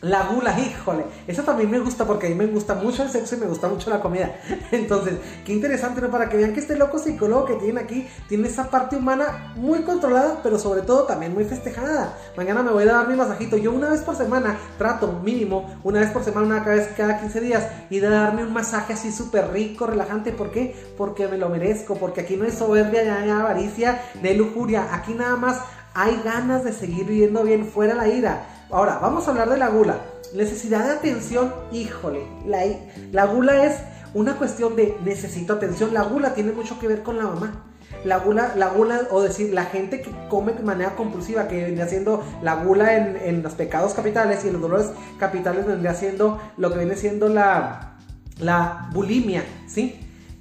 La 0.00 0.28
gula, 0.28 0.56
híjole, 0.60 1.06
eso 1.26 1.42
también 1.42 1.72
me 1.72 1.80
gusta 1.80 2.06
porque 2.06 2.28
a 2.28 2.30
mí 2.30 2.36
me 2.36 2.46
gusta 2.46 2.74
mucho 2.74 3.02
el 3.02 3.10
sexo 3.10 3.34
y 3.34 3.38
me 3.38 3.46
gusta 3.46 3.66
mucho 3.66 3.90
la 3.90 4.00
comida. 4.00 4.32
Entonces, 4.70 5.14
qué 5.44 5.52
interesante, 5.52 6.00
¿no? 6.00 6.08
Para 6.08 6.28
que 6.28 6.36
vean 6.36 6.52
que 6.54 6.60
este 6.60 6.76
loco 6.76 7.00
psicólogo 7.00 7.46
que 7.46 7.54
tienen 7.54 7.78
aquí 7.78 8.06
tiene 8.28 8.46
esa 8.46 8.70
parte 8.70 8.94
humana 8.94 9.52
muy 9.56 9.80
controlada, 9.80 10.38
pero 10.40 10.56
sobre 10.56 10.82
todo 10.82 11.02
también 11.02 11.34
muy 11.34 11.44
festejada. 11.44 12.16
Mañana 12.36 12.62
me 12.62 12.70
voy 12.70 12.84
a 12.84 12.92
dar 12.92 13.08
mi 13.08 13.16
masajito. 13.16 13.56
Yo 13.56 13.72
una 13.72 13.90
vez 13.90 14.02
por 14.02 14.14
semana 14.14 14.56
trato, 14.78 15.18
mínimo, 15.24 15.68
una 15.82 15.98
vez 15.98 16.10
por 16.10 16.22
semana, 16.22 16.46
una 16.46 16.64
vez 16.64 16.90
cada 16.96 17.18
15 17.18 17.40
días, 17.40 17.66
y 17.90 17.98
de 17.98 18.08
darme 18.08 18.44
un 18.44 18.52
masaje 18.52 18.92
así 18.92 19.10
súper 19.10 19.50
rico, 19.50 19.88
relajante. 19.88 20.30
¿Por 20.30 20.52
qué? 20.52 20.76
Porque 20.96 21.26
me 21.26 21.38
lo 21.38 21.48
merezco, 21.48 21.96
porque 21.96 22.20
aquí 22.20 22.36
no 22.36 22.44
es 22.44 22.54
soberbia, 22.54 23.02
ya 23.02 23.40
avaricia, 23.40 24.00
de 24.22 24.34
lujuria. 24.34 24.94
Aquí 24.94 25.14
nada 25.14 25.34
más 25.34 25.58
hay 25.92 26.20
ganas 26.24 26.62
de 26.62 26.72
seguir 26.72 27.04
viviendo 27.04 27.42
bien 27.42 27.66
fuera 27.66 27.96
la 27.96 28.06
ira 28.06 28.46
Ahora, 28.70 28.98
vamos 28.98 29.26
a 29.26 29.30
hablar 29.30 29.48
de 29.48 29.56
la 29.56 29.68
gula. 29.68 29.98
Necesidad 30.34 30.84
de 30.84 30.90
atención, 30.90 31.54
híjole, 31.72 32.26
la, 32.46 32.64
la 33.12 33.24
gula 33.24 33.64
es 33.64 33.78
una 34.12 34.36
cuestión 34.36 34.76
de 34.76 34.94
necesito 35.04 35.54
atención. 35.54 35.94
La 35.94 36.02
gula 36.02 36.34
tiene 36.34 36.52
mucho 36.52 36.78
que 36.78 36.86
ver 36.86 37.02
con 37.02 37.16
la 37.16 37.24
mamá. 37.24 37.64
La 38.04 38.18
gula, 38.18 38.52
la 38.56 38.68
gula, 38.68 39.08
o 39.10 39.22
decir, 39.22 39.54
la 39.54 39.64
gente 39.64 40.02
que 40.02 40.10
come 40.28 40.52
de 40.52 40.62
manera 40.62 40.96
compulsiva, 40.96 41.48
que 41.48 41.64
viene 41.64 41.80
haciendo 41.80 42.22
la 42.42 42.56
gula 42.56 42.96
en, 42.96 43.16
en 43.16 43.42
los 43.42 43.54
pecados 43.54 43.94
capitales 43.94 44.44
y 44.44 44.48
en 44.48 44.52
los 44.54 44.62
dolores 44.62 44.90
capitales 45.18 45.66
vendría 45.66 45.92
haciendo 45.92 46.38
lo 46.58 46.70
que 46.70 46.78
viene 46.78 46.96
siendo 46.96 47.30
la, 47.30 47.96
la 48.38 48.90
bulimia, 48.92 49.44
¿sí? 49.66 49.98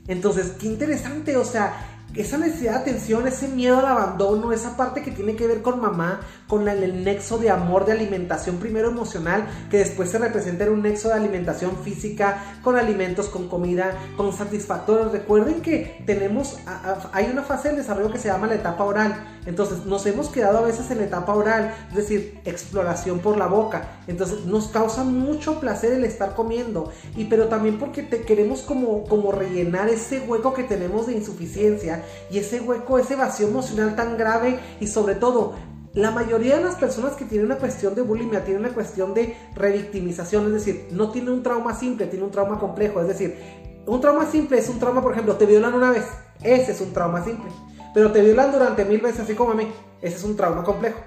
Entonces, 0.10 0.54
qué 0.60 0.68
interesante, 0.68 1.38
o 1.38 1.46
sea, 1.46 1.74
esa 2.16 2.38
necesidad 2.38 2.74
de 2.74 2.92
atención, 2.92 3.28
ese 3.28 3.48
miedo 3.48 3.80
al 3.80 3.86
abandono, 3.86 4.52
esa 4.52 4.76
parte 4.76 5.04
que 5.04 5.12
tiene 5.12 5.36
que 5.36 5.46
ver 5.46 5.62
con 5.62 5.80
mamá, 5.80 6.22
con 6.48 6.68
el 6.68 7.04
nexo 7.04 7.38
de 7.38 7.50
amor, 7.50 7.86
de 7.86 7.92
alimentación 7.92 8.58
primero 8.58 8.90
emocional, 8.90 9.46
que 9.70 9.78
después 9.78 10.10
se 10.10 10.18
representa 10.18 10.64
en 10.64 10.72
un 10.72 10.82
nexo 10.82 11.10
de 11.10 11.16
alimentación 11.16 11.78
física, 11.84 12.60
con 12.64 12.76
alimentos, 12.76 13.28
con 13.28 13.48
comida, 13.48 13.92
con 14.16 14.34
satisfactorios. 14.34 15.12
Recuerden 15.12 15.62
que 15.62 16.04
tenemos, 16.06 16.58
hay 17.12 17.30
una 17.32 17.44
fase 17.44 17.70
del 17.70 17.78
desarrollo 17.78 18.12
que 18.12 18.20
se 18.20 18.30
llama 18.30 18.48
la 18.48 18.56
etapa 18.56 18.84
oral. 18.84 19.34
Entonces 19.46 19.86
nos 19.86 20.06
hemos 20.06 20.30
quedado 20.30 20.58
a 20.58 20.62
veces 20.62 20.90
en 20.92 20.98
la 20.98 21.06
etapa 21.06 21.34
oral, 21.34 21.74
es 21.90 21.96
decir, 21.96 22.40
exploración 22.46 23.20
por 23.20 23.38
la 23.38 23.48
boca. 23.48 24.00
Entonces 24.08 24.46
nos 24.46 24.68
causa 24.68 25.04
mucho 25.04 25.60
placer 25.60 25.94
el 25.94 26.04
estar 26.04 26.36
comiendo, 26.36 26.92
y 27.16 27.26
pero 27.26 27.48
también 27.48 27.80
porque 27.80 28.04
te 28.04 28.22
queremos 28.22 28.62
como, 28.62 29.04
como 29.06 29.32
rellenar 29.32 29.90
ese 29.90 30.20
hueco 30.22 30.54
que 30.54 30.64
tenemos 30.64 31.08
de 31.08 31.14
insuficiencia 31.14 32.04
y 32.30 32.40
ese 32.40 32.60
hueco, 32.60 33.00
ese 33.00 33.16
vacío 33.16 33.48
emocional 33.48 33.96
tan 33.96 34.18
grave 34.18 34.60
y 34.80 34.88
sobre 34.88 35.16
todo 35.16 35.56
la 35.94 36.12
mayoría 36.12 36.58
de 36.58 36.64
las 36.64 36.76
personas 36.76 37.14
que 37.14 37.26
tienen 37.26 37.48
una 37.48 37.58
cuestión 37.58 37.96
de 37.96 38.02
bulimia 38.02 38.44
tienen 38.44 38.64
una 38.64 38.74
cuestión 38.74 39.14
de 39.14 39.36
revictimización, 39.56 40.46
es 40.48 40.54
decir, 40.54 40.88
no 40.92 41.10
tienen 41.10 41.34
un 41.34 41.42
trauma 41.42 41.74
simple, 41.74 42.06
tienen 42.06 42.26
un 42.26 42.32
trauma 42.32 42.60
complejo, 42.60 43.02
es 43.02 43.08
decir, 43.08 43.36
un 43.88 44.00
trauma 44.00 44.30
simple 44.30 44.60
es 44.60 44.70
un 44.70 44.80
trauma, 44.80 45.02
por 45.02 45.14
ejemplo, 45.14 45.36
te 45.38 45.46
violan 45.46 45.74
una 45.74 45.92
vez, 45.92 46.06
ese 46.44 46.74
es 46.74 46.82
un 46.82 46.94
trauma 46.94 47.24
simple, 47.24 47.50
pero 47.94 48.12
te 48.12 48.22
violan 48.22 48.52
durante 48.52 48.86
mil 48.86 49.02
veces 49.02 49.22
así 49.22 49.34
como 49.34 49.52
a 49.52 49.56
mí, 49.56 49.68
ese 50.02 50.18
es 50.18 50.24
un 50.24 50.36
trauma 50.36 50.64
complejo. 50.64 51.00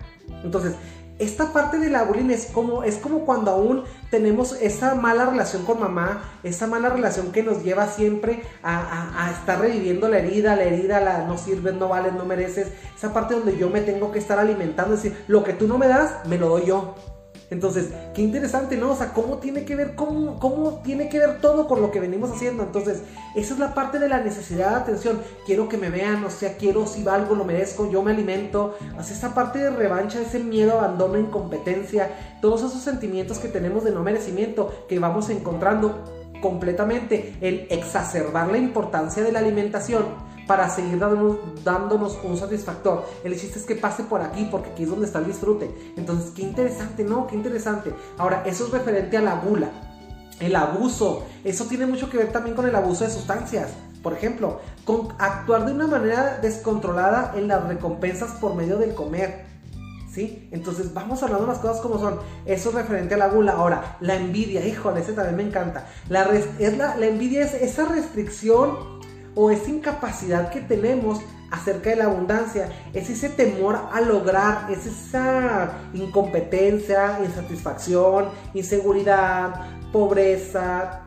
Entonces, 0.43 0.75
esta 1.21 1.53
parte 1.53 1.79
de 1.79 1.91
la 1.91 2.05
bullying 2.05 2.31
es 2.31 2.47
como, 2.47 2.83
es 2.83 2.97
como 2.97 3.27
cuando 3.27 3.51
aún 3.51 3.85
tenemos 4.11 4.55
esa 4.61 4.95
mala 4.95 5.27
relación 5.27 5.65
con 5.65 5.79
mamá, 5.79 6.23
esa 6.43 6.67
mala 6.67 6.89
relación 6.89 7.31
que 7.31 7.43
nos 7.43 7.63
lleva 7.63 7.87
siempre 7.87 8.43
a, 8.63 9.31
estar 9.39 9.61
reviviendo 9.61 10.09
la 10.09 10.19
herida, 10.19 10.57
la 10.57 10.65
herida, 10.65 11.01
la 11.01 11.27
no 11.27 11.37
sirves, 11.37 11.75
no 11.75 11.89
vales, 11.89 12.15
no 12.15 12.25
mereces, 12.25 12.69
esa 12.97 13.13
parte 13.13 13.35
donde 13.35 13.57
yo 13.59 13.69
me 13.69 13.83
tengo 13.83 14.11
que 14.11 14.19
estar 14.19 14.39
alimentando, 14.39 14.95
es 14.95 15.03
decir, 15.03 15.25
lo 15.29 15.45
que 15.45 15.53
tú 15.53 15.69
no 15.69 15.77
me 15.77 15.89
das, 15.89 16.27
me 16.27 16.39
lo 16.39 16.49
doy 16.49 16.65
yo. 16.67 16.95
Entonces, 17.51 17.89
qué 18.15 18.23
interesante, 18.23 18.77
¿no? 18.77 18.93
O 18.93 18.97
sea, 18.97 19.13
cómo 19.13 19.39
tiene 19.39 19.65
que 19.65 19.75
ver, 19.75 19.97
cómo, 19.97 20.39
cómo 20.39 20.81
tiene 20.85 21.09
que 21.09 21.19
ver 21.19 21.41
todo 21.41 21.67
con 21.67 21.83
lo 21.83 21.91
que 21.91 21.99
venimos 21.99 22.31
haciendo. 22.31 22.63
Entonces, 22.63 23.03
esa 23.35 23.55
es 23.55 23.61
la 23.61 23.75
parte 23.75 23.99
de 23.99 24.09
la 24.09 24.21
necesidad 24.21 24.71
de 24.71 24.77
atención. 24.77 25.21
Quiero 25.47 25.69
que 25.69 25.77
me 25.77 25.91
vean, 25.91 26.25
o 26.25 26.31
sea, 26.31 26.57
quiero 26.57 26.87
si 26.87 27.03
valgo, 27.03 27.35
lo 27.35 27.45
merezco, 27.45 27.91
yo 27.91 28.03
me 28.03 28.13
alimento. 28.13 28.77
O 28.97 29.03
sea, 29.03 29.17
esa 29.17 29.35
parte 29.35 29.59
de 29.59 29.71
revancha, 29.71 30.21
ese 30.21 30.39
miedo, 30.39 30.79
abandono, 30.79 31.19
incompetencia, 31.19 32.39
todos 32.41 32.63
esos 32.63 32.83
sentimientos 32.83 33.39
que 33.39 33.49
tenemos 33.49 33.83
de 33.83 33.91
no 33.91 34.03
merecimiento 34.05 34.87
que 34.89 35.01
vamos 35.01 35.29
encontrando 35.29 36.05
completamente 36.41 37.35
el 37.41 37.67
exacerbar 37.69 38.51
la 38.51 38.59
importancia 38.59 39.23
de 39.23 39.33
la 39.33 39.41
alimentación 39.41 40.30
para 40.51 40.69
seguir 40.69 40.99
dándonos, 40.99 42.19
un 42.25 42.37
satisfactor. 42.37 43.07
El 43.23 43.39
chiste 43.39 43.61
es 43.61 43.65
que 43.65 43.77
pase 43.77 44.03
por 44.03 44.21
aquí 44.21 44.49
porque 44.51 44.71
aquí 44.71 44.83
es 44.83 44.89
donde 44.89 45.07
está 45.07 45.21
el 45.21 45.27
disfrute. 45.27 45.73
Entonces, 45.97 46.33
qué 46.35 46.43
interesante, 46.43 47.05
¿no? 47.05 47.29
Qué 47.29 47.37
interesante. 47.37 47.95
Ahora, 48.19 48.43
eso 48.45 48.67
es 48.67 48.73
referente 48.73 49.17
a 49.17 49.21
la 49.21 49.37
gula. 49.37 49.69
El 50.41 50.57
abuso, 50.57 51.23
eso 51.45 51.67
tiene 51.67 51.87
mucho 51.87 52.11
que 52.11 52.17
ver 52.17 52.33
también 52.33 52.57
con 52.57 52.67
el 52.67 52.75
abuso 52.75 53.05
de 53.05 53.11
sustancias. 53.11 53.71
Por 54.03 54.13
ejemplo, 54.13 54.59
con 54.85 55.11
actuar 55.21 55.67
de 55.67 55.73
una 55.73 55.87
manera 55.87 56.41
descontrolada 56.43 57.33
en 57.37 57.47
las 57.47 57.63
recompensas 57.69 58.33
por 58.33 58.57
medio 58.57 58.77
del 58.77 58.93
comer. 58.93 59.45
¿Sí? 60.13 60.49
Entonces 60.51 60.93
vamos 60.93 61.23
hablando 61.23 61.47
de 61.47 61.53
las 61.53 61.61
cosas 61.61 61.81
como 61.81 62.01
son. 62.01 62.19
Eso 62.45 62.71
es 62.71 62.75
referente 62.75 63.15
a 63.15 63.19
la 63.19 63.29
gula. 63.29 63.53
Ahora, 63.53 63.99
la 64.01 64.17
envidia, 64.17 64.67
híjole, 64.67 64.99
ese 64.99 65.13
también 65.13 65.37
me 65.37 65.45
encanta. 65.45 65.87
La, 66.09 66.25
es 66.59 66.77
la 66.77 67.07
envidia 67.07 67.45
es 67.45 67.55
esa 67.55 67.85
restricción 67.85 68.99
o 69.35 69.51
esa 69.51 69.71
incapacidad 69.71 70.51
que 70.51 70.61
tenemos 70.61 71.21
acerca 71.51 71.91
de 71.91 71.97
la 71.97 72.05
abundancia, 72.05 72.71
es 72.95 73.11
ese 73.11 73.29
temor 73.29 73.77
a 73.93 74.01
lograr, 74.01 74.71
es 74.71 74.87
esa 74.87 75.73
incompetencia, 75.93 77.19
insatisfacción, 77.25 78.29
inseguridad, 78.55 79.55
pobreza, 79.93 81.03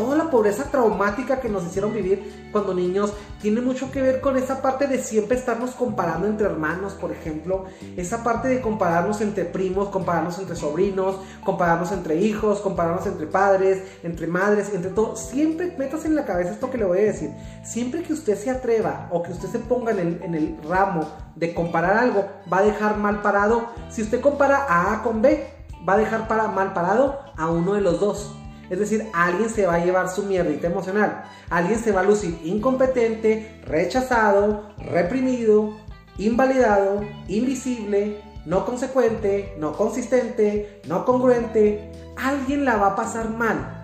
toda 0.00 0.16
la 0.16 0.30
pobreza 0.30 0.64
traumática 0.64 1.40
que 1.40 1.50
nos 1.50 1.64
hicieron 1.64 1.92
vivir 1.92 2.48
cuando 2.52 2.72
niños 2.72 3.12
tiene 3.42 3.60
mucho 3.60 3.90
que 3.90 4.00
ver 4.00 4.22
con 4.22 4.38
esa 4.38 4.62
parte 4.62 4.86
de 4.86 5.02
siempre 5.02 5.36
estarnos 5.36 5.72
comparando 5.72 6.26
entre 6.26 6.46
hermanos, 6.46 6.94
por 6.94 7.12
ejemplo, 7.12 7.66
esa 7.98 8.24
parte 8.24 8.48
de 8.48 8.62
compararnos 8.62 9.20
entre 9.20 9.44
primos, 9.44 9.90
compararnos 9.90 10.38
entre 10.38 10.56
sobrinos, 10.56 11.16
compararnos 11.44 11.92
entre 11.92 12.16
hijos, 12.16 12.60
compararnos 12.60 13.06
entre 13.06 13.26
padres, 13.26 13.82
entre 14.02 14.26
madres, 14.26 14.72
entre 14.74 14.90
todo. 14.90 15.16
Siempre 15.16 15.74
metas 15.78 16.06
en 16.06 16.14
la 16.14 16.24
cabeza 16.24 16.52
esto 16.52 16.70
que 16.70 16.78
le 16.78 16.86
voy 16.86 16.98
a 16.98 17.02
decir. 17.02 17.30
Siempre 17.62 18.02
que 18.02 18.14
usted 18.14 18.38
se 18.38 18.50
atreva 18.50 19.08
o 19.10 19.22
que 19.22 19.32
usted 19.32 19.48
se 19.48 19.58
ponga 19.58 19.92
en 19.92 19.98
el, 19.98 20.22
en 20.22 20.34
el 20.34 20.56
ramo 20.66 21.06
de 21.36 21.52
comparar 21.52 21.98
algo, 21.98 22.24
va 22.50 22.58
a 22.58 22.62
dejar 22.62 22.96
mal 22.96 23.20
parado. 23.20 23.66
Si 23.90 24.00
usted 24.00 24.22
compara 24.22 24.64
a 24.66 24.94
A 24.94 25.02
con 25.02 25.20
B, 25.20 25.46
va 25.86 25.94
a 25.94 25.98
dejar 25.98 26.26
para 26.26 26.48
mal 26.48 26.72
parado 26.72 27.18
a 27.36 27.50
uno 27.50 27.74
de 27.74 27.82
los 27.82 28.00
dos. 28.00 28.34
Es 28.70 28.78
decir, 28.78 29.06
alguien 29.12 29.50
se 29.50 29.66
va 29.66 29.74
a 29.74 29.84
llevar 29.84 30.08
su 30.08 30.22
mierdita 30.22 30.68
emocional. 30.68 31.24
Alguien 31.50 31.80
se 31.80 31.90
va 31.90 32.00
a 32.00 32.04
lucir 32.04 32.38
incompetente, 32.44 33.60
rechazado, 33.66 34.70
reprimido, 34.78 35.76
invalidado, 36.18 37.04
invisible, 37.26 38.22
no 38.46 38.64
consecuente, 38.64 39.54
no 39.58 39.72
consistente, 39.72 40.80
no 40.86 41.04
congruente. 41.04 41.90
Alguien 42.16 42.64
la 42.64 42.76
va 42.76 42.88
a 42.88 42.96
pasar 42.96 43.30
mal. 43.30 43.76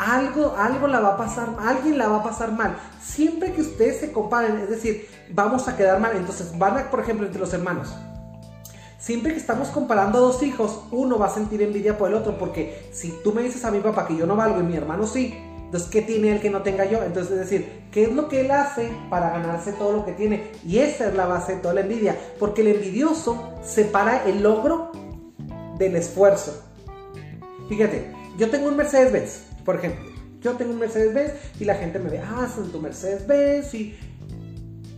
Algo, 0.00 0.54
algo 0.56 0.88
la 0.88 1.00
va 1.00 1.14
a 1.14 1.16
pasar, 1.16 1.56
alguien 1.60 1.96
la 1.96 2.08
va 2.08 2.18
a 2.18 2.22
pasar 2.24 2.52
mal. 2.52 2.76
Siempre 3.00 3.52
que 3.52 3.62
ustedes 3.62 4.00
se 4.00 4.12
comparen, 4.12 4.58
es 4.58 4.68
decir, 4.68 5.08
vamos 5.30 5.68
a 5.68 5.76
quedar 5.76 6.00
mal. 6.00 6.16
Entonces, 6.16 6.56
van 6.58 6.76
a, 6.76 6.90
por 6.90 7.00
ejemplo, 7.00 7.24
entre 7.24 7.40
los 7.40 7.52
hermanos 7.52 7.94
Siempre 9.08 9.32
que 9.32 9.38
estamos 9.38 9.68
comparando 9.68 10.18
a 10.18 10.20
dos 10.20 10.42
hijos, 10.42 10.82
uno 10.90 11.18
va 11.18 11.28
a 11.28 11.30
sentir 11.30 11.62
envidia 11.62 11.96
por 11.96 12.10
el 12.10 12.14
otro, 12.14 12.36
porque 12.36 12.90
si 12.92 13.10
tú 13.24 13.32
me 13.32 13.40
dices 13.40 13.64
a 13.64 13.70
mi 13.70 13.80
papá 13.80 14.06
que 14.06 14.14
yo 14.14 14.26
no 14.26 14.36
valgo 14.36 14.60
y 14.60 14.64
mi 14.64 14.76
hermano 14.76 15.06
sí, 15.06 15.32
entonces 15.64 15.88
¿qué 15.88 16.02
tiene 16.02 16.30
él 16.30 16.42
que 16.42 16.50
no 16.50 16.60
tenga 16.60 16.84
yo? 16.84 17.02
Entonces 17.02 17.32
es 17.32 17.38
decir, 17.38 17.84
¿qué 17.90 18.02
es 18.02 18.12
lo 18.12 18.28
que 18.28 18.42
él 18.42 18.50
hace 18.50 18.90
para 19.08 19.30
ganarse 19.30 19.72
todo 19.72 19.92
lo 19.92 20.04
que 20.04 20.12
tiene? 20.12 20.50
Y 20.62 20.80
esa 20.80 21.08
es 21.08 21.14
la 21.14 21.24
base 21.24 21.54
de 21.54 21.62
toda 21.62 21.72
la 21.72 21.80
envidia, 21.80 22.18
porque 22.38 22.60
el 22.60 22.66
envidioso 22.66 23.54
separa 23.64 24.24
el 24.26 24.42
logro 24.42 24.92
del 25.78 25.96
esfuerzo. 25.96 26.62
Fíjate, 27.70 28.12
yo 28.36 28.50
tengo 28.50 28.68
un 28.68 28.76
Mercedes-Benz, 28.76 29.40
por 29.64 29.76
ejemplo. 29.76 30.04
Yo 30.42 30.52
tengo 30.58 30.72
un 30.72 30.80
Mercedes-Benz 30.80 31.32
y 31.58 31.64
la 31.64 31.76
gente 31.76 31.98
me 31.98 32.10
ve, 32.10 32.20
ah, 32.20 32.46
son 32.54 32.70
tu 32.70 32.78
Mercedes-Benz 32.78 33.72
y 33.72 33.98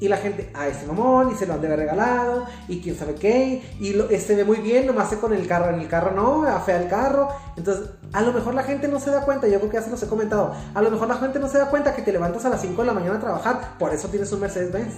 y 0.00 0.08
la 0.08 0.16
gente, 0.16 0.50
ah, 0.54 0.66
ese 0.66 0.86
mamón, 0.86 1.30
y 1.30 1.34
se 1.34 1.46
lo 1.46 1.54
han 1.54 1.60
de 1.60 1.66
haber 1.66 1.80
regalado, 1.80 2.46
y 2.68 2.80
quién 2.80 2.96
sabe 2.96 3.14
qué, 3.14 3.62
y 3.78 3.92
se 4.18 4.34
ve 4.34 4.44
muy 4.44 4.56
bien, 4.58 4.86
nomás 4.86 5.14
con 5.16 5.34
el 5.34 5.46
carro, 5.46 5.72
en 5.74 5.80
el 5.80 5.88
carro 5.88 6.12
no, 6.12 6.44
afea 6.44 6.80
el 6.80 6.88
carro. 6.88 7.28
Entonces, 7.56 7.90
a 8.12 8.22
lo 8.22 8.32
mejor 8.32 8.54
la 8.54 8.62
gente 8.62 8.88
no 8.88 8.98
se 8.98 9.10
da 9.10 9.24
cuenta, 9.24 9.46
yo 9.46 9.58
creo 9.58 9.70
que 9.70 9.76
ya 9.76 9.82
se 9.82 9.90
los 9.90 10.02
he 10.02 10.06
comentado, 10.06 10.54
a 10.74 10.82
lo 10.82 10.90
mejor 10.90 11.06
la 11.06 11.16
gente 11.16 11.38
no 11.38 11.48
se 11.48 11.58
da 11.58 11.66
cuenta 11.66 11.94
que 11.94 12.02
te 12.02 12.12
levantas 12.12 12.44
a 12.46 12.48
las 12.48 12.62
5 12.62 12.80
de 12.80 12.86
la 12.86 12.94
mañana 12.94 13.16
a 13.16 13.20
trabajar, 13.20 13.78
por 13.78 13.92
eso 13.92 14.08
tienes 14.08 14.32
un 14.32 14.40
Mercedes-Benz. 14.40 14.94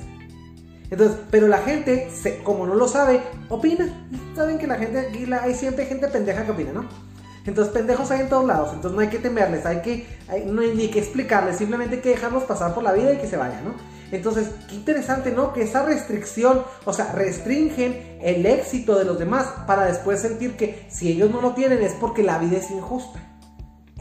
Entonces, 0.90 1.16
pero 1.30 1.48
la 1.48 1.58
gente, 1.58 2.08
como 2.44 2.66
no 2.66 2.74
lo 2.74 2.86
sabe, 2.86 3.22
opina. 3.48 3.86
Saben 4.36 4.58
que 4.58 4.66
la 4.66 4.74
gente 4.74 5.00
aquí, 5.00 5.26
hay 5.32 5.54
siempre 5.54 5.86
gente 5.86 6.06
pendeja 6.08 6.44
que 6.44 6.52
opina, 6.52 6.72
¿no? 6.72 7.11
Entonces, 7.46 7.72
pendejos 7.72 8.10
hay 8.10 8.20
en 8.20 8.28
todos 8.28 8.46
lados. 8.46 8.70
Entonces, 8.72 8.92
no 8.92 9.00
hay 9.00 9.08
que 9.08 9.18
temerles, 9.18 9.66
hay 9.66 9.82
que, 9.82 10.06
no 10.46 10.62
hay 10.62 10.74
ni 10.74 10.88
que 10.88 11.00
explicarles, 11.00 11.56
simplemente 11.56 11.96
hay 11.96 12.02
que 12.02 12.10
dejarlos 12.10 12.44
pasar 12.44 12.74
por 12.74 12.82
la 12.82 12.92
vida 12.92 13.12
y 13.12 13.18
que 13.18 13.26
se 13.26 13.36
vayan, 13.36 13.64
¿no? 13.64 13.74
Entonces, 14.12 14.50
qué 14.68 14.74
interesante, 14.74 15.32
¿no? 15.32 15.54
Que 15.54 15.62
esa 15.62 15.84
restricción, 15.84 16.62
o 16.84 16.92
sea, 16.92 17.12
restringen 17.12 18.18
el 18.20 18.44
éxito 18.44 18.98
de 18.98 19.06
los 19.06 19.18
demás 19.18 19.46
para 19.66 19.86
después 19.86 20.20
sentir 20.20 20.54
que 20.56 20.86
si 20.90 21.10
ellos 21.10 21.30
no 21.30 21.40
lo 21.40 21.54
tienen 21.54 21.82
es 21.82 21.94
porque 21.94 22.22
la 22.22 22.38
vida 22.38 22.58
es 22.58 22.70
injusta. 22.70 23.20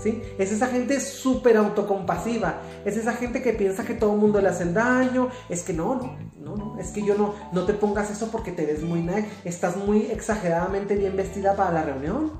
¿Sí? 0.03 0.21
Es 0.39 0.51
esa 0.51 0.65
gente 0.65 0.99
súper 0.99 1.57
autocompasiva, 1.57 2.61
es 2.85 2.97
esa 2.97 3.13
gente 3.13 3.43
que 3.43 3.53
piensa 3.53 3.85
que 3.85 3.93
todo 3.93 4.13
el 4.13 4.19
mundo 4.19 4.41
le 4.41 4.49
hace 4.49 4.65
daño, 4.65 5.29
es 5.47 5.61
que 5.61 5.73
no, 5.73 5.93
no, 5.93 6.17
no, 6.39 6.55
no, 6.55 6.79
es 6.79 6.87
que 6.87 7.05
yo 7.05 7.13
no, 7.13 7.35
no 7.51 7.65
te 7.65 7.73
pongas 7.75 8.09
eso 8.09 8.31
porque 8.31 8.51
te 8.51 8.65
ves 8.65 8.81
muy 8.81 9.01
nice, 9.01 9.27
estás 9.45 9.77
muy 9.77 10.07
exageradamente 10.07 10.95
bien 10.95 11.15
vestida 11.15 11.55
para 11.55 11.71
la 11.71 11.83
reunión. 11.83 12.31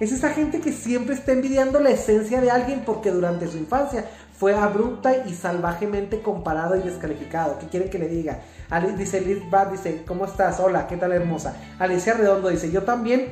Es 0.00 0.12
esa 0.12 0.30
gente 0.30 0.60
que 0.60 0.72
siempre 0.72 1.14
está 1.14 1.32
envidiando 1.32 1.78
la 1.78 1.90
esencia 1.90 2.40
de 2.40 2.50
alguien 2.50 2.84
porque 2.86 3.10
durante 3.10 3.46
su 3.46 3.58
infancia 3.58 4.06
fue 4.38 4.54
abrupta 4.54 5.26
y 5.26 5.34
salvajemente 5.34 6.22
comparado 6.22 6.74
y 6.74 6.80
descalificado. 6.80 7.58
¿Qué 7.58 7.66
quiere 7.66 7.90
que 7.90 7.98
le 7.98 8.08
diga? 8.08 8.40
dice 8.96 9.20
Liz 9.20 9.38
Bad, 9.50 9.72
dice, 9.72 10.02
¿cómo 10.06 10.24
estás? 10.24 10.58
Hola, 10.58 10.86
¿qué 10.86 10.96
tal 10.96 11.12
hermosa? 11.12 11.54
Alicia 11.78 12.14
Redondo 12.14 12.48
dice, 12.48 12.70
yo 12.70 12.82
también 12.82 13.26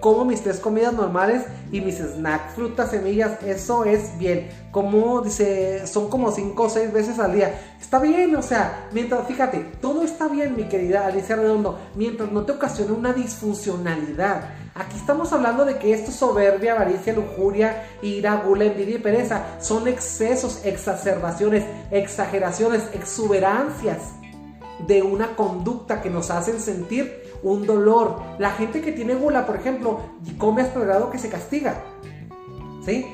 como 0.00 0.24
mis 0.24 0.42
tres 0.42 0.60
comidas 0.60 0.92
normales 0.92 1.44
y 1.72 1.80
mis 1.80 1.98
snacks, 1.98 2.54
frutas, 2.54 2.90
semillas, 2.90 3.42
eso 3.42 3.84
es 3.84 4.16
bien. 4.18 4.48
Como 4.70 5.22
dice, 5.22 5.86
son 5.86 6.08
como 6.08 6.30
cinco 6.30 6.64
o 6.64 6.70
seis 6.70 6.92
veces 6.92 7.18
al 7.18 7.32
día. 7.32 7.76
Está 7.80 7.98
bien, 7.98 8.34
o 8.36 8.42
sea, 8.42 8.88
mientras, 8.92 9.26
fíjate, 9.26 9.58
todo 9.80 10.02
está 10.02 10.28
bien, 10.28 10.54
mi 10.56 10.64
querida 10.64 11.06
Alicia 11.06 11.36
Redondo, 11.36 11.78
mientras 11.94 12.30
no 12.30 12.44
te 12.44 12.52
ocasione 12.52 12.92
una 12.92 13.12
disfuncionalidad. 13.12 14.50
Aquí 14.74 14.96
estamos 14.96 15.32
hablando 15.32 15.64
de 15.64 15.78
que 15.78 15.92
esto 15.92 16.12
soberbia, 16.12 16.74
avaricia, 16.74 17.12
lujuria, 17.12 17.88
ira, 18.00 18.36
gula, 18.36 18.64
envidia 18.64 18.96
y 18.96 18.98
pereza 19.00 19.42
son 19.60 19.88
excesos, 19.88 20.60
exacerbaciones, 20.64 21.64
exageraciones, 21.90 22.84
exuberancias 22.92 24.12
de 24.86 25.02
una 25.02 25.34
conducta 25.34 26.00
que 26.00 26.10
nos 26.10 26.30
hacen 26.30 26.60
sentir 26.60 27.27
un 27.42 27.66
dolor. 27.66 28.20
La 28.38 28.50
gente 28.52 28.80
que 28.80 28.92
tiene 28.92 29.14
gula, 29.14 29.46
por 29.46 29.56
ejemplo, 29.56 30.00
come 30.38 30.62
hasta 30.62 30.80
el 30.80 30.86
grado 30.86 31.10
que 31.10 31.18
se 31.18 31.28
castiga. 31.28 31.82
¿Sí? 32.84 33.06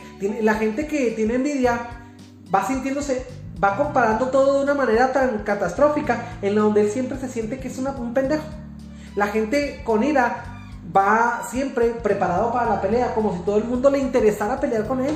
La 0.43 0.55
gente 0.55 0.87
que 0.87 1.11
tiene 1.11 1.35
envidia 1.35 2.05
va 2.55 2.66
sintiéndose, 2.66 3.27
va 3.62 3.77
comparando 3.77 4.29
todo 4.29 4.59
de 4.59 4.64
una 4.64 4.75
manera 4.75 5.12
tan 5.12 5.39
catastrófica 5.39 6.37
en 6.43 6.55
donde 6.55 6.83
él 6.83 6.91
siempre 6.91 7.18
se 7.18 7.29
siente 7.29 7.59
que 7.59 7.68
es 7.68 7.79
un 7.79 8.14
pendejo. 8.14 8.45
La 9.16 9.29
gente 9.29 9.83
con 9.85 10.03
ira 10.03 10.45
va 10.95 11.43
siempre 11.49 11.91
preparado 11.91 12.53
para 12.53 12.70
la 12.70 12.81
pelea, 12.81 13.14
como 13.14 13.33
si 13.35 13.41
todo 13.41 13.57
el 13.57 13.64
mundo 13.64 13.91
le 13.91 13.99
interesara 13.99 14.61
pelear 14.61 14.87
con 14.87 15.05
él. 15.05 15.14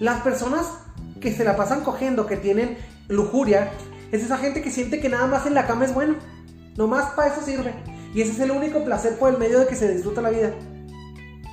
Las 0.00 0.22
personas 0.22 0.66
que 1.20 1.32
se 1.32 1.44
la 1.44 1.56
pasan 1.56 1.82
cogiendo, 1.82 2.26
que 2.26 2.36
tienen 2.36 2.76
lujuria, 3.08 3.70
es 4.12 4.22
esa 4.22 4.38
gente 4.38 4.62
que 4.62 4.70
siente 4.70 5.00
que 5.00 5.08
nada 5.08 5.26
más 5.26 5.46
en 5.46 5.54
la 5.54 5.66
cama 5.66 5.84
es 5.84 5.94
bueno. 5.94 6.14
Nomás 6.76 7.12
para 7.12 7.32
eso 7.32 7.42
sirve. 7.42 7.72
Y 8.14 8.22
ese 8.22 8.32
es 8.32 8.40
el 8.40 8.52
único 8.52 8.84
placer 8.84 9.18
por 9.18 9.32
el 9.32 9.38
medio 9.38 9.58
de 9.58 9.66
que 9.66 9.74
se 9.74 9.92
disfruta 9.92 10.22
la 10.22 10.30
vida. 10.30 10.52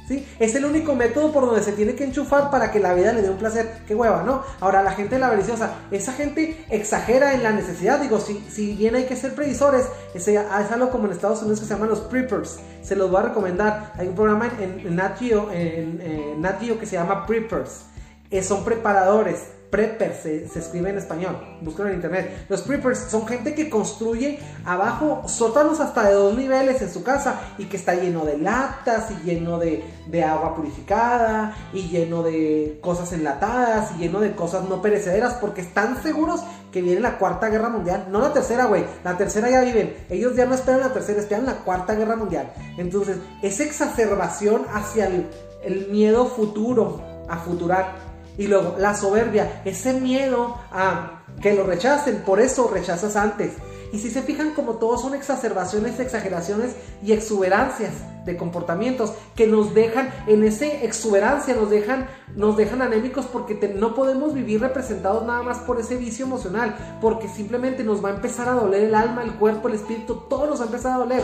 ¿Sí? 0.07 0.28
Es 0.39 0.53
el 0.55 0.66
único 0.66 0.93
método 0.93 1.32
por 1.32 1.45
donde 1.45 1.64
se 1.64 1.72
tiene 1.72 1.95
que 1.95 2.03
enchufar 2.03 2.51
para 2.51 2.70
que 2.72 2.80
la 2.80 2.93
vida 2.93 3.14
le 3.14 3.22
dé 3.22 3.30
un 3.30 3.38
placer. 3.38 3.82
Qué 3.88 3.95
hueva, 3.95 4.24
¿no? 4.24 4.43
Ahora, 4.59 4.84
la 4.84 4.91
gente 4.91 5.16
de 5.16 5.20
la 5.20 5.28
avariciosa, 5.28 5.74
esa 5.89 6.12
gente 6.14 6.66
exagera 6.70 7.34
en 7.34 7.43
la 7.43 7.51
necesidad. 7.51 7.99
Digo, 7.99 8.20
si, 8.20 8.43
si 8.49 8.76
bien 8.76 8.95
hay 8.95 9.05
que 9.05 9.16
ser 9.16 9.34
previsores, 9.34 9.86
es, 10.14 10.28
es 10.28 10.72
algo 10.72 10.89
como 10.91 11.05
en 11.05 11.14
Estados 11.14 11.41
Unidos 11.41 11.62
que 11.62 11.66
se 11.66 11.74
llaman 11.74 11.89
los 11.89 12.01
preppers. 12.01 12.59
Se 12.84 12.95
los 12.95 13.09
voy 13.09 13.22
a 13.22 13.28
recomendar. 13.28 13.93
Hay 13.97 14.07
un 14.07 14.16
programa 14.16 14.51
en, 14.59 14.86
en, 14.86 14.95
Nat, 14.95 15.18
Geo, 15.18 15.49
en, 15.51 16.01
en 16.01 16.80
que 16.80 16.86
se 16.86 16.95
llama 16.97 17.26
Preppers. 17.26 17.86
Eh, 18.30 18.43
son 18.43 18.64
preparadores 18.64 19.45
preppers 19.72 20.17
se, 20.17 20.43
escribe 20.43 20.89
en 20.89 20.97
español, 20.97 21.38
búsquenlo 21.61 21.89
en 21.89 21.95
internet. 21.95 22.45
Los 22.49 22.61
preppers 22.61 22.99
son 23.09 23.26
gente 23.26 23.55
que 23.55 23.69
construye 23.69 24.38
abajo 24.65 25.24
sótanos 25.28 25.80
hasta 25.80 26.03
de 26.03 26.13
dos 26.13 26.38
niveles 26.38 26.82
en 26.82 26.91
su 26.91 27.03
casa 27.03 27.39
y 27.57 27.65
que 27.65 27.78
está 27.78 27.95
lleno 27.95 28.26
de 28.26 28.38
latas 28.38 29.09
y 29.11 29.26
lleno 29.26 29.57
de, 29.57 29.84
de 30.07 30.24
agua 30.24 30.55
purificada 30.55 31.55
y 31.74 31.88
lleno 31.88 32.22
de 32.22 32.80
cosas 32.82 33.13
enlatadas 33.13 33.93
y 33.95 33.99
lleno 33.99 34.19
de 34.19 34.36
cosas 34.36 34.67
no 34.67 34.82
perecederas 34.82 35.36
porque 35.36 35.61
están 35.61 36.03
seguros 36.03 36.41
que 36.72 36.82
viene 36.82 36.99
la 36.99 37.17
cuarta 37.17 37.49
guerra 37.49 37.69
mundial. 37.69 38.07
No 38.11 38.19
la 38.19 38.34
tercera, 38.34 38.65
güey. 38.65 38.86
La 39.03 39.17
tercera 39.17 39.49
ya 39.49 39.61
viven. 39.61 39.95
Ellos 40.09 40.36
ya 40.36 40.45
no 40.45 40.53
esperan 40.53 40.82
la 40.82 40.93
tercera, 40.93 41.19
esperan 41.19 41.45
la 41.45 41.55
cuarta 41.55 41.95
guerra 41.95 42.15
mundial. 42.15 42.51
Entonces, 42.78 43.17
esa 43.41 43.63
exacerbación 43.63 44.65
hacia 44.74 45.07
el 45.07 45.88
miedo 45.89 46.28
futuro, 46.28 47.01
a 47.32 47.38
futurar 47.38 48.11
y 48.38 48.47
luego 48.47 48.75
la 48.79 48.95
soberbia, 48.95 49.61
ese 49.65 49.93
miedo 49.93 50.57
a 50.71 51.23
que 51.41 51.53
lo 51.53 51.63
rechacen, 51.63 52.23
por 52.25 52.39
eso 52.39 52.69
rechazas 52.71 53.15
antes. 53.15 53.53
Y 53.93 53.99
si 53.99 54.09
se 54.09 54.21
fijan, 54.21 54.51
como 54.51 54.75
todos 54.75 55.01
son 55.01 55.13
exacerbaciones, 55.13 55.99
exageraciones 55.99 56.75
y 57.03 57.11
exuberancias 57.11 57.91
de 58.25 58.38
comportamientos 58.38 59.11
que 59.36 59.47
nos 59.47 59.73
dejan 59.73 60.09
en 60.27 60.45
esa 60.45 60.65
exuberancia, 60.65 61.55
nos 61.55 61.69
dejan, 61.69 62.07
nos 62.36 62.55
dejan 62.55 62.82
anémicos 62.82 63.25
porque 63.25 63.55
no 63.75 63.93
podemos 63.93 64.34
vivir 64.34 64.61
representados 64.61 65.25
nada 65.25 65.41
más 65.41 65.59
por 65.59 65.79
ese 65.79 65.97
vicio 65.97 66.25
emocional, 66.25 66.97
porque 67.01 67.27
simplemente 67.27 67.84
nos 67.84 68.03
va 68.03 68.09
a 68.09 68.15
empezar 68.15 68.47
a 68.47 68.53
doler 68.53 68.84
el 68.84 68.95
alma, 68.95 69.23
el 69.23 69.34
cuerpo, 69.34 69.67
el 69.67 69.75
espíritu, 69.75 70.23
todo 70.29 70.47
nos 70.47 70.59
va 70.59 70.63
a 70.63 70.67
empezar 70.67 70.93
a 70.93 70.97
doler. 70.97 71.23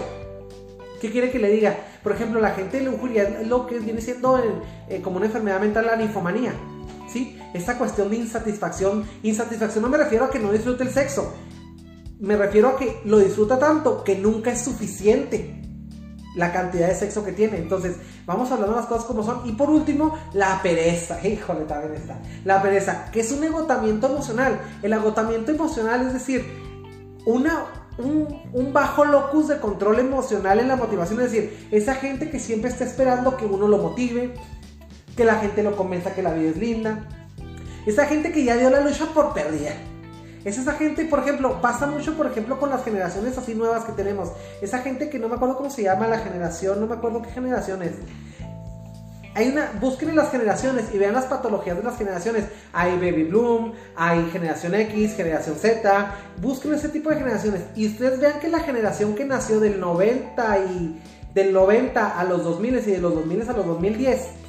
¿Qué 1.00 1.12
quiere 1.12 1.32
que 1.32 1.40
le 1.40 1.50
diga? 1.50 1.78
Por 2.04 2.12
ejemplo, 2.12 2.42
la 2.42 2.52
gente 2.52 2.80
de 2.80 2.86
lujuria, 2.86 3.42
lo 3.46 3.68
que 3.68 3.80
viene 3.80 4.02
siendo 4.02 4.40
eh, 4.90 5.02
como 5.02 5.18
una 5.18 5.28
enfermedad 5.28 5.62
mental, 5.62 5.86
la 5.86 5.96
ninfomanía. 5.96 6.54
¿Sí? 7.08 7.40
Esta 7.54 7.78
cuestión 7.78 8.10
de 8.10 8.18
insatisfacción, 8.18 9.06
insatisfacción 9.24 9.84
no 9.84 9.90
me 9.90 9.98
refiero 9.98 10.26
a 10.26 10.30
que 10.30 10.40
no 10.40 10.52
disfrute 10.52 10.84
el 10.84 10.92
sexo, 10.92 11.34
me 12.20 12.36
refiero 12.36 12.70
a 12.70 12.78
que 12.78 13.02
lo 13.06 13.20
disfruta 13.20 13.60
tanto 13.60 14.04
que 14.04 14.16
nunca 14.16 14.52
es 14.52 14.62
suficiente 14.62 15.62
la 16.38 16.54
cantidad 16.54 16.88
de 16.88 16.96
sexo 16.96 17.26
que 17.26 17.32
tiene. 17.32 17.58
Entonces, 17.58 17.98
vamos 18.26 18.52
hablando 18.52 18.76
de 18.76 18.82
las 18.82 18.90
cosas 18.90 19.06
como 19.06 19.24
son. 19.24 19.42
Y 19.46 19.54
por 19.54 19.70
último, 19.70 20.18
la 20.34 20.62
pereza. 20.62 21.20
Híjole, 21.28 21.66
también 21.66 21.96
está. 21.96 22.20
La 22.46 22.62
pereza, 22.62 23.10
que 23.12 23.20
es 23.20 23.32
un 23.32 23.44
agotamiento 23.44 24.08
emocional. 24.08 24.60
El 24.82 24.94
agotamiento 24.94 25.52
emocional 25.52 26.06
es 26.08 26.14
decir, 26.14 26.46
una, 27.26 27.66
un, 27.98 28.28
un, 28.54 28.72
bajo 28.72 29.04
locus 29.04 29.48
de 29.48 29.60
control 29.60 30.00
emocional 30.00 30.60
en 30.60 30.68
la 30.68 30.76
motivación. 30.76 31.20
Es 31.22 31.32
decir, 31.32 31.68
esa 31.72 31.96
gente 31.96 32.30
que 32.30 32.40
siempre 32.40 32.70
está 32.70 32.84
esperando 32.84 33.36
que 33.36 33.46
uno 33.46 33.68
lo 33.68 33.80
motive, 33.80 34.36
que 35.18 35.26
la 35.26 35.36
gente 35.36 35.64
lo 35.64 35.76
convenza 35.76 36.14
que 36.14 36.22
la 36.22 36.32
vida 36.32 36.52
es 36.52 36.58
linda. 36.58 37.00
Esa 37.86 38.06
gente 38.06 38.32
que 38.32 38.44
ya 38.44 38.56
dio 38.56 38.70
la 38.70 38.82
lucha 38.82 39.08
por 39.14 39.34
perdida. 39.34 39.72
Es 40.46 40.58
esa 40.58 40.74
gente, 40.74 41.04
por 41.06 41.20
ejemplo, 41.20 41.60
pasa 41.60 41.88
mucho, 41.88 42.16
por 42.16 42.28
ejemplo, 42.28 42.60
con 42.60 42.70
las 42.70 42.86
generaciones 42.86 43.38
así 43.38 43.56
nuevas 43.56 43.84
que 43.84 43.92
tenemos. 43.92 44.32
Esa 44.62 44.80
gente 44.80 45.10
que 45.10 45.20
no 45.20 45.28
me 45.28 45.36
acuerdo 45.36 45.58
cómo 45.58 45.70
se 45.70 45.84
llama 45.84 46.08
la 46.08 46.20
generación, 46.20 46.80
no 46.80 46.88
me 46.88 46.96
acuerdo 46.96 47.22
qué 47.22 47.32
generación 47.32 47.82
es. 47.82 47.94
Hay 49.34 49.50
una, 49.50 49.72
busquen 49.82 50.10
en 50.10 50.16
las 50.16 50.32
generaciones 50.32 50.86
y 50.94 50.98
vean 50.98 51.14
las 51.14 51.26
patologías 51.26 51.78
de 51.78 51.84
las 51.84 51.98
generaciones. 51.98 52.46
Hay 52.72 52.94
Baby 52.94 53.24
Bloom, 53.26 53.74
hay 53.96 54.30
Generación 54.32 54.74
X, 54.76 55.16
Generación 55.16 55.58
Z. 55.58 56.16
Busquen 56.42 56.74
ese 56.74 56.90
tipo 56.90 57.10
de 57.10 57.18
generaciones. 57.18 57.62
Y 57.76 57.88
ustedes 57.88 58.20
vean 58.20 58.40
que 58.40 58.50
la 58.50 58.60
generación 58.60 59.16
que 59.16 59.26
nació 59.26 59.60
del 59.60 59.80
90 59.80 60.60
y 60.60 61.02
del 61.34 61.54
90 61.54 62.20
a 62.20 62.24
los 62.24 62.44
2000 62.44 62.78
y 62.78 62.92
de 62.92 62.98
los 63.00 63.14
2000 63.14 63.42
a 63.42 63.54
los 63.54 63.66
2010 63.66 64.47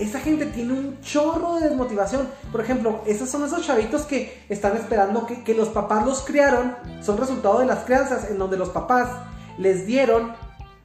esa 0.00 0.18
gente 0.18 0.46
tiene 0.46 0.72
un 0.72 1.00
chorro 1.02 1.56
de 1.56 1.68
desmotivación. 1.68 2.26
Por 2.50 2.62
ejemplo, 2.62 3.02
esos 3.06 3.28
son 3.28 3.44
esos 3.44 3.66
chavitos 3.66 4.02
que 4.02 4.44
están 4.48 4.76
esperando 4.76 5.26
que, 5.26 5.54
los 5.54 5.68
papás 5.68 6.06
los 6.06 6.22
criaron, 6.22 6.74
son 7.02 7.18
resultado 7.18 7.58
de 7.58 7.66
las 7.66 7.84
crianzas 7.84 8.30
en 8.30 8.38
donde 8.38 8.56
los 8.56 8.70
papás 8.70 9.08
les 9.58 9.86
dieron 9.86 10.32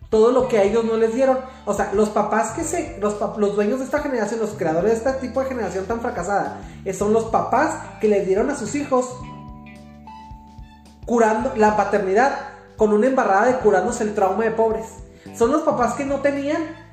todo 0.09 0.31
lo 0.31 0.47
que 0.49 0.57
a 0.57 0.63
ellos 0.63 0.83
no 0.83 0.97
les 0.97 1.15
dieron. 1.15 1.39
O 1.65 1.73
sea, 1.73 1.93
los 1.93 2.09
papás 2.09 2.51
que 2.51 2.63
se, 2.63 2.97
los, 2.99 3.15
los 3.37 3.55
dueños 3.55 3.79
de 3.79 3.85
esta 3.85 3.99
generación, 3.99 4.41
los 4.41 4.51
creadores 4.51 4.91
de 4.91 5.09
este 5.09 5.27
tipo 5.27 5.41
de 5.41 5.47
generación 5.47 5.85
tan 5.85 6.01
fracasada, 6.01 6.59
eh, 6.83 6.93
son 6.93 7.13
los 7.13 7.25
papás 7.25 7.73
que 8.01 8.09
les 8.09 8.27
dieron 8.27 8.49
a 8.49 8.55
sus 8.55 8.75
hijos 8.75 9.15
curando 11.05 11.53
la 11.55 11.77
paternidad 11.77 12.49
con 12.75 12.91
una 12.91 13.07
embarrada 13.07 13.45
de 13.45 13.59
curándose 13.59 14.03
el 14.03 14.13
trauma 14.13 14.43
de 14.43 14.51
pobres. 14.51 14.87
Son 15.37 15.51
los 15.51 15.61
papás 15.61 15.93
que 15.93 16.05
no 16.05 16.19
tenían 16.19 16.84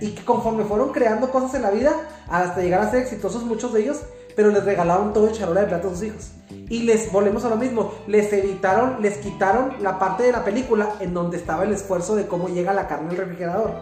y 0.00 0.10
que 0.12 0.24
conforme 0.24 0.64
fueron 0.64 0.92
creando 0.92 1.30
cosas 1.30 1.54
en 1.54 1.62
la 1.62 1.70
vida, 1.70 1.92
hasta 2.28 2.60
llegar 2.60 2.80
a 2.82 2.90
ser 2.90 3.02
exitosos 3.02 3.42
muchos 3.44 3.72
de 3.72 3.82
ellos, 3.82 4.00
pero 4.36 4.50
les 4.50 4.64
regalaron 4.64 5.12
todo 5.12 5.28
el 5.28 5.32
charola 5.32 5.62
de 5.62 5.66
plata 5.66 5.88
a 5.88 5.90
sus 5.90 6.02
hijos. 6.02 6.30
Y 6.50 6.82
les 6.84 7.10
volvemos 7.10 7.44
a 7.44 7.48
lo 7.48 7.56
mismo, 7.56 7.92
les 8.06 8.32
evitaron, 8.32 9.02
les 9.02 9.18
quitaron 9.18 9.82
la 9.82 9.98
parte 9.98 10.22
de 10.22 10.32
la 10.32 10.44
película 10.44 10.94
en 11.00 11.14
donde 11.14 11.36
estaba 11.36 11.64
el 11.64 11.72
esfuerzo 11.72 12.14
de 12.14 12.26
cómo 12.26 12.48
llega 12.48 12.72
la 12.72 12.86
carne 12.86 13.10
al 13.10 13.16
refrigerador. 13.16 13.72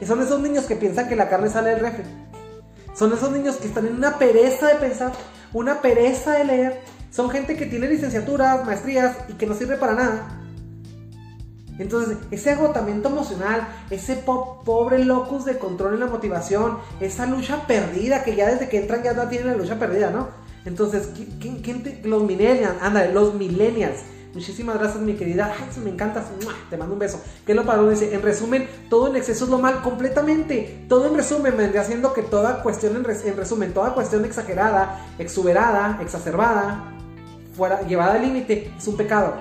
Y 0.00 0.06
son 0.06 0.20
esos 0.20 0.40
niños 0.40 0.64
que 0.64 0.74
piensan 0.74 1.08
que 1.08 1.14
la 1.14 1.28
carne 1.28 1.48
sale 1.48 1.70
del 1.70 1.80
refri. 1.80 2.04
Son 2.94 3.12
esos 3.12 3.30
niños 3.30 3.56
que 3.56 3.68
están 3.68 3.86
en 3.86 3.94
una 3.94 4.18
pereza 4.18 4.66
de 4.68 4.74
pensar, 4.74 5.12
una 5.52 5.80
pereza 5.80 6.32
de 6.32 6.44
leer. 6.44 6.80
Son 7.10 7.30
gente 7.30 7.56
que 7.56 7.66
tiene 7.66 7.86
licenciaturas, 7.88 8.66
maestrías 8.66 9.16
y 9.28 9.34
que 9.34 9.46
no 9.46 9.54
sirve 9.54 9.76
para 9.76 9.94
nada 9.94 10.41
entonces, 11.78 12.18
ese 12.30 12.50
agotamiento 12.50 13.08
emocional, 13.08 13.66
ese 13.90 14.16
pobre 14.16 15.04
locus 15.04 15.44
de 15.44 15.58
control 15.58 15.94
en 15.94 16.00
la 16.00 16.06
motivación, 16.06 16.78
esa 17.00 17.26
lucha 17.26 17.66
perdida, 17.66 18.24
que 18.24 18.36
ya 18.36 18.50
desde 18.50 18.68
que 18.68 18.78
entran 18.78 19.02
ya 19.02 19.14
no 19.14 19.28
tienen 19.28 19.48
la 19.48 19.56
lucha 19.56 19.78
perdida, 19.78 20.10
¿no? 20.10 20.28
Entonces, 20.64 21.08
¿quién, 21.40 22.00
los 22.04 22.22
millennials, 22.22 22.76
ándale, 22.80 23.12
los 23.12 23.34
millennials. 23.34 24.00
Muchísimas 24.34 24.78
gracias, 24.78 25.02
mi 25.02 25.14
querida. 25.14 25.52
Ay, 25.58 25.82
me 25.82 25.90
encanta. 25.90 26.24
Te 26.70 26.76
mando 26.76 26.94
un 26.94 26.98
beso. 26.98 27.20
Que 27.44 27.54
lo 27.54 27.64
paró 27.64 27.90
dice, 27.90 28.14
en 28.14 28.22
resumen, 28.22 28.66
todo 28.88 29.08
en 29.08 29.16
exceso 29.16 29.44
es 29.44 29.50
lo 29.50 29.58
mal, 29.58 29.82
completamente. 29.82 30.86
Todo 30.88 31.06
en 31.06 31.16
resumen 31.16 31.56
vendría 31.56 31.82
haciendo 31.82 32.14
que 32.14 32.22
toda 32.22 32.62
cuestión, 32.62 32.96
en, 32.96 33.04
en 33.04 33.36
resumen, 33.36 33.74
toda 33.74 33.92
cuestión 33.92 34.24
exagerada, 34.24 35.04
exuberada, 35.18 35.98
exacerbada, 36.00 36.94
fuera, 37.54 37.82
llevada 37.82 38.14
al 38.14 38.22
límite, 38.22 38.72
es 38.78 38.86
un 38.86 38.96
pecado. 38.96 39.34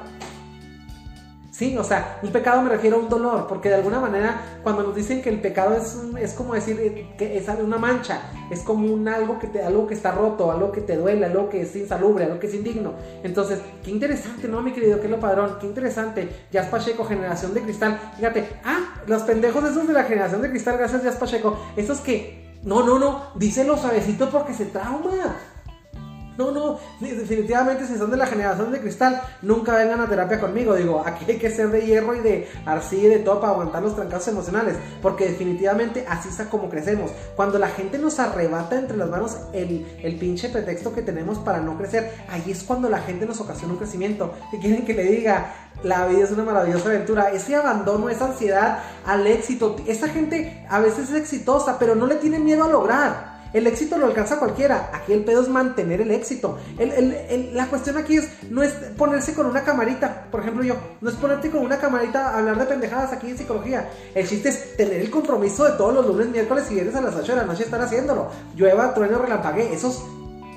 Sí, 1.51 1.77
o 1.77 1.83
sea, 1.83 2.17
un 2.23 2.31
pecado 2.31 2.61
me 2.61 2.69
refiero 2.69 2.95
a 2.95 2.99
un 2.99 3.09
dolor, 3.09 3.45
porque 3.45 3.67
de 3.67 3.75
alguna 3.75 3.99
manera 3.99 4.59
cuando 4.63 4.83
nos 4.83 4.95
dicen 4.95 5.21
que 5.21 5.27
el 5.27 5.41
pecado 5.41 5.75
es, 5.75 5.97
es 6.17 6.33
como 6.33 6.53
decir 6.53 7.07
que 7.17 7.37
es 7.37 7.45
una 7.61 7.77
mancha, 7.77 8.21
es 8.49 8.61
como 8.61 8.91
un 8.91 9.05
algo 9.09 9.37
que, 9.37 9.47
te, 9.47 9.61
algo 9.61 9.85
que 9.85 9.93
está 9.93 10.13
roto, 10.13 10.49
algo 10.49 10.71
que 10.71 10.79
te 10.79 10.95
duele, 10.95 11.25
algo 11.25 11.49
que 11.49 11.63
es 11.63 11.75
insalubre, 11.75 12.23
algo 12.23 12.39
que 12.39 12.47
es 12.47 12.53
indigno. 12.53 12.93
Entonces, 13.21 13.59
qué 13.83 13.91
interesante, 13.91 14.47
¿no, 14.47 14.61
mi 14.61 14.71
querido? 14.71 15.01
¿Qué 15.01 15.09
lo 15.09 15.19
padrón? 15.19 15.57
Qué 15.59 15.67
interesante. 15.67 16.29
Jazz 16.51 16.67
Pacheco, 16.67 17.03
generación 17.03 17.53
de 17.53 17.61
cristal. 17.63 17.99
Fíjate, 18.15 18.47
ah, 18.63 18.95
los 19.07 19.23
pendejos 19.23 19.65
esos 19.65 19.85
de 19.87 19.93
la 19.93 20.05
generación 20.05 20.41
de 20.41 20.49
cristal, 20.49 20.77
gracias 20.77 21.03
Jazz 21.03 21.17
Pacheco. 21.17 21.59
Esos 21.75 21.99
que, 21.99 22.57
no, 22.63 22.85
no, 22.85 22.97
no, 22.97 23.23
díselo 23.35 23.77
suavecito 23.77 24.29
porque 24.29 24.53
se 24.53 24.67
trauma. 24.67 25.35
No, 26.37 26.51
no, 26.51 26.79
definitivamente 26.99 27.85
si 27.85 27.97
son 27.97 28.09
de 28.09 28.17
la 28.17 28.25
generación 28.25 28.71
de 28.71 28.79
cristal, 28.79 29.21
nunca 29.41 29.75
vengan 29.75 29.99
a 29.99 30.07
terapia 30.07 30.39
conmigo. 30.39 30.75
Digo, 30.75 31.03
aquí 31.05 31.25
hay 31.27 31.37
que 31.37 31.49
ser 31.49 31.69
de 31.69 31.85
hierro 31.85 32.15
y 32.15 32.19
de 32.19 32.49
arcilla 32.65 33.07
y 33.07 33.09
de 33.09 33.19
todo 33.19 33.39
para 33.39 33.53
aguantar 33.53 33.83
los 33.83 33.95
trancazos 33.95 34.29
emocionales, 34.29 34.77
porque 35.01 35.25
definitivamente 35.25 36.05
así 36.07 36.29
es 36.29 36.47
como 36.47 36.69
crecemos. 36.69 37.11
Cuando 37.35 37.59
la 37.59 37.67
gente 37.67 37.97
nos 37.97 38.19
arrebata 38.19 38.77
entre 38.77 38.97
las 38.97 39.09
manos 39.09 39.37
el, 39.53 39.85
el 40.01 40.17
pinche 40.17 40.49
pretexto 40.49 40.93
que 40.93 41.01
tenemos 41.01 41.37
para 41.39 41.59
no 41.59 41.77
crecer, 41.77 42.11
ahí 42.29 42.51
es 42.51 42.63
cuando 42.63 42.89
la 42.89 42.99
gente 42.99 43.25
nos 43.25 43.39
ocasiona 43.41 43.73
un 43.73 43.79
crecimiento. 43.79 44.33
¿Qué 44.51 44.59
quieren 44.59 44.85
que 44.85 44.93
le 44.93 45.03
diga? 45.03 45.53
La 45.83 46.05
vida 46.07 46.23
es 46.23 46.31
una 46.31 46.43
maravillosa 46.43 46.89
aventura. 46.89 47.31
Ese 47.31 47.55
abandono, 47.55 48.09
esa 48.09 48.25
ansiedad 48.25 48.79
al 49.05 49.25
éxito. 49.27 49.75
Esa 49.87 50.07
gente 50.07 50.65
a 50.69 50.79
veces 50.79 51.09
es 51.09 51.15
exitosa, 51.15 51.77
pero 51.79 51.95
no 51.95 52.05
le 52.07 52.15
tiene 52.15 52.39
miedo 52.39 52.63
a 52.63 52.69
lograr. 52.69 53.30
El 53.53 53.67
éxito 53.67 53.97
lo 53.97 54.05
alcanza 54.05 54.39
cualquiera. 54.39 54.91
Aquí 54.93 55.13
el 55.13 55.23
pedo 55.23 55.41
es 55.41 55.49
mantener 55.49 56.01
el 56.01 56.11
éxito. 56.11 56.57
la 57.53 57.67
cuestión 57.67 57.97
aquí 57.97 58.17
es 58.17 58.29
no 58.49 58.63
es 58.63 58.71
ponerse 58.97 59.33
con 59.33 59.45
una 59.45 59.63
camarita. 59.63 60.27
Por 60.31 60.41
ejemplo, 60.41 60.63
yo, 60.63 60.75
no 61.01 61.09
es 61.09 61.15
ponerte 61.15 61.49
con 61.49 61.61
una 61.61 61.77
camarita 61.77 62.29
a 62.29 62.39
hablar 62.39 62.57
de 62.57 62.65
pendejadas 62.65 63.11
aquí 63.11 63.29
en 63.29 63.37
psicología. 63.37 63.89
El 64.15 64.27
chiste 64.27 64.49
es 64.49 64.77
tener 64.77 65.01
el 65.01 65.09
compromiso 65.09 65.65
de 65.65 65.71
todos 65.71 65.93
los 65.93 66.05
lunes, 66.05 66.29
miércoles 66.29 66.65
y 66.69 66.75
viernes 66.75 66.95
a 66.95 67.01
las 67.01 67.15
8 67.15 67.33
de 67.33 67.37
la 67.37 67.45
noche 67.45 67.63
estar 67.63 67.81
haciéndolo. 67.81 68.29
Llueva, 68.55 68.93
trueno, 68.93 69.19
relampague. 69.19 69.73
Esos 69.73 70.03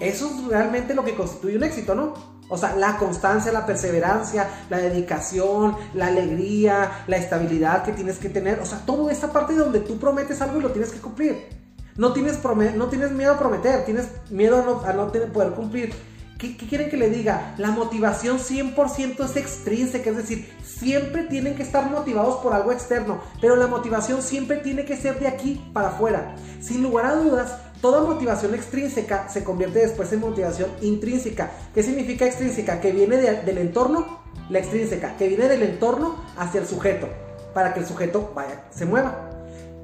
Eso 0.01 0.27
es 0.27 0.49
realmente 0.49 0.95
lo 0.95 1.05
que 1.05 1.15
constituye 1.15 1.57
un 1.57 1.65
éxito, 1.65 1.95
¿no? 1.95 2.35
O 2.49 2.59
sea, 2.59 2.77
la 2.77 2.99
constancia, 2.99 3.51
la 3.53 3.65
perseverancia, 3.65 4.49
la 4.69 4.79
dedicación, 4.79 5.77
la 5.95 6.09
alegría, 6.09 7.05
la 7.07 7.17
estabilidad 7.17 7.83
que 7.83 7.93
tienes 7.93 8.19
que 8.19 8.29
tener. 8.29 8.61
O 8.61 8.67
sea, 8.67 8.79
toda 8.85 9.11
esta 9.11 9.33
parte 9.33 9.55
donde 9.55 9.81
tú 9.81 9.99
prometes 9.99 10.41
algo 10.43 10.59
y 10.59 10.63
lo 10.63 10.71
tienes 10.71 10.91
que 10.91 11.01
cumplir. 11.01 11.64
No 11.97 12.13
tienes, 12.13 12.41
no 12.77 12.87
tienes 12.89 13.13
miedo 13.13 13.35
a 13.35 13.39
prometer, 13.39 13.85
tienes 13.85 14.09
miedo 14.29 14.83
a 14.85 14.93
no, 14.93 15.13
poder 15.13 15.51
cumplir. 15.53 15.95
¿Qué, 16.39 16.57
quieren 16.57 16.91
que 16.91 16.97
le 16.97 17.09
diga? 17.09 17.55
La 17.57 17.71
motivación 17.71 18.39
100% 18.39 19.25
es 19.25 19.37
extrínseca, 19.37 20.11
es 20.11 20.17
decir, 20.17 20.53
siempre 20.65 21.23
tienen 21.23 21.55
que 21.55 21.63
estar 21.63 21.89
motivados 21.89 22.37
por 22.43 22.53
algo 22.53 22.73
externo, 22.73 23.21
pero 23.41 23.55
la 23.55 23.69
motivación 23.69 24.23
siempre 24.23 24.57
tiene 24.57 24.85
que 24.85 24.97
ser 24.97 25.21
de 25.21 25.29
aquí 25.29 25.71
para 25.73 25.89
afuera. 25.89 26.35
Sin 26.61 26.83
lugar 26.83 27.07
a 27.07 27.15
dudas, 27.15 27.59
toda 27.81 28.03
motivación 28.03 28.55
extrínseca 28.55 29.29
se 29.29 29.45
convierte 29.45 29.79
después 29.79 30.13
en 30.13 30.21
motivación 30.21 30.71
intrínseca. 30.83 31.53
¿Qué 31.73 31.85
significa 31.85 32.27
extrínseca? 32.27 32.81
Que 32.81 32.91
viene 32.91 33.19
del 33.19 33.59
entorno, 33.59 34.19
la 34.51 34.59
extrínseca, 34.59 35.17
que 35.17 35.29
viene 35.29 35.47
del 35.49 35.63
entorno 35.63 36.17
hacia 36.37 36.61
el 36.61 36.67
sujeto, 36.67 37.09
para 37.55 37.73
que 37.73 37.81
el 37.81 37.87
sujeto 37.87 38.33
vaya, 38.35 38.65
se 38.71 38.85
mueva. 38.85 39.34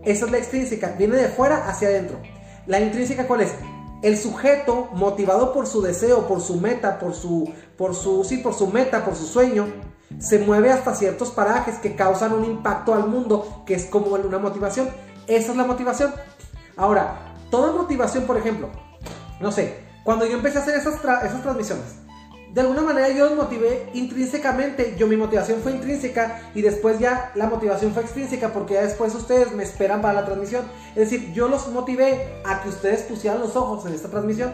Esa 0.05 0.25
es 0.27 0.31
la 0.31 0.39
extrínseca, 0.39 0.95
viene 0.99 1.17
de 1.17 1.29
fuera 1.29 1.69
hacia 1.69 1.89
adentro. 1.89 2.19
La 2.67 2.81
intrínseca, 2.81 3.27
¿cuál 3.27 3.43
es? 3.43 3.55
El 4.03 4.17
sujeto, 4.17 4.89
motivado 4.95 5.53
por 5.53 5.67
su 5.67 5.83
deseo, 5.83 6.27
por 6.27 6.41
su 6.41 6.57
meta, 6.57 6.99
por 6.99 7.15
su, 7.15 7.53
por 7.77 7.95
su, 7.95 8.25
sí, 8.25 8.39
por 8.39 8.55
su 8.55 8.69
meta, 8.69 9.05
por 9.05 9.15
su 9.15 9.27
sueño, 9.27 9.67
se 10.19 10.39
mueve 10.39 10.71
hasta 10.71 10.95
ciertos 10.95 11.31
parajes 11.31 11.77
que 11.77 11.95
causan 11.95 12.33
un 12.33 12.45
impacto 12.45 12.95
al 12.95 13.09
mundo, 13.09 13.63
que 13.67 13.75
es 13.75 13.85
como 13.87 14.07
una 14.07 14.39
motivación. 14.39 14.89
Esa 15.27 15.51
es 15.53 15.57
la 15.57 15.65
motivación. 15.65 16.13
Ahora, 16.77 17.35
toda 17.51 17.73
motivación, 17.73 18.25
por 18.25 18.39
ejemplo, 18.39 18.71
no 19.41 19.53
sé, 19.53 19.79
cuando 20.03 20.25
yo 20.25 20.37
empecé 20.37 20.59
a 20.59 20.63
hacer 20.63 20.77
esas, 20.77 20.95
esas 20.95 21.43
transmisiones, 21.43 21.97
de 22.53 22.61
alguna 22.63 22.83
manera 22.83 23.09
yo 23.11 23.27
los 23.27 23.37
motivé 23.37 23.89
intrínsecamente, 23.95 24.97
yo 24.99 25.07
mi 25.07 25.17
motivación 25.17 25.61
fue 25.61 25.71
intrínseca 25.73 26.51
y 26.53 26.63
después 26.63 26.99
ya 26.99 27.31
la 27.37 27.47
motivación 27.47 27.93
fue 27.93 28.03
extrínseca 28.03 28.53
porque 28.53 28.75
ya 28.75 28.83
después 28.83 29.15
ustedes 29.15 29.53
me 29.53 29.63
esperan 29.63 30.03
para 30.03 30.15
la 30.15 30.25
transmisión. 30.25 30.65
Es 30.91 31.11
decir, 31.11 31.33
yo 31.33 31.49
los 31.49 31.69
motivé 31.69 32.41
a 32.45 32.61
que 32.63 32.69
ustedes 32.69 33.03
pusieran 33.03 33.39
los 33.39 33.55
ojos 33.55 33.87
en 33.87 33.95
esta 33.95 34.09
transmisión. 34.09 34.53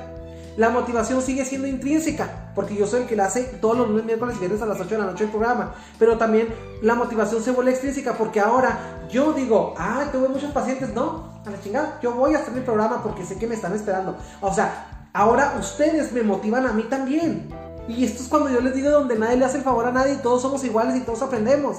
La 0.58 0.70
motivación 0.70 1.20
sigue 1.22 1.44
siendo 1.44 1.68
intrínseca, 1.68 2.50
porque 2.54 2.74
yo 2.74 2.86
soy 2.86 3.02
el 3.02 3.06
que 3.06 3.16
la 3.16 3.26
hace 3.26 3.44
todos 3.44 3.76
los 3.76 3.88
lunes, 3.88 4.04
miércoles 4.04 4.36
y 4.36 4.40
viernes 4.40 4.62
a 4.62 4.66
las 4.66 4.80
8 4.80 4.88
de 4.88 4.98
la 4.98 5.04
noche 5.04 5.24
el 5.24 5.30
programa. 5.30 5.74
Pero 5.98 6.18
también 6.18 6.48
la 6.82 6.94
motivación 6.94 7.42
se 7.42 7.50
vuelve 7.50 7.72
extrínseca 7.72 8.14
porque 8.14 8.40
ahora 8.40 9.06
yo 9.10 9.32
digo, 9.32 9.74
ah, 9.78 10.04
tuve 10.12 10.28
muchos 10.28 10.50
pacientes, 10.52 10.94
no, 10.94 11.40
a 11.44 11.50
la 11.50 11.60
chingada, 11.60 11.98
yo 12.02 12.12
voy 12.12 12.34
a 12.34 12.38
hacer 12.38 12.52
mi 12.52 12.60
programa 12.60 13.02
porque 13.02 13.24
sé 13.24 13.38
que 13.38 13.46
me 13.46 13.54
están 13.54 13.74
esperando. 13.74 14.16
O 14.40 14.52
sea, 14.52 15.08
ahora 15.12 15.56
ustedes 15.60 16.12
me 16.12 16.22
motivan 16.22 16.66
a 16.66 16.72
mí 16.72 16.84
también. 16.84 17.65
Y 17.88 18.04
esto 18.04 18.22
es 18.22 18.28
cuando 18.28 18.50
yo 18.50 18.60
les 18.60 18.74
digo 18.74 18.90
donde 18.90 19.18
nadie 19.18 19.36
le 19.36 19.44
hace 19.44 19.58
el 19.58 19.64
favor 19.64 19.86
a 19.86 19.92
nadie 19.92 20.14
y 20.14 20.16
todos 20.18 20.42
somos 20.42 20.64
iguales 20.64 20.96
y 20.96 21.00
todos 21.00 21.22
aprendemos. 21.22 21.78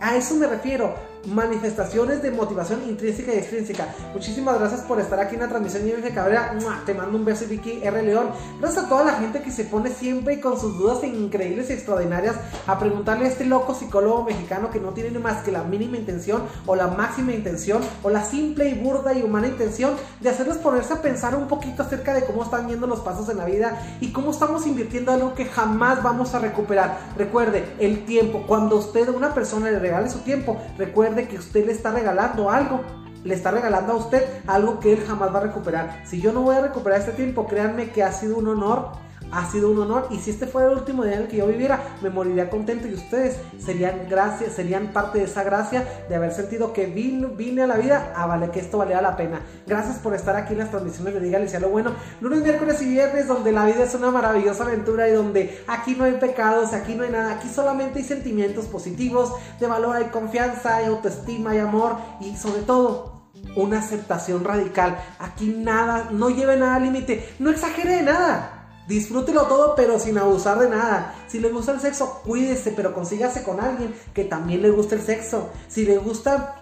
A 0.00 0.16
eso 0.16 0.34
me 0.34 0.46
refiero 0.46 0.94
manifestaciones 1.26 2.22
de 2.22 2.30
motivación 2.30 2.82
intrínseca 2.88 3.34
y 3.34 3.38
extrínseca. 3.38 3.88
Muchísimas 4.12 4.58
gracias 4.58 4.80
por 4.82 5.00
estar 5.00 5.18
aquí 5.20 5.34
en 5.34 5.42
la 5.42 5.48
transmisión 5.48 6.02
de 6.02 6.14
Cabrera. 6.14 6.56
Te 6.86 6.94
mando 6.94 7.16
un 7.16 7.24
beso, 7.24 7.46
Vicky 7.48 7.80
R. 7.82 8.02
León. 8.02 8.28
Gracias 8.60 8.84
a 8.84 8.88
toda 8.88 9.04
la 9.04 9.14
gente 9.14 9.42
que 9.42 9.50
se 9.50 9.64
pone 9.64 9.90
siempre 9.90 10.40
con 10.40 10.58
sus 10.58 10.76
dudas 10.78 11.02
increíbles 11.04 11.70
y 11.70 11.74
extraordinarias 11.74 12.36
a 12.66 12.78
preguntarle 12.78 13.26
a 13.26 13.28
este 13.28 13.44
loco 13.44 13.74
psicólogo 13.74 14.24
mexicano 14.24 14.70
que 14.70 14.80
no 14.80 14.90
tiene 14.90 15.18
más 15.18 15.42
que 15.42 15.52
la 15.52 15.62
mínima 15.62 15.96
intención 15.96 16.42
o 16.66 16.76
la 16.76 16.88
máxima 16.88 17.32
intención 17.32 17.82
o 18.02 18.10
la 18.10 18.24
simple 18.24 18.68
y 18.68 18.74
burda 18.74 19.14
y 19.14 19.22
humana 19.22 19.48
intención 19.48 19.94
de 20.20 20.28
hacerles 20.28 20.58
ponerse 20.58 20.92
a 20.92 21.02
pensar 21.02 21.34
un 21.34 21.48
poquito 21.48 21.82
acerca 21.82 22.14
de 22.14 22.24
cómo 22.24 22.44
están 22.44 22.68
yendo 22.68 22.86
los 22.86 23.00
pasos 23.00 23.28
en 23.28 23.38
la 23.38 23.44
vida 23.44 23.78
y 24.00 24.12
cómo 24.12 24.30
estamos 24.30 24.66
invirtiendo 24.66 25.12
algo 25.12 25.34
que 25.34 25.44
jamás 25.44 26.02
vamos 26.02 26.34
a 26.34 26.38
recuperar. 26.38 26.98
Recuerde, 27.16 27.64
el 27.78 28.04
tiempo, 28.04 28.44
cuando 28.46 28.76
usted, 28.76 29.08
una 29.08 29.34
persona 29.34 29.70
le 29.70 29.78
regale 29.78 30.10
su 30.10 30.20
tiempo, 30.20 30.56
recuerde 30.78 31.13
de 31.14 31.28
que 31.28 31.38
usted 31.38 31.66
le 31.66 31.72
está 31.72 31.90
regalando 31.90 32.50
algo. 32.50 32.80
Le 33.24 33.34
está 33.34 33.50
regalando 33.50 33.94
a 33.94 33.96
usted 33.96 34.22
algo 34.46 34.80
que 34.80 34.92
él 34.92 35.04
jamás 35.06 35.34
va 35.34 35.38
a 35.38 35.42
recuperar. 35.44 36.02
Si 36.04 36.20
yo 36.20 36.32
no 36.32 36.42
voy 36.42 36.56
a 36.56 36.60
recuperar 36.60 37.00
este 37.00 37.12
tiempo, 37.12 37.46
créanme 37.46 37.90
que 37.90 38.02
ha 38.02 38.12
sido 38.12 38.36
un 38.36 38.48
honor 38.48 39.03
ha 39.34 39.50
sido 39.50 39.70
un 39.70 39.78
honor 39.80 40.06
y 40.10 40.18
si 40.18 40.30
este 40.30 40.46
fuera 40.46 40.70
el 40.70 40.78
último 40.78 41.04
día 41.04 41.14
en 41.14 41.22
el 41.22 41.28
que 41.28 41.38
yo 41.38 41.46
viviera, 41.46 41.96
me 42.02 42.10
moriría 42.10 42.48
contento 42.48 42.86
y 42.86 42.94
ustedes 42.94 43.36
serían 43.58 44.06
gracias, 44.08 44.52
serían 44.54 44.92
parte 44.92 45.18
de 45.18 45.24
esa 45.24 45.42
gracia 45.42 45.84
de 46.08 46.14
haber 46.14 46.32
sentido 46.32 46.72
que 46.72 46.86
vine, 46.86 47.26
vine 47.26 47.62
a 47.62 47.66
la 47.66 47.76
vida 47.76 48.12
a 48.16 48.26
vale 48.26 48.50
que 48.50 48.60
esto 48.60 48.78
valía 48.78 49.02
la 49.02 49.16
pena. 49.16 49.40
Gracias 49.66 49.98
por 49.98 50.14
estar 50.14 50.36
aquí 50.36 50.52
en 50.52 50.60
las 50.60 50.70
transmisiones 50.70 51.14
de 51.14 51.20
Dígale 51.20 51.48
sea 51.48 51.60
lo 51.60 51.68
bueno. 51.68 51.92
Lunes, 52.20 52.42
miércoles 52.42 52.80
y 52.82 52.88
viernes 52.88 53.26
donde 53.26 53.50
la 53.50 53.64
vida 53.66 53.84
es 53.84 53.94
una 53.94 54.10
maravillosa 54.10 54.64
aventura 54.64 55.08
y 55.08 55.12
donde 55.12 55.62
aquí 55.66 55.96
no 55.96 56.04
hay 56.04 56.12
pecados, 56.12 56.72
aquí 56.72 56.94
no 56.94 57.02
hay 57.02 57.10
nada, 57.10 57.34
aquí 57.34 57.48
solamente 57.48 57.98
hay 57.98 58.04
sentimientos 58.04 58.66
positivos, 58.66 59.32
de 59.58 59.66
valor, 59.66 59.96
hay 59.96 60.06
confianza, 60.06 60.76
hay 60.76 60.86
autoestima, 60.86 61.50
hay 61.50 61.58
amor 61.58 61.96
y 62.20 62.36
sobre 62.36 62.62
todo 62.62 63.14
una 63.56 63.78
aceptación 63.78 64.44
radical. 64.44 64.96
Aquí 65.18 65.54
nada, 65.58 66.08
no 66.10 66.30
lleve 66.30 66.56
nada 66.56 66.76
al 66.76 66.84
límite, 66.84 67.28
no 67.38 67.50
exagere 67.50 67.96
de 67.96 68.02
nada. 68.02 68.53
Disfrútelo 68.86 69.42
todo, 69.42 69.74
pero 69.74 69.98
sin 69.98 70.18
abusar 70.18 70.58
de 70.58 70.68
nada. 70.68 71.14
Si 71.26 71.40
le 71.40 71.48
gusta 71.50 71.72
el 71.72 71.80
sexo, 71.80 72.20
cuídese, 72.24 72.72
pero 72.72 72.94
consígase 72.94 73.42
con 73.42 73.60
alguien 73.60 73.94
que 74.12 74.24
también 74.24 74.62
le 74.62 74.70
guste 74.70 74.96
el 74.96 75.02
sexo. 75.02 75.50
Si 75.68 75.86
le 75.86 75.96
gusta, 75.98 76.56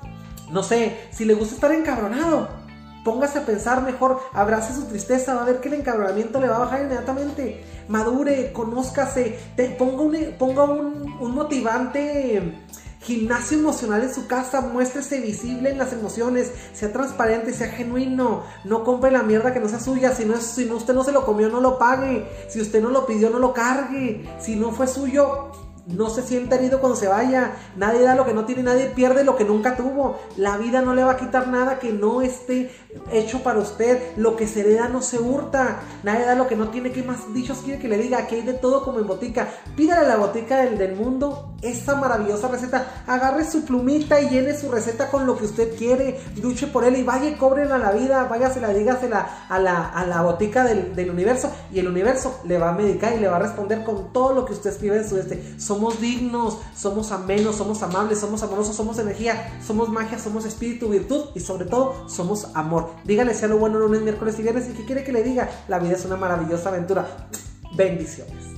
no 0.50 0.62
sé, 0.62 1.08
si 1.10 1.24
le 1.24 1.34
gusta 1.34 1.56
estar 1.56 1.72
encabronado, 1.72 2.48
póngase 3.04 3.40
a 3.40 3.46
pensar 3.46 3.82
mejor, 3.82 4.20
abrace 4.32 4.74
su 4.74 4.84
tristeza, 4.84 5.34
va 5.34 5.42
a 5.42 5.46
ver 5.46 5.60
que 5.60 5.68
el 5.68 5.74
encabronamiento 5.74 6.40
le 6.40 6.48
va 6.48 6.56
a 6.56 6.60
bajar 6.60 6.82
inmediatamente. 6.82 7.64
Madure, 7.88 8.52
conózcase, 8.52 9.38
te, 9.56 9.70
ponga 9.70 10.02
un, 10.02 10.34
ponga 10.38 10.64
un, 10.64 11.16
un 11.20 11.34
motivante 11.34 12.62
Gimnasio 13.02 13.58
emocional 13.58 14.02
en 14.02 14.14
su 14.14 14.26
casa, 14.26 14.60
muéstrese 14.60 15.20
visible 15.20 15.70
en 15.70 15.78
las 15.78 15.92
emociones, 15.92 16.52
sea 16.72 16.92
transparente, 16.92 17.52
sea 17.52 17.68
genuino, 17.68 18.44
no 18.64 18.84
compre 18.84 19.10
la 19.10 19.22
mierda 19.22 19.52
que 19.52 19.60
no 19.60 19.68
sea 19.68 19.80
suya, 19.80 20.14
si 20.14 20.24
no, 20.24 20.40
si 20.40 20.66
no 20.66 20.76
usted 20.76 20.94
no 20.94 21.02
se 21.02 21.10
lo 21.10 21.24
comió, 21.24 21.48
no 21.48 21.60
lo 21.60 21.78
pague, 21.78 22.26
si 22.48 22.60
usted 22.60 22.80
no 22.80 22.90
lo 22.90 23.04
pidió, 23.04 23.28
no 23.30 23.40
lo 23.40 23.52
cargue, 23.52 24.24
si 24.40 24.54
no 24.54 24.70
fue 24.70 24.86
suyo, 24.86 25.50
no 25.86 26.10
se 26.10 26.22
sienta 26.22 26.56
herido 26.56 26.80
cuando 26.80 26.96
se 26.96 27.08
vaya. 27.08 27.52
Nadie 27.76 28.02
da 28.02 28.14
lo 28.14 28.24
que 28.24 28.34
no 28.34 28.44
tiene, 28.44 28.62
nadie 28.62 28.86
pierde 28.86 29.24
lo 29.24 29.36
que 29.36 29.44
nunca 29.44 29.76
tuvo. 29.76 30.18
La 30.36 30.56
vida 30.56 30.80
no 30.80 30.94
le 30.94 31.02
va 31.02 31.12
a 31.12 31.16
quitar 31.16 31.48
nada 31.48 31.78
que 31.78 31.92
no 31.92 32.22
esté 32.22 32.70
hecho 33.10 33.42
para 33.42 33.58
usted. 33.58 34.00
Lo 34.16 34.36
que 34.36 34.46
se 34.46 34.60
hereda 34.60 34.88
no 34.88 35.02
se 35.02 35.18
hurta. 35.18 35.80
Nadie 36.02 36.24
da 36.24 36.34
lo 36.34 36.46
que 36.46 36.56
no 36.56 36.68
tiene. 36.68 36.92
¿Qué 36.92 37.02
más 37.02 37.32
dichos 37.34 37.58
quiere 37.64 37.80
que 37.80 37.88
le 37.88 37.98
diga? 37.98 38.18
Aquí 38.18 38.36
hay 38.36 38.42
de 38.42 38.54
todo 38.54 38.84
como 38.84 39.00
en 39.00 39.06
botica. 39.06 39.48
Pídale 39.76 40.06
a 40.06 40.08
la 40.08 40.16
botica 40.16 40.62
del, 40.62 40.78
del 40.78 40.94
mundo 40.94 41.56
esta 41.62 41.96
maravillosa 41.96 42.48
receta. 42.48 43.04
Agarre 43.06 43.44
su 43.44 43.64
plumita 43.64 44.20
y 44.20 44.28
llene 44.28 44.56
su 44.56 44.70
receta 44.70 45.10
con 45.10 45.26
lo 45.26 45.36
que 45.36 45.46
usted 45.46 45.76
quiere. 45.76 46.20
Luche 46.40 46.68
por 46.68 46.84
él 46.84 46.96
y 46.96 47.02
vaya 47.02 47.28
y 47.28 47.34
cóbrela 47.34 47.74
a 47.74 47.78
la 47.78 47.92
vida. 47.92 48.24
Váyasela, 48.24 48.68
dígasela 48.68 49.46
a 49.48 49.58
la, 49.58 49.88
a 49.88 50.06
la 50.06 50.22
botica 50.22 50.62
del, 50.64 50.94
del 50.94 51.10
universo. 51.10 51.50
Y 51.72 51.80
el 51.80 51.88
universo 51.88 52.40
le 52.44 52.58
va 52.58 52.70
a 52.70 52.74
medicar 52.74 53.14
y 53.14 53.18
le 53.18 53.28
va 53.28 53.36
a 53.36 53.40
responder 53.40 53.82
con 53.82 54.12
todo 54.12 54.32
lo 54.32 54.44
que 54.44 54.52
usted 54.52 54.70
escribe 54.70 54.98
en 54.98 55.08
su 55.08 55.18
este 55.18 55.54
somos 55.72 56.02
dignos, 56.02 56.58
somos 56.76 57.12
amenos, 57.12 57.56
somos 57.56 57.82
amables, 57.82 58.20
somos 58.20 58.42
amorosos, 58.42 58.76
somos 58.76 58.98
energía, 58.98 59.58
somos 59.66 59.88
magia, 59.88 60.18
somos 60.18 60.44
espíritu, 60.44 60.90
virtud 60.90 61.30
y 61.34 61.40
sobre 61.40 61.64
todo 61.64 62.10
somos 62.10 62.48
amor. 62.54 62.90
Dígale 63.04 63.32
sea 63.32 63.48
lo 63.48 63.56
bueno 63.56 63.78
lunes, 63.78 64.02
miércoles 64.02 64.38
y 64.38 64.42
viernes 64.42 64.68
y 64.68 64.74
que 64.74 64.84
quiere 64.84 65.02
que 65.02 65.12
le 65.12 65.22
diga, 65.22 65.48
la 65.68 65.78
vida 65.78 65.94
es 65.94 66.04
una 66.04 66.16
maravillosa 66.16 66.68
aventura. 66.68 67.26
Bendiciones. 67.74 68.51